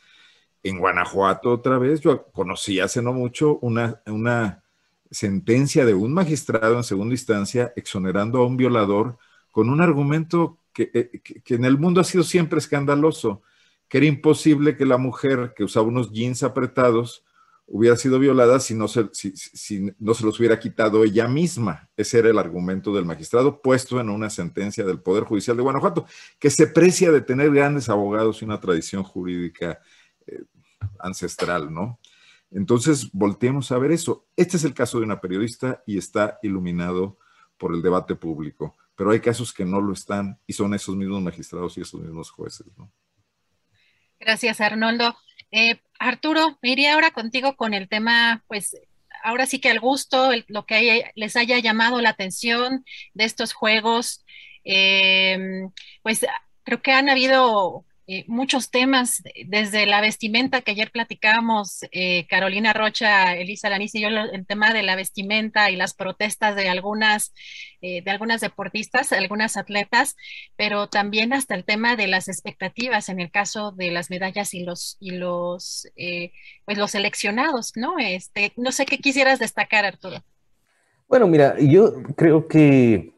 En 0.62 0.78
Guanajuato 0.78 1.50
otra 1.52 1.78
vez, 1.78 2.00
yo 2.00 2.26
conocí 2.32 2.80
hace 2.80 3.02
no 3.02 3.12
mucho 3.12 3.58
una, 3.60 4.62
sentencia 5.10 5.84
de 5.84 5.94
un 5.94 6.12
magistrado 6.12 6.76
en 6.76 6.84
segunda 6.84 7.14
instancia 7.14 7.72
exonerando 7.74 8.38
a 8.38 8.46
un 8.46 8.56
violador 8.56 9.18
con 9.50 9.68
un 9.68 9.80
argumento 9.80 10.58
que, 10.72 10.90
eh, 10.94 11.20
que, 11.20 11.54
en 11.54 11.64
el 11.64 11.78
mundo 11.78 12.00
ha 12.00 12.04
sido 12.04 12.22
siempre 12.22 12.60
escandaloso, 12.60 13.42
que 13.90 13.98
era 13.98 14.06
imposible 14.06 14.76
que 14.76 14.86
la 14.86 14.98
mujer 14.98 15.52
que 15.54 15.64
usaba 15.64 15.88
unos 15.88 16.12
jeans 16.12 16.44
apretados 16.44 17.24
hubiera 17.66 17.96
sido 17.96 18.20
violada 18.20 18.60
si 18.60 18.72
no, 18.74 18.86
se, 18.86 19.10
los 19.98 20.38
hubiera 20.38 20.60
quitado 20.60 21.02
ella 21.02 21.26
misma. 21.26 21.90
Ese 21.96 22.20
era 22.20 22.30
el 22.30 22.38
argumento 22.38 22.94
del 22.94 23.04
magistrado 23.04 23.60
puesto 23.60 24.00
en 24.00 24.08
una 24.08 24.30
sentencia 24.30 24.84
del 24.84 25.00
Poder 25.00 25.24
Judicial 25.24 25.56
de 25.56 25.64
Guanajuato, 25.64 26.06
que 26.38 26.50
se 26.50 26.68
precia 26.68 27.10
de 27.10 27.20
tener 27.20 27.52
grandes 27.52 27.88
abogados 27.88 28.40
y 28.40 28.44
una 28.44 28.60
tradición 28.60 29.02
jurídica 29.02 29.80
eh, 30.26 30.44
ancestral, 31.00 31.74
¿no? 31.74 31.98
Entonces, 32.52 33.10
volteemos 33.12 33.72
a 33.72 33.78
ver 33.78 33.90
eso. 33.90 34.28
Este 34.36 34.56
es 34.56 34.62
el 34.62 34.74
caso 34.74 34.98
de 34.98 35.04
una 35.04 35.20
periodista 35.20 35.82
y 35.84 35.98
está 35.98 36.38
iluminado 36.44 37.18
por 37.58 37.74
el 37.74 37.82
debate 37.82 38.14
público, 38.14 38.76
pero 38.94 39.10
hay 39.10 39.18
casos 39.18 39.52
que 39.52 39.64
no 39.64 39.80
lo 39.80 39.92
están 39.94 40.38
y 40.46 40.52
son 40.52 40.74
esos 40.74 40.94
mismos 40.94 41.20
magistrados 41.22 41.76
y 41.76 41.80
esos 41.80 42.00
mismos 42.00 42.30
jueces, 42.30 42.68
¿no? 42.78 42.90
Gracias, 44.20 44.60
Arnoldo. 44.60 45.16
Eh, 45.50 45.80
Arturo, 45.98 46.58
me 46.62 46.70
iría 46.70 46.94
ahora 46.94 47.10
contigo 47.10 47.56
con 47.56 47.74
el 47.74 47.88
tema, 47.88 48.44
pues 48.48 48.76
ahora 49.24 49.46
sí 49.46 49.60
que 49.60 49.70
al 49.70 49.80
gusto, 49.80 50.30
lo 50.48 50.66
que 50.66 51.10
les 51.14 51.36
haya 51.36 51.58
llamado 51.58 52.00
la 52.00 52.10
atención 52.10 52.84
de 53.14 53.24
estos 53.24 53.54
juegos, 53.54 54.24
eh, 54.64 55.38
pues 56.02 56.26
creo 56.64 56.82
que 56.82 56.92
han 56.92 57.08
habido 57.08 57.84
eh, 58.12 58.24
muchos 58.26 58.72
temas, 58.72 59.22
desde 59.46 59.86
la 59.86 60.00
vestimenta 60.00 60.62
que 60.62 60.72
ayer 60.72 60.90
platicábamos, 60.90 61.86
eh, 61.92 62.26
Carolina 62.28 62.72
Rocha, 62.72 63.36
Elisa 63.36 63.70
Laniz 63.70 63.94
y 63.94 64.00
yo, 64.00 64.08
el 64.08 64.46
tema 64.48 64.72
de 64.72 64.82
la 64.82 64.96
vestimenta 64.96 65.70
y 65.70 65.76
las 65.76 65.94
protestas 65.94 66.56
de 66.56 66.68
algunas, 66.68 67.32
eh, 67.82 68.02
de 68.02 68.10
algunas 68.10 68.40
deportistas, 68.40 69.12
algunas 69.12 69.56
atletas, 69.56 70.16
pero 70.56 70.88
también 70.88 71.32
hasta 71.32 71.54
el 71.54 71.64
tema 71.64 71.94
de 71.94 72.08
las 72.08 72.26
expectativas 72.26 73.08
en 73.10 73.20
el 73.20 73.30
caso 73.30 73.70
de 73.70 73.92
las 73.92 74.10
medallas 74.10 74.54
y 74.54 74.64
los, 74.64 74.96
y 74.98 75.12
los, 75.12 75.86
pues 76.64 76.78
los 76.78 76.90
seleccionados, 76.90 77.76
¿no? 77.76 78.00
Este, 78.00 78.52
no 78.56 78.72
sé 78.72 78.86
qué 78.86 78.98
quisieras 78.98 79.38
destacar, 79.38 79.84
Arturo. 79.84 80.24
Bueno, 81.06 81.28
mira, 81.28 81.54
yo 81.60 82.02
creo 82.16 82.48
que 82.48 83.12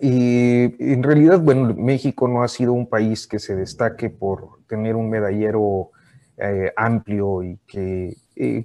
y 0.00 0.92
en 0.92 1.02
realidad, 1.02 1.40
bueno, 1.40 1.74
México 1.74 2.28
no 2.28 2.42
ha 2.42 2.48
sido 2.48 2.72
un 2.72 2.86
país 2.86 3.26
que 3.26 3.38
se 3.38 3.56
destaque 3.56 4.10
por 4.10 4.60
tener 4.66 4.96
un 4.96 5.10
medallero 5.10 5.90
eh, 6.42 6.72
amplio 6.76 7.42
y 7.42 7.58
que 7.66 8.16
eh, 8.36 8.64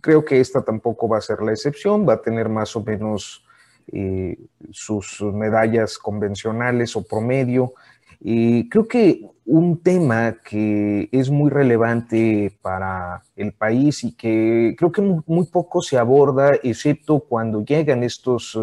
creo 0.00 0.24
que 0.24 0.40
esta 0.40 0.62
tampoco 0.62 1.06
va 1.06 1.18
a 1.18 1.20
ser 1.20 1.42
la 1.42 1.52
excepción, 1.52 2.08
va 2.08 2.14
a 2.14 2.22
tener 2.22 2.48
más 2.48 2.74
o 2.76 2.82
menos 2.82 3.44
eh, 3.92 4.38
sus 4.70 5.20
medallas 5.20 5.98
convencionales 5.98 6.96
o 6.96 7.02
promedio. 7.02 7.74
Y 8.20 8.68
creo 8.68 8.86
que 8.88 9.26
un 9.44 9.82
tema 9.82 10.36
que 10.42 11.08
es 11.12 11.28
muy 11.30 11.50
relevante 11.50 12.56
para 12.62 13.22
el 13.36 13.52
país 13.52 14.04
y 14.04 14.12
que 14.12 14.74
creo 14.78 14.92
que 14.92 15.02
muy, 15.02 15.46
poco 15.46 15.82
se 15.82 15.98
aborda, 15.98 16.52
excepto 16.62 17.20
cuando 17.20 17.64
llegan 17.64 18.02
estos 18.02 18.56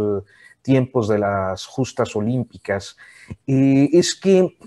tiempos 0.68 1.08
de 1.08 1.18
las 1.18 1.66
justas 1.66 2.14
olímpicas, 2.14 2.98
eh, 3.48 3.88
es 3.94 4.16
que 4.16 4.58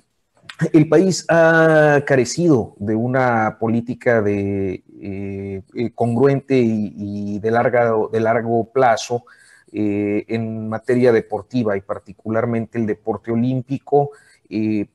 el 0.73 0.89
país 0.89 1.27
ha 1.29 2.03
carecido 2.07 2.75
de 2.79 2.95
una 2.95 3.59
política 3.61 4.23
de, 4.23 4.83
eh, 4.99 5.63
eh, 5.75 5.91
congruente 5.95 6.59
y, 6.59 7.39
de, 7.39 7.51
larga, 7.51 7.93
de 8.11 8.21
largo 8.21 8.73
plazo 8.73 9.25
en 9.73 10.69
materia 10.69 11.13
deportiva 11.13 11.77
y 11.77 11.83
particularmente 11.83 12.79
el 12.79 12.87
deporte 12.87 13.31
olímpico, 13.31 14.11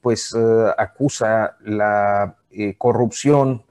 pues 0.01 0.35
acusa 0.77 1.55
la 1.63 2.35
corrupción 2.77 3.63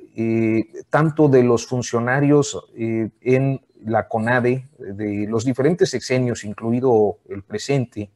tanto 0.88 1.28
de 1.28 1.42
los 1.42 1.66
funcionarios 1.66 2.58
en 2.74 3.60
la 3.84 4.08
CONADE, 4.08 4.68
de 4.78 5.26
los 5.28 5.44
diferentes 5.44 5.90
sexenios, 5.90 6.44
incluido 6.44 7.18
el 7.28 7.42
presente, 7.42 8.10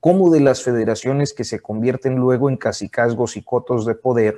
como 0.00 0.30
de 0.30 0.40
las 0.40 0.62
federaciones 0.62 1.32
que 1.32 1.44
se 1.44 1.60
convierten 1.60 2.16
luego 2.16 2.48
en 2.48 2.56
casicazgos 2.56 3.36
y 3.36 3.42
cotos 3.42 3.84
de 3.84 3.94
poder, 3.94 4.36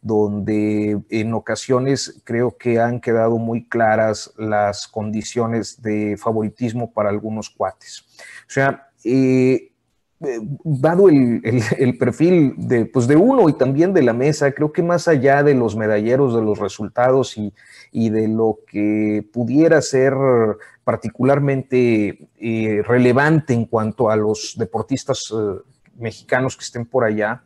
donde 0.00 1.00
en 1.10 1.34
ocasiones 1.34 2.22
creo 2.24 2.56
que 2.56 2.80
han 2.80 3.00
quedado 3.00 3.38
muy 3.38 3.68
claras 3.68 4.32
las 4.36 4.88
condiciones 4.88 5.80
de 5.82 6.16
favoritismo 6.16 6.92
para 6.92 7.10
algunos 7.10 7.50
cuates. 7.50 8.04
O 8.46 8.50
sea, 8.50 8.88
eh, 9.04 9.71
eh, 10.24 10.40
dado 10.64 11.08
el, 11.08 11.98
perfil 11.98 12.54
de, 12.56 12.86
pues 12.86 13.06
de 13.06 13.16
uno 13.16 13.48
y 13.48 13.54
también 13.54 13.92
de 13.92 14.02
la 14.02 14.12
mesa, 14.12 14.52
creo 14.52 14.72
que 14.72 14.82
más 14.82 15.08
allá 15.08 15.42
de 15.42 15.54
los 15.54 15.74
medalleros, 15.76 16.34
de 16.34 16.42
los 16.42 16.58
resultados 16.58 17.36
y, 17.36 17.52
de 18.10 18.28
lo 18.28 18.58
que 18.66 19.26
pudiera 19.32 19.82
ser 19.82 20.14
particularmente 20.84 22.28
eh, 22.38 22.82
relevante 22.86 23.52
en 23.52 23.66
cuanto 23.66 24.10
a 24.10 24.16
los 24.16 24.54
deportistas 24.56 25.32
eh, 25.32 25.60
mexicanos 25.98 26.56
que 26.56 26.64
estén 26.64 26.86
por 26.86 27.04
allá, 27.04 27.42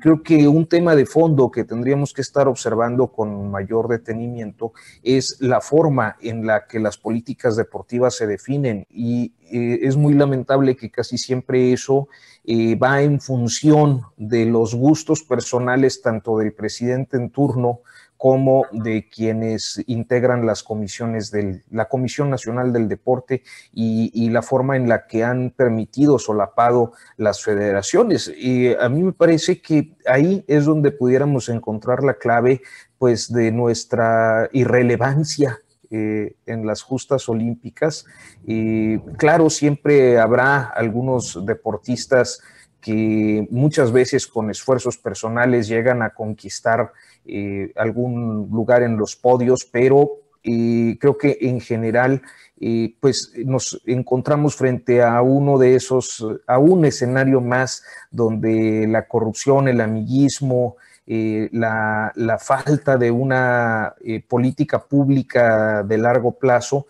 creo 0.00 0.22
que 0.22 0.46
un 0.46 0.66
tema 0.66 0.94
de 0.94 1.06
fondo 1.06 1.50
que 1.50 1.64
tendríamos 1.64 2.12
que 2.12 2.20
estar 2.20 2.48
observando 2.48 3.08
con 3.08 3.50
mayor 3.50 3.88
detenimiento 3.88 4.72
es 5.02 5.38
la 5.40 5.60
forma 5.60 6.16
en 6.20 6.46
la 6.46 6.66
que 6.66 6.78
las 6.78 6.98
políticas 6.98 7.56
deportivas 7.56 8.16
se 8.16 8.26
definen 8.26 8.86
y 8.90 9.32
eh, 9.50 9.80
es 9.82 9.96
muy 9.96 10.14
lamentable 10.14 10.76
que 10.76 10.90
casi 10.90 11.16
siempre 11.16 11.72
eso 11.72 12.08
eh, 12.44 12.76
va 12.76 13.02
en 13.02 13.20
función 13.20 14.02
de 14.16 14.46
los 14.46 14.74
gustos 14.74 15.22
personales 15.22 16.02
tanto 16.02 16.38
del 16.38 16.52
presidente 16.52 17.16
en 17.16 17.30
turno 17.30 17.80
como 18.16 18.64
de 18.72 19.08
quienes 19.08 19.82
integran 19.86 20.46
las 20.46 20.62
comisiones 20.62 21.30
de 21.30 21.62
la 21.70 21.88
Comisión 21.88 22.30
Nacional 22.30 22.72
del 22.72 22.88
Deporte 22.88 23.42
y, 23.72 24.30
la 24.30 24.42
forma 24.42 24.76
en 24.76 24.88
la 24.88 25.06
que 25.06 25.22
han 25.22 25.50
permitido 25.50 26.18
solapado 26.18 26.92
las 27.16 27.42
federaciones. 27.42 28.32
Y 28.36 28.74
a 28.74 28.88
mí 28.88 29.02
me 29.02 29.12
parece 29.12 29.60
que 29.60 29.92
ahí 30.06 30.44
es 30.48 30.64
donde 30.64 30.90
pudiéramos 30.90 31.48
encontrar 31.48 32.02
la 32.02 32.14
clave 32.14 32.62
pues 32.98 33.32
de 33.32 33.52
nuestra 33.52 34.48
irrelevancia 34.52 35.60
eh, 35.90 36.34
en 36.46 36.66
las 36.66 36.82
justas 36.82 37.28
olímpicas. 37.28 38.06
Y 38.46 38.98
claro, 39.18 39.50
siempre 39.50 40.18
habrá 40.18 40.62
algunos 40.64 41.44
deportistas 41.44 42.40
que 42.84 43.48
muchas 43.50 43.92
veces 43.92 44.26
con 44.26 44.50
esfuerzos 44.50 44.98
personales 44.98 45.68
llegan 45.68 46.02
a 46.02 46.10
conquistar 46.10 46.92
eh, 47.24 47.72
algún 47.76 48.50
lugar 48.52 48.82
en 48.82 48.98
los 48.98 49.16
podios, 49.16 49.64
pero 49.64 50.18
eh, 50.42 50.98
creo 51.00 51.16
que 51.16 51.38
en 51.40 51.62
general 51.62 52.20
eh, 52.60 52.94
pues 53.00 53.32
nos 53.46 53.80
encontramos 53.86 54.56
frente 54.56 55.02
a 55.02 55.22
uno 55.22 55.56
de 55.56 55.76
esos, 55.76 56.26
a 56.46 56.58
un 56.58 56.84
escenario 56.84 57.40
más 57.40 57.82
donde 58.10 58.86
la 58.86 59.08
corrupción, 59.08 59.66
el 59.68 59.80
amiguismo, 59.80 60.76
la, 61.06 62.12
la, 62.14 62.38
falta 62.38 62.96
de 62.96 63.10
una 63.10 63.94
política 64.26 64.78
pública 64.82 65.82
de 65.82 65.98
largo 65.98 66.32
plazo, 66.38 66.86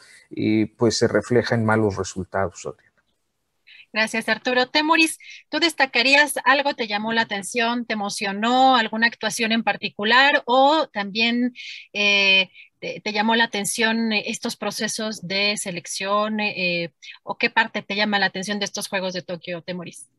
pues 0.76 0.98
se 0.98 1.08
refleja 1.08 1.56
en 1.56 1.64
malos 1.64 1.96
resultados. 1.96 2.68
Gracias, 3.94 4.28
Arturo. 4.28 4.66
Temoris, 4.66 5.20
¿tú 5.48 5.60
destacarías 5.60 6.34
algo, 6.44 6.74
te 6.74 6.88
llamó 6.88 7.12
la 7.12 7.20
atención, 7.20 7.86
te 7.86 7.92
emocionó, 7.92 8.74
alguna 8.74 9.06
actuación 9.06 9.52
en 9.52 9.62
particular 9.62 10.42
o 10.46 10.88
también 10.88 11.54
eh, 11.92 12.48
te, 12.80 13.12
llamó 13.12 13.36
la 13.36 13.44
atención 13.44 14.12
estos 14.12 14.56
procesos 14.56 15.24
de 15.24 15.56
selección 15.58 16.40
eh, 16.40 16.92
o 17.22 17.38
qué 17.38 17.50
parte 17.50 17.82
te 17.82 17.94
llama 17.94 18.18
la 18.18 18.26
atención 18.26 18.58
de 18.58 18.64
estos 18.64 18.88
Juegos 18.88 19.14
de 19.14 19.22
Tokio, 19.22 19.62
Temoris? 19.62 20.10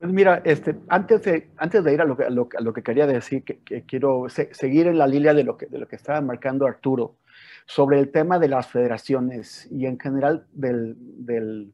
Pues 0.00 0.12
mira, 0.12 0.42
este, 0.44 0.74
antes, 0.88 1.22
de, 1.22 1.48
antes 1.58 1.84
de 1.84 1.94
ir 1.94 2.00
a 2.00 2.04
lo 2.04 2.16
que, 2.16 2.28
lo, 2.28 2.72
que 2.72 2.82
quería 2.82 3.06
decir, 3.06 3.44
que, 3.44 3.84
quiero 3.86 4.26
seguir 4.28 4.88
en 4.88 4.98
la 4.98 5.06
línea 5.06 5.32
de 5.32 5.44
lo, 5.44 5.56
que, 5.56 5.66
de 5.66 5.78
lo 5.78 5.86
que 5.86 5.94
estaba 5.94 6.20
marcando 6.22 6.66
Arturo 6.66 7.18
sobre 7.66 8.00
el 8.00 8.10
tema 8.10 8.40
de 8.40 8.48
las 8.48 8.66
federaciones 8.66 9.68
y 9.70 9.86
en 9.86 10.00
general 10.00 10.44
del 10.52 10.96
del 10.98 11.72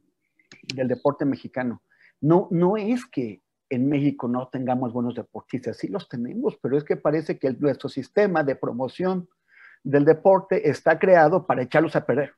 deporte 0.63 1.25
mexicano. 1.25 1.83
No, 2.21 2.49
no 2.51 2.77
es 2.77 3.07
que 3.07 3.43
en 3.71 3.89
México 3.89 4.29
no 4.29 4.49
tengamos 4.49 4.93
buenos 4.93 5.15
deportistas, 5.15 5.77
sí 5.77 5.89
los 5.89 6.09
tenemos, 6.09 6.57
pero 6.63 6.77
es 6.77 6.85
que 6.85 6.97
parece 6.97 7.39
que 7.39 7.53
nuestro 7.53 7.89
sistema 7.89 8.43
de 8.43 8.57
promoción 8.57 9.29
del 9.85 10.05
deporte 10.05 10.69
está 10.69 10.99
creado 10.99 11.47
para 11.47 11.63
echarlos 11.63 11.97
a 11.97 12.07
perder. 12.07 12.35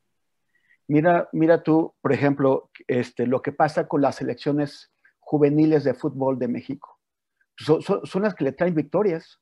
Mira, 0.89 1.29
mira 1.33 1.63
tú, 1.63 1.95
por 2.01 2.13
ejemplo, 2.13 2.71
este, 2.89 3.27
lo 3.27 3.43
que 3.43 3.53
pasa 3.53 3.87
con 3.87 4.03
las 4.03 4.17
selecciones 4.17 4.93
juveniles 5.21 5.85
de 5.85 5.95
fútbol 5.95 6.39
de 6.39 6.49
México. 6.49 6.99
Son, 7.57 8.23
las 8.23 8.35
que 8.35 8.45
le 8.45 8.53
traen 8.53 8.75
victorias. 8.75 9.39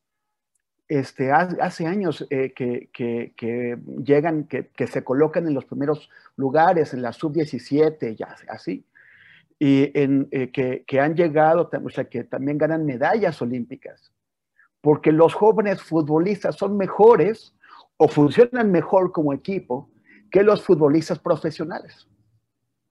Este, 0.89 1.31
hace 1.31 1.86
años 1.86 2.27
eh, 2.31 2.55
que, 2.55 3.78
llegan, 4.02 4.44
que, 4.44 4.86
se 4.86 5.05
colocan 5.05 5.47
en 5.47 5.52
los 5.52 5.66
primeros 5.66 6.09
lugares, 6.36 6.94
en 6.94 7.02
la 7.02 7.12
sub-17, 7.12 8.16
ya 8.16 8.35
así, 8.48 8.86
y 9.59 9.90
en, 9.98 10.28
eh, 10.31 10.51
que, 10.51 11.01
han 11.01 11.15
llegado, 11.15 11.69
o 11.85 11.90
sea, 11.90 12.05
que 12.05 12.24
también 12.24 12.56
ganan 12.56 12.86
medallas 12.86 13.43
olímpicas, 13.43 14.12
porque 14.81 15.12
los 15.12 15.35
jóvenes 15.35 15.82
futbolistas 15.82 16.56
son 16.56 16.78
mejores 16.78 17.55
o 17.98 18.09
funcionan 18.09 18.70
mejor 18.70 19.12
como 19.12 19.35
equipo 19.35 19.90
que 20.31 20.43
los 20.43 20.62
futbolistas 20.62 21.19
profesionales. 21.19 22.09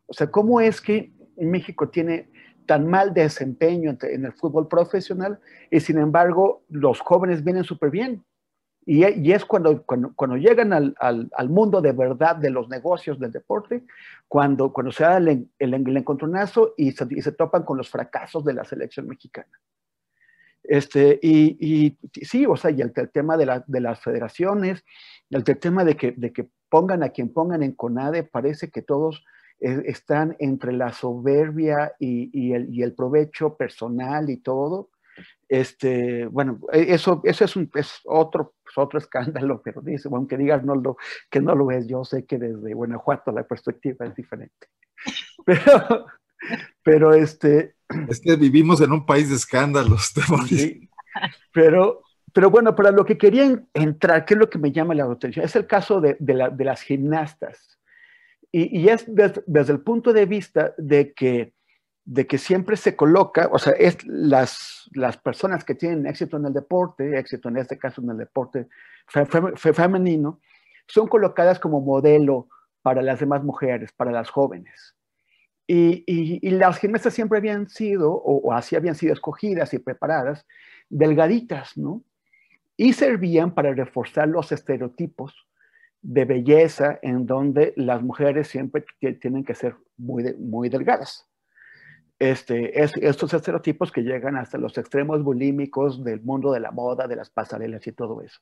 O 0.05 0.13
sea, 0.13 0.29
¿cómo 0.29 0.61
es 0.61 0.81
que 0.81 1.13
México 1.37 1.89
tiene 1.89 2.29
tan 2.67 2.87
mal 2.87 3.13
desempeño 3.13 3.97
en 4.01 4.25
el 4.25 4.33
fútbol 4.33 4.67
profesional 4.67 5.39
y 5.71 5.79
sin 5.79 5.97
embargo 5.97 6.61
los 6.69 6.99
jóvenes 6.99 7.43
vienen 7.43 7.63
súper 7.63 7.89
bien? 7.89 8.23
Y, 8.89 9.03
es 9.33 9.43
cuando, 9.43 9.83
cuando, 9.83 10.37
llegan 10.37 10.71
al, 10.71 11.49
mundo 11.49 11.81
de 11.81 11.91
verdad 11.91 12.37
de 12.37 12.49
los 12.49 12.69
negocios 12.69 13.19
del 13.19 13.33
deporte, 13.33 13.83
cuando, 14.29 14.71
cuando 14.71 14.93
se 14.93 15.03
da 15.03 15.17
el, 15.17 15.49
el, 15.59 15.97
encontronazo 15.97 16.73
y 16.77 16.93
se, 16.93 17.31
topan 17.33 17.63
con 17.63 17.77
los 17.77 17.89
fracasos 17.89 18.45
de 18.45 18.53
la 18.53 18.63
selección 18.63 19.05
mexicana. 19.05 19.51
Este, 20.63 21.19
y, 21.21 21.97
sí, 22.21 22.45
o 22.45 22.55
sea, 22.55 22.71
y 22.71 22.79
el, 22.79 22.93
tema 23.11 23.35
de, 23.35 23.47
la, 23.47 23.61
de, 23.67 23.81
las 23.81 23.99
federaciones, 23.99 24.85
el, 25.31 25.43
tema 25.43 25.83
de 25.83 25.97
que 25.97 26.47
pongan 26.69 27.03
a 27.03 27.09
quien 27.09 27.33
pongan 27.33 27.63
en 27.63 27.73
CONADE, 27.73 28.23
parece 28.23 28.69
que 28.69 28.81
todos 28.81 29.25
eh, 29.59 29.83
están 29.85 30.35
entre 30.39 30.73
la 30.73 30.93
soberbia 30.93 31.93
y, 31.99 32.29
y, 32.33 32.53
el, 32.53 32.73
y 32.73 32.83
el 32.83 32.93
provecho 32.93 33.55
personal 33.55 34.29
y 34.29 34.37
todo. 34.37 34.89
Este, 35.49 36.25
bueno, 36.27 36.59
e, 36.71 36.93
eso, 36.93 37.21
eso 37.23 37.45
es, 37.45 37.55
un, 37.55 37.69
es 37.73 38.01
otro 38.05 38.53
otro 38.77 38.99
escándalo, 38.99 39.61
pero 39.63 39.81
dice, 39.81 40.09
aunque 40.11 40.37
diga 40.37 40.55
Arnoldo 40.55 40.97
que 41.29 41.41
no 41.41 41.55
lo 41.55 41.71
es, 41.71 41.87
yo 41.87 42.03
sé 42.03 42.25
que 42.25 42.37
desde 42.37 42.73
Guanajuato 42.73 43.31
la 43.31 43.43
perspectiva 43.43 44.05
es 44.05 44.15
diferente. 44.15 44.67
Pero, 45.45 46.07
pero 46.83 47.13
este... 47.13 47.75
Es 48.09 48.19
que 48.19 48.35
vivimos 48.35 48.81
en 48.81 48.91
un 48.91 49.05
país 49.05 49.29
de 49.29 49.35
escándalos, 49.35 50.11
sí, 50.49 50.89
pero, 51.53 52.01
pero 52.33 52.49
bueno, 52.49 52.75
para 52.75 52.91
lo 52.91 53.05
que 53.05 53.17
querían 53.17 53.69
entrar, 53.73 54.25
¿qué 54.25 54.33
es 54.33 54.39
lo 54.39 54.49
que 54.49 54.57
me 54.57 54.73
llama 54.73 54.93
la 54.93 55.05
atención? 55.05 55.45
Es 55.45 55.55
el 55.55 55.67
caso 55.67 56.01
de, 56.01 56.17
de, 56.19 56.33
la, 56.33 56.49
de 56.49 56.65
las 56.65 56.81
gimnastas. 56.81 57.76
Y, 58.51 58.79
y 58.79 58.89
es 58.89 59.05
desde 59.07 59.73
el 59.73 59.81
punto 59.81 60.13
de 60.13 60.25
vista 60.25 60.73
de 60.77 61.13
que 61.13 61.53
de 62.07 62.25
que 62.25 62.37
siempre 62.37 62.77
se 62.77 62.95
coloca, 62.95 63.49
o 63.51 63.59
sea, 63.59 63.73
es 63.73 63.97
las, 64.05 64.89
las 64.93 65.17
personas 65.17 65.65
que 65.65 65.75
tienen 65.75 66.07
éxito 66.07 66.37
en 66.37 66.45
el 66.45 66.53
deporte, 66.53 67.19
éxito 67.19 67.49
en 67.49 67.57
este 67.57 67.77
caso 67.77 68.01
en 68.01 68.11
el 68.11 68.17
deporte 68.17 68.69
femenino, 69.07 70.39
son 70.87 71.07
colocadas 71.09 71.59
como 71.59 71.81
modelo 71.81 72.47
para 72.81 73.01
las 73.01 73.19
demás 73.19 73.43
mujeres, 73.43 73.91
para 73.91 74.11
las 74.11 74.29
jóvenes. 74.29 74.95
Y, 75.67 76.05
y, 76.07 76.49
las 76.51 76.77
gimnastas 76.77 77.13
siempre 77.13 77.39
habían 77.39 77.67
sido, 77.67 78.13
o, 78.13 78.53
así 78.53 78.77
habían 78.77 78.95
sido 78.95 79.11
escogidas 79.11 79.73
y 79.73 79.79
preparadas, 79.79 80.45
delgaditas, 80.87 81.77
¿no? 81.77 82.03
Y 82.77 82.93
servían 82.93 83.53
para 83.53 83.73
reforzar 83.73 84.29
los 84.29 84.53
estereotipos 84.53 85.45
de 86.01 86.25
belleza 86.25 86.99
en 87.01 87.25
donde 87.25 87.73
las 87.75 88.01
mujeres 88.01 88.47
siempre 88.47 88.85
tienen 89.19 89.43
que 89.43 89.55
ser 89.55 89.75
muy, 89.97 90.33
muy 90.37 90.69
delgadas 90.69 91.27
este, 92.19 92.81
es, 92.81 92.93
estos 92.97 93.33
estereotipos 93.33 93.91
que 93.91 94.01
llegan 94.01 94.37
hasta 94.37 94.57
los 94.57 94.77
extremos 94.77 95.23
bulímicos 95.23 96.03
del 96.03 96.21
mundo 96.21 96.51
de 96.51 96.59
la 96.59 96.71
moda, 96.71 97.07
de 97.07 97.15
las 97.15 97.29
pasarelas 97.29 97.85
y 97.85 97.91
todo 97.91 98.21
eso. 98.21 98.39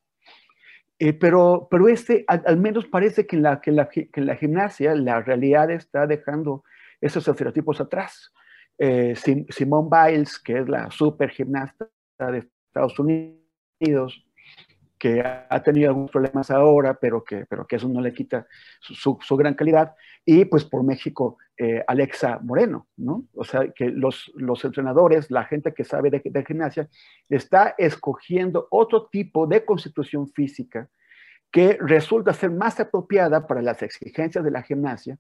Eh, 0.98 1.14
pero, 1.14 1.68
pero 1.69 1.90
este, 1.90 2.23
al, 2.27 2.57
menos 2.57 2.86
parece 2.86 3.27
que 3.27 3.36
en, 3.36 3.44
la, 3.44 3.60
que, 3.60 3.72
la, 3.72 3.90
que 3.90 4.10
en 4.14 4.26
la 4.26 4.36
gimnasia 4.38 4.95
la 4.95 5.22
realidad 5.22 5.69
está 5.72 6.07
dejando 6.07 6.64
esos 7.02 7.27
estereotipos 7.27 7.82
atrás. 7.82 8.32
Eh, 8.77 9.14
Simone 9.49 9.90
Biles, 9.91 10.40
que 10.40 10.60
es 10.60 10.69
la 10.69 10.90
super 10.91 11.30
gimnasta 11.30 11.90
de 12.32 12.49
Estados 12.68 12.98
Unidos, 12.98 14.24
que 14.98 15.22
ha 15.22 15.64
tenido 15.64 15.90
algunos 15.90 16.12
problemas 16.12 16.50
ahora, 16.52 16.98
pero 17.00 17.24
que, 17.24 17.46
pero 17.46 17.68
que 17.68 17.76
eso 17.76 17.88
no 17.90 18.02
le 18.02 18.14
quita 18.14 18.48
su, 18.80 19.18
gran 19.38 19.54
calidad. 19.54 19.94
Y 20.26 20.46
pues 20.46 20.64
por 20.64 20.84
México, 20.84 21.38
eh, 21.58 21.84
Alexa 21.88 22.40
Moreno, 22.42 22.88
¿no? 22.98 23.26
O 23.34 23.44
sea, 23.44 23.68
que 23.76 23.90
los, 23.90 24.32
los 24.36 24.64
entrenadores, 24.64 25.30
la 25.32 25.44
gente 25.46 25.74
que 25.74 25.84
sabe 25.84 26.10
de, 26.10 26.22
de, 26.24 26.46
gimnasia, 26.46 26.90
está 27.30 27.76
escogiendo 27.78 28.68
otro 28.72 29.08
tipo 29.08 29.48
de 29.48 29.66
constitución 29.66 30.30
física 30.30 30.90
que 31.52 31.78
resulta 31.80 32.34
ser 32.34 32.52
más 32.52 32.80
apropiada 32.80 33.48
para 33.48 33.62
las 33.62 33.82
exigencias 33.82 34.44
de 34.44 34.52
la 34.52 34.64
gimnasia 34.64 35.18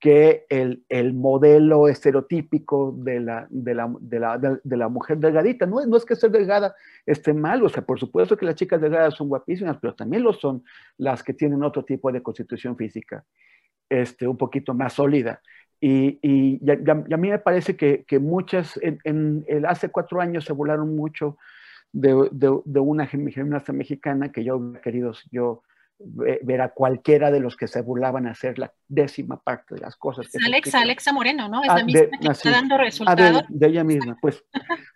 que 0.00 0.44
el, 0.50 0.84
el, 0.88 1.14
modelo 1.14 1.88
estereotípico 1.88 2.94
de 2.98 3.20
la, 3.20 3.46
de 3.48 3.74
la, 3.74 3.94
de 4.00 4.20
la, 4.20 4.38
de 4.38 4.76
la 4.76 4.88
mujer 4.88 5.18
delgadita. 5.18 5.64
No, 5.64 5.84
no, 5.86 5.96
es 5.96 6.04
que 6.04 6.14
ser 6.14 6.30
delgada 6.30 6.74
esté 7.06 7.32
mal, 7.32 7.62
o 7.62 7.68
sea, 7.68 7.82
por 7.82 7.98
supuesto 7.98 8.36
que 8.36 8.44
las 8.44 8.54
chicas 8.54 8.80
delgadas 8.80 9.14
son 9.14 9.28
guapísimas, 9.28 9.78
pero 9.80 9.94
también 9.94 10.22
lo 10.22 10.32
son 10.32 10.62
las 10.98 11.22
que 11.22 11.32
tienen 11.32 11.62
otro 11.62 11.84
tipo 11.84 12.12
de 12.12 12.22
constitución 12.22 12.76
física, 12.76 13.24
este, 13.88 14.28
un 14.28 14.36
poquito 14.36 14.74
más 14.74 14.92
sólida. 14.92 15.40
Y, 15.80 16.18
y, 16.22 16.70
a, 16.70 17.16
mí 17.16 17.30
me 17.30 17.38
parece 17.38 17.76
que, 17.76 18.04
que 18.04 18.18
muchas, 18.18 18.78
en, 18.82 19.00
en, 19.04 19.66
hace 19.66 19.88
cuatro 19.88 20.20
años 20.20 20.44
se 20.44 20.52
volaron 20.52 20.94
mucho 20.94 21.36
de, 21.92 22.28
de, 22.32 22.80
una 22.80 23.06
gimnasta 23.06 23.72
mexicana 23.72 24.32
que 24.32 24.44
yo 24.44 24.56
hubiera 24.56 24.80
querido 24.80 25.12
yo 25.30 25.62
ver 25.98 26.60
a 26.60 26.70
cualquiera 26.70 27.30
de 27.30 27.40
los 27.40 27.56
que 27.56 27.68
se 27.68 27.80
burlaban 27.80 28.26
hacer 28.26 28.58
la 28.58 28.72
décima 28.88 29.40
parte 29.40 29.76
de 29.76 29.80
las 29.80 29.96
cosas. 29.96 30.28
Que 30.28 30.38
Alexa, 30.44 30.80
Alexa 30.80 31.12
Moreno, 31.12 31.48
¿no? 31.48 31.62
Es 31.62 31.70
ah, 31.70 31.78
la 31.78 31.84
misma 31.84 32.18
que 32.20 32.28
está 32.28 32.50
dando 32.50 32.76
resultados. 32.76 33.42
Ah, 33.42 33.46
de, 33.48 33.66
ella 33.66 33.84
misma, 33.84 34.16
pues. 34.20 34.44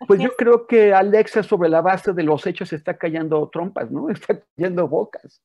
Pues 0.07 0.21
yo 0.21 0.35
creo 0.37 0.67
que 0.67 0.93
Alexa 0.93 1.43
sobre 1.43 1.69
la 1.69 1.81
base 1.81 2.13
de 2.13 2.23
los 2.23 2.47
hechos 2.47 2.73
está 2.73 2.97
cayendo 2.97 3.49
trompas, 3.49 3.91
¿no? 3.91 4.09
Está 4.11 4.41
cayendo 4.57 4.89
bocas, 4.89 5.43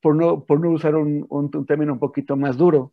por 0.00 0.16
no, 0.16 0.44
por 0.44 0.60
no 0.60 0.70
usar 0.70 0.94
un, 0.94 1.26
un, 1.28 1.66
término 1.66 1.92
un 1.92 1.98
poquito 1.98 2.36
más 2.36 2.56
duro. 2.56 2.92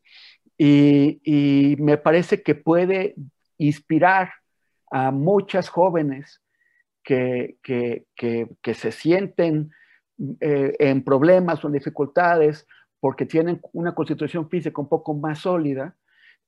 Y, 0.58 1.20
y 1.24 1.76
me 1.78 1.98
parece 1.98 2.44
que 2.44 2.56
puede 2.56 3.16
inspirar 3.58 4.34
a 4.92 5.12
muchas 5.12 5.70
jóvenes 5.70 6.42
que, 7.04 7.58
que, 7.64 8.06
que, 8.16 8.48
que 8.62 8.74
se 8.74 8.92
sienten 8.92 9.72
eh, 10.40 10.76
en 10.80 11.04
problemas 11.04 11.64
o 11.64 11.68
en 11.68 11.74
dificultades 11.74 12.68
porque 13.00 13.26
tienen 13.26 13.60
una 13.74 13.94
constitución 13.94 14.50
física 14.50 14.82
un 14.82 14.88
poco 14.88 15.14
más 15.14 15.40
sólida, 15.40 15.96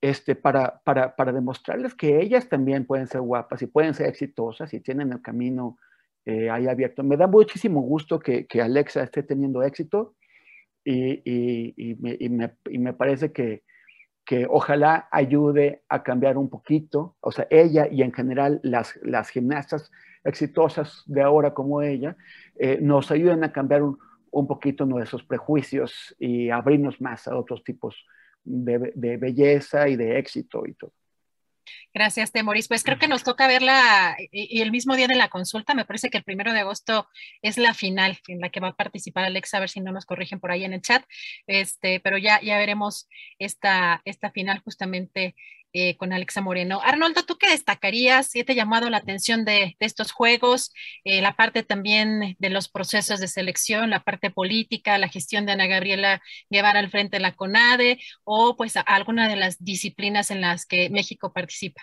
este, 0.02 0.36
para, 0.36 0.82
para, 0.84 1.16
para, 1.16 1.32
demostrarles 1.32 1.96
que 1.96 2.22
ellas 2.22 2.48
también 2.48 2.86
pueden 2.86 3.08
ser 3.08 3.22
guapas 3.22 3.62
y 3.62 3.68
pueden 3.68 3.94
ser 3.94 4.08
exitosas 4.08 4.74
y 4.74 4.80
tienen 4.80 5.12
el 5.12 5.22
camino 5.22 5.78
eh, 6.26 6.50
ahí 6.50 6.68
abierto. 6.68 7.04
Me 7.04 7.18
da 7.18 7.28
muchísimo 7.28 7.82
gusto 7.82 8.20
que, 8.20 8.46
que 8.46 8.62
Alexa 8.62 9.04
esté 9.04 9.24
teniendo 9.24 9.64
éxito 9.64 10.16
y, 10.84 11.22
y, 11.26 11.74
y, 11.76 11.96
me, 11.96 12.18
y, 12.70 12.80
me, 12.80 12.94
parece 12.94 13.32
que, 13.32 13.64
que 14.26 14.46
ojalá 14.50 15.08
ayude 15.12 15.84
a 15.90 16.04
cambiar 16.04 16.38
un 16.38 16.50
poquito, 16.50 17.16
o 17.20 17.32
sea, 17.32 17.48
ella 17.50 17.88
y 17.90 18.02
en 18.02 18.14
general 18.14 18.60
las, 18.64 18.98
las 19.02 19.30
gimnastas 19.30 19.92
exitosas 20.26 21.04
de 21.06 21.22
ahora 21.22 21.54
como 21.54 21.82
ella, 21.82 22.18
eh, 22.60 22.80
nos 22.82 23.12
ayuden 23.12 23.44
a 23.44 23.54
cambiar 23.54 23.84
un, 23.84 23.98
un, 24.32 24.48
poquito 24.48 24.86
nuestros 24.86 25.24
prejuicios 25.24 26.16
y 26.20 26.50
abrirnos 26.50 27.00
más 27.00 27.28
a 27.28 27.38
otros 27.38 27.64
tipos 27.64 27.96
de, 28.44 28.92
de 28.96 29.18
belleza 29.18 29.88
y 29.88 29.96
de 29.96 30.20
éxito 30.20 30.66
y 30.66 30.74
todo. 30.74 30.92
Gracias, 31.94 32.32
Temoris. 32.32 32.68
Pues 32.68 32.84
creo 32.84 33.00
que 33.00 33.08
nos 33.08 33.24
toca 33.24 33.48
verla 33.48 34.16
y, 34.32 34.62
el 34.62 34.72
mismo 34.72 34.96
día 34.96 35.08
de 35.08 35.16
la 35.16 35.30
consulta, 35.30 35.74
me 35.74 35.86
parece 35.86 36.10
que 36.10 36.18
el 36.18 36.24
primero 36.24 36.54
de 36.54 36.60
agosto 36.60 37.08
es 37.42 37.58
la 37.58 37.74
final 37.74 38.20
en 38.28 38.40
la 38.42 38.50
que 38.50 38.60
va 38.60 38.70
a 38.70 38.76
participar 38.76 39.26
Alexa, 39.26 39.58
a 39.58 39.60
ver 39.62 39.70
si 39.70 39.82
no 39.82 39.92
nos 39.92 40.06
corrigen 40.06 40.40
por 40.40 40.52
ahí 40.52 40.64
en 40.64 40.74
el 40.74 40.82
chat. 40.82 41.04
Este, 41.48 42.00
pero 42.00 42.18
ya, 42.18 42.42
ya 42.42 42.58
veremos 42.58 43.08
esta, 43.40 44.02
esta 44.06 44.32
final 44.32 44.60
justamente 44.60 45.36
eh, 45.78 45.98
con 45.98 46.14
Alexa 46.14 46.40
Moreno. 46.40 46.80
Arnoldo, 46.82 47.24
¿tú 47.28 47.36
qué 47.38 47.50
destacarías? 47.50 48.32
¿Qué 48.32 48.46
te 48.46 48.54
ha 48.54 48.56
llamado 48.56 48.90
la 48.90 48.96
atención 48.96 49.44
de, 49.44 49.76
estos 49.80 50.14
juegos? 50.14 50.74
Eh, 51.04 51.22
la 51.22 51.36
parte 51.36 51.64
también 51.64 52.38
de 52.40 52.50
los 52.50 52.70
procesos 52.70 53.20
de 53.20 53.28
selección, 53.28 53.90
la 53.90 54.02
parte 54.02 54.32
política, 54.32 54.98
la 54.98 55.10
gestión 55.10 55.46
de 55.46 55.52
Ana 55.52 55.68
Gabriela 55.68 56.22
Guevara 56.50 56.80
al 56.80 56.90
frente 56.90 57.18
de 57.18 57.22
la 57.22 57.36
CONADE 57.36 58.00
o 58.24 58.56
pues 58.56 58.76
alguna 58.86 59.28
de 59.28 59.36
las 59.36 59.62
disciplinas 59.62 60.32
en 60.32 60.40
las 60.40 60.66
que 60.66 60.90
México 60.90 61.34
participa. 61.34 61.82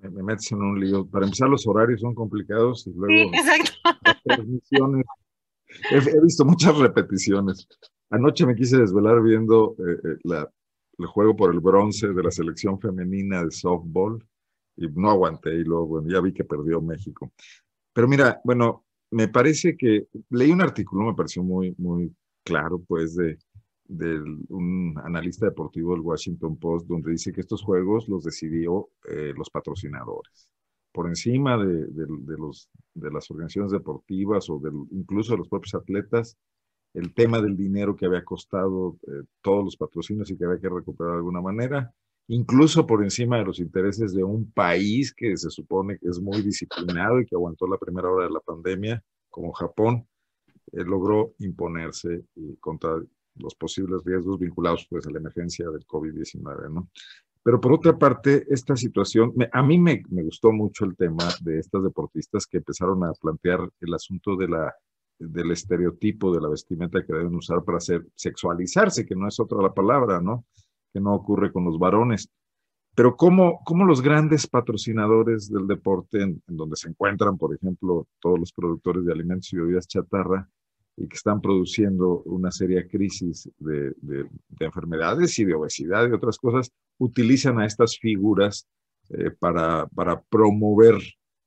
Me, 0.00 0.22
metes 0.22 0.50
en 0.52 0.62
un 0.62 0.80
lío. 0.80 1.06
Para 1.06 1.26
empezar, 1.26 1.50
los 1.50 1.66
horarios 1.66 2.00
son 2.00 2.14
complicados 2.14 2.86
y 2.86 2.94
luego 2.94 3.30
sí, 3.30 3.38
exacto. 3.38 3.72
las 4.06 4.22
transmisiones 4.22 5.04
he, 5.90 6.20
visto 6.22 6.46
muchas 6.46 6.78
repeticiones. 6.78 7.68
Anoche 8.08 8.46
me 8.46 8.54
quise 8.54 8.78
desvelar 8.78 9.22
viendo 9.22 9.76
eh, 9.78 10.16
la, 10.24 10.50
el 11.02 11.08
juego 11.08 11.36
por 11.36 11.52
el 11.52 11.60
bronce 11.60 12.08
de 12.08 12.22
la 12.22 12.30
selección 12.30 12.80
femenina 12.80 13.44
de 13.44 13.50
softball 13.50 14.24
y 14.76 14.88
no 14.88 15.10
aguanté 15.10 15.54
y 15.54 15.64
luego 15.64 15.86
bueno, 15.86 16.08
ya 16.08 16.20
vi 16.20 16.32
que 16.32 16.44
perdió 16.44 16.80
México. 16.80 17.32
Pero 17.92 18.08
mira, 18.08 18.40
bueno, 18.44 18.84
me 19.10 19.28
parece 19.28 19.76
que 19.76 20.06
leí 20.30 20.50
un 20.50 20.62
artículo, 20.62 21.04
me 21.04 21.14
pareció 21.14 21.42
muy, 21.42 21.74
muy 21.76 22.14
claro, 22.42 22.80
pues, 22.88 23.14
de, 23.14 23.38
de 23.84 24.20
un 24.48 24.94
analista 25.04 25.46
deportivo 25.46 25.92
del 25.92 26.00
Washington 26.00 26.56
Post, 26.56 26.86
donde 26.86 27.12
dice 27.12 27.32
que 27.32 27.42
estos 27.42 27.62
juegos 27.62 28.08
los 28.08 28.24
decidió 28.24 28.88
eh, 29.08 29.34
los 29.36 29.50
patrocinadores, 29.50 30.48
por 30.92 31.08
encima 31.08 31.62
de, 31.62 31.86
de, 31.86 32.36
los, 32.38 32.70
de 32.94 33.10
las 33.10 33.30
organizaciones 33.30 33.72
deportivas 33.72 34.48
o 34.48 34.60
incluso 34.90 35.32
de 35.32 35.38
los 35.38 35.48
propios 35.48 35.74
atletas, 35.74 36.36
el 36.94 37.14
tema 37.14 37.40
del 37.40 37.56
dinero 37.56 37.96
que 37.96 38.06
había 38.06 38.24
costado 38.24 38.96
eh, 39.06 39.22
todos 39.40 39.64
los 39.64 39.76
patrocinios 39.76 40.30
y 40.30 40.36
que 40.36 40.44
había 40.44 40.60
que 40.60 40.68
recuperar 40.68 41.12
de 41.12 41.18
alguna 41.18 41.40
manera, 41.40 41.92
incluso 42.28 42.86
por 42.86 43.02
encima 43.02 43.38
de 43.38 43.44
los 43.44 43.58
intereses 43.58 44.12
de 44.14 44.24
un 44.24 44.50
país 44.52 45.12
que 45.14 45.36
se 45.36 45.50
supone 45.50 45.98
que 45.98 46.08
es 46.08 46.20
muy 46.20 46.42
disciplinado 46.42 47.20
y 47.20 47.26
que 47.26 47.34
aguantó 47.34 47.66
la 47.66 47.78
primera 47.78 48.10
hora 48.10 48.26
de 48.26 48.32
la 48.32 48.40
pandemia, 48.40 49.02
como 49.30 49.52
Japón, 49.52 50.06
eh, 50.72 50.84
logró 50.84 51.34
imponerse 51.38 52.24
contra 52.60 53.00
los 53.36 53.54
posibles 53.54 54.04
riesgos 54.04 54.38
vinculados 54.38 54.86
pues, 54.88 55.06
a 55.06 55.10
la 55.10 55.18
emergencia 55.18 55.70
del 55.70 55.86
COVID-19, 55.86 56.70
¿no? 56.70 56.88
Pero 57.44 57.60
por 57.60 57.72
otra 57.72 57.98
parte, 57.98 58.46
esta 58.50 58.76
situación, 58.76 59.32
a 59.50 59.62
mí 59.64 59.76
me, 59.76 60.02
me, 60.10 60.22
gustó 60.22 60.52
mucho 60.52 60.84
el 60.84 60.96
tema 60.96 61.24
de 61.40 61.58
estas 61.58 61.82
deportistas 61.82 62.46
que 62.46 62.58
empezaron 62.58 63.02
a 63.02 63.12
plantear 63.14 63.68
el 63.80 63.94
asunto 63.94 64.36
de 64.36 64.46
la, 64.46 64.72
del 65.28 65.52
estereotipo 65.52 66.34
de 66.34 66.40
la 66.40 66.48
vestimenta 66.48 67.04
que 67.04 67.12
deben 67.12 67.34
usar 67.34 67.62
para 67.64 67.78
hacer, 67.78 68.06
sexualizarse, 68.14 69.06
que 69.06 69.14
no 69.14 69.28
es 69.28 69.38
otra 69.40 69.62
la 69.62 69.72
palabra, 69.72 70.20
¿no? 70.20 70.44
Que 70.92 71.00
no 71.00 71.14
ocurre 71.14 71.52
con 71.52 71.64
los 71.64 71.78
varones. 71.78 72.28
Pero 72.94 73.16
cómo, 73.16 73.60
cómo 73.64 73.84
los 73.84 74.02
grandes 74.02 74.46
patrocinadores 74.46 75.50
del 75.50 75.66
deporte, 75.66 76.22
en, 76.22 76.42
en 76.46 76.56
donde 76.56 76.76
se 76.76 76.88
encuentran, 76.88 77.38
por 77.38 77.54
ejemplo, 77.54 78.06
todos 78.20 78.38
los 78.38 78.52
productores 78.52 79.04
de 79.04 79.12
alimentos 79.12 79.52
y 79.52 79.56
bebidas 79.56 79.88
chatarra, 79.88 80.48
y 80.96 81.08
que 81.08 81.16
están 81.16 81.40
produciendo 81.40 82.22
una 82.24 82.50
seria 82.50 82.86
crisis 82.86 83.48
de, 83.58 83.94
de, 84.02 84.28
enfermedades 84.60 85.38
y 85.38 85.44
de 85.44 85.54
obesidad 85.54 86.08
y 86.08 86.12
otras 86.12 86.38
cosas, 86.38 86.70
utilizan 86.98 87.58
a 87.58 87.66
estas 87.66 87.98
figuras 87.98 88.68
eh, 89.08 89.30
para, 89.30 89.86
para 89.88 90.20
promover 90.20 90.94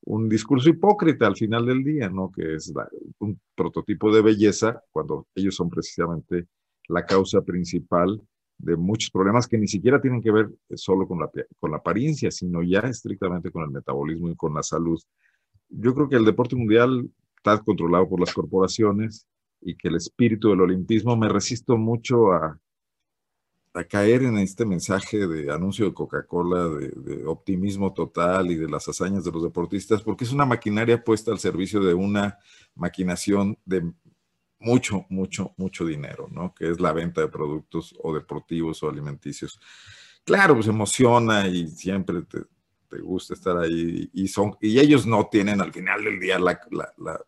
un 0.05 0.29
discurso 0.29 0.69
hipócrita 0.69 1.27
al 1.27 1.35
final 1.35 1.65
del 1.65 1.83
día, 1.83 2.09
¿no? 2.09 2.31
Que 2.31 2.55
es 2.55 2.71
un 3.19 3.39
prototipo 3.55 4.13
de 4.13 4.21
belleza 4.21 4.81
cuando 4.91 5.27
ellos 5.35 5.55
son 5.55 5.69
precisamente 5.69 6.47
la 6.87 7.05
causa 7.05 7.41
principal 7.41 8.21
de 8.57 8.75
muchos 8.77 9.11
problemas 9.11 9.47
que 9.47 9.57
ni 9.57 9.67
siquiera 9.67 9.99
tienen 9.99 10.21
que 10.21 10.31
ver 10.31 10.49
solo 10.75 11.07
con 11.07 11.19
la, 11.19 11.29
con 11.59 11.71
la 11.71 11.77
apariencia, 11.77 12.31
sino 12.31 12.63
ya 12.63 12.79
estrictamente 12.79 13.51
con 13.51 13.63
el 13.63 13.71
metabolismo 13.71 14.29
y 14.29 14.35
con 14.35 14.53
la 14.53 14.63
salud. 14.63 14.99
Yo 15.69 15.93
creo 15.93 16.07
que 16.07 16.15
el 16.15 16.25
deporte 16.25 16.55
mundial 16.55 17.09
está 17.37 17.61
controlado 17.63 18.07
por 18.07 18.19
las 18.19 18.33
corporaciones, 18.33 19.27
y 19.65 19.75
que 19.75 19.87
el 19.87 19.95
espíritu 19.95 20.49
del 20.49 20.61
olimpismo, 20.61 21.17
me 21.17 21.27
resisto 21.27 21.75
mucho 21.75 22.31
a, 22.31 22.59
a 23.75 23.83
caer 23.83 24.23
en 24.23 24.37
este 24.37 24.65
mensaje 24.65 25.27
de 25.27 25.51
anuncio 25.51 25.85
de 25.85 25.93
Coca-Cola, 25.93 26.69
de, 26.69 27.25
optimismo 27.25 27.93
total 27.93 28.51
y 28.51 28.55
de 28.55 28.69
las 28.69 28.87
hazañas 28.87 29.23
de 29.23 29.31
los 29.31 29.43
deportistas, 29.43 30.01
porque 30.01 30.23
es 30.23 30.31
una 30.31 30.45
maquinaria 30.45 31.03
puesta 31.03 31.31
al 31.31 31.39
servicio 31.39 31.81
de 31.81 31.93
una 31.93 32.39
maquinación 32.75 33.57
de 33.65 33.91
mucho, 34.59 35.05
mucho, 35.09 35.53
mucho 35.57 35.85
dinero, 35.85 36.27
¿no? 36.31 36.53
Que 36.55 36.69
es 36.69 36.79
la 36.79 36.93
venta 36.93 37.21
de 37.21 37.27
productos 37.27 37.93
o 38.01 38.13
deportivos 38.13 38.81
o 38.81 38.89
alimenticios. 38.89 39.59
Claro, 40.23 40.55
pues 40.55 40.67
emociona 40.67 41.47
y 41.47 41.67
siempre 41.67 42.21
te, 42.23 42.43
te 42.89 42.99
gusta 42.99 43.33
estar 43.33 43.57
ahí 43.57 44.09
y, 44.13 44.27
son, 44.27 44.55
y 44.61 44.79
ellos 44.79 45.05
no 45.05 45.27
tienen 45.27 45.61
al 45.61 45.73
final 45.73 46.03
del 46.03 46.19
día 46.19 46.39
la, 46.39 46.59
la 46.71 47.19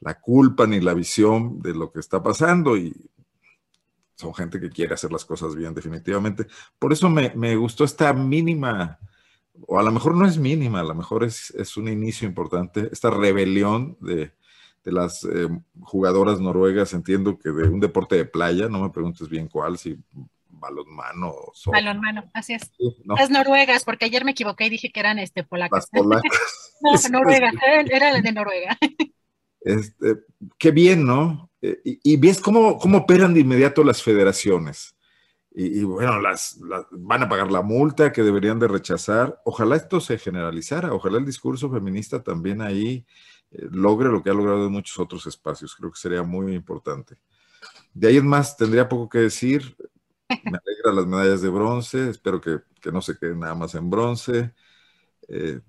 la 0.00 0.20
culpa 0.20 0.66
ni 0.66 0.80
la 0.80 0.94
visión 0.94 1.60
de 1.60 1.74
lo 1.74 1.90
que 1.90 2.00
está 2.00 2.22
pasando 2.22 2.76
y 2.76 2.94
son 4.18 4.34
gente 4.34 4.58
que 4.60 4.70
quiere 4.70 4.94
hacer 4.94 5.12
las 5.12 5.24
cosas 5.24 5.54
bien 5.54 5.72
definitivamente. 5.74 6.46
Por 6.78 6.92
eso 6.92 7.08
me, 7.08 7.56
gustó 7.56 7.84
esta 7.84 8.12
mínima, 8.12 8.98
o 9.66 9.78
a 9.78 9.82
lo 9.82 9.92
mejor 9.92 10.16
no 10.16 10.26
es 10.26 10.38
mínima, 10.38 10.80
a 10.80 10.84
lo 10.84 10.94
mejor 10.94 11.22
es, 11.22 11.50
es 11.50 11.76
un 11.76 11.88
inicio 11.88 12.26
importante, 12.26 12.88
esta 12.90 13.10
rebelión 13.10 13.96
de, 14.00 14.32
las 14.84 15.22
eh, 15.24 15.48
jugadoras 15.82 16.40
noruegas, 16.40 16.94
entiendo 16.94 17.38
que 17.38 17.50
de 17.50 17.68
un 17.68 17.78
deporte 17.78 18.16
de 18.16 18.24
playa, 18.24 18.70
no 18.70 18.80
me 18.80 18.88
preguntes 18.88 19.28
bien 19.28 19.46
cuál, 19.46 19.76
si 19.76 19.98
balonmano. 20.48 21.28
O 21.28 21.70
balonmano, 21.70 22.24
así 22.32 22.54
es. 22.54 22.72
Las 23.04 23.30
noruegas, 23.30 23.84
porque 23.84 24.06
ayer 24.06 24.24
me 24.24 24.30
equivoqué 24.30 24.64
y 24.66 24.70
dije 24.70 24.90
que 24.90 25.00
eran 25.00 25.18
este, 25.18 25.44
polacas. 25.44 25.88
Las 25.92 26.02
polacas. 26.02 26.74
no, 26.80 26.92
noruegas, 27.18 27.54
era 27.62 28.12
la 28.12 28.20
de 28.22 28.32
Noruega. 28.32 28.78
Este, 29.68 30.24
qué 30.58 30.70
bien, 30.70 31.04
¿no? 31.04 31.50
Eh, 31.60 31.80
y, 31.84 32.16
ves 32.16 32.40
cómo, 32.40 32.78
cómo 32.78 32.98
operan 32.98 33.34
de 33.34 33.40
inmediato 33.40 33.84
las 33.84 34.02
federaciones. 34.02 34.96
Y, 35.50 35.82
bueno, 35.82 36.20
las, 36.20 36.58
van 36.92 37.24
a 37.24 37.28
pagar 37.28 37.50
la 37.50 37.62
multa 37.62 38.12
que 38.12 38.22
deberían 38.22 38.60
de 38.60 38.68
rechazar. 38.68 39.40
Ojalá 39.44 39.76
esto 39.76 40.00
se 40.00 40.16
generalizara, 40.16 40.92
ojalá 40.92 41.18
el 41.18 41.26
discurso 41.26 41.68
feminista 41.68 42.22
también 42.22 42.62
ahí 42.62 43.04
eh, 43.50 43.66
logre 43.70 44.08
lo 44.08 44.22
que 44.22 44.30
ha 44.30 44.34
logrado 44.34 44.66
en 44.66 44.72
muchos 44.72 44.98
otros 45.00 45.26
espacios. 45.26 45.74
Creo 45.74 45.90
que 45.90 45.98
sería 45.98 46.22
muy 46.22 46.54
importante. 46.54 47.16
De 47.92 48.08
ahí 48.08 48.18
en 48.18 48.26
más, 48.26 48.56
tendría 48.56 48.88
poco 48.88 49.08
que 49.08 49.18
decir. 49.18 49.76
Me 50.28 50.58
alegra 50.64 50.92
las 50.94 51.06
medallas 51.06 51.42
de 51.42 51.48
bronce, 51.48 52.10
espero 52.10 52.40
que, 52.40 52.60
que 52.80 52.92
no 52.92 53.02
se 53.02 53.18
queden 53.18 53.40
nada 53.40 53.54
más 53.54 53.74
en 53.74 53.90
bronce. 53.90 54.54
Eh, 55.26 55.60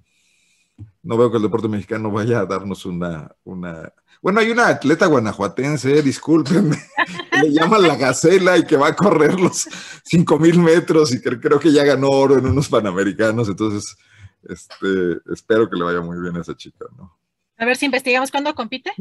no 1.04 1.18
veo 1.18 1.32
que 1.32 1.38
el 1.38 1.44
deporte 1.44 1.68
mexicano 1.68 2.12
vaya 2.12 2.40
a 2.40 2.46
darnos 2.46 2.86
una, 2.86 3.36
una... 3.44 3.94
Bueno, 4.22 4.40
hay 4.40 4.52
una 4.52 4.68
atleta 4.68 5.06
guanajuatense, 5.06 6.02
discúlpenme, 6.02 6.78
que 7.32 7.40
le 7.40 7.54
llaman 7.54 7.84
la 7.84 7.96
Gacela 7.96 8.58
y 8.58 8.66
que 8.66 8.78
va 8.78 8.88
a 8.88 8.96
correr 8.96 9.40
los 9.40 9.68
5 10.04 10.40
mil 10.40 10.60
metros 10.60 11.14
y 11.14 11.22
que 11.22 11.40
creo 11.40 11.60
que 11.60 11.72
ya 11.72 11.84
ganó 11.84 12.10
oro 12.10 12.38
en 12.38 12.46
unos 12.46 12.68
panamericanos, 12.68 13.48
entonces 13.48 13.96
este, 14.44 15.20
espero 15.32 15.70
que 15.70 15.78
le 15.78 15.84
vaya 15.84 16.02
muy 16.02 16.20
bien 16.20 16.36
a 16.38 16.42
esa 16.42 16.56
chica, 16.56 16.86
¿no? 16.98 17.18
A 17.58 17.66
ver 17.66 17.76
si 17.76 17.86
investigamos 17.86 18.32
cuándo 18.32 18.56
compite. 18.56 18.92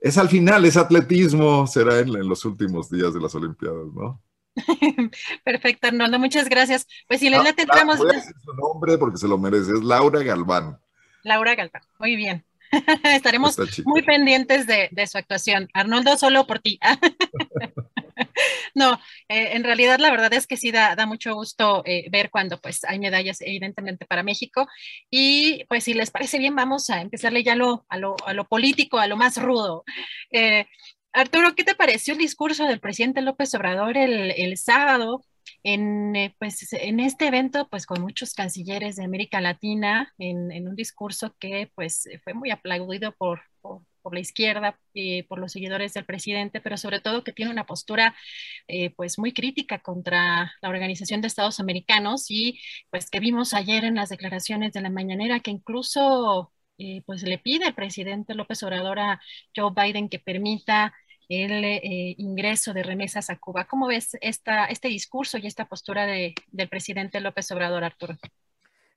Es 0.00 0.18
al 0.18 0.28
final, 0.28 0.64
es 0.64 0.76
atletismo, 0.76 1.66
será 1.66 1.98
en, 2.00 2.28
los 2.28 2.44
últimos 2.44 2.90
días 2.90 3.14
de 3.14 3.20
las 3.20 3.34
Olimpiadas, 3.34 3.86
¿no? 3.94 4.20
Perfecto, 5.44 5.88
Arnoldo, 5.88 6.18
muchas 6.18 6.48
gracias. 6.48 6.86
Pues 7.06 7.20
si 7.20 7.30
le 7.30 7.36
ah, 7.36 7.52
tendremos... 7.54 7.98
Voy 7.98 8.16
su 8.44 8.52
nombre 8.54 8.98
porque 8.98 9.18
se 9.18 9.28
lo 9.28 9.38
merece, 9.38 9.72
es 9.72 9.82
Laura 9.82 10.22
Galván. 10.22 10.78
Laura 11.22 11.54
Galván. 11.54 11.82
Muy 11.98 12.16
bien. 12.16 12.44
Estaremos 13.04 13.56
muy 13.84 14.02
pendientes 14.02 14.66
de, 14.66 15.06
su 15.06 15.18
actuación. 15.18 15.68
Arnoldo, 15.74 16.16
solo 16.16 16.46
por 16.46 16.60
ti. 16.60 16.78
no, 18.74 18.94
eh, 19.28 19.50
en 19.52 19.64
realidad 19.64 19.98
la 19.98 20.10
verdad 20.10 20.32
es 20.32 20.46
que 20.46 20.56
sí 20.56 20.70
da, 20.70 20.96
mucho 21.06 21.34
gusto 21.34 21.82
eh, 21.84 22.06
ver 22.10 22.30
cuando 22.30 22.58
pues 22.60 22.84
hay 22.84 22.98
medallas 22.98 23.40
evidentemente 23.42 24.06
para 24.06 24.22
México. 24.22 24.66
Y 25.10 25.64
pues 25.68 25.84
si 25.84 25.94
les 25.94 26.10
parece 26.10 26.38
bien, 26.38 26.56
vamos 26.56 26.88
a 26.90 27.00
empezarle 27.00 27.42
ya 27.42 27.54
lo, 27.54 27.84
a, 27.88 27.98
lo, 27.98 28.16
político, 28.48 28.98
a 28.98 29.06
lo 29.06 29.16
más 29.16 29.36
rudo. 29.36 29.84
Eh, 30.30 30.66
Arturo, 31.12 31.54
¿qué 31.54 31.64
te 31.64 31.74
pareció 31.74 32.14
el 32.14 32.18
discurso 32.18 32.64
del 32.64 32.80
presidente 32.80 33.20
López 33.20 33.54
Obrador 33.54 33.98
el, 33.98 34.30
el 34.30 34.56
sábado? 34.56 35.22
En, 35.62 36.16
eh, 36.16 36.34
pues, 36.38 36.72
en 36.72 37.00
este 37.00 37.26
evento, 37.28 37.68
pues 37.68 37.86
con 37.86 38.00
muchos 38.02 38.34
cancilleres 38.34 38.96
de 38.96 39.04
América 39.04 39.40
Latina, 39.40 40.12
en, 40.18 40.68
un 40.68 40.76
discurso 40.76 41.34
que 41.38 41.70
pues 41.74 42.08
fue 42.24 42.34
muy 42.34 42.50
aplaudido 42.50 43.12
por, 43.12 43.42
por, 43.60 44.14
la 44.14 44.20
izquierda, 44.20 44.78
y 44.92 45.22
por 45.22 45.38
los 45.38 45.52
seguidores 45.52 45.94
del 45.94 46.04
presidente, 46.04 46.60
pero 46.60 46.76
sobre 46.76 47.00
todo 47.00 47.22
que 47.24 47.32
tiene 47.32 47.52
una 47.52 47.66
postura 47.66 48.14
eh, 48.68 48.90
pues 48.90 49.18
muy 49.18 49.32
crítica 49.32 49.78
contra 49.80 50.52
la 50.60 50.68
Organización 50.68 51.20
de 51.20 51.28
Estados 51.28 51.60
Americanos 51.60 52.26
y 52.30 52.60
pues 52.90 53.08
que 53.10 53.20
vimos 53.20 53.54
ayer 53.54 53.84
en 53.84 53.94
las 53.96 54.08
declaraciones 54.10 54.72
de 54.72 54.80
la 54.80 54.90
mañanera 54.90 55.40
que 55.40 55.52
incluso 55.52 56.52
eh, 56.78 57.02
pues 57.06 57.22
le 57.22 57.38
pide 57.38 57.66
al 57.66 57.74
presidente 57.74 58.34
López 58.34 58.62
Obrador 58.64 58.98
a 58.98 59.20
Joe 59.54 59.72
Biden 59.74 60.08
que 60.08 60.18
permita 60.18 60.92
el 61.34 61.64
eh, 61.64 62.14
ingreso 62.18 62.72
de 62.72 62.82
remesas 62.82 63.30
a 63.30 63.38
Cuba. 63.38 63.64
¿Cómo 63.64 63.86
ves 63.86 64.16
este 64.20 64.88
discurso 64.88 65.38
y 65.38 65.46
esta 65.46 65.66
postura 65.66 66.06
de, 66.06 66.34
del 66.50 66.68
presidente 66.68 67.20
López 67.20 67.50
Obrador, 67.50 67.84
Arturo? 67.84 68.16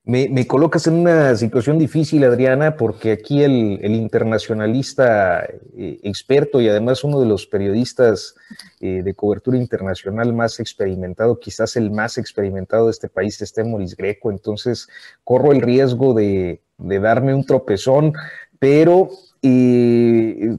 Me, 0.08 0.46
colocas 0.46 0.86
en 0.86 0.94
una 0.94 1.34
situación 1.34 1.80
difícil, 1.80 2.22
Adriana, 2.22 2.76
porque 2.76 3.10
aquí 3.10 3.42
el, 3.42 3.84
internacionalista 3.84 5.44
eh, 5.76 5.98
experto 6.04 6.60
y 6.60 6.68
además 6.68 7.02
uno 7.02 7.18
de 7.18 7.26
los 7.26 7.48
periodistas 7.48 8.36
eh, 8.78 9.02
de 9.02 9.14
cobertura 9.14 9.58
internacional 9.58 10.32
más 10.32 10.60
experimentado, 10.60 11.40
quizás 11.40 11.74
el 11.74 11.90
más 11.90 12.18
experimentado 12.18 12.84
de 12.84 12.92
este 12.92 13.08
país, 13.08 13.42
este 13.42 13.64
Moris 13.64 13.96
Greco. 13.96 14.30
Entonces, 14.30 14.86
corro 15.24 15.50
el 15.50 15.60
riesgo 15.60 16.14
de, 16.14 16.60
de 16.78 17.00
darme 17.00 17.34
un 17.34 17.44
tropezón. 17.44 18.12
Pero 18.58 19.10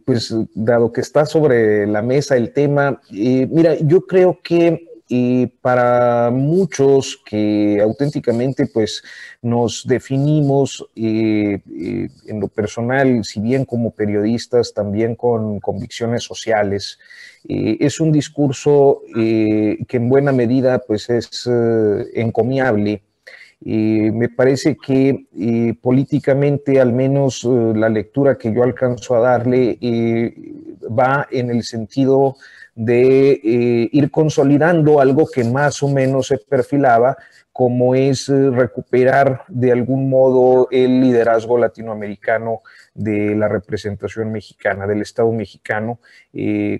pues 0.05 0.33
dado 0.53 0.93
que 0.93 1.01
está 1.01 1.25
sobre 1.25 1.85
la 1.87 2.01
mesa 2.01 2.37
el 2.37 2.53
tema, 2.53 3.01
mira, 3.11 3.75
yo 3.75 4.05
creo 4.05 4.39
que 4.41 4.87
para 5.61 6.31
muchos 6.31 7.21
que 7.25 7.79
auténticamente 7.81 8.65
pues 8.67 9.03
nos 9.41 9.85
definimos 9.87 10.85
en 10.95 12.39
lo 12.39 12.47
personal, 12.49 13.23
si 13.23 13.39
bien 13.41 13.65
como 13.65 13.91
periodistas, 13.91 14.73
también 14.73 15.15
con 15.15 15.59
convicciones 15.59 16.23
sociales, 16.23 16.99
es 17.43 17.99
un 17.99 18.11
discurso 18.11 19.01
que 19.13 19.85
en 19.89 20.09
buena 20.09 20.31
medida 20.31 20.79
pues 20.79 21.09
es 21.09 21.49
encomiable 22.13 23.01
me 23.59 24.29
parece 24.29 24.77
que 24.77 25.25
políticamente, 25.81 26.79
al 26.79 26.93
menos 26.93 27.43
eh, 27.43 27.73
la 27.75 27.89
lectura 27.89 28.37
que 28.37 28.53
yo 28.53 28.63
alcanzo 28.63 29.15
a 29.15 29.19
darle, 29.19 29.77
eh, 29.81 30.33
va 30.87 31.27
en 31.31 31.49
el 31.49 31.63
sentido 31.63 32.35
de 32.75 33.31
eh, 33.31 33.89
ir 33.91 34.11
consolidando 34.11 34.99
algo 35.01 35.27
que 35.27 35.43
más 35.43 35.81
o 35.81 35.89
menos 35.89 36.27
se 36.27 36.37
perfilaba, 36.37 37.17
como 37.51 37.95
es 37.95 38.27
recuperar 38.27 39.41
de 39.47 39.71
algún 39.71 40.11
modo 40.11 40.67
el 40.69 41.01
liderazgo 41.01 41.57
latinoamericano 41.57 42.61
de 42.93 43.35
la 43.35 43.47
representación 43.47 44.31
mexicana, 44.31 44.85
del 44.85 45.01
Estado 45.01 45.31
mexicano 45.31 45.99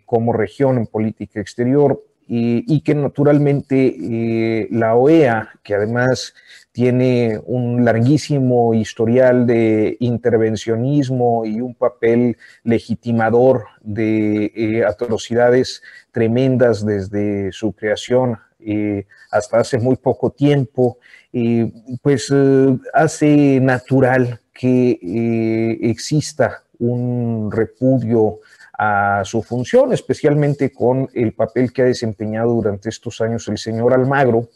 como 0.05 0.33
región 0.33 0.77
en 0.77 0.85
política 0.85 1.39
exterior, 1.39 2.03
y, 2.27 2.81
que 2.81 2.93
naturalmente 2.93 4.67
la 4.69 4.93
OEA, 4.93 5.49
que 5.63 5.73
además 5.73 6.35
tiene 6.77 7.41
un 7.43 7.83
larguísimo 7.83 8.75
historial 8.75 9.47
de 9.47 9.97
intervencionismo 9.99 11.43
y 11.43 11.59
un 11.59 11.73
papel 11.73 12.37
legitimador 12.63 13.65
de 13.81 14.51
eh, 14.55 14.85
atrocidades 14.85 15.81
tremendas 16.11 16.85
desde 16.85 17.51
su 17.51 17.73
creación 17.73 18.37
eh, 18.59 19.07
hasta 19.31 19.57
hace 19.57 19.79
muy 19.79 19.95
poco 19.95 20.29
tiempo, 20.29 20.99
pues 22.03 22.31
eh, 22.31 22.77
hace 22.93 23.59
natural 23.59 24.39
que 24.53 25.79
exista 25.81 26.61
un 26.77 27.51
repudio 27.51 28.41
a 28.77 29.23
su 29.25 29.41
función, 29.41 29.93
especialmente 29.93 30.71
con 30.71 31.09
el 31.15 31.33
papel 31.33 31.73
que 31.73 31.81
ha 31.81 31.85
desempeñado 31.85 32.53
durante 32.53 32.89
estos 32.89 33.19
años 33.19 33.47
el 33.47 33.57
señor 33.57 33.95
Almagro, 33.95 34.49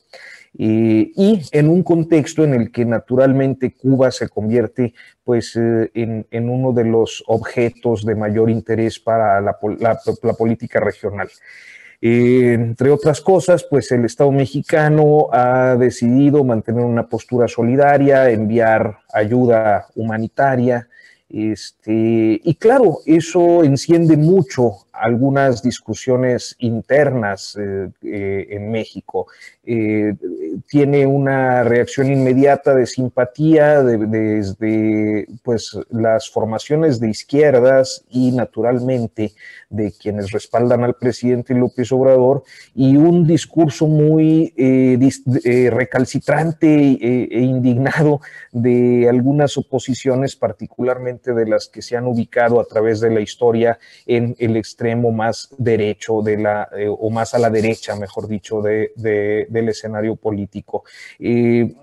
y 0.54 1.14
en 1.52 1.70
un 1.70 1.82
contexto 1.82 2.44
en 2.44 2.54
el 2.54 2.72
que 2.72 2.84
naturalmente 2.84 3.74
Cuba 3.74 4.12
se 4.12 4.28
convierte 4.28 4.94
pues, 5.24 5.56
eh, 5.56 5.90
en, 5.94 6.50
uno 6.50 6.74
de 6.74 6.84
los 6.84 7.24
objetos 7.28 8.06
de 8.06 8.16
mayor 8.16 8.50
interés 8.50 9.00
para 9.00 9.40
la, 9.40 9.58
política 10.38 10.80
regional. 10.80 11.30
Eh, 12.02 12.54
entre 12.54 12.90
otras 12.90 13.22
cosas, 13.22 13.64
pues 13.64 13.92
el 13.92 14.06
Estado 14.06 14.32
mexicano 14.32 15.28
ha 15.32 15.76
decidido 15.76 16.44
mantener 16.44 16.84
una 16.84 17.08
postura 17.08 17.48
solidaria, 17.48 18.30
enviar 18.30 18.98
ayuda 19.14 19.86
humanitaria, 19.96 20.88
este, 21.34 22.42
y 22.44 22.56
claro, 22.56 22.98
eso 23.06 23.64
enciende 23.64 24.18
mucho 24.18 24.88
algunas 25.02 25.64
discusiones 25.64 26.56
internas 26.60 27.58
eh, 27.60 27.90
eh, 28.04 28.48
en 28.52 28.72
México. 28.72 29.28
Eh, 29.64 30.14
tiene 30.68 31.08
una 31.08 31.64
reacción 31.64 32.12
inmediata 32.12 32.76
de 32.76 32.86
simpatía 32.86 33.82
desde 33.82 35.28
pues, 35.44 35.78
las 35.90 36.30
formaciones 36.30 37.00
de 37.00 37.10
izquierdas 37.10 38.06
y 38.10 38.32
naturalmente 38.32 39.34
de 39.70 39.92
quienes 39.92 40.32
respaldan 40.32 40.84
al 40.84 40.96
presidente 40.96 41.54
López 41.56 41.92
Obrador 41.92 42.44
y 42.76 42.96
un 42.98 43.26
discurso 43.26 43.88
muy 43.88 44.54
recalcitrante 45.70 46.68
e 46.68 47.40
indignado 47.40 48.22
de 48.52 49.08
algunas 49.10 49.58
oposiciones, 49.58 50.36
particularmente 50.36 51.34
de 51.34 51.48
las 51.48 51.68
que 51.68 51.82
se 51.82 51.96
han 51.96 52.06
ubicado 52.06 52.60
a 52.60 52.66
través 52.66 53.00
de 53.00 53.12
la 53.12 53.22
historia 53.22 53.80
en 54.06 54.36
el 54.40 54.58
extremo 54.58 54.91
más 54.96 55.50
derecho 55.58 56.22
de 56.22 56.38
la, 56.38 56.70
eh, 56.78 56.88
o 56.88 57.10
más 57.10 57.34
a 57.34 57.40
la 57.40 57.50
derecha, 57.50 57.96
mejor 57.96 58.28
dicho, 58.28 58.62
de, 58.62 58.92
del 59.50 59.70
escenario 59.70 60.16
político. 60.16 60.84
Eh, 61.20 61.74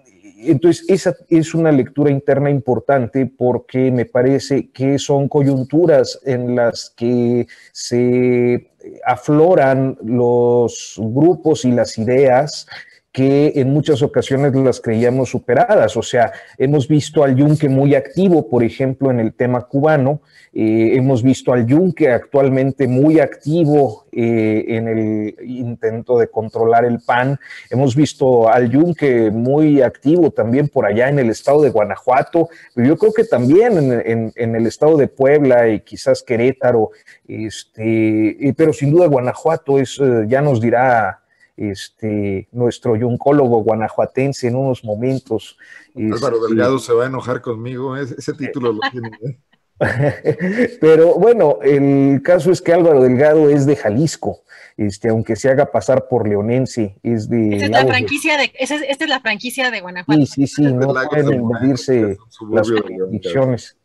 entonces, 0.41 0.85
esa 0.89 1.17
es 1.29 1.55
una 1.55 1.73
lectura 1.73 2.11
interna 2.11 2.49
importante 2.49 3.27
porque 3.27 3.91
me 3.91 4.05
parece 4.05 4.71
que 4.71 4.99
son 4.99 5.29
coyunturas 5.29 6.21
en 6.25 6.55
las 6.55 6.91
que 6.97 7.47
se 7.73 8.71
afloran 9.05 9.99
los 10.03 10.95
grupos 10.97 11.65
y 11.65 11.73
las 11.73 11.99
ideas 11.99 12.67
que 13.13 13.53
en 13.57 13.73
muchas 13.73 14.03
ocasiones 14.03 14.55
las 14.55 14.81
creíamos 14.81 15.31
superadas. 15.31 15.97
O 15.97 16.03
sea, 16.03 16.33
hemos 16.59 16.89
visto 16.89 17.25
al 17.25 17.37
Yunque 17.37 17.69
muy 17.69 17.95
activo, 17.95 18.49
por 18.49 18.63
ejemplo, 18.63 19.11
en 19.11 19.19
el 19.19 19.33
tema 19.33 19.63
cubano, 19.63 20.21
eh, 20.53 20.93
hemos 20.95 21.23
visto 21.23 21.53
al 21.53 21.67
Yunque 21.67 22.11
actualmente 22.11 22.87
muy 22.87 23.21
activo 23.21 24.07
eh, 24.13 24.65
en 24.69 24.89
el 24.89 25.37
intento 25.43 26.19
de 26.19 26.29
controlar 26.29 26.85
el 26.85 27.01
PAN, 27.01 27.39
hemos 27.71 27.97
visto 27.97 28.49
al 28.49 28.71
Yunque 28.71 29.31
muy 29.31 29.83
activo 29.83 30.31
también 30.31 30.69
por 30.69 30.87
allá 30.87 31.09
en 31.09 31.19
el 31.19 31.31
estado 31.31 31.63
de 31.63 31.71
Guanajuato, 31.71 32.49
pero 32.75 32.89
yo 32.89 32.97
creo 32.97 33.13
que 33.13 33.25
también 33.25 33.79
en, 33.79 34.33
en 34.35 34.57
el 34.57 34.67
estado 34.67 34.97
de 34.97 35.09
Puebla 35.09 35.69
y 35.69 35.81
quizás 35.81 36.23
Querétaro, 36.23 36.91
este, 37.27 38.55
pero 38.57 38.73
sin 38.73 38.91
duda 38.91 39.07
Guanajuato 39.07 39.79
es, 39.79 39.99
eh, 40.01 40.25
ya 40.29 40.41
nos 40.41 40.61
dirá 40.61 41.23
este, 41.59 42.49
nuestro 42.53 42.97
yuncólogo 42.97 43.63
guanajuatense 43.63 44.49
en 44.49 44.57
unos 44.57 44.85
momentos. 44.85 45.59
Álvaro 45.97 46.37
este, 46.37 46.49
Delgado 46.49 46.79
se 46.79 46.93
va 46.93 47.05
a 47.05 47.09
enojar 47.09 47.41
conmigo, 47.41 47.97
ese, 47.97 48.33
título 48.35 48.73
lo 48.73 48.81
tiene. 48.91 49.11
¿eh? 49.25 49.39
Pero 50.81 51.15
bueno, 51.15 51.59
el 51.63 52.21
caso 52.23 52.51
es 52.51 52.63
que 52.63 52.73
Álvaro 52.73 53.03
Delgado 53.03 53.51
es 53.51 53.67
de 53.67 53.77
Jalisco, 53.77 54.43
este, 54.77 55.09
aunque 55.09 55.37
se 55.37 55.51
haga 55.51 55.73
pasar 55.73 56.07
por 56.09 56.29
leonense, 56.29 56.97
es 57.03 57.29
de... 57.29 57.55
Esta 57.55 57.65
es 57.67 57.71
la 57.71 57.87
franquicia 57.87 58.39
de, 58.39 58.53
esta 58.59 58.77
es 58.77 59.09
la 59.09 59.21
franquicia 59.21 59.71
de 59.71 59.81
Guanajuato. 59.81 60.27
Sí, 60.27 60.47
sí, 60.47 60.47
sí, 60.47 60.63
no 60.63 60.95
pueden 61.11 61.35
invadirse 61.35 62.17
las 62.51 62.71
jurisdicciones. 62.71 63.78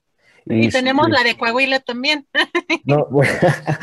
Y 0.45 0.70
tenemos 0.70 1.10
la 1.10 1.24
de 1.24 1.38
Coahuila 1.38 1.80
también. 1.80 2.28
No, 2.86 3.07
bueno, 3.10 3.32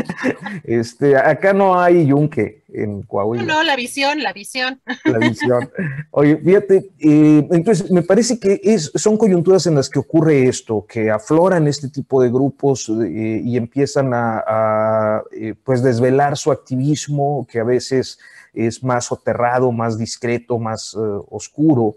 este, 0.65 1.16
acá 1.16 1.55
no 1.55 1.81
hay 1.81 2.07
yunque 2.07 2.62
en 2.73 3.03
Coahuila. 3.03 3.45
No, 3.45 3.62
la 3.62 3.77
visión, 3.77 4.23
la 4.23 4.32
visión. 4.32 4.81
La 5.05 5.19
visión. 5.19 5.70
Oye, 6.11 6.37
fíjate, 6.37 6.91
eh, 6.99 7.49
entonces 7.51 7.91
me 7.91 8.03
parece 8.03 8.39
que 8.39 8.61
es, 8.62 8.93
son 8.95 9.16
coyunturas 9.16 9.66
en 9.66 9.74
las 9.74 9.89
que 9.89 9.99
ocurre 9.99 10.49
esto, 10.49 10.85
que 10.87 11.11
afloran 11.11 11.66
este 11.66 11.89
tipo 11.89 12.23
de 12.23 12.28
grupos 12.28 12.91
eh, 12.91 13.41
y 13.43 13.57
empiezan 13.57 14.11
a, 14.12 15.23
eh, 15.32 15.55
pues 15.65 15.82
desvelar 15.82 16.37
su 16.37 16.53
activismo, 16.53 17.47
que 17.51 17.61
a 17.61 17.65
veces 17.65 18.19
es 18.53 18.82
más 18.82 19.07
soterrado, 19.07 19.73
más 19.73 19.97
discreto, 19.97 20.59
más 20.59 20.95
oscuro. 21.31 21.97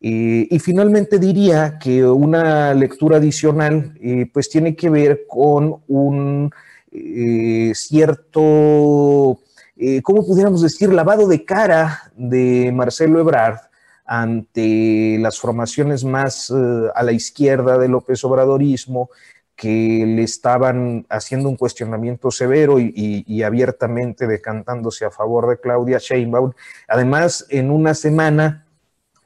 Eh, 0.00 0.46
y 0.50 0.58
finalmente 0.58 1.18
diría 1.18 1.78
que 1.78 2.04
una 2.04 2.74
lectura 2.74 3.16
adicional 3.16 3.94
eh, 4.00 4.30
pues 4.32 4.50
tiene 4.50 4.76
que 4.76 4.90
ver 4.90 5.24
con 5.26 5.82
un 5.88 6.50
eh, 6.92 7.72
cierto, 7.74 9.38
¿cómo 10.02 10.26
pudiéramos 10.26 10.62
decir?, 10.62 10.92
lavado 10.92 11.26
de 11.26 11.44
cara 11.44 12.10
de 12.14 12.72
Marcelo 12.72 13.20
Ebrard 13.20 13.58
ante 14.04 15.18
las 15.18 15.38
formaciones 15.38 16.04
más 16.04 16.50
a 16.50 17.02
la 17.02 17.12
izquierda 17.12 17.76
del 17.76 17.90
López 17.90 18.22
Obradorismo 18.24 19.10
que 19.56 20.04
le 20.06 20.22
estaban 20.22 21.06
haciendo 21.08 21.48
un 21.48 21.56
cuestionamiento 21.56 22.30
severo 22.30 22.78
y, 22.78 23.24
y, 23.26 23.42
abiertamente 23.42 24.26
decantándose 24.26 25.06
a 25.06 25.10
favor 25.10 25.48
de 25.48 25.58
Claudia 25.58 25.98
Sheinbaum. 25.98 26.52
Además, 26.86 27.46
en 27.48 27.70
una 27.70 27.94
semana 27.94 28.65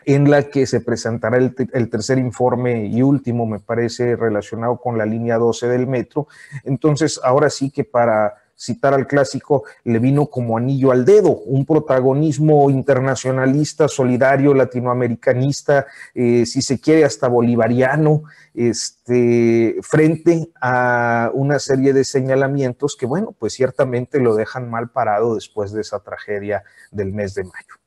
en 0.05 0.31
la 0.31 0.45
que 0.45 0.67
se 0.67 0.81
presentará 0.81 1.37
el, 1.37 1.91
tercer 1.91 2.19
informe 2.19 2.87
y 2.87 3.03
último, 3.03 3.47
me 3.47 3.59
parece, 3.59 4.17
relacionado 4.17 4.79
con 4.79 4.99
la 4.99 5.07
línea 5.07 5.39
12 5.39 5.69
del 5.69 5.87
metro. 5.87 6.29
Entonces, 6.65 7.21
ahora 7.23 7.51
sí 7.51 7.71
que 7.71 7.85
para 7.85 8.35
citar 8.61 8.93
al 8.93 9.07
clásico, 9.07 9.65
le 9.85 9.99
vino 9.99 10.27
como 10.27 10.59
anillo 10.59 10.93
al 10.93 11.07
dedo, 11.07 11.31
un 11.31 11.65
protagonismo 11.65 12.69
internacionalista, 12.69 13.89
solidario, 13.89 14.53
latinoamericanista, 14.53 15.87
eh, 16.15 16.45
si 16.45 16.61
se 16.61 16.79
quiere 16.79 17.07
hasta 17.07 17.27
bolivariano, 17.27 18.25
este, 18.53 19.77
frente 19.81 20.51
a 20.61 21.31
una 21.33 21.59
serie 21.59 21.95
de 21.95 22.05
señalamientos 22.05 22.97
que, 22.97 23.07
bueno, 23.07 23.35
pues 23.39 23.55
ciertamente 23.55 24.21
lo 24.21 24.35
dejan 24.35 24.69
mal 24.69 24.91
parado 24.91 25.37
después 25.37 25.73
de 25.73 25.81
esa 25.81 26.01
tragedia 26.01 26.63
del 26.91 27.15
mes 27.15 27.35
de 27.35 27.45
mayo. 27.45 27.80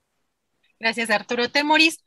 Gracias, 0.83 1.09
Arturo 1.11 1.47
Temoris. 1.49 2.03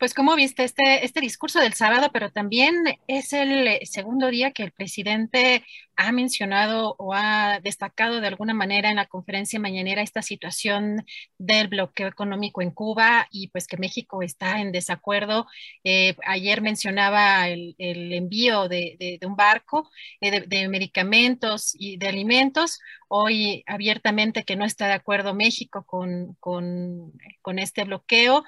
Pues 0.00 0.14
como 0.14 0.34
viste 0.34 0.64
este, 0.64 1.04
este 1.04 1.20
discurso 1.20 1.60
del 1.60 1.74
sábado, 1.74 2.08
pero 2.10 2.30
también 2.30 2.74
es 3.06 3.34
el 3.34 3.86
segundo 3.86 4.28
día 4.28 4.50
que 4.50 4.62
el 4.62 4.72
presidente 4.72 5.62
ha 6.00 6.12
mencionado 6.12 6.94
o 6.98 7.12
ha 7.12 7.60
destacado 7.60 8.22
de 8.22 8.26
alguna 8.26 8.54
manera 8.54 8.88
en 8.88 8.96
la 8.96 9.04
conferencia 9.04 9.60
mañanera 9.60 10.00
esta 10.00 10.22
situación 10.22 11.04
del 11.36 11.68
bloqueo 11.68 12.08
económico 12.08 12.62
en 12.62 12.70
Cuba 12.70 13.28
y 13.30 13.48
pues 13.48 13.66
que 13.66 13.76
México 13.76 14.22
está 14.22 14.60
en 14.60 14.72
desacuerdo. 14.72 15.46
Eh, 15.84 16.16
ayer 16.26 16.62
mencionaba 16.62 17.48
el, 17.48 17.74
envío 17.78 18.68
de, 18.68 19.18
un 19.22 19.36
barco 19.36 19.90
eh, 20.22 20.46
de, 20.46 20.68
medicamentos 20.68 21.74
y 21.78 21.98
de 21.98 22.08
alimentos. 22.08 22.78
Hoy 23.08 23.62
abiertamente 23.66 24.44
que 24.44 24.56
no 24.56 24.64
está 24.64 24.86
de 24.86 24.94
acuerdo 24.94 25.34
México 25.34 25.84
con, 25.84 26.34
con, 26.40 27.12
con 27.42 27.58
este 27.58 27.84
bloqueo. 27.84 28.44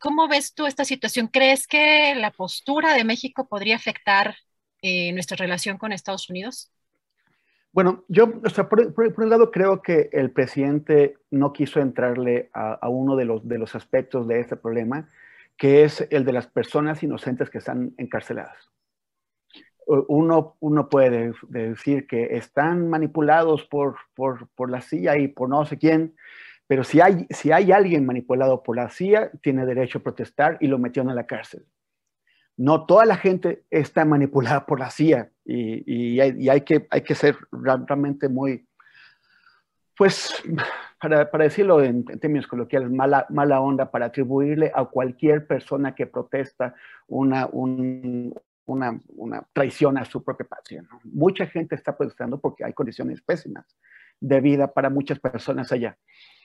¿Cómo 0.00 0.28
ves 0.28 0.54
esta 0.66 0.84
situación? 0.84 1.26
¿Crees 1.26 1.66
que 1.66 2.14
la 2.14 2.30
postura 2.30 2.94
de 2.94 3.04
México 3.04 3.48
podría 3.48 3.76
afectar 3.76 4.36
eh, 4.82 5.12
nuestra 5.12 5.36
relación 5.36 5.78
con 5.78 5.92
Estados 5.92 6.30
Unidos? 6.30 6.70
Bueno, 7.72 8.04
yo, 8.08 8.40
por, 8.40 9.14
un 9.16 9.30
lado, 9.30 9.50
creo 9.50 9.82
que 9.82 10.08
el 10.12 10.30
presidente 10.30 11.16
no 11.30 11.52
quiso 11.52 11.80
entrarle 11.80 12.50
a, 12.52 12.88
uno 12.88 13.16
de 13.16 13.24
los, 13.24 13.46
de 13.46 13.58
los 13.58 13.74
aspectos 13.74 14.26
de 14.26 14.40
este 14.40 14.56
problema, 14.56 15.08
que 15.56 15.84
es 15.84 16.06
el 16.10 16.24
de 16.24 16.32
las 16.32 16.46
personas 16.46 17.02
inocentes 17.02 17.50
que 17.50 17.58
están 17.58 17.94
encarceladas. 17.98 18.70
Uno, 19.86 20.56
uno 20.60 20.88
puede 20.88 21.32
decir 21.48 22.06
que 22.06 22.36
están 22.36 22.88
manipulados 22.88 23.64
por, 23.64 23.96
por, 24.14 24.48
por 24.48 24.70
la 24.70 24.82
CIA 24.82 25.18
y 25.18 25.28
por 25.28 25.48
no 25.48 25.64
sé 25.64 25.78
quién, 25.78 26.14
pero 26.68 26.84
si 26.84 27.00
hay, 27.00 27.26
si 27.30 27.50
hay 27.50 27.72
alguien 27.72 28.06
manipulado 28.06 28.62
por 28.62 28.76
la 28.76 28.90
CIA, 28.90 29.32
tiene 29.42 29.64
derecho 29.64 29.98
a 29.98 30.02
protestar 30.02 30.58
y 30.60 30.68
lo 30.68 30.78
metieron 30.78 31.10
a 31.10 31.14
la 31.14 31.26
cárcel. 31.26 31.64
No 32.58 32.84
toda 32.84 33.06
la 33.06 33.16
gente 33.16 33.64
está 33.70 34.04
manipulada 34.04 34.66
por 34.66 34.78
la 34.78 34.90
CIA 34.90 35.30
y, 35.44 36.20
hay, 36.20 36.60
que, 36.60 36.86
hay 36.90 37.00
que 37.00 37.14
ser 37.14 37.36
realmente 37.50 38.28
muy, 38.28 38.68
pues, 39.96 40.42
para, 41.00 41.24
decirlo 41.24 41.82
en, 41.82 42.04
términos 42.04 42.46
coloquiales, 42.46 42.90
mala, 42.90 43.24
mala 43.30 43.60
onda 43.60 43.90
para 43.90 44.06
atribuirle 44.06 44.70
a 44.74 44.84
cualquier 44.84 45.46
persona 45.46 45.94
que 45.94 46.06
protesta 46.06 46.74
una, 47.06 47.48
una, 47.50 49.42
traición 49.54 49.96
a 49.96 50.04
su 50.04 50.22
propia 50.22 50.46
patria. 50.46 50.84
Mucha 51.04 51.46
gente 51.46 51.76
está 51.76 51.96
protestando 51.96 52.38
porque 52.38 52.64
hay 52.64 52.74
condiciones 52.74 53.22
pésimas 53.22 53.64
de 54.20 54.40
vida 54.42 54.70
para 54.70 54.90
muchas 54.90 55.18
personas 55.18 55.72
allá. 55.72 55.96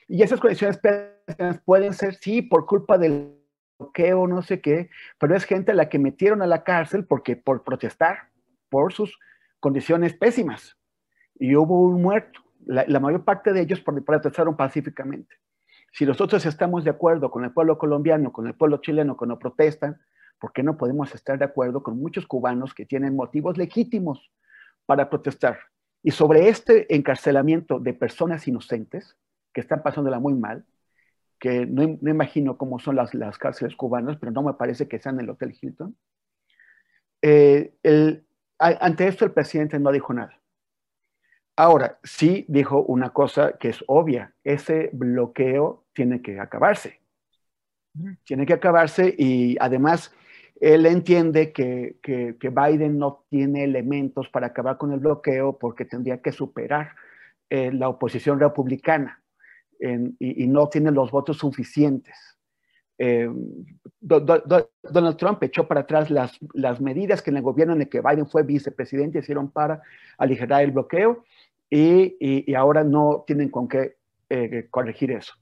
Y 0.08 0.22
esas 0.22 0.40
condiciones 0.40 0.80
pueden 1.64 1.92
ser, 1.92 2.14
sí, 2.16 2.42
por 2.42 2.66
culpa 2.66 2.98
del 2.98 3.38
bloqueo, 3.78 4.26
no 4.26 4.42
sé 4.42 4.60
qué, 4.60 4.90
pero 5.18 5.34
es 5.34 5.44
gente 5.44 5.72
a 5.72 5.74
la 5.74 5.88
que 5.88 5.98
metieron 5.98 6.42
a 6.42 6.46
la 6.46 6.64
cárcel 6.64 7.06
porque 7.06 7.36
por 7.36 7.64
protestar 7.64 8.30
por 8.68 8.92
sus 8.92 9.18
condiciones 9.60 10.14
pésimas. 10.14 10.76
Y 11.36 11.56
hubo 11.56 11.82
un 11.82 12.02
muerto. 12.02 12.40
La, 12.66 13.00
mayor 13.00 13.24
parte 13.24 13.52
de 13.52 13.60
ellos 13.60 13.80
protestaron 13.80 14.56
pacíficamente. 14.56 15.36
Si 15.92 16.06
nosotros 16.06 16.44
estamos 16.46 16.82
de 16.84 16.90
acuerdo 16.90 17.30
con 17.30 17.44
el 17.44 17.52
pueblo 17.52 17.78
colombiano, 17.78 18.32
con 18.32 18.46
el 18.46 18.54
pueblo 18.54 18.78
chileno, 18.78 19.16
cuando 19.16 19.38
protestan, 19.38 20.00
¿por 20.38 20.52
qué 20.52 20.62
no 20.62 20.76
podemos 20.76 21.14
estar 21.14 21.38
de 21.38 21.44
acuerdo 21.44 21.82
con 21.82 21.98
muchos 21.98 22.26
cubanos 22.26 22.74
que 22.74 22.86
tienen 22.86 23.14
motivos 23.14 23.56
legítimos 23.58 24.30
para 24.86 25.08
protestar? 25.08 25.58
Y 26.02 26.10
sobre 26.10 26.48
este 26.48 26.94
encarcelamiento 26.94 27.78
de 27.78 27.94
personas 27.94 28.46
inocentes, 28.48 29.16
que 29.54 29.60
están 29.62 29.82
pasándola 29.82 30.18
muy 30.18 30.34
mal, 30.34 30.66
que 31.38 31.64
no, 31.64 31.82
imagino 31.82 32.58
cómo 32.58 32.78
son 32.78 32.96
las, 32.96 33.14
las, 33.14 33.38
cárceles 33.38 33.76
cubanas, 33.76 34.16
pero 34.18 34.32
no 34.32 34.42
me 34.42 34.54
parece 34.54 34.88
que 34.88 34.98
sean 34.98 35.20
el 35.20 35.30
Hotel 35.30 35.56
Hilton. 35.58 35.96
Eh, 37.22 37.74
ante 38.58 39.06
esto 39.06 39.24
el 39.24 39.32
presidente 39.32 39.78
no 39.78 39.92
dijo 39.92 40.12
nada. 40.12 40.40
Ahora, 41.56 41.98
sí 42.02 42.44
dijo 42.48 42.82
una 42.82 43.10
cosa 43.10 43.56
que 43.58 43.68
es 43.68 43.84
obvia, 43.86 44.34
ese 44.42 44.90
bloqueo 44.92 45.84
tiene 45.92 46.20
que 46.20 46.40
acabarse. 46.40 47.00
Tiene 48.24 48.44
que 48.44 48.54
acabarse 48.54 49.14
y 49.16 49.56
además 49.60 50.12
él 50.60 50.84
entiende 50.86 51.52
que, 51.52 51.96
que, 52.02 52.48
Biden 52.48 52.98
no 52.98 53.24
tiene 53.28 53.62
elementos 53.62 54.28
para 54.30 54.48
acabar 54.48 54.78
con 54.78 54.92
el 54.92 54.98
bloqueo 54.98 55.58
porque 55.58 55.84
tendría 55.84 56.20
que 56.20 56.32
superar 56.32 56.96
eh, 57.50 57.70
la 57.72 57.88
oposición 57.88 58.40
republicana 58.40 59.23
y, 59.80 60.46
no 60.46 60.68
tiene 60.68 60.90
los 60.90 61.10
votos 61.10 61.38
suficientes. 61.38 62.16
Eh, 62.98 63.28
Donald 64.00 65.16
Trump 65.16 65.42
echó 65.42 65.66
para 65.66 65.80
atrás 65.80 66.10
las, 66.10 66.38
las, 66.52 66.80
medidas 66.80 67.22
que 67.22 67.30
en 67.30 67.38
el 67.38 67.42
gobierno 67.42 67.74
en 67.74 67.82
el 67.82 67.88
que 67.88 68.00
Biden 68.00 68.28
fue 68.28 68.44
vicepresidente 68.44 69.18
hicieron 69.18 69.50
para 69.50 69.82
aligerar 70.16 70.62
el 70.62 70.70
bloqueo 70.70 71.24
y, 71.68 72.16
y, 72.20 72.54
ahora 72.54 72.84
no 72.84 73.24
tienen 73.26 73.48
con 73.48 73.66
qué 73.66 73.96
eh, 74.30 74.68
corregir 74.70 75.10
eso. 75.10 75.34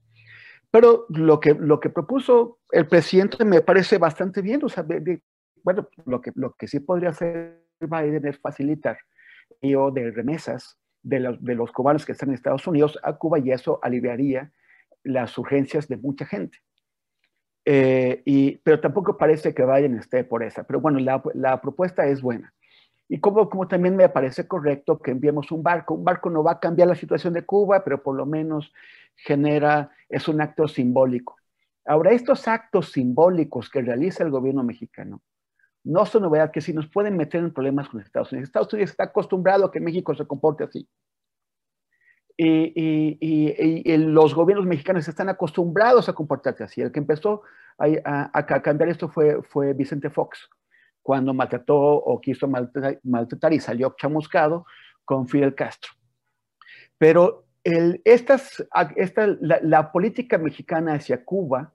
Pero 0.70 1.04
lo 1.10 1.38
que, 1.38 1.54
lo 1.54 1.78
que 1.78 1.90
propuso 1.90 2.59
el 2.70 2.88
presidente 2.88 3.44
me 3.44 3.60
parece 3.60 3.98
bastante 3.98 4.40
bien. 4.40 4.64
O 4.64 4.68
sea, 4.68 4.84
bueno, 5.62 5.88
lo 6.06 6.20
que, 6.20 6.32
lo 6.34 6.54
que 6.54 6.66
sí 6.66 6.80
podría 6.80 7.10
hacer 7.10 7.62
Biden 7.80 8.26
es 8.26 8.38
facilitar 8.38 8.98
el 9.60 9.94
de 9.94 10.10
remesas 10.10 10.78
de 11.02 11.20
los, 11.20 11.72
cubanos 11.72 12.06
que 12.06 12.12
están 12.12 12.28
en 12.28 12.34
Estados 12.34 12.66
Unidos 12.66 12.98
a 13.02 13.14
Cuba 13.14 13.38
y 13.38 13.50
eso 13.50 13.78
aliviaría 13.82 14.52
las 15.02 15.36
urgencias 15.36 15.88
de 15.88 15.96
mucha 15.96 16.26
gente. 16.26 16.58
Eh, 17.64 18.22
y, 18.24 18.56
pero 18.58 18.80
tampoco 18.80 19.16
parece 19.16 19.54
que 19.54 19.62
vayan 19.62 19.96
esté 19.96 20.24
por 20.24 20.42
esa. 20.42 20.64
Pero 20.64 20.80
bueno, 20.80 20.98
la, 20.98 21.22
la, 21.34 21.60
propuesta 21.60 22.06
es 22.06 22.22
buena. 22.22 22.52
Y 23.08 23.20
como, 23.20 23.48
como 23.50 23.68
también 23.68 23.96
me 23.96 24.08
parece 24.08 24.46
correcto 24.46 25.00
que 25.00 25.10
enviemos 25.10 25.50
un 25.52 25.62
barco. 25.62 25.94
Un 25.94 26.04
barco 26.04 26.30
no 26.30 26.42
va 26.42 26.52
a 26.52 26.60
cambiar 26.60 26.88
la 26.88 26.94
situación 26.94 27.34
de 27.34 27.44
Cuba, 27.44 27.84
pero 27.84 28.02
por 28.02 28.16
lo 28.16 28.26
menos 28.26 28.72
genera, 29.16 29.90
es 30.08 30.28
un 30.28 30.40
acto 30.40 30.66
simbólico. 30.68 31.36
Ahora, 31.84 32.12
estos 32.12 32.46
actos 32.48 32.92
simbólicos 32.92 33.68
que 33.68 33.82
realiza 33.82 34.24
el 34.24 34.30
gobierno 34.30 34.62
mexicano 34.62 35.20
no 35.84 36.06
son 36.06 36.22
novedad 36.22 36.50
que 36.50 36.60
si 36.60 36.72
nos 36.72 36.86
pueden 36.88 37.16
meter 37.16 37.40
en 37.40 37.52
problemas 37.52 37.88
con 37.88 38.00
Estados 38.00 38.32
Unidos. 38.32 38.48
Estados 38.48 38.72
Unidos 38.72 38.90
está 38.90 39.04
acostumbrado 39.04 39.66
a 39.66 39.72
que 39.72 39.80
México 39.80 40.14
se 40.14 40.26
comporte 40.26 40.64
así. 40.64 40.88
Y, 42.36 43.96
los 43.96 44.34
gobiernos 44.34 44.66
mexicanos 44.66 45.06
están 45.06 45.28
acostumbrados 45.28 46.09
a 46.09 46.12
comportarse 46.12 46.64
así. 46.64 46.80
El 46.80 46.92
que 46.92 47.00
empezó 47.00 47.42
a, 47.78 48.46
cambiar 48.62 48.88
esto 48.90 49.09
fue, 49.09 49.72
Vicente 49.74 50.10
Fox, 50.10 50.48
cuando 51.02 51.34
maltrató 51.34 51.76
o 51.76 52.20
quiso 52.20 52.48
maltratar, 52.48 53.52
y 53.52 53.60
salió 53.60 53.94
chamuscado 53.96 54.66
con 55.04 55.26
Fidel 55.28 55.54
Castro. 55.54 55.92
Pero 56.96 57.44
esta, 57.64 58.38
la 59.40 59.92
política 59.92 60.38
mexicana 60.38 60.94
hacia 60.94 61.24
Cuba 61.24 61.72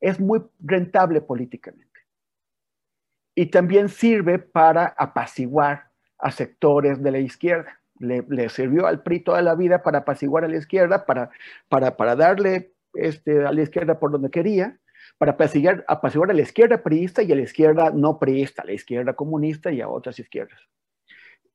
es 0.00 0.20
muy 0.20 0.40
rentable 0.60 1.20
políticamente 1.20 1.87
y 3.38 3.46
también 3.46 3.88
sirve 3.88 4.40
para 4.40 4.86
apaciguar 4.98 5.92
a 6.18 6.32
sectores 6.32 7.00
de 7.00 7.12
la 7.12 7.20
izquierda. 7.20 7.78
Le, 8.00 8.48
sirvió 8.48 8.88
al 8.88 9.04
PRI 9.04 9.20
toda 9.20 9.42
la 9.42 9.54
vida 9.54 9.84
para 9.84 9.98
apaciguar 9.98 10.44
a 10.44 10.48
la 10.48 10.56
izquierda, 10.56 11.06
para, 11.06 11.30
para, 11.68 11.96
para 11.96 12.16
darle 12.16 12.72
este, 12.94 13.46
a 13.46 13.52
la 13.52 13.62
izquierda 13.62 14.00
por 14.00 14.10
donde 14.10 14.28
quería, 14.28 14.80
para 15.18 15.32
apaciguar, 15.32 15.84
apaciguar 15.86 16.32
a 16.32 16.34
la 16.34 16.42
izquierda 16.42 16.82
priista 16.82 17.22
y 17.22 17.30
a 17.30 17.36
la 17.36 17.42
izquierda 17.42 17.90
no 17.90 18.18
priista, 18.18 18.62
a 18.62 18.64
la 18.64 18.72
izquierda 18.72 19.12
comunista 19.12 19.70
y 19.70 19.82
a 19.82 19.88
otras 19.88 20.18
izquierdas. 20.18 20.58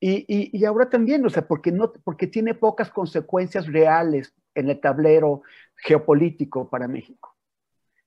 Y, 0.00 0.24
y, 0.26 0.58
y, 0.58 0.64
ahora 0.64 0.88
también, 0.88 1.26
o 1.26 1.28
sea, 1.28 1.46
porque, 1.46 1.70
no, 1.70 1.92
porque 2.02 2.26
tiene 2.26 2.54
pocas 2.54 2.88
consecuencias 2.88 3.66
reales 3.66 4.34
en 4.54 4.70
el 4.70 4.80
tablero 4.80 5.42
geopolítico 5.76 6.70
para 6.70 6.88
México. 6.88 7.36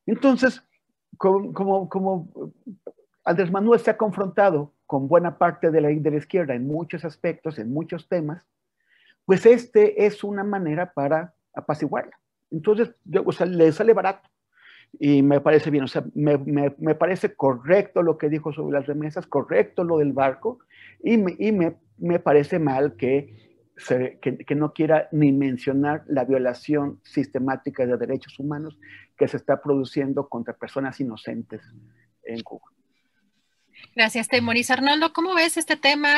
Entonces, 0.07 0.63
como, 1.15 1.53
como, 1.53 1.87
como 1.87 2.53
Andrés 3.27 3.51
Manuel 3.51 3.81
se 3.81 3.91
ha 3.91 3.97
confrontado 3.97 4.71
con 4.85 5.09
buena 5.09 5.37
parte 5.37 5.69
de 5.69 5.81
la, 5.81 5.91
izquierda 5.91 6.55
en 6.55 6.65
muchos 6.65 7.03
aspectos, 7.03 7.59
en 7.59 7.73
muchos 7.73 8.07
temas, 8.07 8.41
pues 9.25 9.45
este 9.45 10.05
es 10.05 10.23
una 10.23 10.45
manera 10.45 10.93
para 10.93 11.33
apaciguarla. 11.53 12.17
Entonces, 12.51 12.95
o 13.25 13.31
sea, 13.33 13.45
le 13.45 13.69
sale 13.73 13.91
barato 13.91 14.29
y 14.97 15.23
me 15.23 15.41
parece 15.41 15.69
bien, 15.69 15.83
o 15.83 15.87
sea, 15.87 16.05
me, 16.15 16.37
me, 16.37 16.95
parece 16.95 17.35
correcto 17.35 18.01
lo 18.01 18.17
que 18.17 18.29
dijo 18.29 18.53
sobre 18.53 18.79
las 18.79 18.87
remesas, 18.87 19.27
correcto 19.27 19.83
lo 19.83 19.97
del 19.97 20.13
barco 20.13 20.59
y 21.03 21.17
me, 21.17 21.35
y 21.37 21.51
me, 21.51 22.19
parece 22.19 22.59
mal 22.59 22.95
que, 22.95 23.59
que, 24.21 24.37
que, 24.37 24.55
no 24.55 24.71
quiera 24.71 25.09
ni 25.11 25.33
mencionar 25.33 26.05
la 26.07 26.23
violación 26.23 27.01
sistemática 27.03 27.85
de 27.85 27.97
derechos 27.97 28.39
humanos 28.39 28.79
que 29.17 29.27
se 29.27 29.35
está 29.35 29.61
produciendo 29.61 30.29
contra 30.29 30.53
personas 30.53 30.97
inocentes 31.01 31.61
en 32.23 32.41
Cuba. 32.41 32.76
Gracias, 33.95 34.27
Temoris. 34.27 34.69
Arnoldo, 34.69 35.11
¿cómo 35.11 35.33
ves 35.33 35.57
este 35.57 35.75
tema 35.75 36.13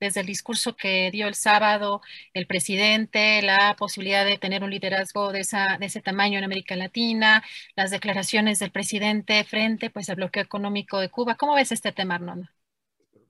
desde 0.00 0.20
el 0.20 0.26
discurso 0.26 0.74
que 0.76 1.10
dio 1.12 1.28
el 1.28 1.34
sábado 1.34 2.00
el 2.34 2.46
presidente, 2.46 3.40
la 3.42 3.76
posibilidad 3.76 4.24
de 4.24 4.38
tener 4.38 4.64
un 4.64 4.70
liderazgo 4.70 5.30
de, 5.30 5.40
esa, 5.40 5.78
de 5.78 5.86
ese 5.86 6.00
tamaño 6.00 6.38
en 6.38 6.44
América 6.44 6.74
Latina, 6.74 7.44
las 7.76 7.92
declaraciones 7.92 8.58
del 8.58 8.72
presidente 8.72 9.44
frente 9.44 9.90
pues, 9.90 10.10
al 10.10 10.16
bloqueo 10.16 10.42
económico 10.42 10.98
de 10.98 11.10
Cuba? 11.10 11.36
¿Cómo 11.36 11.54
ves 11.54 11.70
este 11.70 11.92
tema, 11.92 12.16
Arnoldo? 12.16 12.48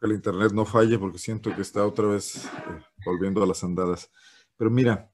Que 0.00 0.06
el 0.06 0.12
Internet 0.12 0.52
no 0.52 0.64
falle 0.64 0.98
porque 0.98 1.18
siento 1.18 1.54
que 1.54 1.62
está 1.62 1.84
otra 1.86 2.06
vez 2.06 2.46
eh, 2.46 2.82
volviendo 3.04 3.42
a 3.42 3.46
las 3.46 3.62
andadas. 3.62 4.10
Pero 4.56 4.70
mira, 4.70 5.10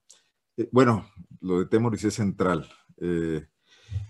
eh, 0.56 0.68
bueno, 0.70 1.10
lo 1.40 1.58
de 1.58 1.66
Temoris 1.66 2.04
es 2.04 2.14
central. 2.14 2.70
Eh, 3.00 3.44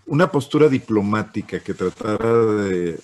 una 0.05 0.31
postura 0.31 0.67
diplomática 0.67 1.59
que 1.59 1.73
tratara 1.73 2.35
de 2.35 2.99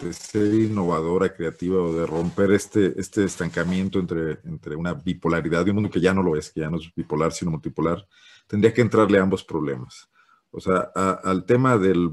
de 0.00 0.12
ser 0.12 0.54
innovadora, 0.54 1.34
creativa 1.34 1.82
o 1.82 1.94
de 1.94 2.06
romper 2.06 2.52
este, 2.52 2.98
este 3.00 3.24
estancamiento 3.24 3.98
entre, 3.98 4.38
entre 4.44 4.76
una 4.76 4.94
bipolaridad 4.94 5.66
y 5.66 5.70
un 5.70 5.76
mundo 5.76 5.90
que 5.90 6.00
ya 6.00 6.14
no 6.14 6.22
lo 6.22 6.36
es, 6.36 6.50
que 6.50 6.60
ya 6.60 6.70
no 6.70 6.78
es 6.78 6.92
bipolar, 6.94 7.32
sino 7.32 7.50
multipolar, 7.50 8.06
tendría 8.46 8.72
que 8.72 8.80
entrarle 8.80 9.18
a 9.18 9.22
ambos 9.22 9.44
problemas. 9.44 10.08
O 10.50 10.60
sea, 10.60 10.90
al 11.24 11.44
tema 11.44 11.78
del 11.78 12.10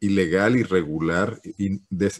ilegal, 0.00 0.56
irregular, 0.56 1.40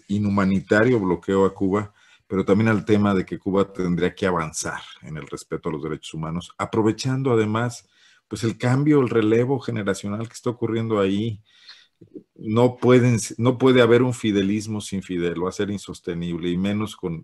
inhumanitario 0.09 0.99
bloqueo 0.99 1.45
a 1.45 1.55
Cuba, 1.55 1.93
pero 2.27 2.45
también 2.45 2.69
al 2.69 2.85
tema 2.85 3.15
de 3.15 3.25
que 3.25 3.39
Cuba 3.39 3.73
tendría 3.73 4.15
que 4.15 4.27
avanzar 4.27 4.81
en 5.03 5.17
el 5.17 5.27
respeto 5.27 5.69
a 5.69 5.73
los 5.73 5.83
derechos 5.83 6.15
humanos, 6.15 6.53
aprovechando 6.59 7.33
además 7.33 7.89
pues 8.29 8.45
el 8.45 8.59
cambio, 8.59 9.01
el 9.01 9.09
relevo 9.09 9.59
generacional 9.59 10.29
que 10.29 10.35
está 10.35 10.51
ocurriendo 10.51 11.01
ahí, 11.01 11.41
no, 12.39 12.77
pueden, 12.77 13.19
no 13.37 13.59
puede 13.59 13.83
haber 13.83 14.03
un 14.03 14.15
fidelismo 14.15 14.81
sin 14.81 15.03
Fidel, 15.03 15.45
va 15.45 15.49
a 15.49 15.53
ser 15.53 15.71
insostenible 15.71 16.49
y 16.49 16.57
menos 16.57 16.97
con, 16.97 17.23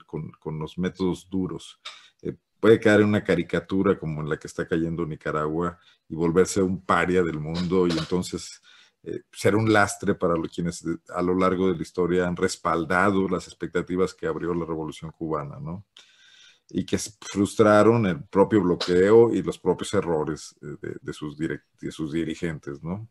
los 0.58 0.78
métodos 0.78 1.28
duros. 1.30 1.80
Eh, 2.22 2.36
puede 2.60 2.80
caer 2.80 3.00
en 3.00 3.08
una 3.08 3.24
caricatura 3.24 3.98
como 3.98 4.20
en 4.20 4.28
la 4.28 4.36
que 4.36 4.48
está 4.48 4.66
cayendo 4.66 5.06
Nicaragua 5.06 5.78
y 6.08 6.14
volverse 6.14 6.62
un 6.62 6.84
paria 6.84 7.22
del 7.22 7.38
mundo 7.38 7.86
y 7.86 7.92
entonces 7.92 8.60
eh, 9.04 9.22
ser 9.32 9.54
un 9.54 9.72
lastre 9.72 10.14
para 10.14 10.34
los, 10.34 10.48
quienes 10.48 10.84
a 11.14 11.22
lo 11.22 11.34
largo 11.34 11.68
de 11.68 11.76
la 11.76 11.82
historia 11.82 12.26
han 12.26 12.36
respaldado 12.36 13.28
las 13.28 13.46
expectativas 13.46 14.14
que 14.14 14.26
abrió 14.26 14.52
la 14.52 14.64
revolución 14.64 15.12
cubana, 15.12 15.60
¿no? 15.60 15.86
Y 16.70 16.86
que 16.86 16.98
frustraron 16.98 18.06
el 18.06 18.24
propio 18.24 18.62
bloqueo 18.62 19.32
y 19.32 19.42
los 19.42 19.58
propios 19.58 19.92
errores 19.94 20.56
eh, 20.62 20.96
de, 21.00 21.12
sus, 21.12 21.36
de 21.36 21.60
sus 21.90 22.12
dirigentes, 22.12 22.82
¿no? 22.82 23.08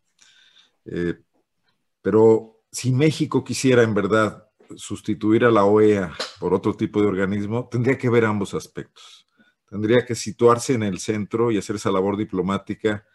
Pero 2.03 2.59
si 2.71 2.91
México 2.91 3.43
quisiera 3.43 3.81
en 3.81 3.95
verdad 3.95 4.47
sustituir 4.75 5.45
a 5.45 5.51
la 5.51 5.63
OEA 5.63 6.13
por 6.39 6.53
otro 6.53 6.75
tipo 6.75 7.01
de 7.01 7.07
organismo, 7.07 7.67
tendría 7.69 7.97
que 7.97 8.09
ver 8.09 8.25
ambos 8.25 8.53
aspectos. 8.53 9.27
Tendría 9.67 10.05
que 10.05 10.13
situarse 10.13 10.73
en 10.73 10.83
el 10.83 10.99
centro 10.99 11.49
y 11.49 11.57
hacer 11.57 11.77
esa 11.77 11.91
labor 11.91 12.17
diplomática 12.17 13.05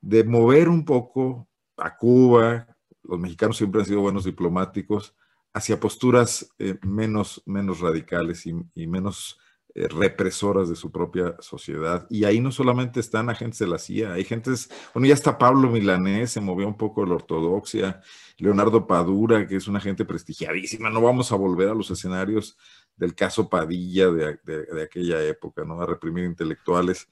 de 0.00 0.24
mover 0.24 0.68
un 0.68 0.84
poco 0.84 1.48
a 1.76 1.96
Cuba, 1.96 2.68
los 3.02 3.18
mexicanos 3.18 3.56
siempre 3.56 3.80
han 3.80 3.86
sido 3.86 4.00
buenos 4.00 4.24
diplomáticos, 4.24 5.14
hacia 5.52 5.80
posturas 5.80 6.54
eh, 6.58 6.78
menos, 6.82 7.42
menos 7.44 7.80
radicales 7.80 8.46
y 8.46 8.86
menos 8.86 9.38
eh, 9.74 9.86
represoras 9.88 10.68
de 10.68 10.76
su 10.76 10.90
propia 10.90 11.36
sociedad. 11.40 12.06
Y 12.10 12.24
ahí 12.24 12.40
no 12.40 12.50
solamente 12.50 13.00
están 13.00 13.30
agentes 13.30 13.60
de 13.60 13.68
la 13.68 13.78
CIA, 13.78 14.14
hay 14.14 14.24
gentes, 14.24 14.68
bueno, 14.94 15.06
ya 15.06 15.14
está 15.14 15.38
Pablo 15.38 15.70
Milanés, 15.70 16.32
se 16.32 16.40
movió 16.40 16.66
un 16.66 16.76
poco 16.76 17.02
de 17.02 17.08
la 17.08 17.14
ortodoxia, 17.14 18.00
Leonardo 18.38 18.86
Padura, 18.86 19.46
que 19.46 19.56
es 19.56 19.68
una 19.68 19.80
gente 19.80 20.04
prestigiadísima, 20.04 20.90
no 20.90 21.00
vamos 21.00 21.30
a 21.32 21.36
volver 21.36 21.68
a 21.68 21.74
los 21.74 21.90
escenarios 21.90 22.56
del 22.96 23.14
caso 23.14 23.48
Padilla 23.48 24.10
de, 24.10 24.38
de 24.44 24.82
aquella 24.82 25.22
época, 25.22 25.64
¿no? 25.64 25.80
A 25.80 25.86
reprimir 25.86 26.24
intelectuales. 26.24 27.08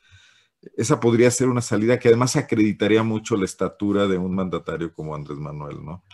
Esa 0.76 0.98
podría 1.01 1.30
ser 1.30 1.48
una 1.48 1.60
salida 1.60 1.98
que 1.98 2.09
además 2.09 2.36
acreditaría 2.36 3.02
mucho 3.02 3.36
la 3.36 3.44
estatura 3.44 4.06
de 4.06 4.18
un 4.18 4.35
mandatario 4.35 4.93
como 4.93 5.14
Andrés 5.14 5.39
Manuel, 5.39 5.85
¿no? 5.85 6.05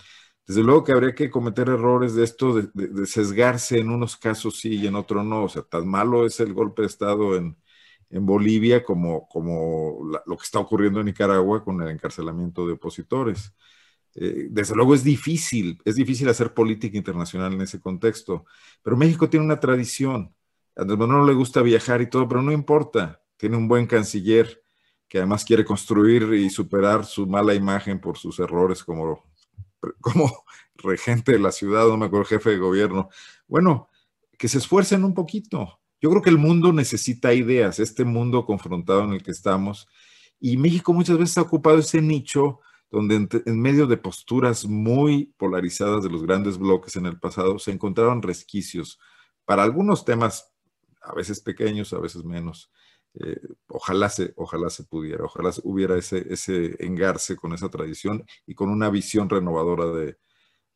Desde 0.47 0.63
luego 0.63 0.85
que 0.85 0.93
habría 0.93 1.15
que 1.15 1.31
cometer 1.31 1.69
errores 1.69 2.15
de 2.15 2.25
esto, 2.25 2.55
de, 2.55 3.07
sesgarse 3.07 3.79
en 3.79 3.91
unos 3.91 4.17
casos 4.17 4.59
sí 4.61 4.77
y 4.77 4.87
en 4.87 4.95
otros 4.95 5.25
no. 5.25 5.45
O 5.45 5.49
sea, 5.49 5.63
tan 5.63 5.87
malo 5.89 6.27
es 6.27 6.41
el 6.41 6.53
golpe 6.53 6.83
de 6.83 6.89
Estado 6.89 7.37
en, 7.37 7.57
Bolivia 8.11 8.85
como, 8.85 9.27
como 9.29 9.99
lo 10.25 10.37
que 10.37 10.45
está 10.45 10.61
ocurriendo 10.61 11.01
en 11.01 11.07
Nicaragua 11.07 11.65
con 11.65 11.83
el 11.83 11.89
encarcelamiento 11.89 12.65
de 12.67 12.75
opositores. 12.75 13.53
Eh, 14.15 14.47
desde 14.51 14.77
luego 14.77 14.95
es 14.95 15.03
difícil, 15.03 15.81
es 15.85 15.97
difícil 15.97 16.29
hacer 16.29 16.55
política 16.55 16.97
internacional 16.97 17.53
en 17.53 17.63
ese 17.63 17.81
contexto, 17.81 18.45
pero 18.83 18.97
México 18.97 19.29
tiene 19.29 19.45
una 19.45 19.59
tradición. 19.59 20.33
A 20.77 20.83
Andrés 20.83 20.99
Manuel 20.99 21.21
no 21.21 21.27
le 21.27 21.35
gusta 21.35 21.63
viajar 21.63 22.03
y 22.03 22.09
todo, 22.09 22.29
pero 22.29 22.43
no 22.43 22.53
importa. 22.53 23.21
Tiene 23.37 23.57
un 23.57 23.69
buen 23.69 23.87
canciller 23.87 24.63
que 25.09 25.19
además 25.19 25.45
quiere 25.45 25.65
construir 25.65 26.23
y 26.35 26.51
superar 26.51 27.05
su 27.05 27.27
mala 27.27 27.55
imagen 27.55 28.01
por 28.01 28.19
sus 28.19 28.39
errores 28.39 28.85
como 28.85 29.25
como 30.01 30.45
regente 30.77 31.33
de 31.33 31.39
la 31.39 31.53
ciudad, 31.53 31.87
no 31.87 31.97
me 31.97 32.07
acuerdo, 32.07 32.27
jefe 32.27 32.51
de 32.51 32.59
gobierno. 32.59 33.09
Bueno, 33.47 33.89
que 34.39 34.49
se 34.49 34.59
esfuercen 34.59 35.05
un 35.05 35.15
poquito. 35.15 35.81
Yo 36.01 36.11
creo 36.11 36.23
que 36.23 36.31
el 36.31 36.39
mundo 36.39 36.73
necesita 36.73 37.33
ideas, 37.33 37.79
este 37.79 38.05
mundo 38.05 38.45
confrontado 38.45 39.05
en 39.05 39.13
el 39.13 39.23
que 39.23 39.31
estamos. 39.31 39.89
Y 40.41 40.57
México 40.57 40.93
muchas 40.93 41.17
veces 41.19 41.39
ha 41.39 41.43
ocupado 41.43 41.79
ese 41.79 42.03
nicho 42.03 42.61
donde 42.91 43.27
en, 43.47 43.61
medio 43.61 43.87
de 43.87 43.97
posturas 43.97 44.67
muy 44.67 45.35
polarizadas 45.37 46.05
de 46.05 46.11
los 46.11 46.23
grandes 46.23 46.59
bloques 46.59 46.95
en 46.97 47.07
el 47.07 47.19
pasado 47.19 47.59
se 47.59 47.73
encontraron 47.73 48.23
resquicios 48.23 49.01
para 49.45 49.65
algunos 49.65 50.05
temas, 50.05 50.53
a 51.03 51.13
veces 51.15 51.41
pequeños, 51.41 51.93
a 51.93 51.99
veces 51.99 52.25
menos, 52.25 52.71
eh, 53.21 53.41
ojalá, 53.69 54.09
se, 54.09 54.33
ojalá 54.37 54.71
se 54.71 54.85
pudiera, 54.85 55.25
ojalá 55.25 55.51
hubiera 55.63 55.97
ese, 55.97 56.27
ese 56.33 56.77
engarce 56.85 57.37
con 57.37 57.53
esa 57.53 57.69
tradición 57.69 58.25
y 58.47 58.55
con 58.55 58.71
una 58.71 58.91
visión 58.91 59.29
renovadora 59.29 59.87
de, 59.87 60.19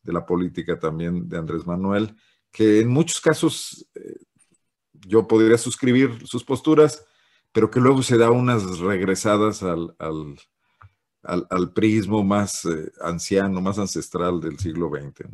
la 0.04 0.24
política 0.24 0.78
también 0.78 1.28
de 1.28 1.36
Andrés 1.36 1.66
Manuel, 1.66 2.16
que 2.50 2.80
en 2.80 2.88
muchos 2.88 3.20
casos 3.20 3.86
eh, 3.94 4.16
yo 4.92 5.28
podría 5.28 5.58
suscribir 5.58 6.26
sus 6.26 6.44
posturas, 6.44 7.04
pero 7.52 7.70
que 7.70 7.80
luego 7.80 8.02
se 8.02 8.16
da 8.16 8.30
unas 8.30 8.78
regresadas 8.78 9.62
al, 9.62 9.94
al, 9.98 11.72
prismo 11.74 12.24
más 12.24 12.64
eh, 12.64 12.90
anciano, 13.02 13.60
más 13.60 13.78
ancestral 13.78 14.40
del 14.40 14.58
siglo 14.58 14.88
XX. 14.88 15.28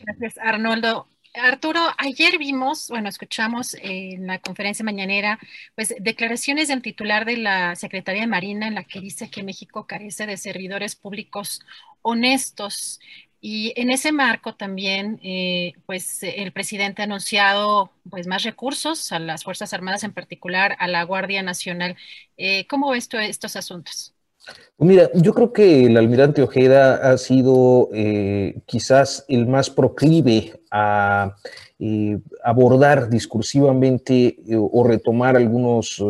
Gracias, 0.00 0.38
Arnoldo. 0.38 1.08
Arturo, 1.38 1.80
ayer 1.98 2.38
vimos, 2.38 2.88
bueno, 2.88 3.08
escuchamos 3.10 3.74
en 3.82 4.26
la 4.26 4.38
conferencia 4.40 4.84
mañanera, 4.84 5.38
pues 5.74 5.94
declaraciones 6.00 6.68
del 6.68 6.80
titular 6.82 7.26
de 7.26 7.36
la 7.36 7.76
Secretaría 7.76 8.22
de 8.22 8.26
Marina 8.26 8.66
en 8.66 8.74
la 8.74 8.84
que 8.84 9.00
dice 9.00 9.30
que 9.30 9.42
México 9.42 9.86
carece 9.86 10.26
de 10.26 10.38
servidores 10.38 10.96
públicos 10.96 11.60
honestos. 12.02 13.00
Y 13.40 13.72
en 13.80 13.90
ese 13.90 14.12
marco 14.12 14.56
también, 14.56 15.20
eh, 15.22 15.74
pues 15.86 16.22
el 16.22 16.52
presidente 16.52 17.02
ha 17.02 17.04
anunciado 17.04 17.92
pues 18.10 18.26
más 18.26 18.42
recursos 18.42 19.12
a 19.12 19.18
las 19.18 19.44
Fuerzas 19.44 19.74
Armadas, 19.74 20.04
en 20.04 20.12
particular 20.14 20.74
a 20.80 20.88
la 20.88 21.02
Guardia 21.04 21.42
Nacional. 21.42 21.96
Eh, 22.38 22.66
¿Cómo 22.66 22.90
ves 22.90 23.08
estos 23.12 23.56
asuntos? 23.56 24.15
Mira, 24.78 25.10
yo 25.14 25.32
creo 25.32 25.52
que 25.54 25.86
el 25.86 25.96
almirante 25.96 26.42
Ojeda 26.42 26.96
ha 26.96 27.16
sido 27.16 27.88
eh, 27.94 28.60
quizás 28.66 29.24
el 29.26 29.46
más 29.46 29.70
proclive 29.70 30.60
a 30.70 31.34
eh, 31.78 32.18
abordar 32.44 33.08
discursivamente 33.08 34.36
eh, 34.46 34.56
o 34.56 34.84
retomar 34.84 35.36
algunos 35.36 36.02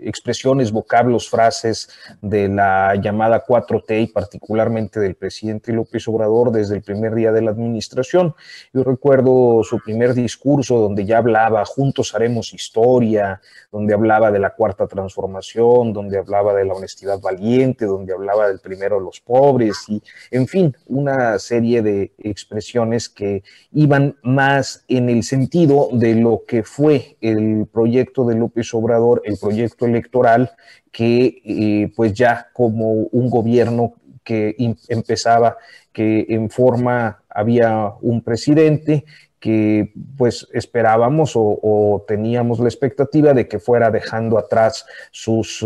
expresiones, 0.00 0.72
vocablos, 0.72 1.28
frases 1.28 1.88
de 2.20 2.48
la 2.48 2.94
llamada 2.96 3.44
4T 3.44 4.02
y 4.02 4.06
particularmente 4.08 5.00
del 5.00 5.14
presidente 5.14 5.72
López 5.72 6.06
Obrador 6.08 6.50
desde 6.50 6.76
el 6.76 6.82
primer 6.82 7.14
día 7.14 7.32
de 7.32 7.42
la 7.42 7.50
administración. 7.50 8.34
Yo 8.72 8.84
recuerdo 8.84 9.62
su 9.62 9.78
primer 9.78 10.14
discurso 10.14 10.78
donde 10.78 11.04
ya 11.04 11.18
hablaba, 11.18 11.64
juntos 11.64 12.14
haremos 12.14 12.52
historia, 12.52 13.40
donde 13.70 13.94
hablaba 13.94 14.30
de 14.30 14.38
la 14.38 14.50
cuarta 14.50 14.86
transformación, 14.86 15.92
donde 15.92 16.18
hablaba 16.18 16.54
de 16.54 16.64
la 16.64 16.74
honestidad 16.74 17.20
valiente, 17.20 17.86
donde 17.86 18.12
hablaba 18.12 18.48
del 18.48 18.60
primero 18.60 18.96
de 18.96 19.04
los 19.04 19.20
pobres 19.20 19.84
y, 19.88 20.02
en 20.30 20.46
fin, 20.46 20.76
una 20.86 21.38
serie 21.38 21.82
de 21.82 22.12
expresiones 22.18 23.08
que 23.08 23.42
iban 23.72 24.16
más 24.22 24.84
en 24.88 25.08
el 25.08 25.22
sentido 25.22 25.88
de 25.92 26.14
lo 26.14 26.42
que 26.46 26.62
fue 26.62 27.16
el 27.20 27.66
proyecto 27.72 28.24
de 28.24 28.34
López 28.34 28.72
Obrador, 28.74 29.22
el 29.24 29.36
proyecto 29.38 29.83
electoral 29.86 30.52
que 30.90 31.42
eh, 31.44 31.92
pues 31.96 32.14
ya 32.14 32.48
como 32.52 32.92
un 32.92 33.28
gobierno 33.28 33.94
que 34.22 34.56
empezaba, 34.88 35.58
que 35.92 36.26
en 36.28 36.48
forma 36.48 37.22
había 37.28 37.92
un 38.00 38.22
presidente 38.22 39.04
que 39.38 39.92
pues 40.16 40.48
esperábamos 40.54 41.32
o, 41.34 42.02
teníamos 42.08 42.60
la 42.60 42.68
expectativa 42.68 43.34
de 43.34 43.46
que 43.46 43.58
fuera 43.58 43.90
dejando 43.90 44.38
atrás 44.38 44.86
sus, 45.10 45.62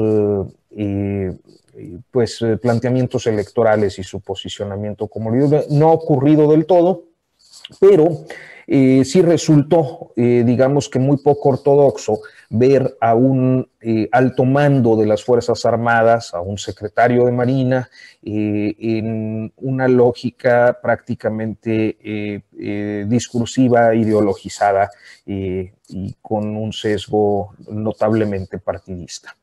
eh, 0.76 1.32
pues 2.10 2.44
planteamientos 2.60 3.28
electorales 3.28 4.00
y 4.00 4.02
su 4.02 4.20
posicionamiento 4.20 5.06
como 5.06 5.30
líder. 5.30 5.66
No 5.70 5.90
ha 5.90 5.92
ocurrido 5.92 6.50
del 6.50 6.66
todo, 6.66 7.04
pero 7.80 8.24
eh, 8.70 9.02
sí 9.06 9.22
resultó, 9.22 10.12
eh, 10.14 10.42
digamos 10.44 10.90
que 10.90 10.98
muy 10.98 11.16
poco 11.16 11.48
ortodoxo, 11.48 12.20
ver 12.50 12.96
a 13.00 13.14
un 13.14 13.68
eh, 13.80 14.08
alto 14.10 14.44
mando 14.44 14.96
de 14.96 15.06
las 15.06 15.22
Fuerzas 15.22 15.66
Armadas, 15.66 16.32
a 16.32 16.40
un 16.40 16.56
secretario 16.56 17.26
de 17.26 17.32
Marina, 17.32 17.90
en 18.22 19.52
una 19.56 19.86
lógica 19.88 20.78
prácticamente 20.82 22.42
discursiva, 23.06 23.94
ideologizada 23.94 24.90
y 25.26 25.70
con 26.20 26.56
un 26.56 26.72
sesgo 26.72 27.54
notablemente 27.70 28.58
partidista. 28.58 29.36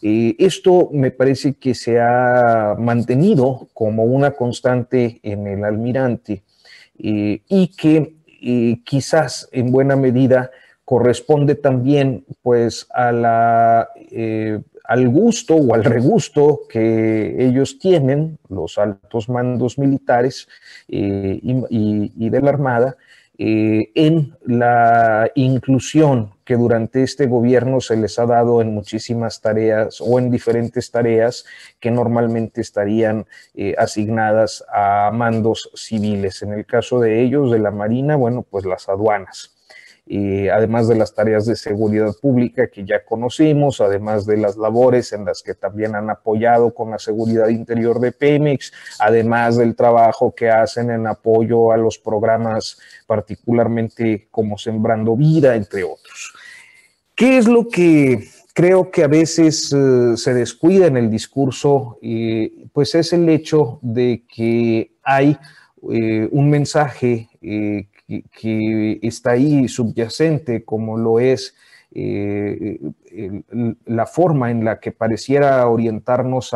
esto 0.00 0.90
me 0.92 1.10
parece 1.10 1.54
que 1.54 1.74
se 1.74 2.00
ha 2.00 2.76
mantenido 2.78 3.68
como 3.72 4.04
una 4.04 4.32
constante 4.32 5.20
en 5.22 5.46
el 5.46 5.64
almirante 5.64 6.42
y 6.96 7.68
que 7.76 8.14
quizás 8.84 9.48
en 9.52 9.72
buena 9.72 9.96
medida 9.96 10.50
corresponde 10.88 11.54
también 11.54 12.24
pues 12.40 12.86
a 12.94 13.12
la, 13.12 13.90
eh, 14.10 14.58
al 14.84 15.08
gusto 15.10 15.54
o 15.54 15.74
al 15.74 15.84
regusto 15.84 16.60
que 16.66 17.44
ellos 17.46 17.78
tienen, 17.78 18.38
los 18.48 18.78
altos 18.78 19.28
mandos 19.28 19.76
militares 19.76 20.48
eh, 20.88 21.40
y, 21.42 22.30
de 22.30 22.40
la 22.40 22.48
Armada, 22.48 22.96
eh, 23.36 23.90
en 23.94 24.34
la 24.46 25.30
inclusión 25.34 26.32
que 26.46 26.56
durante 26.56 27.02
este 27.02 27.26
gobierno 27.26 27.82
se 27.82 27.98
les 27.98 28.18
ha 28.18 28.24
dado 28.24 28.62
en 28.62 28.72
muchísimas 28.72 29.42
tareas 29.42 30.00
o 30.00 30.18
en 30.18 30.30
diferentes 30.30 30.90
tareas 30.90 31.44
que 31.80 31.90
normalmente 31.90 32.62
estarían 32.62 33.26
asignadas 33.76 34.64
a 34.72 35.10
mandos 35.12 35.70
civiles. 35.74 36.40
En 36.40 36.54
el 36.54 36.64
caso 36.64 36.98
de 36.98 37.20
ellos, 37.22 37.50
de 37.50 37.58
la 37.58 37.72
Marina, 37.72 38.16
bueno, 38.16 38.42
pues 38.42 38.64
las 38.64 38.88
aduanas. 38.88 39.57
Eh, 40.10 40.50
además 40.50 40.88
de 40.88 40.96
las 40.96 41.14
tareas 41.14 41.44
de 41.44 41.54
seguridad 41.54 42.14
pública 42.18 42.68
que 42.68 42.82
ya 42.82 43.04
conocimos, 43.04 43.82
además 43.82 44.24
de 44.24 44.38
las 44.38 44.56
labores 44.56 45.12
en 45.12 45.26
las 45.26 45.42
que 45.42 45.52
también 45.52 45.94
han 45.94 46.08
apoyado 46.08 46.72
con 46.72 46.92
la 46.92 46.98
seguridad 46.98 47.48
interior 47.48 48.00
de 48.00 48.12
Pemex, 48.12 48.72
además 49.00 49.58
del 49.58 49.76
trabajo 49.76 50.34
que 50.34 50.48
hacen 50.48 50.90
en 50.90 51.06
apoyo 51.06 51.72
a 51.72 51.76
los 51.76 51.98
programas 51.98 52.78
particularmente 53.06 54.28
como 54.30 54.56
Sembrando 54.56 55.14
Vida, 55.14 55.54
entre 55.54 55.84
otros. 55.84 56.32
¿Qué 57.14 57.36
es 57.36 57.46
lo 57.46 57.68
que 57.68 58.28
creo 58.54 58.90
que 58.90 59.04
a 59.04 59.08
veces 59.08 59.70
eh, 59.76 60.16
se 60.16 60.32
descuida 60.32 60.86
en 60.86 60.96
el 60.96 61.10
discurso? 61.10 61.98
pues 62.72 62.94
es 62.94 63.12
el 63.12 63.28
hecho 63.28 63.78
de 63.82 64.24
que 64.26 64.92
hay 65.02 65.36
eh, 65.90 66.28
un 66.30 66.48
mensaje 66.48 67.28
que, 68.08 68.98
está 69.02 69.32
ahí 69.32 69.68
subyacente, 69.68 70.64
como 70.64 70.96
lo 70.96 71.20
es 71.20 71.54
eh, 71.94 72.78
la 73.86 74.06
forma 74.06 74.50
en 74.50 74.64
la 74.64 74.78
que 74.80 74.92
pareciera 74.92 75.66
orientarnos 75.68 76.54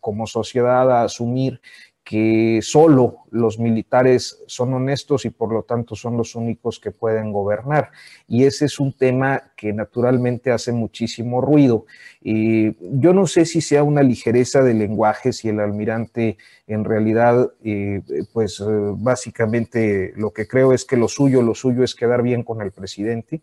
como 0.00 0.26
sociedad 0.26 0.90
a 0.90 1.04
asumir 1.04 1.60
que 2.04 2.60
solo 2.60 3.24
los 3.30 3.58
militares 3.58 4.42
son 4.46 4.74
honestos 4.74 5.24
y 5.24 5.30
por 5.30 5.50
lo 5.50 5.62
tanto 5.62 5.96
son 5.96 6.18
los 6.18 6.34
únicos 6.34 6.78
que 6.78 6.90
pueden 6.90 7.32
gobernar. 7.32 7.92
Y 8.28 8.44
ese 8.44 8.66
es 8.66 8.78
un 8.78 8.92
tema 8.92 9.52
que 9.56 9.72
naturalmente 9.72 10.52
hace 10.52 10.70
muchísimo 10.70 11.40
ruido. 11.40 11.86
Y 12.22 12.76
yo 13.00 13.14
no 13.14 13.26
sé 13.26 13.46
si 13.46 13.62
sea 13.62 13.82
una 13.82 14.02
ligereza 14.02 14.62
de 14.62 14.74
lenguaje, 14.74 15.32
si 15.32 15.48
el 15.48 15.60
almirante 15.60 16.36
en 16.66 16.84
realidad, 16.84 17.52
eh, 17.64 18.02
pues 18.34 18.60
eh, 18.60 18.64
básicamente 18.68 20.12
lo 20.16 20.30
que 20.30 20.46
creo 20.46 20.74
es 20.74 20.84
que 20.84 20.98
lo 20.98 21.08
suyo, 21.08 21.40
lo 21.40 21.54
suyo 21.54 21.82
es 21.84 21.94
quedar 21.94 22.22
bien 22.22 22.42
con 22.42 22.60
el 22.60 22.70
presidente. 22.70 23.40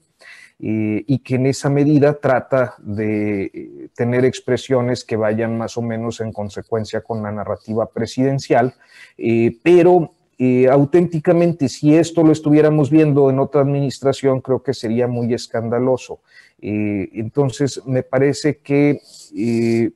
Eh, 0.63 1.03
y 1.07 1.19
que 1.19 1.35
en 1.35 1.47
esa 1.47 1.71
medida 1.71 2.13
trata 2.13 2.75
de 2.77 3.45
eh, 3.45 3.87
tener 3.95 4.25
expresiones 4.25 5.03
que 5.03 5.15
vayan 5.15 5.57
más 5.57 5.75
o 5.75 5.81
menos 5.81 6.21
en 6.21 6.31
consecuencia 6.31 7.01
con 7.01 7.23
la 7.23 7.31
narrativa 7.31 7.89
presidencial, 7.89 8.75
eh, 9.17 9.57
pero 9.63 10.13
auténticamente 10.71 11.69
si 11.69 11.95
esto 11.95 12.23
lo 12.23 12.31
estuviéramos 12.31 12.89
viendo 12.89 13.29
en 13.29 13.37
otra 13.37 13.61
administración, 13.61 14.41
creo 14.41 14.63
que 14.63 14.73
sería 14.73 15.05
muy 15.07 15.31
escandaloso. 15.35 16.21
entonces, 16.59 17.79
me 17.85 18.01
parece 18.01 18.57
que, 18.57 19.01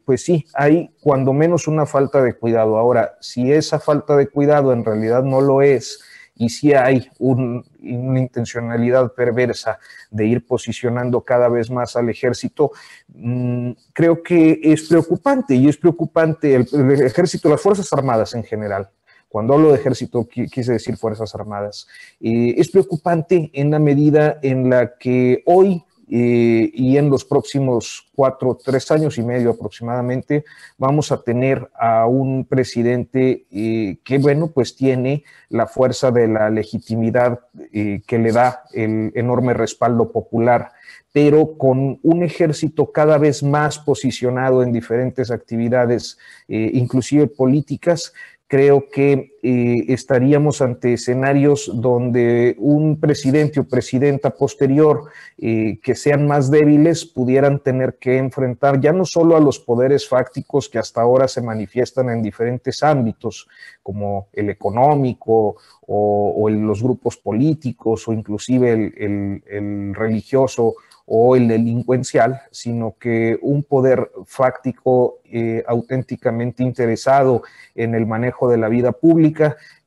pues 0.05 0.21
sí, 0.21 0.45
hay 0.53 0.91
cuando 1.01 1.33
menos 1.33 1.67
una 1.67 1.87
falta 1.87 2.21
de 2.21 2.35
cuidado. 2.35 2.77
Ahora, 2.77 3.15
si 3.21 3.51
esa 3.51 3.79
falta 3.79 4.15
de 4.15 4.27
cuidado 4.27 4.71
en 4.71 4.85
realidad 4.85 5.23
no 5.23 5.41
lo 5.41 5.63
es, 5.63 5.99
y 6.35 6.49
si 6.49 6.73
hay 6.73 7.09
una 7.19 8.19
intencionalidad 8.19 9.13
perversa 9.13 9.79
de 10.11 10.27
ir 10.27 10.45
posicionando 10.45 11.21
cada 11.21 11.47
vez 11.47 11.71
más 11.71 11.95
al 11.95 12.09
ejército, 12.09 12.71
mm, 13.07 13.71
creo 13.93 14.21
que 14.21 14.59
es 14.61 14.87
preocupante 14.89 15.55
y 15.55 15.69
es 15.69 15.77
preocupante 15.77 16.55
el, 16.55 16.67
ejército, 17.01 17.49
las 17.49 17.61
Fuerzas 17.61 17.91
Armadas 17.93 18.33
en 18.33 18.43
general. 18.43 18.89
Cuando 19.29 19.53
hablo 19.53 19.71
de 19.71 19.79
ejército, 19.79 20.27
quise 20.27 20.73
decir 20.73 20.97
Fuerzas 20.97 21.33
Armadas. 21.35 21.87
Eh, 22.21 22.55
es 22.57 22.69
preocupante 22.69 23.49
en 23.53 23.71
la 23.71 23.79
medida 23.79 24.39
en 24.41 24.69
la 24.69 24.97
que 24.97 25.41
hoy 25.45 25.83
eh, 26.07 26.69
y 26.73 26.97
en 26.97 27.09
los 27.09 27.25
próximos 27.25 28.07
cuatro, 28.15 28.57
tres 28.63 28.91
años 28.91 29.17
y 29.17 29.23
medio 29.23 29.51
aproximadamente, 29.51 30.45
vamos 30.77 31.11
a 31.11 31.21
tener 31.21 31.69
a 31.79 32.05
un 32.05 32.45
presidente 32.45 33.45
eh, 33.51 33.97
que, 34.03 34.19
bueno, 34.19 34.51
pues 34.51 34.75
tiene 34.75 35.23
la 35.49 35.65
fuerza 35.65 36.11
de 36.11 36.27
la 36.27 36.49
legitimidad 36.49 37.39
eh, 37.73 38.01
que 38.05 38.19
le 38.19 38.31
da 38.31 38.63
el 38.73 39.11
enorme 39.15 39.53
respaldo 39.53 40.11
popular 40.11 40.71
pero 41.11 41.57
con 41.57 41.97
un 42.03 42.23
ejército 42.23 42.91
cada 42.91 43.17
vez 43.17 43.41
más 43.41 43.79
posicionado 43.79 44.61
en 44.61 44.73
diferentes 44.73 45.31
actividades, 45.31 46.17
inclusive 46.49 47.27
políticas, 47.27 48.11
creo 48.47 48.89
que 48.89 49.34
eh, 49.47 49.93
estaríamos 49.93 50.59
ante 50.63 50.93
escenarios 50.93 51.69
donde 51.71 52.55
un 52.57 52.99
presidente 52.99 53.59
o 53.59 53.67
presidenta 53.69 54.31
posterior 54.31 55.05
eh, 55.37 55.77
que 55.83 55.93
sean 55.93 56.25
más 56.25 56.49
débiles 56.49 57.05
pudieran 57.05 57.59
tener 57.59 57.99
que 57.99 58.17
enfrentar 58.17 58.81
ya 58.81 58.91
no 58.91 59.05
solo 59.05 59.37
a 59.37 59.39
los 59.39 59.59
poderes 59.59 60.09
fácticos 60.09 60.67
que 60.67 60.79
hasta 60.79 61.01
ahora 61.01 61.27
se 61.27 61.43
manifiestan 61.43 62.09
en 62.09 62.23
diferentes 62.23 62.81
ámbitos, 62.81 63.47
como 63.83 64.29
el 64.33 64.49
económico 64.49 65.57
o, 65.85 66.49
los 66.49 66.81
grupos 66.81 67.15
políticos 67.15 68.07
o 68.07 68.13
inclusive 68.13 68.71
el, 68.71 69.43
el 69.45 69.93
religioso 69.93 70.73
o 71.07 71.35
el 71.35 71.47
delincuencial, 71.47 72.41
sino 72.49 72.95
que 72.99 73.37
un 73.41 73.63
poder 73.63 74.11
fáctico 74.25 75.19
eh, 75.25 75.63
auténticamente 75.67 76.63
interesado 76.63 77.43
en 77.75 77.93
el 77.93 78.07
manejo 78.07 78.49
de 78.49 78.57
la 78.57 78.69
vida 78.69 78.91
pública, 78.91 79.34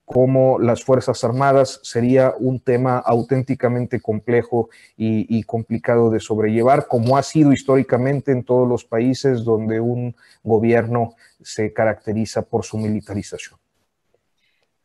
como 0.09 0.59
las 0.59 0.85
Fuerzas 0.85 1.23
Armadas, 1.23 1.81
sería 1.83 2.33
un 2.39 2.61
tema 2.61 2.97
auténticamente 2.97 4.01
complejo 4.01 4.70
y, 4.97 5.43
complicado 5.43 6.09
de 6.09 6.19
sobrellevar, 6.19 6.87
como 6.89 7.19
ha 7.19 7.23
sido 7.23 7.53
históricamente 7.53 8.33
en 8.33 8.43
todos 8.43 8.66
los 8.66 8.87
países 8.87 9.45
donde 9.45 9.81
un 9.81 10.16
gobierno 10.43 11.15
se 11.43 11.75
caracteriza 11.75 12.41
por 12.41 12.65
su 12.65 12.79
militarización. 12.79 13.59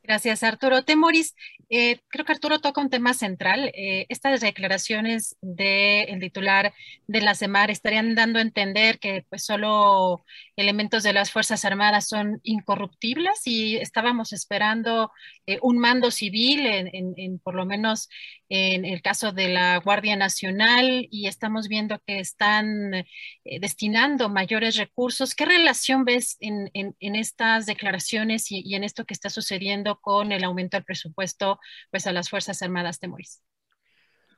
Gracias, 0.03 0.44
Arturo. 0.44 0.84
Temoris, 0.84 1.34
eh, 1.69 2.02
creo 2.10 2.26
que 2.26 2.34
Arturo 2.34 2.60
toca 2.60 2.81
un 2.81 2.90
tema 2.90 3.14
central. 3.14 3.72
Eh, 3.73 4.06
estas 4.10 4.41
declaraciones 4.41 5.38
del 5.41 6.19
titular 6.19 6.73
de 7.07 7.22
la 7.22 7.34
CEMAR 7.34 7.72
estarían 7.72 8.14
dando 8.14 8.40
a 8.40 8.41
entender 8.41 8.99
que 8.99 9.26
pues 9.30 9.45
solo 9.45 10.26
elementos 10.55 11.03
de 11.03 11.13
las 11.13 11.31
Fuerzas 11.31 11.65
Armadas 11.65 12.07
son 12.07 12.39
incorruptibles 12.43 13.41
y 13.45 13.77
estábamos 13.77 14.34
esperando 14.34 15.11
eh, 15.45 15.59
un 15.61 15.77
mando 15.77 16.11
civil 16.11 16.65
en, 16.65 17.39
por 17.39 17.55
lo 17.55 17.65
menos 17.65 18.09
en 18.49 18.85
el 18.85 19.01
caso 19.01 19.31
de 19.31 19.49
la 19.49 19.77
Guardia 19.77 20.15
Nacional 20.15 21.07
y 21.09 21.27
estamos 21.27 21.67
viendo 21.67 21.99
que 22.05 22.19
están 22.19 23.05
destinando 23.43 24.30
mayores 24.30 24.75
recursos. 24.75 25.34
¿Qué 25.34 25.45
relación 25.45 26.05
ves 26.05 26.38
en, 26.39 26.69
estas 26.99 27.65
declaraciones 27.65 28.51
y 28.51 28.75
en 28.75 28.84
esto 28.84 29.05
que 29.05 29.13
está 29.15 29.30
sucediendo? 29.30 29.84
con 30.01 30.31
el 30.31 30.43
aumento 30.43 30.77
del 30.77 30.85
presupuesto 30.85 31.59
pues, 31.91 32.07
a 32.07 32.13
las 32.13 32.30
Fuerzas 32.30 32.61
Armadas 32.61 32.99
de 32.99 33.07
Moris? 33.07 33.41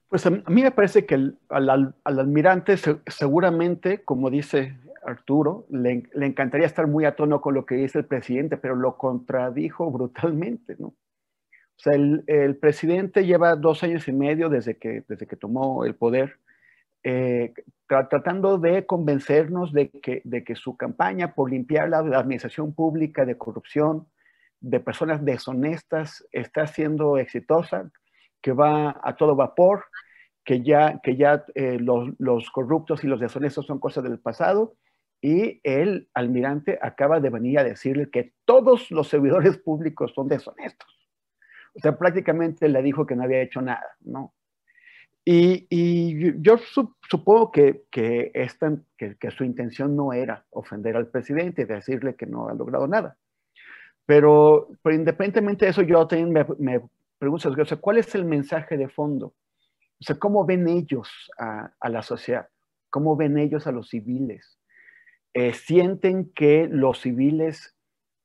Pues 0.09 0.25
a 0.25 0.29
mí 0.29 0.61
me 0.61 0.71
parece 0.71 1.05
que 1.05 1.15
al, 1.49 1.95
almirante 2.03 2.75
seguramente, 3.07 4.03
como 4.03 4.29
dice 4.29 4.77
Arturo, 5.03 5.65
le, 5.69 6.03
encantaría 6.15 6.67
estar 6.67 6.87
muy 6.87 7.05
a 7.05 7.15
tono 7.15 7.41
con 7.41 7.53
lo 7.53 7.65
que 7.65 7.75
dice 7.75 7.99
el 7.99 8.05
presidente, 8.05 8.57
pero 8.57 8.75
lo 8.75 8.97
contradijo 8.97 9.89
brutalmente, 9.91 10.75
¿no? 10.79 10.87
O 10.87 11.77
sea, 11.77 11.93
el, 11.93 12.57
presidente 12.57 13.25
lleva 13.25 13.55
dos 13.55 13.83
años 13.83 14.07
y 14.07 14.13
medio 14.13 14.47
desde 14.49 14.77
que, 14.77 15.03
desde 15.07 15.27
que 15.27 15.35
tomó 15.35 15.83
el 15.83 15.95
poder, 15.95 16.39
eh, 17.03 17.53
tratando 17.87 18.57
de 18.57 18.85
convencernos 18.85 19.73
de 19.73 19.89
que, 19.89 20.21
de 20.23 20.43
que 20.43 20.55
su 20.55 20.77
campaña 20.77 21.35
por 21.35 21.51
limpiar 21.51 21.89
la, 21.89 21.99
administración 21.99 22.73
pública 22.73 23.25
de 23.25 23.37
corrupción, 23.37 24.07
de 24.61 24.79
personas 24.79 25.23
deshonestas, 25.23 26.25
está 26.31 26.65
siendo 26.65 27.17
exitosa, 27.17 27.91
que 28.45 28.53
va 28.53 29.01
a 29.03 29.15
todo 29.15 29.35
vapor, 29.35 29.85
que 30.43 30.61
ya, 30.61 30.99
que 31.01 31.15
ya 31.15 31.43
eh, 31.55 31.79
los, 31.79 32.09
los, 32.19 32.51
corruptos 32.51 33.03
y 33.03 33.07
los 33.07 33.19
deshonestos 33.19 33.65
son 33.65 33.79
cosas 33.79 34.03
del 34.03 34.19
pasado. 34.19 34.75
Y 35.19 35.61
el 35.63 36.09
almirante 36.13 36.77
acaba 36.79 37.19
de 37.19 37.31
venir 37.31 37.57
a 37.57 37.63
decirle 37.63 38.11
que 38.11 38.33
todos 38.45 38.91
los 38.91 39.07
servidores 39.07 39.57
públicos 39.57 40.11
son 40.13 40.27
deshonestos. 40.27 40.87
O 41.73 41.79
sea, 41.79 41.97
prácticamente 41.97 42.69
le 42.69 42.83
dijo 42.83 43.07
que 43.07 43.15
no 43.15 43.23
había 43.23 43.41
hecho 43.41 43.63
nada, 43.63 43.95
¿no? 44.01 44.35
Y, 45.27 45.65
yo 46.43 46.59
supongo 47.09 47.51
que, 47.51 47.85
que, 47.89 48.29
esta, 48.35 48.77
que, 48.95 49.31
su 49.31 49.43
intención 49.43 49.95
no 49.95 50.13
era 50.13 50.45
ofender 50.51 50.95
al 50.95 51.07
presidente 51.07 51.63
y 51.63 51.65
decirle 51.65 52.13
que 52.13 52.27
no 52.27 52.47
ha 52.47 52.53
logrado 52.53 52.87
nada. 52.87 53.17
Pero, 54.05 54.67
pero 54.83 54.95
independientemente 54.95 55.65
de 55.65 55.71
eso, 55.71 55.81
yo 55.81 56.05
también 56.05 56.31
me, 56.31 56.45
me 56.59 56.79
pregunto, 57.17 57.49
o 57.49 57.65
sea, 57.65 57.77
¿cuál 57.77 57.97
es 57.97 58.13
el 58.15 58.25
mensaje 58.25 58.77
de 58.77 58.87
fondo? 58.87 59.27
O 59.27 60.03
sea, 60.03 60.17
¿cómo 60.17 60.45
ven 60.45 60.67
ellos 60.67 61.09
a, 61.37 61.89
la 61.89 62.01
sociedad? 62.01 62.49
¿Cómo 62.89 63.15
ven 63.15 63.37
ellos 63.37 63.67
a 63.67 63.71
los 63.71 63.89
civiles? 63.89 64.59
Eh, 65.33 65.53
sienten 65.53 66.31
que 66.33 66.67
los 66.69 66.99
civiles, 67.01 67.75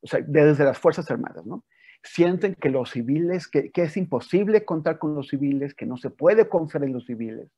o 0.02 0.06
sea, 0.06 0.20
desde 0.26 0.64
las 0.64 0.78
Fuerzas 0.78 1.10
Armadas, 1.10 1.46
¿no? 1.46 1.64
sienten 2.02 2.54
que 2.54 2.70
los 2.70 2.90
civiles, 2.90 3.48
que, 3.48 3.70
es 3.74 3.96
imposible 3.96 4.64
contar 4.64 4.98
con 4.98 5.14
los 5.14 5.28
civiles, 5.28 5.74
que 5.74 5.86
no 5.86 5.96
se 5.96 6.10
puede 6.10 6.48
confiar 6.48 6.84
en 6.84 6.92
los 6.92 7.06
civiles. 7.06 7.50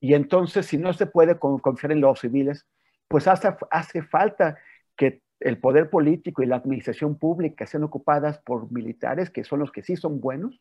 Y 0.00 0.14
entonces, 0.14 0.66
si 0.66 0.76
no 0.76 0.92
se 0.92 1.06
puede 1.06 1.38
confiar 1.38 1.92
en 1.92 2.00
los 2.00 2.20
civiles, 2.20 2.66
pues 3.08 3.26
hace, 3.26 3.54
hace 3.70 4.02
falta 4.02 4.58
que 4.96 5.22
el 5.44 5.58
poder 5.58 5.90
político 5.90 6.42
y 6.42 6.46
la 6.46 6.56
administración 6.56 7.16
pública 7.18 7.66
sean 7.66 7.84
ocupadas 7.84 8.38
por 8.38 8.72
militares, 8.72 9.28
que 9.28 9.44
son 9.44 9.60
los 9.60 9.70
que 9.70 9.82
sí 9.82 9.94
son 9.94 10.18
buenos. 10.20 10.58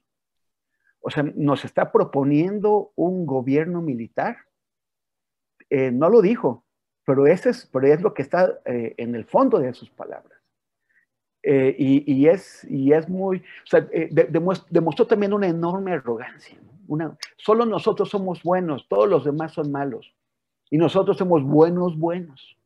O 0.99 1.09
sea, 1.09 1.23
nos 1.23 1.63
está 1.63 1.91
proponiendo 1.91 2.91
un 2.95 3.25
gobierno 3.25 3.81
militar. 3.81 4.37
Eh, 5.69 5.91
no 5.91 6.09
lo 6.09 6.21
dijo, 6.21 6.65
pero, 7.05 7.25
ese 7.27 7.51
es, 7.51 7.65
pero 7.71 7.87
es 7.87 8.01
lo 8.01 8.13
que 8.13 8.23
está 8.23 8.59
eh, 8.65 8.93
en 8.97 9.15
el 9.15 9.23
fondo 9.23 9.57
de 9.57 9.73
sus 9.73 9.89
palabras. 9.89 10.37
Eh, 11.43 11.75
y, 11.77 12.27
es, 12.27 12.65
y 12.69 12.93
es 12.93 13.07
muy, 13.09 13.37
o 13.37 13.65
sea, 13.65 13.87
eh, 13.91 14.09
demostró 14.69 15.07
también 15.07 15.33
una 15.33 15.47
enorme 15.47 15.93
arrogancia. 15.93 16.57
Solo 17.37 17.65
nosotros 17.65 18.09
somos 18.09 18.43
buenos, 18.43 18.87
todos 18.89 19.09
los 19.09 19.23
demás 19.23 19.53
son 19.53 19.71
malos. 19.71 20.13
Y 20.69 20.77
nosotros 20.77 21.17
somos 21.17 21.43
buenos, 21.43 21.97
buenos. 21.97 22.57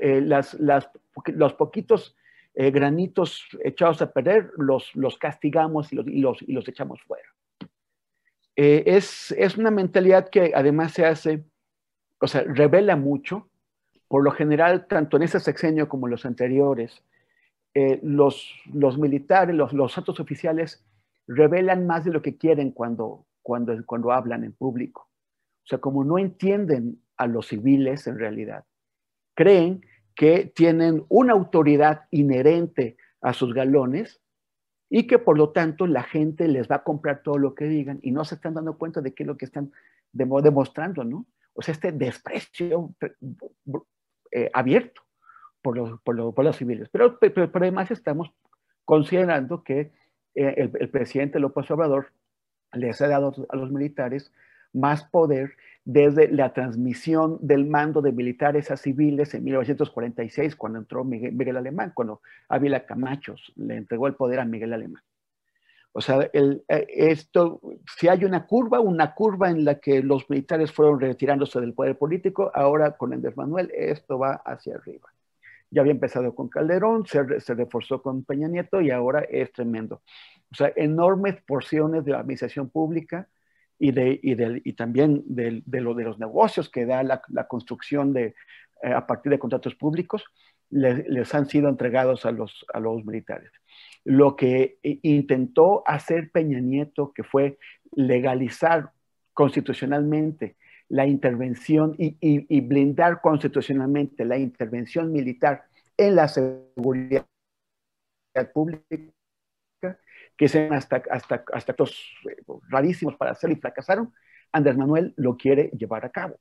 Eh, 0.00 0.20
las, 0.20 0.56
los 0.58 1.54
poquitos 1.54 2.16
granitos 2.54 3.48
echados 3.64 4.02
a 4.02 4.12
perder 4.12 4.50
los, 4.58 4.94
los 4.94 5.16
castigamos 5.16 5.90
y 5.90 5.96
los, 5.96 6.06
y 6.06 6.20
los, 6.20 6.42
y 6.42 6.52
los 6.52 6.68
echamos 6.68 7.00
fuera. 7.02 7.28
es, 8.56 9.32
es 9.32 9.56
una 9.56 9.70
mentalidad 9.70 10.28
que 10.28 10.52
además 10.54 10.92
se 10.92 11.06
hace, 11.06 11.44
o 12.20 12.26
sea, 12.26 12.42
revela 12.42 12.94
mucho. 12.96 13.48
Por 14.06 14.22
lo 14.22 14.32
general, 14.32 14.86
tanto 14.86 15.16
en 15.16 15.22
ese 15.22 15.40
sexenio 15.40 15.88
como 15.88 16.06
en 16.06 16.10
los 16.10 16.26
anteriores, 16.26 17.02
eh, 17.74 18.00
los, 18.02 18.52
los, 18.70 18.98
militares, 18.98 19.56
los, 19.56 19.72
los 19.72 19.96
altos 19.96 20.20
oficiales 20.20 20.84
revelan 21.26 21.86
más 21.86 22.04
de 22.04 22.10
lo 22.10 22.20
que 22.20 22.36
quieren 22.36 22.70
cuando, 22.70 23.24
cuando, 23.40 23.74
cuando 23.86 24.12
hablan 24.12 24.44
en 24.44 24.52
público. 24.52 25.08
O 25.64 25.66
sea, 25.66 25.78
como 25.78 26.04
no 26.04 26.18
entienden 26.18 27.00
a 27.16 27.26
los 27.26 27.48
civiles 27.48 28.06
en 28.06 28.18
realidad, 28.18 28.64
creen 29.34 29.84
que 30.14 30.52
tienen 30.54 31.04
una 31.08 31.32
autoridad 31.32 32.02
inherente 32.10 32.96
a 33.20 33.32
sus 33.32 33.54
galones 33.54 34.20
y 34.90 35.06
que 35.06 35.18
por 35.18 35.38
lo 35.38 35.50
tanto 35.50 35.86
la 35.86 36.02
gente 36.02 36.48
les 36.48 36.70
va 36.70 36.76
a 36.76 36.84
comprar 36.84 37.22
todo 37.22 37.38
lo 37.38 37.54
que 37.54 37.64
digan 37.64 37.98
y 38.02 38.10
no 38.10 38.24
se 38.24 38.34
están 38.34 38.54
dando 38.54 38.76
cuenta 38.76 39.00
de 39.00 39.14
qué 39.14 39.22
es 39.22 39.26
lo 39.26 39.38
que 39.38 39.46
están 39.46 39.72
demostrando, 40.12 41.04
¿no? 41.04 41.26
O 41.54 41.62
sea, 41.62 41.72
este 41.72 41.92
desprecio 41.92 42.94
eh, 44.30 44.50
abierto 44.52 45.02
por 45.62 45.76
los, 45.76 46.00
por 46.02 46.44
los, 46.44 46.56
civiles. 46.56 46.88
Pero, 46.90 47.18
además 47.54 47.90
estamos 47.90 48.32
considerando 48.84 49.62
que 49.62 49.92
eh, 50.34 50.54
el, 50.56 50.72
el, 50.78 50.90
presidente 50.90 51.38
López 51.38 51.70
Obrador 51.70 52.12
les 52.72 53.00
ha 53.00 53.08
dado 53.08 53.32
a 53.48 53.56
los 53.56 53.70
militares 53.70 54.32
más 54.72 55.04
poder 55.04 55.52
desde 55.84 56.28
la 56.28 56.52
transmisión 56.52 57.38
del 57.40 57.66
mando 57.66 58.02
de 58.02 58.12
militares 58.12 58.70
a 58.70 58.76
civiles 58.76 59.34
en 59.34 59.44
1946, 59.44 60.56
cuando 60.56 60.78
entró 60.78 61.04
Miguel, 61.04 61.56
Alemán, 61.56 61.92
cuando 61.94 62.20
Ávila 62.48 62.86
Camacho 62.86 63.34
le 63.56 63.76
entregó 63.76 64.06
el 64.06 64.14
poder 64.14 64.40
a 64.40 64.44
Miguel 64.44 64.72
Alemán. 64.72 65.02
O 65.94 66.00
sea, 66.00 66.30
el, 66.32 66.64
eh, 66.68 66.86
esto, 66.88 67.60
si 67.98 68.08
hay 68.08 68.24
una 68.24 68.46
curva, 68.46 68.80
una 68.80 69.14
curva 69.14 69.50
en 69.50 69.64
la 69.64 69.78
que 69.78 70.02
los 70.02 70.30
militares 70.30 70.72
fueron 70.72 71.00
retirándose 71.00 71.60
del 71.60 71.74
poder 71.74 71.98
político, 71.98 72.50
ahora 72.54 72.96
con 72.96 73.12
Andrés 73.12 73.36
Manuel 73.36 73.70
esto 73.74 74.18
va 74.18 74.34
hacia 74.44 74.76
arriba 74.76 75.12
ya 75.72 75.80
había 75.80 75.92
empezado 75.92 76.34
con 76.34 76.48
Calderón, 76.48 77.06
se, 77.06 77.54
reforzó 77.54 78.02
con 78.02 78.24
Peña 78.24 78.46
Nieto 78.46 78.80
y 78.82 78.90
ahora 78.90 79.20
es 79.22 79.50
tremendo. 79.52 80.02
O 80.52 80.54
sea, 80.54 80.70
enormes 80.76 81.40
porciones 81.46 82.04
de 82.04 82.12
la 82.12 82.20
administración 82.20 82.68
pública 82.68 83.28
y, 83.82 83.90
de, 83.90 84.20
y, 84.62 84.72
también 84.74 85.24
de, 85.26 85.80
lo 85.80 85.94
de 85.94 86.04
los 86.04 86.16
negocios 86.20 86.70
que 86.70 86.86
da 86.86 87.02
la, 87.02 87.48
construcción 87.48 88.12
de, 88.12 88.36
eh, 88.80 88.92
a 88.92 89.08
partir 89.08 89.30
de 89.32 89.40
contratos 89.40 89.74
públicos, 89.74 90.24
les, 90.70 91.34
han 91.34 91.48
sido 91.48 91.68
entregados 91.68 92.24
a 92.24 92.30
los, 92.30 92.64
a 92.72 92.78
los 92.78 93.04
militares. 93.04 93.50
Lo 94.04 94.36
que 94.36 94.78
intentó 94.82 95.82
hacer 95.84 96.30
Peña 96.30 96.60
Nieto, 96.60 97.12
que 97.12 97.24
fue 97.24 97.58
legalizar 97.90 98.92
constitucionalmente 99.32 100.54
la 100.88 101.08
intervención 101.08 101.96
y, 101.98 102.60
blindar 102.60 103.20
constitucionalmente 103.20 104.24
la 104.24 104.38
intervención 104.38 105.10
militar 105.10 105.64
en 105.96 106.14
la 106.14 106.28
seguridad 106.28 107.26
pública, 108.54 108.86
que 110.36 110.48
sean 110.48 110.72
hasta, 110.72 111.02
hasta, 111.10 111.44
hasta 111.52 111.72
actos 111.72 112.14
eh, 112.28 112.42
rarísimos 112.68 113.16
para 113.16 113.32
hacerlo 113.32 113.56
y 113.56 113.60
fracasaron, 113.60 114.12
Andrés 114.50 114.76
Manuel 114.76 115.14
lo 115.16 115.36
quiere 115.36 115.70
llevar 115.70 116.04
a 116.04 116.10
cabo. 116.10 116.36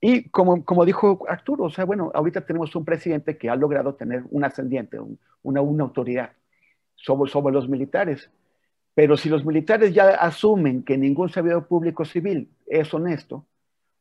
Y 0.00 0.28
como, 0.30 0.64
como 0.64 0.84
dijo 0.84 1.24
Arturo, 1.28 1.64
o 1.64 1.70
sea, 1.70 1.84
bueno, 1.84 2.10
ahorita 2.14 2.42
tenemos 2.42 2.74
un 2.76 2.84
presidente 2.84 3.36
que 3.36 3.50
ha 3.50 3.56
logrado 3.56 3.94
tener 3.94 4.24
un 4.30 4.44
ascendiente, 4.44 4.98
una, 5.42 5.60
una 5.60 5.84
autoridad 5.84 6.32
sobre, 6.94 7.30
sobre 7.30 7.52
los 7.52 7.68
militares. 7.68 8.30
Pero 8.94 9.16
si 9.16 9.28
los 9.28 9.44
militares 9.44 9.94
ya 9.94 10.10
asumen 10.10 10.82
que 10.82 10.98
ningún 10.98 11.28
servidor 11.28 11.66
público 11.66 12.04
civil 12.04 12.50
es 12.66 12.92
honesto, 12.94 13.44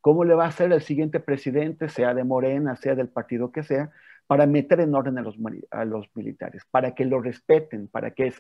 ¿Cómo 0.08 0.24
le 0.24 0.36
va 0.36 0.46
a 0.46 0.48
hacer 0.48 0.72
el 0.72 0.82
siguiente 0.82 1.20
presidente, 1.20 1.90
sea 1.90 2.14
de 2.14 2.24
Morena, 2.24 2.78
sea 2.78 2.96
del 2.96 3.10
partido 3.10 3.52
que 3.52 3.62
sea, 3.62 3.92
para 4.28 4.46
meter 4.46 4.82
en 4.82 4.94
orden 4.94 5.18
a 5.18 5.86
los, 5.86 6.10
militares, 6.14 6.64
para 6.70 6.94
que 6.94 7.06
lo 7.06 7.22
respeten, 7.22 7.88
para 7.88 8.12
que, 8.12 8.34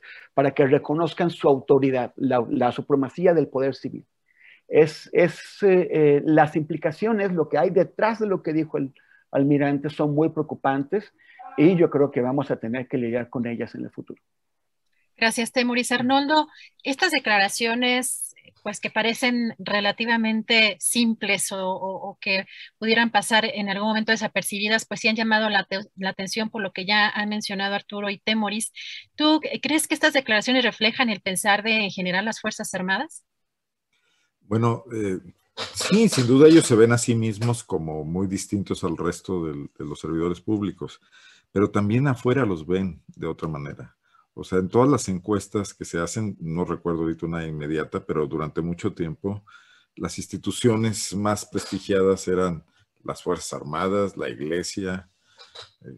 reconozcan 0.65 1.29
su 1.29 1.47
autoridad, 1.47 2.13
la, 2.17 2.71
supremacía 2.71 3.33
del 3.33 3.47
poder 3.47 3.73
civil? 3.73 4.05
Es, 4.67 5.09
es 5.13 5.63
eh, 5.63 5.87
eh, 5.89 6.21
las 6.25 6.57
implicaciones, 6.57 7.31
lo 7.31 7.47
que 7.47 7.57
hay 7.57 7.69
detrás 7.69 8.19
de 8.19 8.27
lo 8.27 8.43
que 8.43 8.51
dijo 8.51 8.77
el 8.77 8.93
almirante 9.31 9.89
son 9.89 10.13
muy 10.13 10.29
preocupantes 10.29 11.13
y 11.57 11.75
yo 11.77 11.89
creo 11.89 12.11
que 12.11 12.21
vamos 12.21 12.51
a 12.51 12.57
tener 12.57 12.87
que 12.87 12.97
lidiar 12.97 13.29
con 13.29 13.47
ellas 13.47 13.73
en 13.75 13.85
el 13.85 13.91
futuro. 13.91 14.21
Gracias, 15.15 15.51
Temuris. 15.51 15.91
Arnoldo, 15.91 16.47
estas 16.83 17.11
declaraciones 17.11 18.26
pues 18.63 18.79
que 18.79 18.89
parecen 18.89 19.55
relativamente 19.59 20.77
simples 20.79 21.49
o, 21.51 22.17
que 22.21 22.45
pudieran 22.77 23.11
pasar 23.11 23.45
en 23.45 23.69
algún 23.69 23.89
momento 23.89 24.11
desapercibidas, 24.11 24.85
pues 24.85 25.01
sí 25.01 25.07
han 25.07 25.15
llamado 25.15 25.49
la, 25.49 25.67
atención 26.05 26.49
por 26.49 26.61
lo 26.61 26.71
que 26.71 26.85
ya 26.85 27.09
han 27.09 27.29
mencionado 27.29 27.75
Arturo 27.75 28.09
y 28.09 28.19
Temoris. 28.19 28.71
¿Tú 29.15 29.41
crees 29.61 29.87
que 29.87 29.93
estas 29.93 30.13
declaraciones 30.13 30.63
reflejan 30.63 31.09
el 31.09 31.21
pensar 31.21 31.63
de 31.63 31.85
en 31.85 31.91
general 31.91 32.25
las 32.25 32.39
Fuerzas 32.39 32.73
Armadas? 32.73 33.25
Bueno, 34.41 34.83
eh, 34.93 35.19
sí, 35.73 36.07
sin 36.07 36.27
duda 36.27 36.47
ellos 36.47 36.65
se 36.65 36.75
ven 36.75 36.91
a 36.93 36.97
sí 36.97 37.15
mismos 37.15 37.63
como 37.63 38.03
muy 38.03 38.27
distintos 38.27 38.83
al 38.83 38.97
resto 38.97 39.45
de 39.45 39.85
los 39.85 39.99
servidores 39.99 40.39
públicos, 40.39 41.01
pero 41.51 41.69
también 41.69 42.07
afuera 42.07 42.45
los 42.45 42.65
ven 42.65 43.01
de 43.07 43.27
otra 43.27 43.47
manera. 43.47 43.96
O 44.37 44.43
sea, 44.43 44.59
en 44.59 44.69
todas 44.69 44.89
las 44.89 45.09
encuestas 45.09 45.73
que 45.73 45.83
se 45.83 45.99
hacen, 45.99 46.37
no 46.39 46.63
recuerdo 46.63 47.01
ahorita 47.01 47.25
una 47.25 47.45
inmediata, 47.45 48.05
pero 48.05 48.27
durante 48.27 48.61
mucho 48.61 48.93
tiempo, 48.93 49.43
las 49.95 50.17
instituciones 50.19 51.15
más 51.15 51.45
prestigiadas 51.45 52.27
eran 52.27 52.63
las 53.03 53.23
Fuerzas 53.23 53.53
Armadas, 53.53 54.15
la 54.15 54.29
Iglesia, 54.29 55.09
eh, 55.81 55.97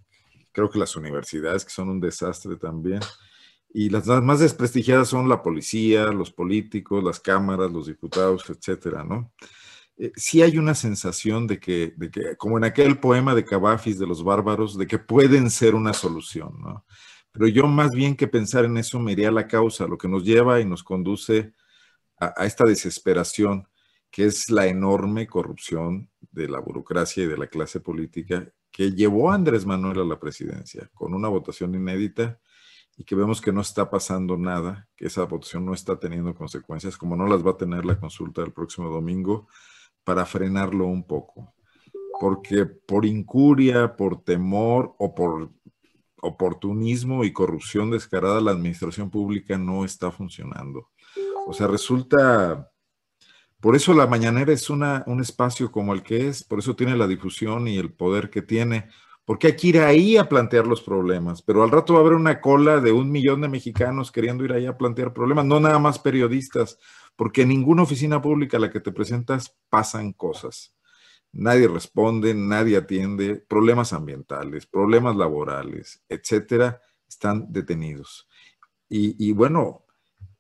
creo 0.54 0.70
que 0.70 0.80
las 0.80 0.96
universidades, 0.96 1.66
que 1.66 1.72
son 1.72 1.90
un 1.90 2.00
desastre 2.00 2.56
también. 2.56 3.02
Y 3.74 3.90
las, 3.90 4.08
más 4.08 4.40
desprestigiadas 4.40 5.10
son 5.10 5.28
la 5.28 5.44
policía, 5.44 6.06
los 6.06 6.32
políticos, 6.32 7.04
las 7.04 7.20
cámaras, 7.20 7.72
los 7.72 7.88
diputados, 7.88 8.50
etcétera, 8.50 9.04
¿no? 9.04 9.32
eh, 10.00 10.14
sí 10.16 10.42
hay 10.42 10.58
una 10.58 10.74
sensación 10.74 11.46
de 11.46 11.60
que, 11.60 11.94
de 11.98 12.10
que, 12.10 12.38
como 12.38 12.58
en 12.58 12.64
aquel 12.64 13.00
poema 13.00 13.36
de 13.36 13.44
Cavafis 13.44 14.00
de 14.00 14.08
los 14.08 14.24
bárbaros, 14.24 14.78
de 14.78 14.88
que 14.88 14.98
pueden 14.98 15.52
ser 15.52 15.76
una 15.76 15.94
solución, 15.94 16.56
¿no? 16.62 16.86
Pero 17.32 17.48
yo 17.48 17.68
más 17.68 17.92
bien 17.92 18.16
que 18.16 18.28
pensar 18.28 18.66
en 18.66 18.78
eso 18.78 19.00
me 19.00 19.12
iría 19.12 19.30
a 19.30 19.32
la 19.32 19.48
causa, 19.48 19.88
lo 19.88 19.98
que 19.98 20.08
nos 20.08 20.24
lleva 20.24 20.60
y 20.60 20.66
nos 20.66 20.84
conduce 20.84 21.54
a, 22.20 22.34
a 22.36 22.46
esta 22.46 22.66
desesperación, 22.66 23.68
que 24.12 24.26
es 24.26 24.50
la 24.50 24.68
enorme 24.68 25.28
corrupción 25.28 26.10
de 26.32 26.48
la 26.50 26.60
burocracia 26.60 27.24
y 27.24 27.28
de 27.28 27.38
la 27.38 27.48
clase 27.48 27.80
política 27.80 28.52
que 28.72 28.92
llevó 28.92 29.32
a 29.32 29.36
Andrés 29.36 29.66
Manuel 29.66 30.00
a 30.00 30.06
la 30.06 30.20
presidencia 30.20 30.90
con 30.94 31.14
una 31.14 31.28
votación 31.28 31.76
inédita 31.76 32.40
y 32.98 33.04
que 33.04 33.16
vemos 33.16 33.42
que 33.42 33.54
no 33.54 33.62
está 33.62 33.90
pasando 33.90 34.38
nada, 34.38 34.88
que 34.96 35.08
esa 35.08 35.24
votación 35.24 35.66
no 35.66 35.74
está 35.74 36.00
teniendo 36.00 36.36
consecuencias, 36.36 36.98
como 36.98 37.16
no 37.16 37.28
las 37.28 37.46
va 37.46 37.52
a 37.52 37.58
tener 37.58 37.86
la 37.86 38.00
consulta 38.00 38.42
del 38.42 38.52
próximo 38.52 38.90
domingo, 38.90 39.48
para 40.04 40.26
frenarlo 40.26 40.86
un 40.86 41.08
poco. 41.08 41.54
Porque 42.20 42.66
por 42.66 43.06
incuria, 43.06 43.96
por 43.96 44.24
temor 44.24 44.96
o 44.98 45.16
por 45.16 45.52
oportunismo 46.22 47.24
y 47.24 47.34
corrupción 47.34 47.92
descarada, 47.92 48.42
la 48.42 48.52
administración 48.52 49.10
pública 49.10 49.58
no 49.58 49.86
está 49.86 50.12
funcionando. 50.12 50.90
O 51.48 51.54
sea, 51.54 51.68
resulta 51.68 52.70
por 53.60 53.76
eso 53.76 53.94
la 53.94 54.08
mañanera 54.08 54.54
es 54.54 54.70
una, 54.70 55.04
un 55.06 55.20
espacio 55.20 55.70
como 55.70 55.94
el 55.94 56.02
que 56.02 56.30
es, 56.30 56.44
por 56.44 56.60
eso 56.60 56.78
tiene 56.78 56.96
la 56.96 57.08
difusión 57.08 57.68
y 57.68 57.78
el 57.78 57.92
poder 57.92 58.30
que 58.30 58.42
tiene, 58.42 58.88
porque 59.26 59.48
hay 59.48 59.56
que 59.58 59.68
ir 59.68 59.80
ahí 59.80 60.16
a 60.16 60.30
plantear 60.30 60.66
los 60.66 60.82
problemas, 60.82 61.42
pero 61.42 61.62
al 61.62 61.70
rato 61.70 61.94
va 61.94 62.00
a 62.00 62.02
haber 62.04 62.14
una 62.14 62.40
cola 62.40 62.80
de 62.80 62.94
un 62.94 63.12
millón 63.12 63.42
de 63.42 63.50
mexicanos 63.50 64.14
queriendo 64.14 64.46
ir 64.46 64.54
ahí 64.54 64.66
a 64.66 64.78
plantear 64.78 65.14
problemas, 65.14 65.46
no 65.46 65.60
nada 65.60 65.78
más 65.78 66.00
periodistas, 66.00 66.80
porque 67.18 67.42
en 67.42 67.50
ninguna 67.50 67.84
oficina 67.84 68.22
pública 68.22 68.56
a 68.56 68.62
la 68.62 68.70
que 68.70 68.80
te 68.80 68.94
presentas 68.94 69.54
pasan 69.70 70.14
cosas. 70.14 70.74
Nadie 71.32 71.68
responde, 71.68 72.34
nadie 72.34 72.78
atiende, 72.78 73.36
problemas 73.36 73.94
ambientales, 73.94 74.66
problemas 74.66 75.16
laborales, 75.16 76.04
etcétera, 76.10 76.82
están 77.08 77.52
detenidos. 77.52 78.28
Y, 78.92 79.32
bueno, 79.34 79.86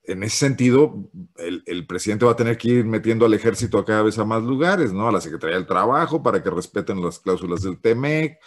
en 0.03 0.23
ese 0.23 0.37
sentido, 0.37 1.11
el, 1.37 1.85
presidente 1.85 2.25
va 2.25 2.31
a 2.31 2.35
tener 2.35 2.57
que 2.57 2.69
ir 2.69 2.85
metiendo 2.85 3.25
al 3.27 3.33
ejército 3.35 3.77
a 3.77 3.85
cada 3.85 4.01
vez 4.01 4.17
a 4.17 4.25
más 4.25 4.41
lugares, 4.41 4.91
¿no? 4.91 5.07
A 5.07 5.11
la 5.11 5.21
Secretaría 5.21 5.55
del 5.57 5.67
Trabajo 5.67 6.23
para 6.23 6.41
que 6.41 6.49
respeten 6.49 7.03
las 7.03 7.19
cláusulas 7.19 7.61
del 7.61 7.79
TEMEC, 7.79 8.39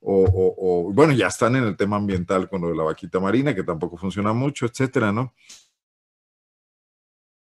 o, 0.00 0.92
bueno, 0.94 1.12
ya 1.12 1.26
están 1.26 1.56
en 1.56 1.64
el 1.64 1.76
tema 1.76 1.96
ambiental 1.96 2.48
con 2.48 2.60
lo 2.60 2.68
de 2.68 2.76
la 2.76 2.84
vaquita 2.84 3.18
marina, 3.18 3.52
que 3.54 3.64
tampoco 3.64 3.96
funciona 3.96 4.32
mucho, 4.32 4.66
etcétera, 4.66 5.10
¿no? 5.10 5.34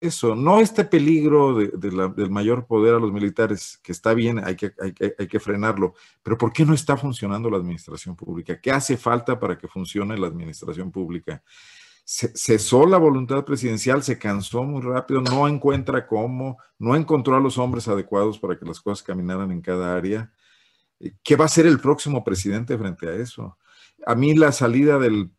Eso, 0.01 0.33
no 0.33 0.61
este 0.61 0.85
peligro 0.85 1.55
del 1.55 2.29
mayor 2.29 2.65
poder 2.65 2.95
a 2.95 2.99
los 2.99 3.11
militares, 3.11 3.79
que 3.83 3.91
está 3.91 4.13
bien, 4.13 4.39
hay 4.41 4.55
que, 4.55 4.71
hay, 4.79 5.27
que 5.27 5.39
frenarlo, 5.41 5.93
pero 6.23 6.37
¿por 6.37 6.53
qué 6.53 6.63
no 6.63 6.73
está 6.73 6.95
funcionando 6.95 7.49
la 7.49 7.57
administración 7.57 8.15
pública? 8.15 8.61
¿Qué 8.61 8.71
hace 8.71 8.95
falta 8.95 9.37
para 9.37 9.57
que 9.57 9.67
funcione 9.67 10.17
la 10.17 10.27
administración 10.27 10.89
pública? 10.89 11.43
cesó 12.11 12.87
la 12.87 12.97
voluntad 12.97 13.45
presidencial, 13.45 14.01
se 14.01 14.17
cansó 14.17 14.63
muy 14.63 14.81
rápido, 14.81 15.21
no 15.21 15.47
encuentra 15.47 16.07
cómo, 16.07 16.57
no 16.79 16.95
encontró 16.95 17.35
a 17.35 17.39
los 17.39 17.59
hombres 17.59 17.87
adecuados 17.87 18.39
para 18.39 18.57
que 18.57 18.65
las 18.65 18.79
cosas 18.79 19.03
caminaran 19.03 19.51
en 19.51 19.61
cada 19.61 19.95
área. 19.95 20.31
¿Qué 21.21 21.35
va 21.35 21.45
a 21.45 21.49
ser 21.49 21.67
el 21.67 21.79
próximo 21.79 22.23
presidente 22.23 22.75
frente 22.79 23.07
a 23.07 23.13
eso? 23.13 23.59
A 24.05 24.15
mí 24.15 24.33
la 24.33 24.51
salida 24.51 24.97
del, 24.97 25.31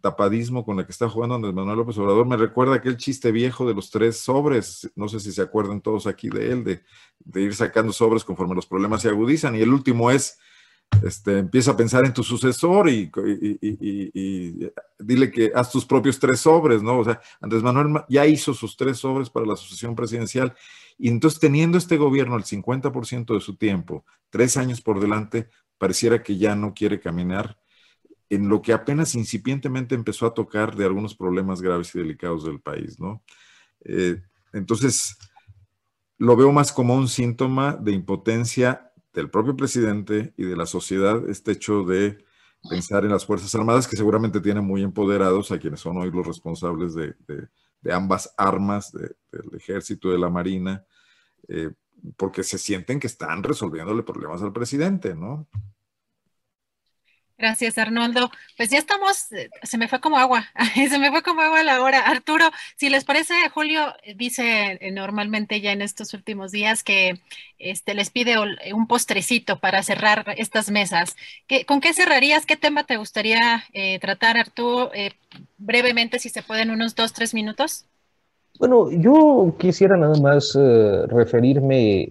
tapadismo 0.00 0.64
con 0.64 0.76
la 0.76 0.84
que 0.84 0.92
está 0.92 1.08
jugando 1.08 1.34
Andrés 1.34 1.54
Manuel 1.54 1.78
López 1.78 1.98
Obrador 1.98 2.26
me 2.26 2.36
recuerda 2.36 2.76
aquel 2.76 2.96
chiste 2.96 3.32
viejo 3.32 3.66
de 3.66 3.74
los 3.74 3.90
tres 3.90 4.18
sobres, 4.18 4.90
no 4.94 5.08
sé 5.08 5.20
si 5.20 5.32
se 5.32 5.42
acuerdan 5.42 5.80
todos 5.80 6.06
aquí 6.06 6.28
de 6.28 6.52
él, 6.52 6.64
de, 6.64 7.40
ir 7.40 7.54
sacando 7.54 7.92
sobres 7.92 8.24
conforme 8.24 8.54
los 8.54 8.66
problemas 8.66 9.02
se 9.02 9.08
agudizan, 9.08 9.56
y 9.56 9.62
el 9.62 9.72
último 9.72 10.10
es 10.10 10.38
este, 11.02 11.38
empieza 11.38 11.72
a 11.72 11.76
pensar 11.76 12.04
en 12.04 12.12
tu 12.12 12.22
sucesor 12.22 12.88
y, 12.88 13.10
dile 14.98 15.30
que 15.30 15.50
haz 15.54 15.70
tus 15.72 15.84
propios 15.84 16.18
tres 16.18 16.40
sobres, 16.40 16.82
¿no? 16.82 16.98
O 16.98 17.04
sea, 17.04 17.20
Andrés 17.40 17.62
Manuel 17.62 18.04
ya 18.08 18.26
hizo 18.26 18.54
sus 18.54 18.76
tres 18.76 18.98
sobres 18.98 19.28
para 19.30 19.46
la 19.46 19.56
sucesión 19.56 19.94
presidencial 19.94 20.54
y 20.98 21.08
entonces 21.08 21.40
teniendo 21.40 21.78
este 21.78 21.96
gobierno 21.96 22.36
el 22.36 22.44
50% 22.44 23.34
de 23.34 23.40
su 23.40 23.56
tiempo, 23.56 24.04
tres 24.30 24.56
años 24.56 24.80
por 24.80 25.00
delante, 25.00 25.48
pareciera 25.78 26.22
que 26.22 26.36
ya 26.36 26.54
no 26.54 26.74
quiere 26.74 27.00
caminar 27.00 27.58
en 28.30 28.48
lo 28.48 28.62
que 28.62 28.72
apenas 28.72 29.14
incipientemente 29.14 29.94
empezó 29.94 30.26
a 30.26 30.34
tocar 30.34 30.76
de 30.76 30.84
algunos 30.84 31.14
problemas 31.14 31.60
graves 31.60 31.94
y 31.94 31.98
delicados 31.98 32.44
del 32.44 32.60
país, 32.60 32.98
¿no? 32.98 33.22
Eh, 33.84 34.22
entonces, 34.52 35.16
lo 36.18 36.36
veo 36.36 36.52
más 36.52 36.72
como 36.72 36.94
un 36.94 37.08
síntoma 37.08 37.76
de 37.76 37.92
impotencia 37.92 38.92
del 39.12 39.30
propio 39.30 39.56
presidente 39.56 40.32
y 40.36 40.44
de 40.44 40.56
la 40.56 40.66
sociedad 40.66 41.28
este 41.28 41.52
hecho 41.52 41.84
de 41.84 42.24
pensar 42.68 43.04
en 43.04 43.10
las 43.10 43.26
Fuerzas 43.26 43.54
Armadas, 43.54 43.86
que 43.86 43.96
seguramente 43.96 44.40
tienen 44.40 44.64
muy 44.64 44.82
empoderados 44.82 45.52
a 45.52 45.58
quienes 45.58 45.80
son 45.80 45.98
hoy 45.98 46.10
los 46.10 46.26
responsables 46.26 46.94
de, 46.94 47.14
ambas 47.92 48.32
armas, 48.38 48.90
del 48.92 49.54
ejército 49.54 50.10
de 50.10 50.18
la 50.18 50.30
marina, 50.30 50.84
eh, 51.48 51.70
porque 52.16 52.42
se 52.42 52.58
sienten 52.58 52.98
que 52.98 53.06
están 53.06 53.42
resolviéndole 53.42 54.02
problemas 54.02 54.42
al 54.42 54.52
presidente, 54.52 55.14
¿no? 55.14 55.46
Gracias, 57.36 57.78
Arnoldo. 57.78 58.30
Pues 58.56 58.70
ya 58.70 58.78
estamos, 58.78 59.32
eh, 59.32 59.50
se 59.64 59.76
me 59.76 59.88
fue 59.88 60.00
como 60.00 60.18
agua, 60.18 60.46
se 60.74 60.98
me 60.98 61.10
fue 61.10 61.22
como 61.22 61.40
agua 61.40 61.64
la 61.64 61.82
hora. 61.82 61.98
Arturo, 62.00 62.48
si 62.76 62.88
les 62.90 63.04
parece, 63.04 63.34
Julio 63.52 63.92
dice 64.14 64.78
eh, 64.80 64.92
normalmente 64.92 65.60
ya 65.60 65.72
en 65.72 65.82
estos 65.82 66.14
últimos 66.14 66.52
días 66.52 66.84
que 66.84 67.20
este, 67.58 67.94
les 67.94 68.10
pide 68.10 68.36
un 68.72 68.86
postrecito 68.86 69.58
para 69.58 69.82
cerrar 69.82 70.34
estas 70.36 70.70
mesas. 70.70 71.16
¿Con 71.66 71.80
qué 71.80 71.92
cerrarías? 71.92 72.46
¿Qué 72.46 72.56
tema 72.56 72.84
te 72.84 72.96
gustaría 72.96 73.64
eh, 73.72 73.98
tratar, 73.98 74.36
Arturo? 74.36 74.90
brevemente, 75.58 76.18
si 76.20 76.28
se 76.28 76.42
pueden, 76.42 76.70
unos 76.70 76.94
dos, 76.94 77.12
tres 77.12 77.34
minutos. 77.34 77.86
Bueno, 78.58 78.90
yo 78.90 79.56
quisiera 79.58 79.96
nada 79.96 80.16
más 80.20 80.56
referirme 81.08 82.08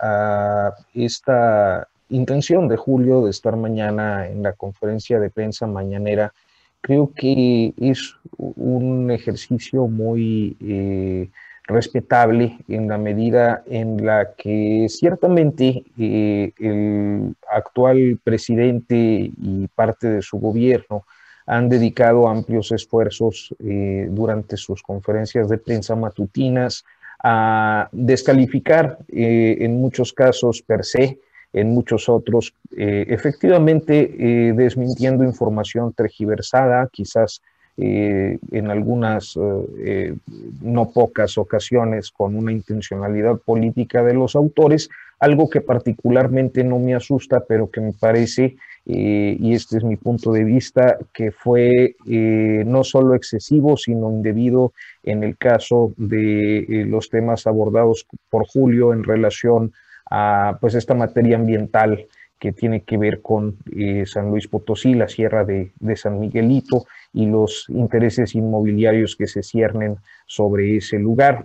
a 0.00 0.72
esta 0.94 1.86
intención 2.08 2.68
de 2.68 2.76
Julio 2.76 3.24
de 3.24 3.30
estar 3.30 3.56
mañana 3.56 4.28
en 4.28 4.42
la 4.42 4.52
conferencia 4.52 5.18
de 5.18 5.30
prensa 5.30 5.66
mañanera, 5.66 6.32
creo 6.80 7.12
que 7.14 7.72
es 7.78 8.14
un 8.36 9.10
ejercicio 9.10 9.86
muy 9.86 10.56
eh, 10.60 11.30
respetable 11.66 12.58
en 12.68 12.88
la 12.88 12.98
medida 12.98 13.62
en 13.66 14.04
la 14.04 14.34
que 14.34 14.86
ciertamente 14.90 15.84
eh, 15.98 16.52
el 16.58 17.34
actual 17.50 18.18
presidente 18.22 18.96
y 18.96 19.66
parte 19.74 20.08
de 20.08 20.20
su 20.20 20.38
gobierno 20.38 21.04
han 21.46 21.70
dedicado 21.70 22.28
amplios 22.28 22.70
esfuerzos 22.72 23.54
eh, 23.60 24.06
durante 24.10 24.58
sus 24.58 24.82
conferencias 24.82 25.48
de 25.48 25.58
prensa 25.58 25.94
matutinas 25.96 26.84
a 27.22 27.88
descalificar 27.92 28.98
en 29.08 29.80
muchos 29.80 30.12
casos 30.12 30.60
per 30.60 30.84
se 30.84 31.18
en 31.54 31.70
muchos 31.70 32.08
otros, 32.08 32.52
eh, 32.76 33.06
efectivamente 33.08 34.12
eh, 34.18 34.52
desmintiendo 34.54 35.22
información 35.22 35.92
tergiversada, 35.92 36.88
quizás 36.92 37.40
eh, 37.76 38.38
en 38.52 38.70
algunas 38.70 39.36
no 39.36 40.90
pocas 40.92 41.38
ocasiones 41.38 42.10
con 42.12 42.36
una 42.36 42.52
intencionalidad 42.52 43.38
política 43.38 44.02
de 44.02 44.14
los 44.14 44.36
autores, 44.36 44.90
algo 45.18 45.48
que 45.48 45.60
particularmente 45.60 46.62
no 46.62 46.78
me 46.78 46.94
asusta, 46.94 47.44
pero 47.48 47.70
que 47.70 47.80
me 47.80 47.92
parece, 47.92 48.56
y 48.84 49.54
este 49.54 49.78
es 49.78 49.84
mi 49.84 49.96
punto 49.96 50.32
de 50.32 50.44
vista, 50.44 50.98
que 51.12 51.32
fue 51.32 51.96
no 52.06 52.84
solo 52.84 53.14
excesivo, 53.14 53.76
sino 53.76 54.10
indebido 54.10 54.72
en 55.02 55.24
el 55.24 55.36
caso 55.36 55.92
de 55.96 56.84
los 56.88 57.10
temas 57.10 57.46
abordados 57.46 58.06
por 58.30 58.46
Julio 58.46 58.92
en 58.92 59.02
relación 59.02 59.72
a 60.10 60.58
pues 60.60 60.74
esta 60.74 60.94
materia 60.94 61.36
ambiental 61.36 62.06
que 62.44 62.52
tiene 62.52 62.82
que 62.82 62.98
ver 62.98 63.22
con 63.22 63.56
eh, 63.74 64.04
San 64.04 64.28
Luis 64.28 64.48
Potosí, 64.48 64.92
la 64.92 65.08
sierra 65.08 65.46
de, 65.46 65.72
San 65.96 66.20
Miguelito 66.20 66.84
y 67.14 67.24
los 67.24 67.64
intereses 67.70 68.34
inmobiliarios 68.34 69.16
que 69.16 69.26
se 69.26 69.42
ciernen 69.42 69.96
sobre 70.26 70.76
ese 70.76 70.98
lugar. 70.98 71.42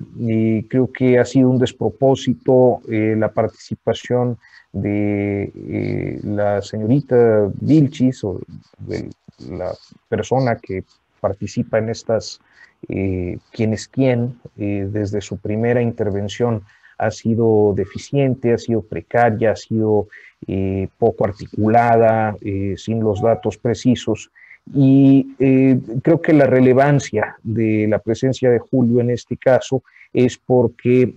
Creo 0.68 0.92
que 0.92 1.18
ha 1.18 1.24
sido 1.24 1.50
un 1.50 1.58
despropósito 1.58 2.82
eh, 2.90 3.16
la 3.18 3.32
participación 3.32 4.40
de 4.74 5.54
eh, 5.56 6.20
la 6.24 6.62
señorita 6.62 7.50
Vilchis 7.62 8.22
o 8.26 8.42
la 9.50 9.72
persona 10.10 10.58
que 10.58 10.84
participa 11.22 11.78
en 11.78 11.92
estas 11.92 12.42
quién 12.88 13.74
es 13.74 13.90
quién 13.90 14.40
desde 14.56 15.20
su 15.20 15.38
primera 15.38 15.82
intervención 15.82 16.64
ha 17.00 17.12
sido 17.12 17.74
deficiente, 17.76 18.54
ha 18.54 18.58
sido 18.58 18.82
precaria, 18.82 19.52
ha 19.52 19.56
sido 19.56 20.10
eh, 20.48 20.88
poco 20.98 21.26
articulada, 21.26 22.36
eh, 22.42 22.76
sin 22.78 23.00
los 23.00 23.22
datos 23.22 23.58
precisos. 23.58 24.30
Y 24.74 25.36
eh, 25.40 25.80
creo 26.04 26.22
que 26.22 26.34
la 26.34 26.46
relevancia 26.46 27.38
de 27.42 27.88
la 27.88 28.00
presencia 28.00 28.52
de 28.52 28.60
Julio 28.60 29.00
en 29.00 29.10
este 29.10 29.38
caso 29.38 29.82
es 30.14 30.38
porque 30.38 31.14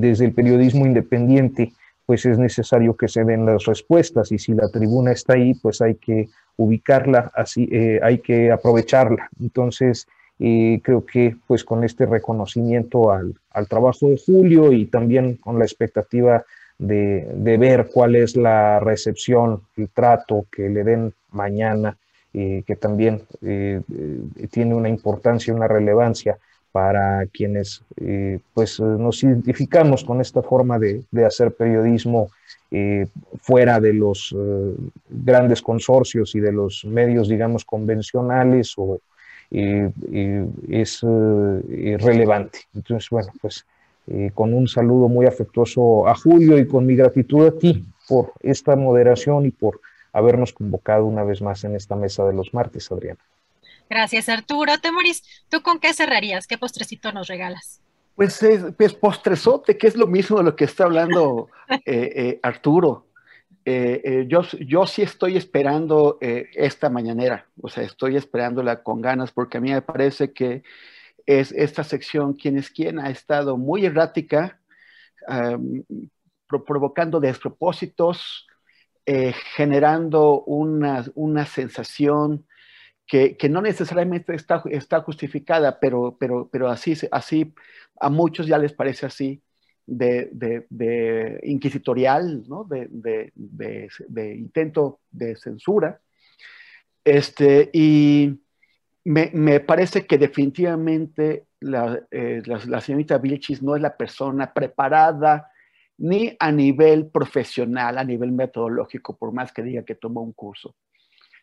desde 0.00 0.24
el 0.26 0.32
periodismo 0.32 0.86
independiente 0.86 1.72
pues 2.06 2.24
es 2.24 2.38
necesario 2.38 2.96
que 2.96 3.08
se 3.08 3.24
den 3.24 3.44
las 3.44 3.64
respuestas 3.66 4.32
y 4.32 4.38
si 4.38 4.54
la 4.54 4.68
tribuna 4.68 5.12
está 5.12 5.34
ahí, 5.34 5.54
pues 5.54 5.82
hay 5.82 5.96
que 5.96 6.28
ubicarla, 6.56 7.30
así 7.34 7.68
hay 8.00 8.18
que 8.18 8.50
aprovecharla. 8.50 9.28
Entonces, 9.40 10.06
creo 10.38 11.04
que 11.04 11.36
pues 11.46 11.64
con 11.64 11.82
este 11.82 12.06
reconocimiento 12.06 13.10
al, 13.10 13.34
al, 13.50 13.66
trabajo 13.66 14.08
de 14.08 14.18
Julio 14.24 14.72
y 14.72 14.86
también 14.86 15.36
con 15.36 15.58
la 15.58 15.64
expectativa 15.64 16.44
de, 16.78 17.28
de, 17.34 17.56
ver 17.58 17.90
cuál 17.92 18.14
es 18.14 18.36
la 18.36 18.78
recepción, 18.78 19.62
el 19.76 19.88
trato 19.88 20.46
que 20.50 20.68
le 20.68 20.84
den 20.84 21.12
mañana, 21.32 21.96
eh, 22.34 22.62
que 22.66 22.76
también 22.76 23.22
eh, 23.42 23.80
eh, 23.90 24.46
tiene 24.50 24.74
una 24.74 24.88
importancia, 24.88 25.54
una 25.54 25.66
relevancia 25.66 26.38
para 26.70 27.26
quienes 27.26 27.82
pues 28.52 28.78
nos 28.78 29.24
identificamos 29.24 30.04
con 30.04 30.20
esta 30.20 30.42
forma 30.42 30.78
de, 30.78 31.02
de 31.10 31.24
hacer 31.24 31.52
periodismo 31.52 32.30
fuera 33.40 33.80
de 33.80 33.94
los 33.94 34.36
grandes 35.08 35.62
consorcios 35.62 36.34
y 36.34 36.40
de 36.40 36.52
los 36.52 36.84
medios, 36.84 37.28
digamos, 37.28 37.64
convencionales 37.64 38.74
o 38.76 39.00
es 39.50 41.00
relevante. 41.02 42.60
Entonces, 42.74 43.08
bueno, 43.10 43.32
pues 43.40 43.64
con 44.34 44.54
un 44.54 44.68
saludo 44.68 45.08
muy 45.08 45.26
afectuoso 45.26 46.08
a 46.08 46.14
Julio 46.14 46.58
y 46.58 46.66
con 46.66 46.86
mi 46.86 46.96
gratitud 46.96 47.46
a 47.46 47.58
ti 47.58 47.84
por 48.08 48.32
esta 48.40 48.74
moderación 48.76 49.46
y 49.46 49.50
por 49.50 49.80
habernos 50.12 50.52
convocado 50.52 51.04
una 51.04 51.24
vez 51.24 51.42
más 51.42 51.64
en 51.64 51.76
esta 51.76 51.96
mesa 51.96 52.24
de 52.24 52.32
los 52.32 52.52
martes, 52.54 52.90
Adriana. 52.90 53.20
Gracias, 53.88 54.28
Arturo. 54.28 54.78
Temoris, 54.78 55.22
¿tú 55.48 55.62
con 55.62 55.78
qué 55.78 55.94
cerrarías? 55.94 56.46
¿Qué 56.46 56.58
postrecito 56.58 57.12
nos 57.12 57.28
regalas? 57.28 57.80
Pues, 58.14 58.40
pues 58.76 58.94
postrezote, 58.94 59.78
que 59.78 59.86
es 59.86 59.96
lo 59.96 60.06
mismo 60.06 60.38
de 60.38 60.44
lo 60.44 60.56
que 60.56 60.64
está 60.64 60.84
hablando 60.84 61.48
eh, 61.68 61.78
eh, 61.86 62.40
Arturo. 62.42 63.04
Eh, 63.70 64.24
yo, 64.28 64.42
yo 64.60 64.86
sí 64.86 65.02
estoy 65.02 65.36
esperando 65.36 66.18
esta 66.20 66.88
mañanera, 66.88 67.46
o 67.60 67.68
sea, 67.68 67.84
estoy 67.84 68.16
esperándola 68.16 68.82
con 68.82 69.02
ganas 69.02 69.30
porque 69.32 69.58
a 69.58 69.60
mí 69.60 69.70
me 69.72 69.82
parece 69.82 70.32
que 70.32 70.62
es 71.26 71.52
esta 71.52 71.84
sección, 71.84 72.32
quién 72.32 72.56
es 72.56 72.70
quién, 72.70 72.98
ha 72.98 73.10
estado 73.10 73.58
muy 73.58 73.84
errática, 73.84 74.58
provocando 76.48 77.20
despropósitos, 77.20 78.46
eh, 79.06 79.32
generando 79.54 80.42
una, 80.42 81.04
una 81.14 81.46
sensación 81.46 82.46
que, 83.06 83.36
no 83.48 83.62
necesariamente 83.62 84.34
está, 84.34 84.62
está 84.70 85.00
justificada, 85.00 85.80
pero, 85.80 86.16
pero, 86.20 86.48
pero 86.52 86.68
así, 86.68 86.94
así 87.10 87.54
a 87.98 88.10
muchos 88.10 88.46
ya 88.46 88.58
les 88.58 88.74
parece 88.74 89.06
así, 89.06 89.42
de, 89.88 91.40
inquisitorial, 91.44 92.44
¿no? 92.46 92.64
de, 92.64 93.32
intento 94.36 95.00
de 95.10 95.36
censura. 95.36 96.00
Este, 97.04 97.70
y 97.72 98.38
me, 99.04 99.60
parece 99.60 100.06
que 100.06 100.18
definitivamente 100.18 101.46
la, 101.60 102.00
eh, 102.10 102.42
la, 102.44 102.80
señorita 102.80 103.18
Vilchis 103.18 103.62
no 103.62 103.74
es 103.74 103.82
la 103.82 103.96
persona 103.96 104.52
preparada 104.52 105.50
ni 105.96 106.36
a 106.38 106.52
nivel 106.52 107.06
profesional, 107.06 107.98
a 107.98 108.04
nivel 108.04 108.30
metodológico, 108.32 109.16
por 109.16 109.32
más 109.32 109.52
que 109.52 109.62
diga 109.62 109.82
que 109.82 109.96
tomó 109.96 110.22
un 110.22 110.32
curso, 110.32 110.76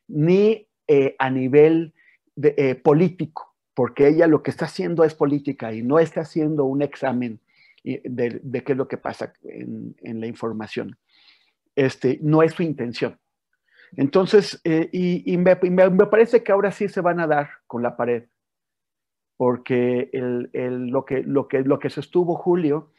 ni 0.08 0.68
eh, 0.88 1.16
a 1.20 1.30
nivel 1.30 1.94
eh, 2.42 2.76
político, 2.76 3.56
porque 3.74 4.08
ella 4.08 4.28
lo 4.28 4.44
que 4.44 4.52
está 4.52 4.66
haciendo 4.66 5.04
es 5.04 5.14
política 5.14 5.74
y 5.74 5.82
no 5.82 6.00
está 6.00 6.22
haciendo 6.22 6.66
un 6.66 6.84
examen 6.84 7.42
de, 7.86 8.64
qué 8.64 8.72
es 8.72 8.78
lo 8.78 8.88
que 8.88 8.98
pasa 8.98 9.34
en, 9.44 10.20
la 10.20 10.28
información. 10.28 10.98
Este, 11.76 12.20
no 12.22 12.42
es 12.42 12.54
su 12.54 12.64
intención. 12.64 13.20
Entonces, 13.96 14.60
eh, 14.64 14.90
y, 14.92 15.38
me, 15.38 15.56
parece 15.56 16.44
que 16.44 16.52
ahora 16.52 16.72
sí 16.72 16.90
se 16.90 17.02
van 17.02 17.20
a 17.20 17.28
dar 17.28 17.50
con 17.68 17.84
la 17.84 17.96
pared, 17.96 18.26
porque 19.38 20.10
lo, 20.12 21.06
que, 21.06 21.22
lo, 21.24 21.48
que, 21.48 21.62
lo 21.62 21.80
que 21.80 21.90
sostuvo 21.90 22.36
Julio 22.36 22.92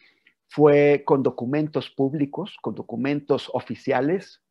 fue 0.49 1.03
con 1.05 1.23
documentos 1.23 1.91
públicos, 1.91 2.57
con 2.63 2.75
documentos 2.75 3.51
oficiales, 3.53 4.43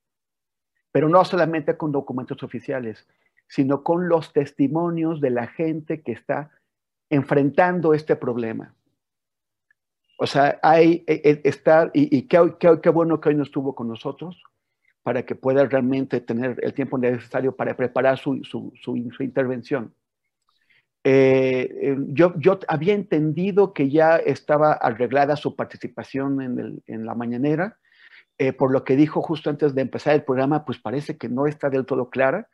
pero 0.91 1.07
no 1.09 1.23
solamente 1.23 1.77
con 1.77 1.91
documentos 1.91 2.43
oficiales, 2.43 3.07
sino 3.47 3.83
con 3.83 4.09
los 4.09 4.33
testimonios 4.33 5.21
de 5.21 5.29
la 5.29 5.47
gente 5.47 6.01
que 6.01 6.11
está 6.11 6.51
enfrentando 7.09 7.93
este 7.93 8.15
problema. 8.15 8.74
O 10.17 10.27
sea, 10.27 10.59
hay 10.63 11.03
e, 11.07 11.21
e, 11.23 11.41
estar, 11.49 11.91
y, 11.93 12.15
y 12.15 12.23
qué, 12.23 12.55
qué, 12.81 12.89
bueno 12.89 13.19
que 13.19 13.29
hoy 13.29 13.35
no 13.35 13.43
estuvo 13.43 13.75
con 13.75 13.87
nosotros, 13.87 14.41
para 15.03 15.23
que 15.23 15.35
pueda 15.35 15.65
realmente 15.65 16.21
tener 16.21 16.57
el 16.63 16.73
tiempo 16.73 16.97
necesario 16.97 17.55
para 17.55 17.75
preparar 17.75 18.17
su, 18.17 18.43
su, 18.43 18.73
su 18.81 19.23
intervención. 19.23 19.93
Eh, 21.07 21.69
eh, 21.81 21.97
yo, 22.07 22.33
yo, 22.39 22.59
había 22.67 22.95
entendido 22.95 23.73
que 23.73 23.91
ya 23.91 24.15
estaba 24.17 24.73
arreglada 24.73 25.35
su 25.35 25.55
participación 25.55 26.41
en, 26.41 26.83
en 26.87 27.05
la 27.05 27.13
mañanera, 27.13 27.77
eh, 28.39 28.53
por 28.53 28.71
lo 28.71 28.83
que 28.83 28.95
dijo 28.95 29.21
justo 29.21 29.51
antes 29.51 29.75
de 29.75 29.83
empezar 29.83 30.15
el 30.15 30.23
programa, 30.23 30.65
pues 30.65 30.79
parece 30.79 31.15
que 31.15 31.29
no 31.29 31.45
está 31.45 31.69
del 31.69 31.85
todo 31.85 32.09
clara. 32.09 32.49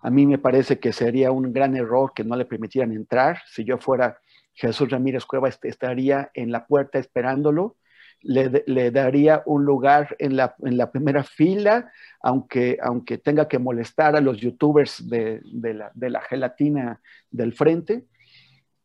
A 0.00 0.10
mí 0.10 0.26
me 0.26 0.36
parece 0.36 0.78
que 0.78 0.92
sería 0.92 1.32
un 1.32 1.50
gran 1.54 1.76
error 1.76 2.12
que 2.14 2.24
no 2.24 2.36
le 2.36 2.44
permitieran 2.44 2.92
entrar. 2.92 3.38
Si 3.46 3.64
yo 3.64 3.78
fuera 3.78 4.18
Jesús 4.54 4.88
Ramírez 4.90 5.24
Cueva, 5.24 5.48
estaría 5.48 6.30
en 6.34 6.52
la 6.52 6.66
puerta 6.66 6.98
esperándolo 6.98 7.76
le, 8.24 8.90
daría 8.90 9.42
un 9.46 9.64
lugar 9.64 10.16
en 10.18 10.36
la, 10.36 10.54
en 10.62 10.76
la, 10.78 10.90
primera 10.90 11.22
fila, 11.22 11.92
aunque, 12.22 12.78
aunque 12.82 13.18
tenga 13.18 13.48
que 13.48 13.58
molestar 13.58 14.16
a 14.16 14.20
los 14.20 14.38
youtubers 14.38 15.08
de, 15.08 15.40
de, 15.44 16.10
la, 16.10 16.20
gelatina 16.22 17.00
del 17.30 17.52
frente, 17.52 18.04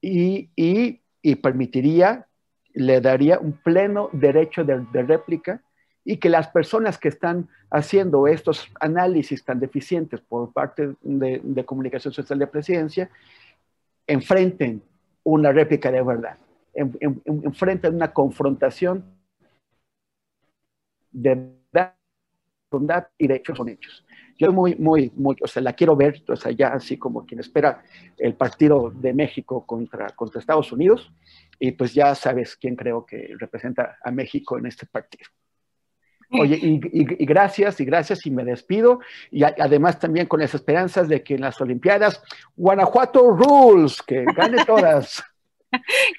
y, 0.02 0.50
y, 0.56 1.36
permitiría, 1.36 2.28
le 2.74 3.02
daría 3.02 3.40
un 3.40 3.54
pleno 3.54 4.10
derecho 4.14 4.64
de, 4.64 4.86
de 4.92 5.04
réplica 5.04 5.62
y 6.06 6.18
que 6.18 6.30
las 6.30 6.48
personas 6.48 6.98
que 6.98 7.10
están 7.10 7.50
haciendo 7.72 8.28
estos 8.28 8.70
análisis 8.80 9.44
tan 9.44 9.60
deficientes 9.60 10.22
por 10.22 10.54
parte 10.54 10.94
de, 11.02 11.42
de 11.44 11.66
comunicación 11.66 12.14
social 12.14 12.40
de 12.40 12.48
presidencia, 12.48 13.10
enfrenten 14.08 14.82
una 15.32 15.52
réplica 15.52 15.92
de 15.92 16.02
verdad, 16.02 16.38
enfrenten 16.74 17.96
una 17.96 18.12
confrontación 18.14 19.04
de 21.12 21.54
verdad 21.72 23.10
y 23.18 23.28
de 23.28 23.36
hechos 23.36 23.58
son 23.58 23.70
hechos. 23.70 24.06
Yo 24.38 24.54
muy, 24.54 24.76
muy, 24.76 25.12
muy, 25.16 25.36
o 25.42 25.48
sea, 25.48 25.62
la 25.62 25.74
quiero 25.74 25.96
ver, 25.96 26.24
o 26.30 26.36
sea, 26.36 26.52
ya 26.52 26.70
así 26.70 26.98
como 26.98 27.26
quien 27.26 27.42
espera 27.42 27.84
el 28.18 28.36
partido 28.36 28.90
de 28.90 29.14
México 29.14 29.66
contra, 29.66 30.08
contra 30.12 30.40
Estados 30.40 30.72
Unidos, 30.72 31.12
y 31.60 31.72
pues 31.72 31.94
ya 31.94 32.16
sabes 32.16 32.56
quién 32.56 32.76
creo 32.76 33.06
que 33.06 33.34
representa 33.38 33.98
a 34.02 34.12
México 34.12 34.58
en 34.58 34.68
este 34.68 34.86
partido. 34.86 35.30
Oye, 36.32 36.58
y, 36.62 36.80
y, 36.94 37.26
gracias, 37.26 37.80
y 37.80 37.86
gracias, 37.86 38.26
y 38.26 38.32
me 38.32 38.44
despido. 38.44 39.00
Y 39.32 39.44
además 39.44 40.00
también 40.00 40.28
con 40.28 40.40
las 40.40 40.54
esperanzas 40.54 41.08
de 41.08 41.24
que 41.24 41.36
en 41.36 41.42
las 41.42 41.60
Olimpiadas, 41.62 42.22
Guanajuato 42.56 43.30
Rules, 43.32 44.02
que 44.02 44.26
gane 44.36 44.64
todas. 44.66 45.24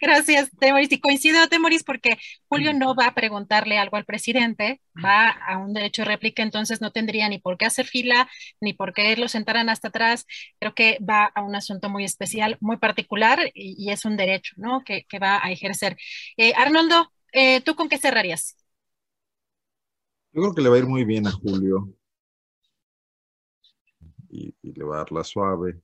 Gracias, 0.00 0.50
Temoris. 0.58 0.92
Y 0.92 1.00
coincido, 1.00 1.46
Temoris, 1.48 1.82
porque 1.82 2.18
Julio 2.48 2.72
no 2.72 2.94
va 2.94 3.06
a 3.06 3.14
preguntarle 3.14 3.78
algo 3.78 3.96
al 3.96 4.04
presidente, 4.04 4.80
va 5.04 5.28
a 5.28 5.58
un 5.58 5.72
derecho 5.72 6.02
de 6.02 6.06
réplica, 6.08 6.42
entonces 6.42 6.80
no 6.80 6.92
tendría 6.92 7.28
ni 7.28 7.38
por 7.38 7.58
qué 7.58 7.66
hacer 7.66 7.86
fila, 7.86 8.28
ni 8.60 8.72
por 8.72 8.92
qué 8.92 9.16
lo 9.16 9.28
sentaran 9.28 9.68
hasta 9.68 9.88
atrás. 9.88 10.26
Creo 10.58 10.74
que 10.74 10.98
va 11.08 11.24
a 11.34 11.42
un 11.42 11.54
asunto 11.56 11.88
muy 11.88 12.04
especial, 12.04 12.58
muy 12.60 12.76
particular, 12.76 13.50
y, 13.54 13.90
es 13.90 14.04
un 14.04 14.16
derecho, 14.16 14.54
¿no? 14.56 14.82
Que, 14.84 15.04
va 15.20 15.44
a 15.44 15.50
ejercer. 15.50 15.96
Eh, 16.36 16.52
Arnoldo, 16.56 17.12
eh, 17.32 17.60
¿tú 17.60 17.74
con 17.74 17.88
qué 17.88 17.98
cerrarías? 17.98 18.56
Yo 20.32 20.42
creo 20.42 20.54
que 20.54 20.62
le 20.62 20.68
va 20.68 20.76
a 20.76 20.78
ir 20.78 20.86
muy 20.86 21.04
bien 21.04 21.26
a 21.26 21.32
Julio. 21.32 21.92
Y, 24.28 24.54
y 24.62 24.72
le 24.72 24.84
va 24.84 24.96
a 24.96 24.98
dar 24.98 25.12
la 25.12 25.24
suave 25.24 25.82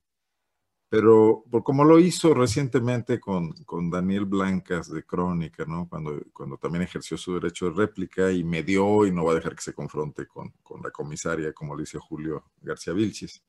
pero 0.89 1.45
por 1.51 1.65
como 1.65 1.85
lo 1.85 1.99
hizo 1.99 2.33
recientemente 2.33 3.19
con, 3.19 3.53
con, 3.65 3.91
Daniel 3.91 4.25
Blancas 4.25 4.91
de 4.91 5.05
Crónica, 5.05 5.65
¿no? 5.67 5.89
Cuando, 5.89 6.23
cuando 6.33 6.57
también 6.59 6.83
ejerció 6.83 7.17
su 7.19 7.35
derecho 7.35 7.67
de 7.67 7.77
réplica 7.77 8.31
y 8.31 8.45
me 8.45 8.63
dio 8.63 9.05
y 9.05 9.11
no 9.11 9.25
va 9.25 9.33
a 9.33 9.35
dejar 9.37 9.57
que 9.57 9.63
se 9.63 9.75
confronte 9.75 10.27
con, 10.27 10.51
con 10.63 10.81
la 10.83 10.91
comisaria, 10.91 11.53
como 11.53 11.75
le 11.75 11.83
dice 11.83 11.99
Julio 11.99 12.45
García 12.61 12.93
Vilchis. 12.93 13.43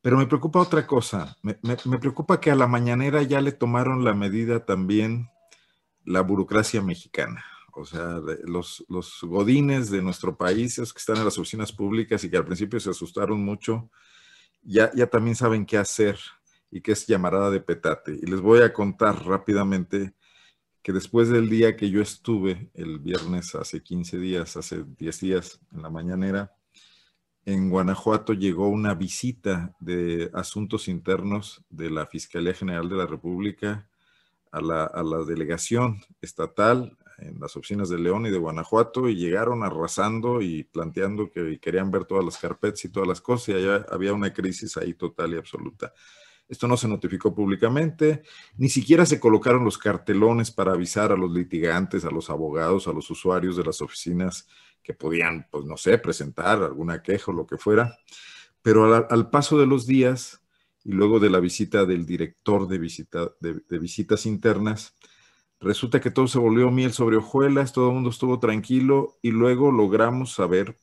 Pero 0.00 0.16
me 0.16 0.26
preocupa 0.26 0.60
otra 0.60 0.86
cosa, 0.86 1.36
me, 1.42 1.58
me, 1.62 1.76
me, 1.84 1.98
preocupa 1.98 2.40
que 2.40 2.50
a 2.50 2.56
la 2.56 2.66
mañanera 2.66 3.22
ya 3.22 3.40
le 3.40 3.52
tomaron 3.52 4.04
la 4.04 4.14
medida 4.14 4.64
también 4.64 5.28
la 6.04 6.20
burocracia 6.22 6.82
mexicana, 6.82 7.44
o 7.72 7.84
sea, 7.84 8.20
los, 8.44 8.84
los 8.88 9.18
godines 9.22 9.90
de 9.90 10.02
nuestro 10.02 10.36
país, 10.36 10.72
esos 10.74 10.92
que 10.92 10.98
están 10.98 11.16
en 11.16 11.24
las 11.24 11.38
oficinas 11.38 11.72
públicas 11.72 12.22
y 12.22 12.30
que 12.30 12.36
al 12.36 12.44
principio 12.44 12.78
se 12.80 12.90
asustaron 12.90 13.44
mucho, 13.44 13.90
ya, 14.62 14.90
ya 14.94 15.06
también 15.06 15.36
saben 15.36 15.66
qué 15.66 15.78
hacer 15.78 16.18
y 16.70 16.80
qué 16.80 16.92
es 16.92 17.06
llamarada 17.06 17.50
de 17.50 17.60
petate. 17.60 18.18
Y 18.20 18.26
les 18.26 18.40
voy 18.40 18.60
a 18.60 18.72
contar 18.72 19.24
rápidamente 19.24 20.14
que 20.82 20.92
después 20.92 21.28
del 21.28 21.48
día 21.48 21.76
que 21.76 21.90
yo 21.90 22.02
estuve 22.02 22.70
el 22.74 22.98
viernes 22.98 23.54
hace 23.54 23.82
15 23.82 24.18
días, 24.18 24.56
hace 24.56 24.84
10 24.84 25.20
días 25.20 25.60
en 25.72 25.82
la 25.82 25.90
mañanera, 25.90 26.52
en 27.44 27.70
Guanajuato 27.70 28.34
llegó 28.34 28.68
una 28.68 28.94
visita 28.94 29.74
de 29.80 30.30
asuntos 30.32 30.88
internos 30.88 31.64
de 31.70 31.90
la 31.90 32.06
Fiscalía 32.06 32.54
General 32.54 32.88
de 32.88 32.96
la 32.96 33.06
República 33.06 33.88
a 34.50 34.60
la, 34.60 34.84
a 34.84 35.02
la 35.02 35.24
delegación 35.24 36.00
estatal 36.20 36.96
en 37.18 37.40
las 37.40 37.56
oficinas 37.56 37.88
de 37.88 37.98
León 37.98 38.26
y 38.26 38.30
de 38.30 38.38
Guanajuato 38.38 39.08
y 39.08 39.16
llegaron 39.16 39.62
arrasando 39.62 40.40
y 40.40 40.64
planteando 40.64 41.30
que 41.30 41.58
querían 41.60 41.90
ver 41.90 42.04
todas 42.04 42.24
las 42.24 42.38
carpetas 42.38 42.84
y 42.84 42.88
todas 42.88 43.08
las 43.08 43.20
cosas 43.20 43.48
y 43.50 43.52
allá 43.52 43.86
había 43.90 44.12
una 44.12 44.32
crisis 44.32 44.76
ahí 44.76 44.94
total 44.94 45.34
y 45.34 45.36
absoluta. 45.36 45.92
Esto 46.48 46.68
no 46.68 46.76
se 46.76 46.88
notificó 46.88 47.34
públicamente, 47.34 48.22
ni 48.56 48.68
siquiera 48.68 49.06
se 49.06 49.18
colocaron 49.18 49.64
los 49.64 49.78
cartelones 49.78 50.50
para 50.50 50.72
avisar 50.72 51.10
a 51.12 51.16
los 51.16 51.32
litigantes, 51.32 52.04
a 52.04 52.10
los 52.10 52.28
abogados, 52.28 52.88
a 52.88 52.92
los 52.92 53.10
usuarios 53.10 53.56
de 53.56 53.64
las 53.64 53.80
oficinas 53.80 54.46
que 54.82 54.92
podían, 54.92 55.46
pues 55.50 55.64
no 55.64 55.76
sé, 55.76 55.96
presentar 55.98 56.62
alguna 56.62 57.02
queja 57.02 57.30
o 57.30 57.34
lo 57.34 57.46
que 57.46 57.56
fuera. 57.56 57.96
Pero 58.60 59.08
al, 59.08 59.30
paso 59.30 59.58
de 59.58 59.66
los 59.66 59.86
días 59.86 60.42
y 60.84 60.92
luego 60.92 61.20
de 61.20 61.30
la 61.30 61.40
visita 61.40 61.86
del 61.86 62.04
director 62.04 62.68
de, 62.68 62.78
visita, 62.78 63.32
de 63.40 63.78
visitas 63.78 64.26
internas, 64.26 64.94
Resulta 65.62 66.00
que 66.00 66.10
todo 66.10 66.26
se 66.26 66.40
volvió 66.40 66.72
miel 66.72 66.92
sobre 66.92 67.16
hojuelas, 67.16 67.72
todo 67.72 67.88
el 67.88 67.94
mundo 67.94 68.10
estuvo 68.10 68.40
tranquilo 68.40 69.16
y 69.22 69.30
luego 69.30 69.70
logramos 69.70 70.34
saber 70.34 70.76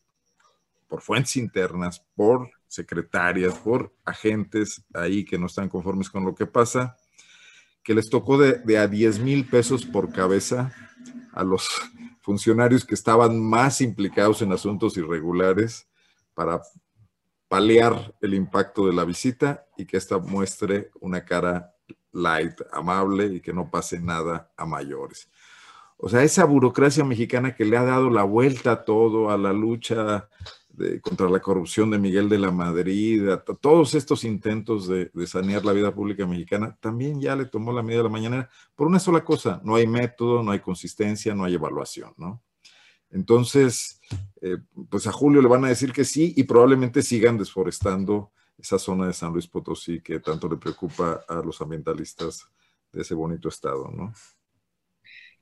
por 0.88 1.02
fuentes 1.02 1.36
internas, 1.36 2.02
por 2.16 2.50
secretarias, 2.70 3.56
por 3.56 3.94
agentes 4.06 4.86
ahí 4.94 5.26
que 5.26 5.38
no 5.38 5.48
están 5.48 5.68
conformes 5.68 6.10
con 6.10 6.24
lo 6.24 6.34
que 6.34 6.46
pasa, 6.46 6.96
que 7.84 7.94
les 7.94 8.10
tocó 8.10 8.38
de, 8.38 8.78
a 8.78 8.88
10 8.88 9.20
mil 9.20 9.46
pesos 9.46 9.86
por 9.86 10.14
cabeza 10.14 10.74
a 11.34 11.44
los 11.44 11.68
funcionarios 12.22 12.86
que 12.86 12.96
estaban 12.96 13.38
más 13.38 13.82
implicados 13.82 14.42
en 14.42 14.54
asuntos 14.54 14.96
irregulares 14.96 15.90
para 16.34 16.62
paliar 17.50 18.16
el 18.22 18.34
impacto 18.34 18.88
de 18.88 18.94
la 18.94 19.04
visita 19.04 19.66
y 19.76 19.86
que 19.86 19.98
esta 19.98 20.20
muestre 20.20 20.90
una 21.02 21.26
cara 21.26 21.74
light, 22.12 22.54
amable 22.72 23.26
y 23.36 23.42
que 23.42 23.54
no 23.54 23.70
pase 23.70 24.00
nada 24.00 24.52
a 24.58 24.66
mayores. 24.66 25.30
O 25.98 26.08
sea, 26.10 26.24
esa 26.24 26.46
burocracia 26.46 27.04
mexicana 27.04 27.56
que 27.56 27.66
le 27.66 27.78
ha 27.78 27.84
dado 27.84 28.10
la 28.10 28.24
vuelta 28.24 28.72
a 28.72 28.86
todo, 28.86 29.30
a 29.30 29.38
la 29.38 29.52
lucha 29.52 30.30
contra 31.02 31.30
la 31.30 31.42
corrupción 31.42 31.90
de 31.92 31.98
Miguel 31.98 32.30
de 32.30 32.40
la 32.40 32.52
Madrid, 32.52 33.28
a, 33.30 33.44
todos 33.44 33.96
estos 33.96 34.24
intentos 34.24 34.88
de, 34.88 35.12
sanear 35.28 35.66
la 35.66 35.74
vida 35.74 35.94
pública 35.94 36.26
mexicana, 36.26 36.78
también 36.80 37.20
ya 37.20 37.36
le 37.36 37.46
tomó 37.46 37.74
la 37.74 37.84
medida 37.84 38.00
de 38.00 38.04
la 38.06 38.10
mañana 38.10 38.50
por 38.76 38.88
una 38.88 39.00
sola 39.00 39.24
cosa, 39.24 39.62
no 39.64 39.76
hay 39.76 39.88
método, 39.88 40.42
no 40.42 40.52
hay 40.52 40.60
consistencia, 40.60 41.36
no 41.36 41.44
hay 41.44 41.56
evaluación. 41.56 42.14
Entonces, 43.12 44.00
eh, 44.42 44.58
pues 44.90 45.08
a 45.08 45.12
Julio 45.12 45.42
le 45.42 45.48
van 45.48 45.66
a 45.66 45.70
decir 45.70 45.92
que 45.92 46.06
sí 46.06 46.34
y 46.38 46.44
probablemente 46.44 47.02
sigan 47.02 47.38
desforestando 47.38 48.32
esa 48.60 48.78
zona 48.78 49.08
de 49.08 49.14
San 49.14 49.32
Luis 49.32 49.48
Potosí 49.48 50.02
que 50.02 50.20
tanto 50.20 50.50
le 50.50 50.58
preocupa 50.58 51.24
a 51.28 51.36
los 51.36 51.62
ambientalistas 51.62 52.48
de 52.92 53.02
ese 53.02 53.14
bonito 53.14 53.50
estado, 53.50 53.90
¿no? 53.92 54.14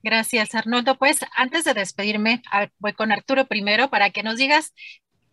Gracias, 0.03 0.53
Arnoldo. 0.53 0.97
Pues 0.97 1.19
antes 1.35 1.65
de 1.65 1.73
despedirme, 1.73 2.41
voy 2.79 2.93
con 2.93 3.11
Arturo 3.11 3.45
primero 3.45 3.89
para 3.89 4.11
que 4.11 4.23
nos 4.23 4.37
digas, 4.37 4.73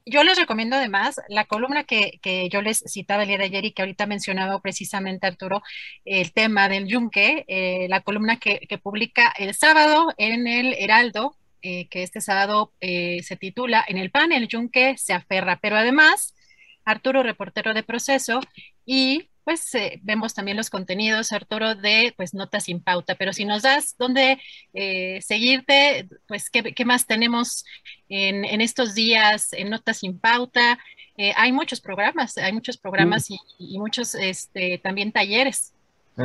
yo 0.07 0.23
les 0.23 0.39
recomiendo 0.39 0.77
además 0.77 1.21
la 1.29 1.45
columna 1.45 1.85
que, 1.85 2.21
yo 2.51 2.63
les 2.63 2.83
citaba 2.87 3.23
el 3.23 3.29
día 3.29 3.39
de 3.39 3.45
ayer 3.45 3.65
y 3.65 3.73
que 3.73 3.83
ahorita 3.83 4.05
ha 4.05 4.09
mencionado 4.09 4.61
precisamente 4.61 5.27
Arturo, 5.27 5.63
el 6.05 6.33
tema 6.33 6.69
del 6.69 6.87
yunque, 6.87 7.45
eh, 7.49 7.87
la 7.89 8.01
columna 8.01 8.39
que, 8.39 8.67
publica 8.83 9.33
el 9.39 9.55
sábado 9.55 10.13
en 10.17 10.47
el 10.47 10.75
Heraldo, 10.75 11.37
eh, 11.63 11.89
que 11.89 12.03
este 12.03 12.21
sábado 12.21 12.73
eh, 12.81 13.23
se 13.23 13.37
titula 13.37 13.85
En 13.89 13.97
el 13.97 14.11
pan 14.11 14.33
el 14.33 14.49
yunque 14.49 14.99
se 14.99 15.15
aferra, 15.15 15.59
pero 15.63 15.77
además 15.77 16.35
Arturo, 16.85 17.23
reportero 17.23 17.75
de 17.75 17.83
proceso, 17.83 18.41
y 18.85 19.29
pues 19.45 19.75
eh, 19.75 20.01
vemos 20.03 20.35
también 20.35 20.57
los 20.57 20.71
contenidos, 20.71 21.33
Arturo, 21.33 21.75
de 21.75 22.15
pues 22.17 22.35
Notas 22.35 22.65
sin 22.65 22.81
Pauta, 22.81 23.15
pero 23.15 23.33
si 23.33 23.45
nos 23.45 23.63
das 23.63 23.95
dónde 23.99 24.39
eh, 24.73 25.21
seguirte, 25.23 26.09
pues 26.27 26.51
¿qué, 26.51 26.85
más 26.85 27.07
tenemos 27.07 27.65
en, 28.09 28.61
estos 28.61 28.95
días 28.95 29.53
en 29.53 29.71
Notas 29.71 29.99
sin 29.99 30.19
Pauta. 30.19 30.79
Eh, 31.17 31.33
hay 31.37 31.53
muchos 31.53 31.81
programas, 31.81 32.39
hay 32.39 32.53
muchos 32.53 32.79
programas 32.79 33.29
y, 33.59 33.79
muchos 33.79 34.15
este, 34.15 34.79
también 34.79 35.13
talleres. 35.13 35.73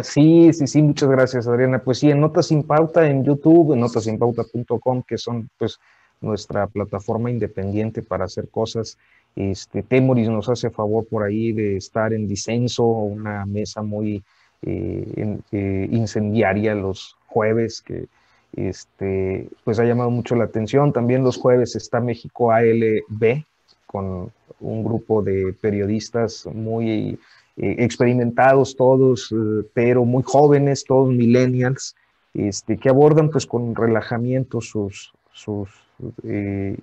Sí, 0.04 0.54
sí, 0.54 0.68
sí, 0.68 0.82
muchas 0.82 1.10
gracias 1.10 1.48
Adriana. 1.48 1.80
Pues 1.84 2.00
sí, 2.00 2.10
en 2.10 2.22
Notas 2.22 2.48
sin 2.48 2.64
Pauta 2.64 3.08
en 3.08 3.26
YouTube, 3.26 3.74
en 3.74 3.82
notasinpauta.com, 3.82 5.04
que 5.04 5.18
son 5.18 5.50
pues 5.58 5.80
nuestra 6.22 6.68
plataforma 6.68 7.32
independiente 7.32 8.02
para 8.02 8.26
hacer 8.26 8.50
cosas 8.50 8.98
este, 9.36 9.84
Temoris 9.84 10.30
nos 10.30 10.50
hace 10.50 10.70
favor 10.70 11.06
por 11.08 11.24
ahí 11.24 11.54
de 11.54 11.78
estar 11.78 12.14
en 12.14 12.28
disenso, 12.28 12.84
una 12.86 13.46
mesa 13.46 13.82
muy 13.82 14.24
eh, 14.62 15.38
eh, 15.52 15.88
incendiaria 15.90 16.76
los 16.76 17.16
jueves, 17.28 17.82
que 17.82 18.08
este, 18.56 19.48
pues 19.64 19.80
ha 19.80 19.86
llamado 19.86 20.10
mucho 20.10 20.36
la 20.36 20.46
atención. 20.46 20.92
También 20.92 21.24
los 21.24 21.38
jueves 21.38 21.76
está 21.76 22.02
México 22.02 22.52
ALB, 22.52 23.44
con 23.86 24.32
un 24.60 24.84
grupo 24.84 25.22
de 25.22 25.56
periodistas 25.62 26.46
muy 26.54 27.18
eh, 27.56 27.76
experimentados 27.80 28.76
todos, 28.76 29.34
pero 29.74 30.04
muy 30.04 30.24
jóvenes, 30.24 30.84
todos 30.84 31.10
millennials, 31.10 31.96
este, 32.34 32.78
que 32.78 32.90
abordan 32.90 33.30
pues 33.30 33.46
con 33.46 33.74
relajamiento 33.74 34.60
sus, 34.62 35.14
sus 35.32 35.70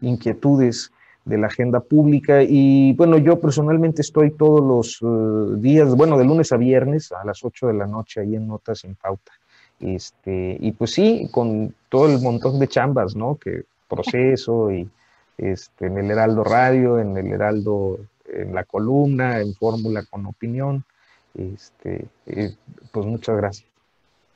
inquietudes 0.01 0.90
de 1.27 1.36
la 1.36 1.48
agenda 1.48 1.81
pública. 1.81 2.43
Y 2.43 2.94
bueno, 2.94 3.19
yo 3.19 3.39
personalmente 3.39 4.01
estoy 4.01 4.31
todos 4.31 4.62
los 4.62 5.01
eh, 5.03 5.57
días, 5.61 5.94
bueno, 5.94 6.16
de 6.16 6.24
lunes 6.24 6.53
a 6.53 6.57
viernes 6.57 7.12
a 7.12 7.24
las 7.24 7.44
8 7.44 7.66
de 7.66 7.74
la 7.74 7.86
noche 7.86 8.20
ahí 8.20 8.36
en 8.36 8.47
Notas 8.47 8.85
en 8.85 8.94
Pauta. 8.94 9.32
Este, 9.81 10.57
y 10.59 10.73
pues 10.73 10.93
sí, 10.93 11.28
con 11.31 11.74
todo 11.90 12.07
el 12.07 12.23
montón 12.23 12.59
de 12.59 12.69
chambas, 12.69 13.15
¿no? 13.15 13.36
Que 13.36 13.65
proceso 13.89 14.73
y 14.73 14.89
este, 15.36 15.86
en 15.86 15.98
el 15.98 16.11
Heraldo 16.11 16.44
Radio, 16.44 16.98
en 16.98 17.16
el 17.16 17.27
Heraldo, 17.27 17.98
en 18.32 18.55
la 18.55 18.65
columna, 18.65 19.40
en 19.40 19.53
Fórmula 19.55 20.05
con 20.09 20.24
Opinión. 20.27 20.85
Este, 21.35 22.07
eh, 22.27 22.55
pues 22.93 23.05
muchas 23.05 23.36
gracias. 23.36 23.76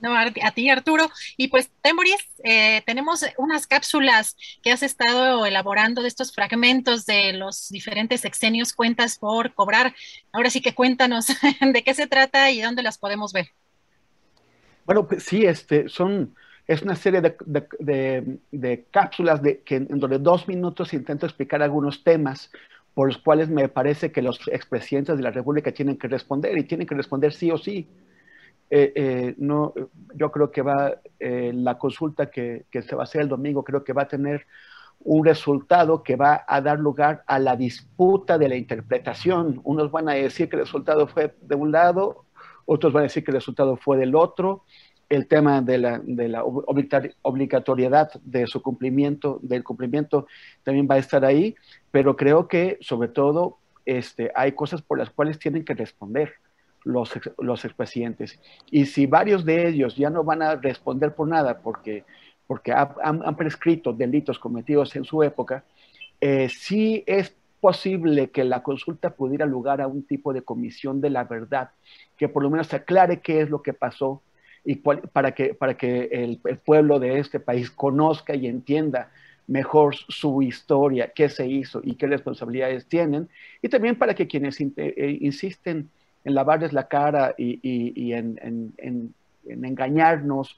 No, 0.01 0.17
a, 0.17 0.51
ti, 0.53 0.71
Arturo. 0.71 1.11
Y 1.37 1.49
pues, 1.49 1.71
Temoris, 1.83 2.17
eh, 2.45 2.83
tenemos 2.87 3.25
unas 3.39 3.67
cápsulas 3.67 4.37
que 4.63 4.73
has 4.73 4.83
estado 4.83 5.45
elaborando 5.47 6.03
de 6.03 6.09
estos 6.09 6.33
fragmentos 6.35 7.07
de 7.07 7.35
los 7.35 7.69
diferentes 7.69 8.23
sexenios, 8.23 8.73
cuentas 8.73 9.19
por 9.19 9.55
cobrar. 9.55 9.95
Ahora 10.33 10.51
sí 10.51 10.61
que 10.61 10.75
cuéntanos 10.75 11.27
de 11.61 11.83
qué 11.85 11.95
se 11.95 12.07
trata 12.07 12.51
y 12.51 12.61
dónde 12.61 12.83
las 12.83 12.99
podemos 12.99 13.33
ver. 13.33 13.49
Bueno, 14.87 15.07
pues 15.07 15.23
sí, 15.23 15.45
este, 15.45 15.89
son, 15.89 16.35
es 16.67 16.83
una 16.83 16.97
serie 16.97 17.21
de, 17.21 18.85
cápsulas 18.91 19.43
de, 19.43 19.61
que 19.61 19.77
en 19.77 20.01
donde 20.01 20.19
dos 20.19 20.49
minutos 20.49 20.93
intento 20.95 21.27
explicar 21.27 21.63
algunos 21.63 22.03
temas 22.03 22.51
por 22.95 23.09
los 23.09 23.19
cuales 23.19 23.49
me 23.49 23.69
parece 23.69 24.11
que 24.11 24.23
los 24.23 24.41
expresidentes 24.49 25.17
de 25.17 25.23
la 25.23 25.31
República 25.31 25.73
tienen 25.73 25.97
que 25.97 26.09
responder 26.09 26.59
y 26.59 26.65
tienen 26.65 26.87
que 26.87 26.95
responder 26.95 27.33
sí 27.33 27.51
o 27.51 27.59
sí. 27.59 27.87
Eh, 28.71 28.93
eh, 28.95 29.35
no, 29.39 29.75
yo 30.15 30.31
creo 30.31 30.53
que 30.53 30.63
va, 30.63 30.95
eh, 31.19 31.51
la 31.53 31.77
consulta 31.77 32.31
que, 32.31 32.67
se 32.71 32.95
va 32.95 33.03
a 33.03 33.05
hacer 33.05 33.23
el 33.23 33.29
domingo, 33.29 33.65
creo 33.65 33.83
que 33.83 33.93
va 33.93 34.03
a 34.03 34.09
tener 34.09 34.47
un 35.01 35.25
resultado 35.25 36.03
que 36.05 36.15
va 36.15 36.45
a 36.47 36.61
dar 36.61 36.79
lugar 36.79 37.25
a 37.27 37.39
la 37.41 37.57
disputa 37.57 38.39
de 38.39 38.49
la 38.49 38.57
interpretación. 38.57 39.61
Unos 39.65 39.91
van 39.91 40.09
a 40.09 40.13
decir 40.13 40.49
que 40.49 40.57
el 40.57 40.63
resultado 40.63 41.09
fue 41.09 41.35
de 41.41 41.55
un 41.57 41.73
lado, 41.73 42.27
otros 42.65 42.93
van 42.93 43.03
a 43.03 43.05
decir 43.05 43.25
que 43.25 43.33
el 43.33 43.39
resultado 43.39 43.77
fue 43.77 43.97
del 43.97 44.15
otro. 44.15 44.65
El 45.09 45.27
tema 45.27 45.61
de 45.61 45.79
la, 45.79 46.01
de 46.05 46.29
la 46.29 46.45
obligatoriedad 46.45 48.13
de 48.23 48.47
su 48.47 48.63
cumplimiento, 48.63 49.41
del 49.43 49.65
cumplimiento, 49.65 50.29
también 50.63 50.87
va 50.89 50.95
a 50.95 50.99
estar 50.99 51.25
ahí, 51.25 51.57
pero 51.91 52.15
creo 52.15 52.47
que 52.47 52.79
sobre 52.81 53.09
todo 53.09 53.59
este, 53.85 54.31
hay 54.37 54.53
cosas 54.53 54.83
por 54.83 54.99
las 54.99 55.11
cuales 55.11 55.41
tienen 55.41 55.65
que 55.65 55.75
responder 55.75 56.35
los, 56.85 57.13
los 57.39 57.65
expresidentes. 57.65 58.39
Y 58.71 58.87
si 58.87 59.07
varios 59.07 59.45
de 59.45 59.69
ellos 59.69 59.97
ya 59.97 60.11
no 60.11 60.25
van 60.25 60.43
a 60.43 60.57
responder 60.57 61.15
por 61.15 61.29
nada 61.29 61.61
porque, 61.61 62.05
porque 62.47 62.73
han, 62.73 63.37
prescrito 63.37 63.93
delitos 63.93 64.39
cometidos 64.39 64.97
en 64.97 65.05
su 65.05 65.23
época, 65.23 65.65
eh, 66.21 66.49
sí 66.49 67.03
es 67.07 67.35
posible 67.61 68.31
que 68.31 68.45
la 68.45 68.63
consulta 68.63 69.11
pudiera 69.11 69.47
lugar 69.47 69.81
a 69.81 69.87
un 69.87 70.03
tipo 70.03 70.33
de 70.33 70.43
comisión 70.43 71.01
de 71.01 71.11
la 71.11 71.25
verdad, 71.25 71.71
que 72.17 72.29
por 72.29 72.43
lo 72.43 72.51
menos 72.51 72.73
aclare 72.73 73.21
qué 73.21 73.43
es 73.43 73.51
lo 73.51 73.63
que 73.63 73.75
pasó 73.75 74.23
y 74.65 74.77
para 74.77 75.33
que, 75.33 75.55
para 75.55 75.77
que 75.77 76.09
el, 76.13 76.39
pueblo 76.65 76.99
de 76.99 77.19
este 77.19 77.41
país 77.41 77.71
conozca 77.71 78.35
y 78.35 78.47
entienda 78.47 79.11
mejor 79.47 79.97
su 79.97 80.43
historia, 80.43 81.13
qué 81.15 81.29
se 81.29 81.47
hizo 81.47 81.81
y 81.83 81.95
qué 81.95 82.07
responsabilidades 82.07 82.87
tienen, 82.87 83.29
y 83.63 83.69
también 83.69 83.97
para 83.97 84.15
que 84.15 84.27
quienes 84.27 84.61
eh, 84.61 85.19
insisten 85.21 85.91
en 86.25 86.35
lavarles 86.35 86.73
la 86.73 86.89
cara 86.89 87.35
y, 87.37 88.13
en, 88.13 89.15
engañarnos 89.45 90.57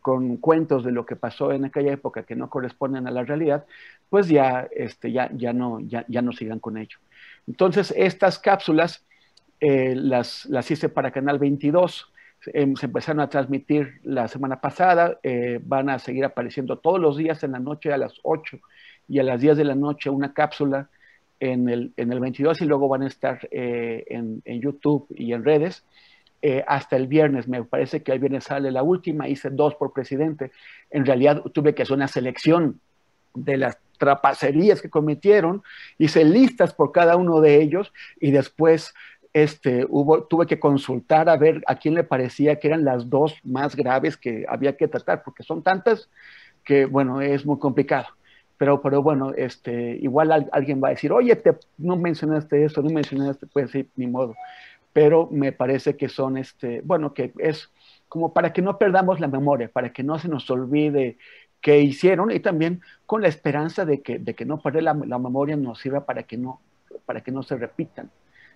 con 0.00 0.36
cuentos 0.36 0.84
de 0.84 0.92
lo 0.92 1.04
que 1.04 1.16
pasó 1.16 1.52
en 1.52 1.64
aquella 1.64 1.92
época 1.92 2.22
que 2.22 2.36
no 2.36 2.48
corresponden 2.48 3.06
a 3.06 3.10
la 3.10 3.24
realidad, 3.24 3.64
pues 4.08 4.28
ya, 4.28 4.68
este, 4.70 5.10
ya, 5.10 5.30
ya, 5.32 5.52
no, 5.52 5.80
ya, 5.80 6.04
ya 6.08 6.22
no 6.22 6.32
sigan 6.32 6.60
con 6.60 6.76
ello. 6.76 6.98
Entonces, 7.46 7.92
estas 7.96 8.38
cápsulas 8.38 9.04
eh, 9.60 9.94
las, 9.96 10.46
las 10.46 10.70
hice 10.70 10.88
para 10.88 11.10
Canal 11.10 11.38
22, 11.38 12.12
em, 12.52 12.76
se 12.76 12.86
empezaron 12.86 13.20
a 13.20 13.28
transmitir 13.28 14.00
la 14.04 14.28
semana 14.28 14.60
pasada, 14.60 15.18
eh, 15.22 15.60
van 15.62 15.88
a 15.88 15.98
seguir 15.98 16.24
apareciendo 16.24 16.78
todos 16.78 17.00
los 17.00 17.16
días 17.16 17.42
en 17.42 17.52
la 17.52 17.58
noche 17.58 17.92
a 17.92 17.98
las 17.98 18.14
8 18.22 18.58
y 19.08 19.18
a 19.18 19.22
las 19.22 19.40
10 19.40 19.56
de 19.56 19.64
la 19.64 19.74
noche 19.74 20.10
una 20.10 20.32
cápsula 20.34 20.88
en 21.40 21.68
el, 21.68 21.92
en 21.96 22.12
el 22.12 22.20
22 22.20 22.62
y 22.62 22.64
luego 22.64 22.88
van 22.88 23.02
a 23.02 23.06
estar 23.06 23.48
eh, 23.50 24.04
en, 24.08 24.42
en, 24.44 24.60
YouTube 24.60 25.06
y 25.10 25.32
en 25.32 25.44
redes 25.44 25.84
hasta 26.68 26.94
el 26.94 27.08
viernes. 27.08 27.48
Me 27.48 27.64
parece 27.64 28.04
que 28.04 28.12
el 28.12 28.20
viernes 28.20 28.44
sale 28.44 28.70
la 28.70 28.84
última, 28.84 29.28
hice 29.28 29.50
dos 29.50 29.74
por 29.74 29.92
presidente. 29.92 30.52
En 30.90 31.04
realidad 31.04 31.42
tuve 31.52 31.74
que 31.74 31.82
hacer 31.82 31.96
una 31.96 32.06
selección 32.06 32.78
de 33.34 33.56
las 33.56 33.78
trapacerías 33.98 34.82
que 34.82 34.90
cometieron, 34.90 35.62
hice 35.98 36.24
listas 36.24 36.74
por 36.74 36.92
cada 36.92 37.16
uno 37.16 37.40
de 37.40 37.60
ellos 37.62 37.92
y 38.20 38.30
después 38.30 38.94
este, 39.32 39.86
hubo, 39.88 40.24
tuve 40.24 40.46
que 40.46 40.58
consultar 40.58 41.28
a 41.28 41.36
ver 41.36 41.62
a 41.66 41.76
quién 41.76 41.94
le 41.94 42.04
parecía 42.04 42.58
que 42.58 42.68
eran 42.68 42.84
las 42.84 43.10
dos 43.10 43.34
más 43.44 43.76
graves 43.76 44.16
que 44.16 44.46
había 44.48 44.76
que 44.76 44.88
tratar, 44.88 45.22
porque 45.22 45.42
son 45.42 45.62
tantas 45.62 46.08
que, 46.64 46.86
bueno, 46.86 47.20
es 47.20 47.44
muy 47.44 47.58
complicado. 47.58 48.06
Pero, 48.58 48.80
pero 48.80 49.02
bueno, 49.02 49.32
este, 49.36 49.96
igual 50.00 50.48
alguien 50.50 50.80
va 50.82 50.88
a 50.88 50.90
decir, 50.92 51.12
oye, 51.12 51.36
te, 51.36 51.56
no 51.78 51.96
mencionaste 51.96 52.64
eso, 52.64 52.82
no 52.82 52.90
mencionaste, 52.90 53.46
pues 53.46 53.70
sí, 53.70 53.88
ni 53.96 54.06
modo. 54.06 54.34
Pero 54.92 55.28
me 55.30 55.52
parece 55.52 55.96
que 55.96 56.08
son, 56.08 56.38
este, 56.38 56.80
bueno, 56.82 57.12
que 57.12 57.32
es 57.38 57.70
como 58.08 58.32
para 58.32 58.52
que 58.52 58.62
no 58.62 58.78
perdamos 58.78 59.20
la 59.20 59.28
memoria, 59.28 59.68
para 59.68 59.92
que 59.92 60.02
no 60.02 60.18
se 60.18 60.28
nos 60.28 60.48
olvide 60.50 61.18
qué 61.60 61.80
hicieron 61.80 62.30
y 62.30 62.40
también 62.40 62.80
con 63.04 63.20
la 63.20 63.28
esperanza 63.28 63.84
de 63.84 64.00
que, 64.00 64.18
de 64.18 64.34
que 64.34 64.46
no 64.46 64.58
perder 64.58 64.84
la, 64.84 64.94
la 64.94 65.18
memoria 65.18 65.56
nos 65.56 65.80
sirva 65.80 66.06
para 66.06 66.22
que 66.22 66.36
no, 66.36 66.60
para 67.04 67.22
que 67.22 67.32
no 67.32 67.42
se 67.42 67.56
repitan 67.56 68.10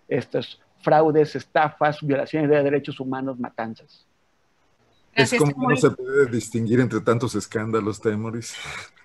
estos 0.08 0.60
fraudes, 0.82 1.36
estafas, 1.36 2.00
violaciones 2.02 2.50
de 2.50 2.62
derechos 2.62 3.00
humanos, 3.00 3.38
matanzas. 3.38 4.06
es 5.14 5.34
como 5.34 5.70
no 5.70 5.76
se 5.76 5.90
puede 5.90 6.26
distinguir 6.26 6.80
entre 6.80 7.00
tantos 7.00 7.34
escándalos, 7.34 8.00
Temoris. 8.00 8.54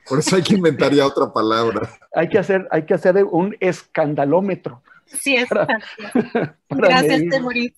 Por 0.07 0.19
eso 0.19 0.35
hay 0.35 0.43
que 0.43 0.55
inventar 0.55 0.93
ya 0.93 1.05
otra 1.05 1.31
palabra. 1.31 1.89
Hay 2.13 2.29
que 2.29 2.37
hacer, 2.37 2.67
hay 2.71 2.85
que 2.85 2.93
hacer 2.93 3.23
un 3.23 3.55
escandalómetro. 3.59 4.81
Sí, 5.05 5.35
es. 5.35 5.49
Gracias, 6.69 7.21
Temoris. 7.29 7.73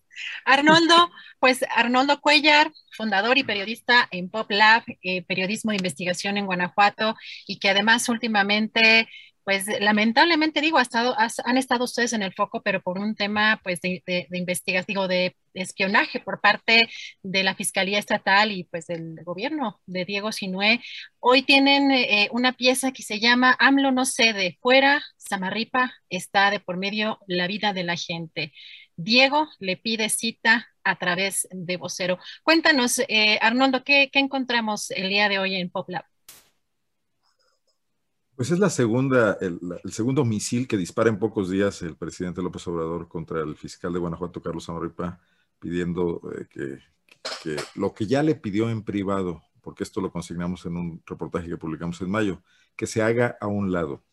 Arnoldo, 0.46 1.12
pues 1.40 1.64
Arnoldo 1.76 2.20
Cuellar, 2.22 2.72
fundador 2.96 3.38
y 3.38 3.44
periodista 3.44 4.08
en 4.12 4.30
Pop 4.30 4.50
Lab, 4.50 4.84
eh, 5.04 5.22
periodismo 5.24 5.72
de 5.72 5.78
investigación 5.78 6.38
en 6.38 6.48
Guanajuato, 6.48 7.16
y 7.46 7.60
que 7.60 7.70
además 7.70 8.10
últimamente 8.10 9.08
pues 9.48 9.66
lamentablemente 9.80 10.60
digo, 10.60 10.78
ha 10.78 10.82
estado, 10.82 11.16
han 11.18 11.58
estado 11.58 11.86
ustedes 11.86 12.12
en 12.12 12.22
el 12.22 12.34
foco, 12.34 12.62
pero 12.64 12.82
por 12.82 13.00
un 13.00 13.16
tema 13.16 13.62
pues 13.64 13.80
de, 13.80 14.28
investigación, 14.34 14.86
digo, 14.86 15.08
de 15.08 15.38
espionaje 15.54 16.20
por 16.20 16.42
parte 16.42 16.90
de 17.24 17.44
la 17.46 17.56
Fiscalía 17.56 17.98
Estatal 17.98 18.52
y 18.52 18.66
pues 18.66 18.88
del 18.88 19.24
gobierno 19.24 19.80
de 19.86 20.04
Diego 20.04 20.34
Sinué. 20.34 20.82
Hoy 21.22 21.44
tienen 21.44 21.92
eh, 21.92 22.28
una 22.34 22.58
pieza 22.58 22.92
que 22.92 23.04
se 23.04 23.22
llama 23.22 23.56
AMLO 23.58 23.94
no 23.94 24.04
cede, 24.04 24.58
fuera, 24.62 25.02
Samarripa 25.16 25.94
está 26.10 26.52
de 26.52 26.60
por 26.60 26.76
medio 26.76 27.18
la 27.26 27.48
vida 27.48 27.72
de 27.72 27.86
la 27.86 27.96
gente. 27.96 28.52
Diego 28.98 29.48
le 29.60 29.78
pide 29.78 30.10
cita 30.10 30.68
a 30.84 30.98
través 30.98 31.48
de 31.52 31.78
vocero. 31.78 32.20
Cuéntanos, 32.44 33.00
eh, 33.08 33.40
Arnoldo, 33.42 33.86
¿qué, 33.86 34.10
¿qué 34.12 34.20
encontramos 34.20 34.92
el 34.92 35.08
día 35.08 35.30
de 35.30 35.40
hoy 35.40 35.56
en 35.56 35.70
PopLab? 35.70 36.04
Pues 38.38 38.52
es 38.52 38.60
la 38.60 38.70
segunda, 38.70 39.36
el, 39.42 39.60
segundo 39.86 40.24
misil 40.24 40.68
que 40.68 40.78
dispara 40.78 41.10
en 41.10 41.18
pocos 41.18 41.50
días 41.50 41.82
el 41.82 41.96
presidente 41.96 42.44
López 42.44 42.68
Obrador 42.68 43.08
contra 43.08 43.42
el 43.42 43.56
fiscal 43.56 43.92
de 43.92 43.98
Guanajuato, 43.98 44.44
Carlos 44.44 44.70
Amarripa, 44.70 45.20
pidiendo 45.58 46.22
eh, 46.38 46.46
que, 46.48 47.58
lo 47.74 47.96
que 47.96 48.06
ya 48.06 48.22
le 48.22 48.36
pidió 48.36 48.70
en 48.70 48.84
privado, 48.84 49.42
porque 49.60 49.84
esto 49.84 50.02
lo 50.02 50.12
consignamos 50.12 50.68
en 50.68 50.78
un 50.78 51.02
reportaje 51.08 51.48
que 51.48 51.58
publicamos 51.58 52.00
en 52.02 52.12
mayo, 52.12 52.44
que 52.76 52.86
se 52.86 53.02
haga 53.02 53.38
a 53.42 53.48
un 53.48 53.72
lado 53.72 54.04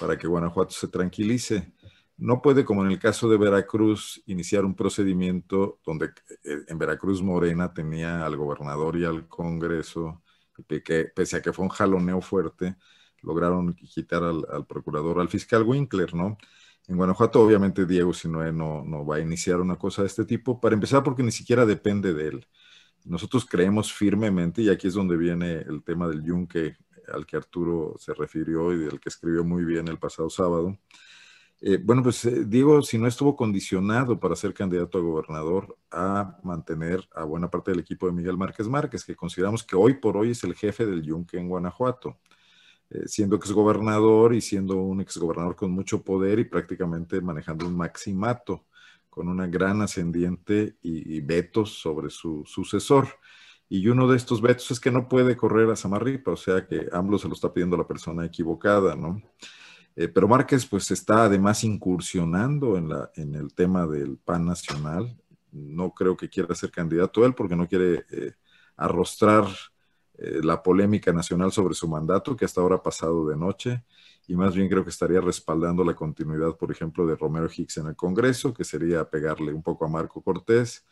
para 0.00 0.18
que 0.18 0.26
Guanajuato 0.26 0.72
se 0.72 0.88
tranquilice. 0.88 1.72
No 2.16 2.42
puede, 2.42 2.64
como 2.64 2.84
en 2.84 2.90
el 2.90 2.98
caso 2.98 3.28
de 3.28 3.38
Veracruz, 3.38 4.24
iniciar 4.26 4.64
un 4.64 4.74
procedimiento 4.74 5.78
donde 5.86 6.06
eh, 6.06 6.64
en 6.66 6.78
Veracruz 6.78 7.22
Morena 7.22 7.72
tenía 7.72 8.26
al 8.26 8.36
gobernador 8.36 8.96
y 8.96 9.04
al 9.04 9.28
Congreso, 9.28 10.20
que 10.66 11.04
pese 11.14 11.36
a 11.36 11.42
que 11.42 11.52
fue 11.52 11.64
un 11.64 11.70
jaloneo 11.70 12.20
fuerte, 12.20 12.74
lograron 13.22 13.74
quitar 13.74 14.22
al, 14.22 14.66
procurador, 14.66 15.20
al 15.20 15.28
fiscal 15.28 15.62
Winkler, 15.62 16.14
¿no? 16.14 16.38
En 16.88 16.96
Guanajuato, 16.96 17.40
obviamente, 17.40 17.86
Diego 17.86 18.12
Sinoé 18.12 18.52
no, 18.52 19.06
va 19.06 19.16
a 19.16 19.20
iniciar 19.20 19.60
una 19.60 19.76
cosa 19.76 20.02
de 20.02 20.08
este 20.08 20.24
tipo, 20.24 20.60
para 20.60 20.74
empezar 20.74 21.02
porque 21.02 21.22
ni 21.22 21.32
siquiera 21.32 21.64
depende 21.64 22.12
de 22.12 22.28
él. 22.28 22.46
Nosotros 23.04 23.46
creemos 23.46 23.92
firmemente, 23.92 24.62
y 24.62 24.68
aquí 24.68 24.88
es 24.88 24.94
donde 24.94 25.16
viene 25.16 25.58
el 25.58 25.82
tema 25.82 26.08
del 26.08 26.22
yunque 26.22 26.76
al 27.12 27.26
que 27.26 27.36
Arturo 27.36 27.94
se 27.98 28.14
refirió 28.14 28.72
y 28.72 28.78
del 28.78 29.00
que 29.00 29.08
escribió 29.08 29.44
muy 29.44 29.64
bien 29.64 29.88
el 29.88 29.98
pasado 29.98 30.30
sábado. 30.30 30.76
Eh, 31.64 31.78
bueno, 31.80 32.02
pues 32.02 32.24
eh, 32.24 32.44
Diego, 32.44 32.82
si 32.82 32.98
no 32.98 33.06
estuvo 33.06 33.36
condicionado 33.36 34.18
para 34.18 34.34
ser 34.34 34.52
candidato 34.52 34.98
a 34.98 35.00
gobernador 35.00 35.78
a 35.92 36.36
mantener 36.42 37.08
a 37.14 37.22
buena 37.22 37.50
parte 37.50 37.70
del 37.70 37.78
equipo 37.78 38.06
de 38.06 38.12
Miguel 38.12 38.36
Márquez 38.36 38.66
Márquez, 38.66 39.04
que 39.04 39.14
consideramos 39.14 39.62
que 39.62 39.76
hoy 39.76 39.94
por 39.94 40.16
hoy 40.16 40.32
es 40.32 40.42
el 40.42 40.56
jefe 40.56 40.84
del 40.86 41.02
yunque 41.02 41.38
en 41.38 41.48
Guanajuato. 41.48 42.18
Eh, 42.94 43.08
siendo 43.08 43.36
exgobernador 43.36 44.34
y 44.34 44.42
siendo 44.42 44.76
un 44.76 45.00
exgobernador 45.00 45.56
con 45.56 45.70
mucho 45.70 46.02
poder 46.02 46.38
y 46.40 46.44
prácticamente 46.44 47.22
manejando 47.22 47.66
un 47.66 47.74
maximato 47.74 48.66
con 49.08 49.28
una 49.28 49.46
gran 49.46 49.80
ascendiente 49.80 50.76
y, 50.82 51.20
vetos 51.20 51.80
sobre 51.80 52.10
su 52.10 52.44
sucesor. 52.44 53.08
Y 53.68 53.88
uno 53.88 54.08
de 54.08 54.16
estos 54.18 54.42
vetos 54.42 54.70
es 54.70 54.80
que 54.80 54.90
no 54.90 55.08
puede 55.08 55.36
correr 55.36 55.70
a 55.70 55.76
Samarripa, 55.76 56.32
o 56.32 56.36
sea 56.36 56.66
que 56.66 56.88
AMLO 56.92 57.18
se 57.18 57.28
lo 57.28 57.34
está 57.34 57.52
pidiendo 57.52 57.76
la 57.76 57.86
persona 57.86 58.26
equivocada, 58.26 58.94
¿no? 58.94 59.22
Eh, 59.96 60.08
pero 60.08 60.28
Márquez 60.28 60.66
pues 60.66 60.90
está 60.90 61.24
además 61.24 61.64
incursionando 61.64 62.76
en, 62.76 62.88
la, 62.90 63.10
en 63.16 63.34
el 63.34 63.54
tema 63.54 63.86
del 63.86 64.18
PAN 64.18 64.44
nacional. 64.46 65.16
No 65.50 65.92
creo 65.94 66.16
que 66.16 66.28
quiera 66.28 66.54
ser 66.54 66.70
candidato 66.70 67.24
él 67.24 67.34
porque 67.34 67.56
no 67.56 67.68
quiere 67.68 68.04
eh, 68.10 68.32
arrostrar 68.76 69.46
eh, 70.22 70.40
la 70.40 70.62
polémica 70.62 71.12
nacional 71.12 71.50
sobre 71.50 71.74
su 71.74 71.88
mandato, 71.88 72.36
que 72.36 72.44
hasta 72.44 72.60
ahora 72.60 72.76
ha 72.76 72.82
pasado 72.82 73.26
de 73.26 73.36
noche, 73.36 73.82
y 74.28 74.36
más 74.36 74.54
bien 74.54 74.68
creo 74.68 74.84
que 74.84 74.90
estaría 74.90 75.20
respaldando 75.20 75.82
la 75.82 75.94
continuidad, 75.96 76.56
por 76.56 76.70
ejemplo, 76.70 77.04
de 77.06 77.16
Romero 77.16 77.48
Hicks 77.52 77.78
en 77.78 77.88
el 77.88 77.96
Congreso, 77.96 78.54
que 78.54 78.62
sería 78.62 79.04
pegarle 79.10 79.52
un 79.52 79.64
poco 79.64 79.84
a 79.84 79.88
Marco 79.88 80.22
Cortés 80.22 80.84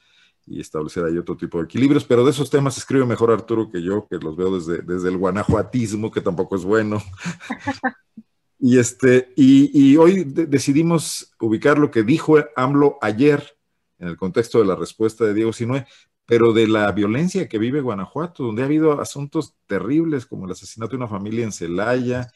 y 0.46 0.60
establecer 0.60 1.04
ahí 1.04 1.16
otro 1.16 1.36
tipo 1.36 1.58
de 1.58 1.64
equilibrios, 1.64 2.04
pero 2.04 2.24
de 2.24 2.32
esos 2.32 2.50
temas 2.50 2.76
escribe 2.76 3.06
mejor 3.06 3.30
Arturo 3.30 3.70
que 3.70 3.80
yo, 3.80 4.08
que 4.08 4.18
los 4.18 4.36
veo 4.36 4.58
desde, 4.58 4.82
desde 4.82 5.10
el 5.10 5.16
guanajuatismo, 5.16 6.10
que 6.10 6.20
tampoco 6.20 6.56
es 6.56 6.64
bueno. 6.64 7.00
y, 8.58 8.78
este, 8.78 9.32
y, 9.36 9.70
y 9.92 9.96
hoy 9.96 10.24
decidimos 10.24 11.32
ubicar 11.38 11.78
lo 11.78 11.92
que 11.92 12.02
dijo 12.02 12.36
AMLO 12.56 12.98
ayer 13.00 13.56
en 14.00 14.08
el 14.08 14.16
contexto 14.16 14.58
de 14.58 14.64
la 14.64 14.74
respuesta 14.74 15.24
de 15.24 15.34
Diego 15.34 15.52
Sinue, 15.52 15.86
pero 16.30 16.52
de 16.52 16.68
la 16.68 16.92
violencia 16.92 17.48
que 17.48 17.58
vive 17.58 17.80
Guanajuato, 17.80 18.44
donde 18.44 18.62
ha 18.62 18.66
habido 18.66 19.00
asuntos 19.00 19.56
terribles 19.66 20.26
como 20.26 20.46
el 20.46 20.52
asesinato 20.52 20.92
de 20.92 20.98
una 20.98 21.08
familia 21.08 21.42
en 21.44 21.50
Celaya 21.50 22.30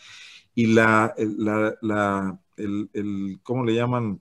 y 0.52 0.66
la, 0.66 1.14
la, 1.16 2.40
el, 2.56 2.90
el, 2.92 3.38
¿cómo 3.44 3.64
le 3.64 3.76
llaman? 3.76 4.20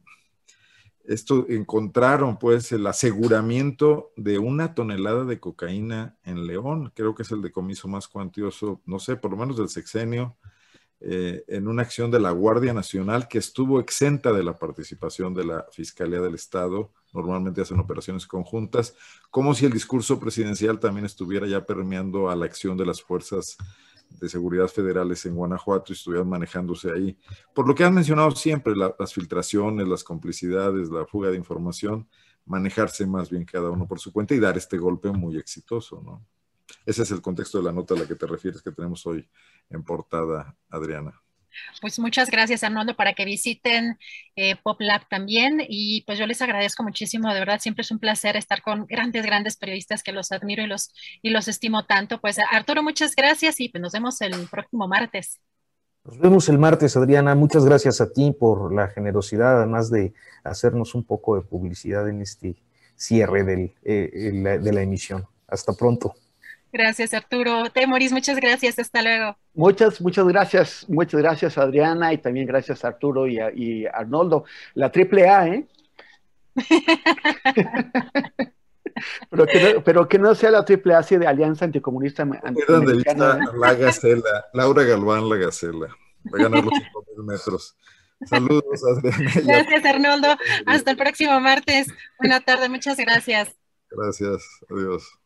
Esto 1.05 1.47
encontraron 1.49 2.37
pues 2.37 2.71
el 2.71 2.85
aseguramiento 2.85 4.11
de 4.15 4.37
una 4.37 4.75
tonelada 4.75 5.25
de 5.25 5.39
cocaína 5.39 6.19
en 6.23 6.45
León, 6.45 6.91
creo 6.93 7.15
que 7.15 7.23
es 7.23 7.31
el 7.31 7.41
decomiso 7.41 7.87
más 7.87 8.07
cuantioso, 8.07 8.79
no 8.85 8.99
sé, 8.99 9.15
por 9.15 9.31
lo 9.31 9.37
menos 9.37 9.57
del 9.57 9.69
sexenio, 9.69 10.37
eh, 10.99 11.43
en 11.47 11.67
una 11.67 11.81
acción 11.81 12.11
de 12.11 12.19
la 12.19 12.29
Guardia 12.29 12.75
Nacional 12.75 13.27
que 13.27 13.39
estuvo 13.39 13.79
exenta 13.79 14.31
de 14.33 14.43
la 14.43 14.55
participación 14.55 15.33
de 15.33 15.45
la 15.45 15.65
Fiscalía 15.71 16.21
del 16.21 16.35
Estado 16.35 16.91
normalmente 17.13 17.61
hacen 17.61 17.79
operaciones 17.79 18.25
conjuntas, 18.27 18.95
como 19.29 19.53
si 19.53 19.65
el 19.65 19.71
discurso 19.71 20.19
presidencial 20.19 20.79
también 20.79 21.05
estuviera 21.05 21.47
ya 21.47 21.65
permeando 21.65 22.29
a 22.29 22.35
la 22.35 22.45
acción 22.45 22.77
de 22.77 22.85
las 22.85 23.01
fuerzas 23.01 23.57
de 24.09 24.29
seguridad 24.29 24.67
federales 24.67 25.25
en 25.25 25.35
Guanajuato 25.35 25.91
y 25.91 25.93
estuvieran 25.93 26.29
manejándose 26.29 26.91
ahí. 26.91 27.17
Por 27.53 27.67
lo 27.67 27.75
que 27.75 27.83
han 27.83 27.93
mencionado 27.93 28.31
siempre, 28.31 28.73
las 28.75 29.13
filtraciones, 29.13 29.87
las 29.87 30.03
complicidades, 30.03 30.89
la 30.89 31.05
fuga 31.05 31.29
de 31.29 31.37
información, 31.37 32.07
manejarse 32.45 33.05
más 33.07 33.29
bien 33.29 33.45
cada 33.45 33.69
uno 33.69 33.87
por 33.87 33.99
su 33.99 34.11
cuenta 34.11 34.35
y 34.35 34.39
dar 34.39 34.57
este 34.57 34.77
golpe 34.77 35.11
muy 35.11 35.37
exitoso, 35.37 36.01
¿no? 36.03 36.25
Ese 36.85 37.03
es 37.03 37.11
el 37.11 37.21
contexto 37.21 37.59
de 37.59 37.65
la 37.65 37.71
nota 37.71 37.93
a 37.93 37.97
la 37.97 38.07
que 38.07 38.15
te 38.15 38.27
refieres 38.27 38.61
que 38.61 38.71
tenemos 38.71 39.05
hoy 39.05 39.29
en 39.69 39.83
portada, 39.83 40.55
Adriana. 40.69 41.22
Pues 41.81 41.99
muchas 41.99 42.29
gracias, 42.29 42.63
Arnoldo, 42.63 42.95
para 42.95 43.13
que 43.13 43.25
visiten 43.25 43.97
eh, 44.35 44.55
PopLab 44.63 45.07
también. 45.09 45.63
Y 45.67 46.01
pues 46.01 46.17
yo 46.17 46.27
les 46.27 46.41
agradezco 46.41 46.83
muchísimo, 46.83 47.33
de 47.33 47.39
verdad, 47.39 47.59
siempre 47.59 47.81
es 47.81 47.91
un 47.91 47.99
placer 47.99 48.35
estar 48.37 48.61
con 48.61 48.85
grandes, 48.85 49.25
grandes 49.25 49.57
periodistas 49.57 50.03
que 50.03 50.11
los 50.11 50.31
admiro 50.31 50.63
y 50.63 50.67
los, 50.67 50.93
y 51.21 51.29
los 51.29 51.47
estimo 51.47 51.85
tanto. 51.85 52.19
Pues 52.19 52.37
Arturo, 52.51 52.83
muchas 52.83 53.15
gracias 53.15 53.59
y 53.59 53.69
pues 53.69 53.81
nos 53.81 53.93
vemos 53.93 54.21
el 54.21 54.47
próximo 54.49 54.87
martes. 54.87 55.39
Nos 56.05 56.19
vemos 56.19 56.49
el 56.49 56.57
martes, 56.57 56.97
Adriana. 56.97 57.33
Muchas 57.33 57.63
gracias 57.63 58.01
a 58.01 58.11
ti 58.11 58.35
por 58.37 58.73
la 58.73 58.89
generosidad, 58.89 59.57
además 59.57 59.89
de 59.89 60.13
hacernos 60.43 60.95
un 60.95 61.05
poco 61.05 61.35
de 61.35 61.43
publicidad 61.43 62.09
en 62.09 62.21
este 62.21 62.61
cierre 62.95 63.43
del, 63.43 63.73
eh, 63.83 64.59
de 64.61 64.73
la 64.73 64.81
emisión. 64.81 65.25
Hasta 65.47 65.73
pronto. 65.73 66.13
Gracias, 66.73 67.13
Arturo. 67.13 67.69
Temoris, 67.71 68.11
muchas 68.11 68.37
gracias. 68.37 68.79
Hasta 68.79 69.03
luego. 69.03 69.37
Muchas, 69.53 70.01
muchas 70.01 70.27
gracias. 70.27 70.89
Muchas 70.89 71.21
gracias, 71.21 71.55
Adriana, 71.59 72.11
y 72.11 72.17
también 72.17 72.47
gracias, 72.47 72.83
Arturo 72.83 73.27
y, 73.27 73.37
y 73.55 73.85
Arnoldo. 73.85 74.45
La 74.73 74.91
triple 74.91 75.29
A, 75.29 75.47
¿eh? 75.49 75.67
pero, 79.29 79.45
que 79.45 79.73
no, 79.73 79.83
pero 79.83 80.07
que 80.07 80.17
no 80.17 80.33
sea 80.33 80.49
la 80.49 80.65
triple 80.65 80.95
A 80.95 81.01
de 81.01 81.27
Alianza 81.27 81.65
Anticomunista. 81.65 82.23
Anticomunista 82.23 82.79
de 82.79 82.93
vista 82.93 83.39
la 83.55 83.75
Gacela, 83.75 84.45
Laura 84.53 84.81
Galván, 84.83 85.29
la 85.29 85.35
Gacela. 85.35 85.95
Va 86.33 86.39
a 86.39 86.43
ganar 86.43 86.63
los 86.65 86.73
5.000 86.73 87.23
metros. 87.23 87.77
Saludos, 88.25 88.83
Adriana. 88.83 89.31
Gracias, 89.45 89.85
Arnoldo. 89.85 90.35
Hasta 90.65 90.89
el 90.89 90.97
próximo 90.97 91.39
martes. 91.39 91.87
Buena 92.17 92.39
tarde, 92.39 92.67
muchas 92.67 92.97
gracias. 92.97 93.55
Gracias, 93.91 94.41
adiós. 94.71 95.19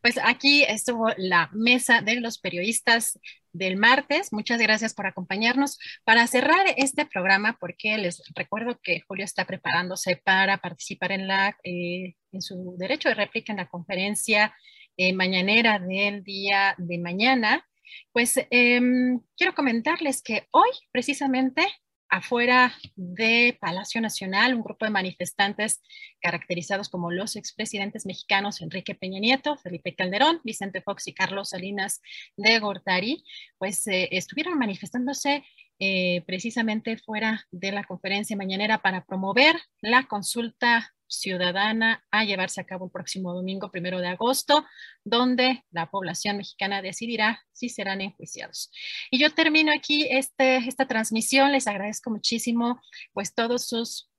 Pues 0.00 0.18
aquí 0.22 0.64
estuvo 0.64 1.08
la 1.16 1.50
mesa 1.52 2.00
de 2.00 2.20
los 2.20 2.38
periodistas 2.38 3.18
del 3.52 3.76
martes. 3.76 4.32
Muchas 4.32 4.60
gracias 4.60 4.94
por 4.94 5.06
acompañarnos. 5.06 5.78
Para 6.04 6.26
cerrar 6.26 6.64
este 6.76 7.04
programa, 7.06 7.56
porque 7.60 7.98
les 7.98 8.22
recuerdo 8.34 8.78
que 8.82 9.02
Julio 9.06 9.24
está 9.24 9.44
preparándose 9.44 10.16
para 10.16 10.58
participar 10.58 11.12
en, 11.12 11.28
la, 11.28 11.56
eh, 11.64 12.14
en 12.32 12.42
su 12.42 12.76
derecho 12.78 13.08
de 13.08 13.14
réplica 13.14 13.52
en 13.52 13.58
la 13.58 13.68
conferencia 13.68 14.54
eh, 14.96 15.12
mañanera 15.12 15.78
del 15.78 16.22
día 16.24 16.74
de 16.78 16.98
mañana, 16.98 17.66
pues 18.12 18.34
em, 18.50 19.20
quiero 19.36 19.54
comentarles 19.54 20.22
que 20.22 20.46
hoy 20.50 20.68
precisamente 20.92 21.66
afuera 22.10 22.74
de 22.96 23.56
Palacio 23.60 24.00
Nacional, 24.00 24.54
un 24.54 24.62
grupo 24.62 24.84
de 24.84 24.90
manifestantes 24.90 25.80
caracterizados 26.20 26.88
como 26.88 27.10
los 27.10 27.36
expresidentes 27.36 28.04
mexicanos 28.04 28.60
Enrique 28.60 28.94
Peña 28.94 29.20
Nieto, 29.20 29.56
Felipe 29.56 29.94
Calderón, 29.94 30.40
Vicente 30.44 30.82
Fox 30.82 31.08
y 31.08 31.14
Carlos 31.14 31.50
Salinas 31.50 32.02
de 32.36 32.58
Gortari, 32.58 33.24
pues 33.58 33.86
eh, 33.86 34.08
estuvieron 34.12 34.58
manifestándose 34.58 35.44
eh, 35.78 36.22
precisamente 36.26 36.98
fuera 36.98 37.46
de 37.50 37.72
la 37.72 37.84
conferencia 37.84 38.36
mañanera 38.36 38.82
para 38.82 39.04
promover 39.04 39.56
la 39.80 40.06
consulta 40.06 40.92
ciudadana 41.10 42.04
a 42.10 42.24
llevarse 42.24 42.60
a 42.60 42.64
cabo 42.64 42.86
el 42.86 42.90
próximo 42.90 43.34
domingo, 43.34 43.70
primero 43.70 44.00
de 44.00 44.08
agosto, 44.08 44.64
donde 45.04 45.64
la 45.70 45.90
población 45.90 46.38
mexicana 46.38 46.82
decidirá 46.82 47.44
si 47.52 47.68
serán 47.68 48.00
enjuiciados. 48.00 48.70
Y 49.10 49.18
yo 49.18 49.34
termino 49.34 49.72
aquí 49.72 50.06
este, 50.10 50.56
esta 50.56 50.86
transmisión. 50.86 51.52
Les 51.52 51.66
agradezco 51.66 52.10
muchísimo 52.10 52.80
pues 53.12 53.34
todos 53.34 53.66
sus 53.66 54.09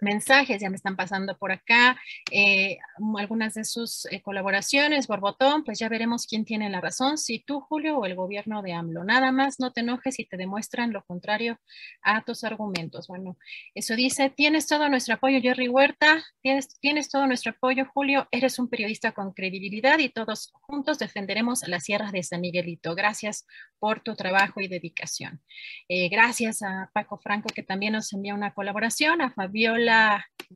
mensajes, 0.00 0.60
ya 0.60 0.70
me 0.70 0.76
están 0.76 0.96
pasando 0.96 1.36
por 1.36 1.52
acá, 1.52 1.98
eh, 2.30 2.78
algunas 3.16 3.54
de 3.54 3.64
sus 3.64 4.06
eh, 4.06 4.20
colaboraciones, 4.22 5.06
Borbotón, 5.06 5.64
pues 5.64 5.78
ya 5.78 5.88
veremos 5.88 6.26
quién 6.26 6.44
tiene 6.44 6.70
la 6.70 6.80
razón, 6.80 7.18
si 7.18 7.40
tú, 7.40 7.60
Julio, 7.60 7.98
o 7.98 8.06
el 8.06 8.14
gobierno 8.14 8.62
de 8.62 8.72
AMLO. 8.72 9.04
Nada 9.04 9.32
más, 9.32 9.58
no 9.58 9.72
te 9.72 9.80
enojes 9.80 10.16
si 10.16 10.24
te 10.24 10.36
demuestran 10.36 10.92
lo 10.92 11.04
contrario 11.04 11.58
a 12.02 12.22
tus 12.22 12.44
argumentos. 12.44 13.08
Bueno, 13.08 13.36
eso 13.74 13.96
dice, 13.96 14.30
tienes 14.30 14.66
todo 14.66 14.88
nuestro 14.88 15.14
apoyo, 15.14 15.40
Jerry 15.40 15.68
Huerta, 15.68 16.24
tienes, 16.42 16.68
tienes 16.80 17.08
todo 17.08 17.26
nuestro 17.26 17.52
apoyo, 17.52 17.86
Julio, 17.92 18.28
eres 18.30 18.58
un 18.58 18.68
periodista 18.68 19.12
con 19.12 19.32
credibilidad 19.32 19.98
y 19.98 20.08
todos 20.08 20.52
juntos 20.52 20.98
defenderemos 20.98 21.66
las 21.66 21.84
sierras 21.84 22.12
de 22.12 22.22
San 22.22 22.40
Miguelito. 22.40 22.94
Gracias 22.94 23.46
por 23.78 24.00
tu 24.00 24.14
trabajo 24.14 24.60
y 24.60 24.68
dedicación. 24.68 25.40
Eh, 25.88 26.08
gracias 26.08 26.62
a 26.62 26.90
Paco 26.92 27.18
Franco, 27.18 27.48
que 27.54 27.62
también 27.62 27.92
nos 27.92 28.12
envía 28.12 28.34
una 28.34 28.52
colaboración, 28.52 29.22
a 29.22 29.30
Fabiola 29.30 29.87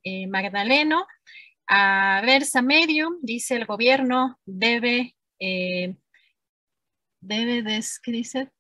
eh, 0.04 0.26
Magdaleno. 0.26 1.06
A 1.68 2.20
Versa 2.24 2.60
Medium, 2.60 3.18
dice 3.22 3.56
el 3.56 3.66
gobierno, 3.66 4.38
debe, 4.44 5.16
eh, 5.38 5.96
debe 7.20 7.62
des, 7.62 7.98
¿qué 8.00 8.12
dice? 8.12 8.50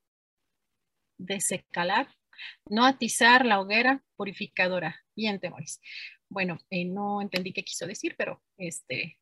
desecalar, 1.26 2.08
no 2.68 2.84
atizar 2.84 3.46
la 3.46 3.60
hoguera 3.60 4.02
purificadora. 4.16 5.00
Bien, 5.14 5.40
temores. 5.40 5.80
Bueno, 6.28 6.58
eh, 6.70 6.84
no 6.84 7.20
entendí 7.20 7.52
qué 7.52 7.62
quiso 7.62 7.86
decir, 7.86 8.14
pero 8.16 8.42
este, 8.56 9.18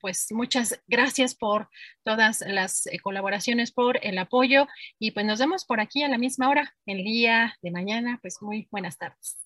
pues 0.00 0.26
muchas 0.32 0.82
gracias 0.86 1.34
por 1.34 1.68
todas 2.04 2.42
las 2.46 2.88
colaboraciones, 3.02 3.72
por 3.72 4.04
el 4.04 4.18
apoyo 4.18 4.66
y 4.98 5.12
pues 5.12 5.24
nos 5.24 5.38
vemos 5.38 5.64
por 5.64 5.80
aquí 5.80 6.02
a 6.02 6.08
la 6.08 6.18
misma 6.18 6.48
hora, 6.50 6.74
el 6.86 7.04
día 7.04 7.56
de 7.62 7.70
mañana. 7.70 8.18
Pues 8.20 8.42
muy 8.42 8.68
buenas 8.70 8.98
tardes. 8.98 9.45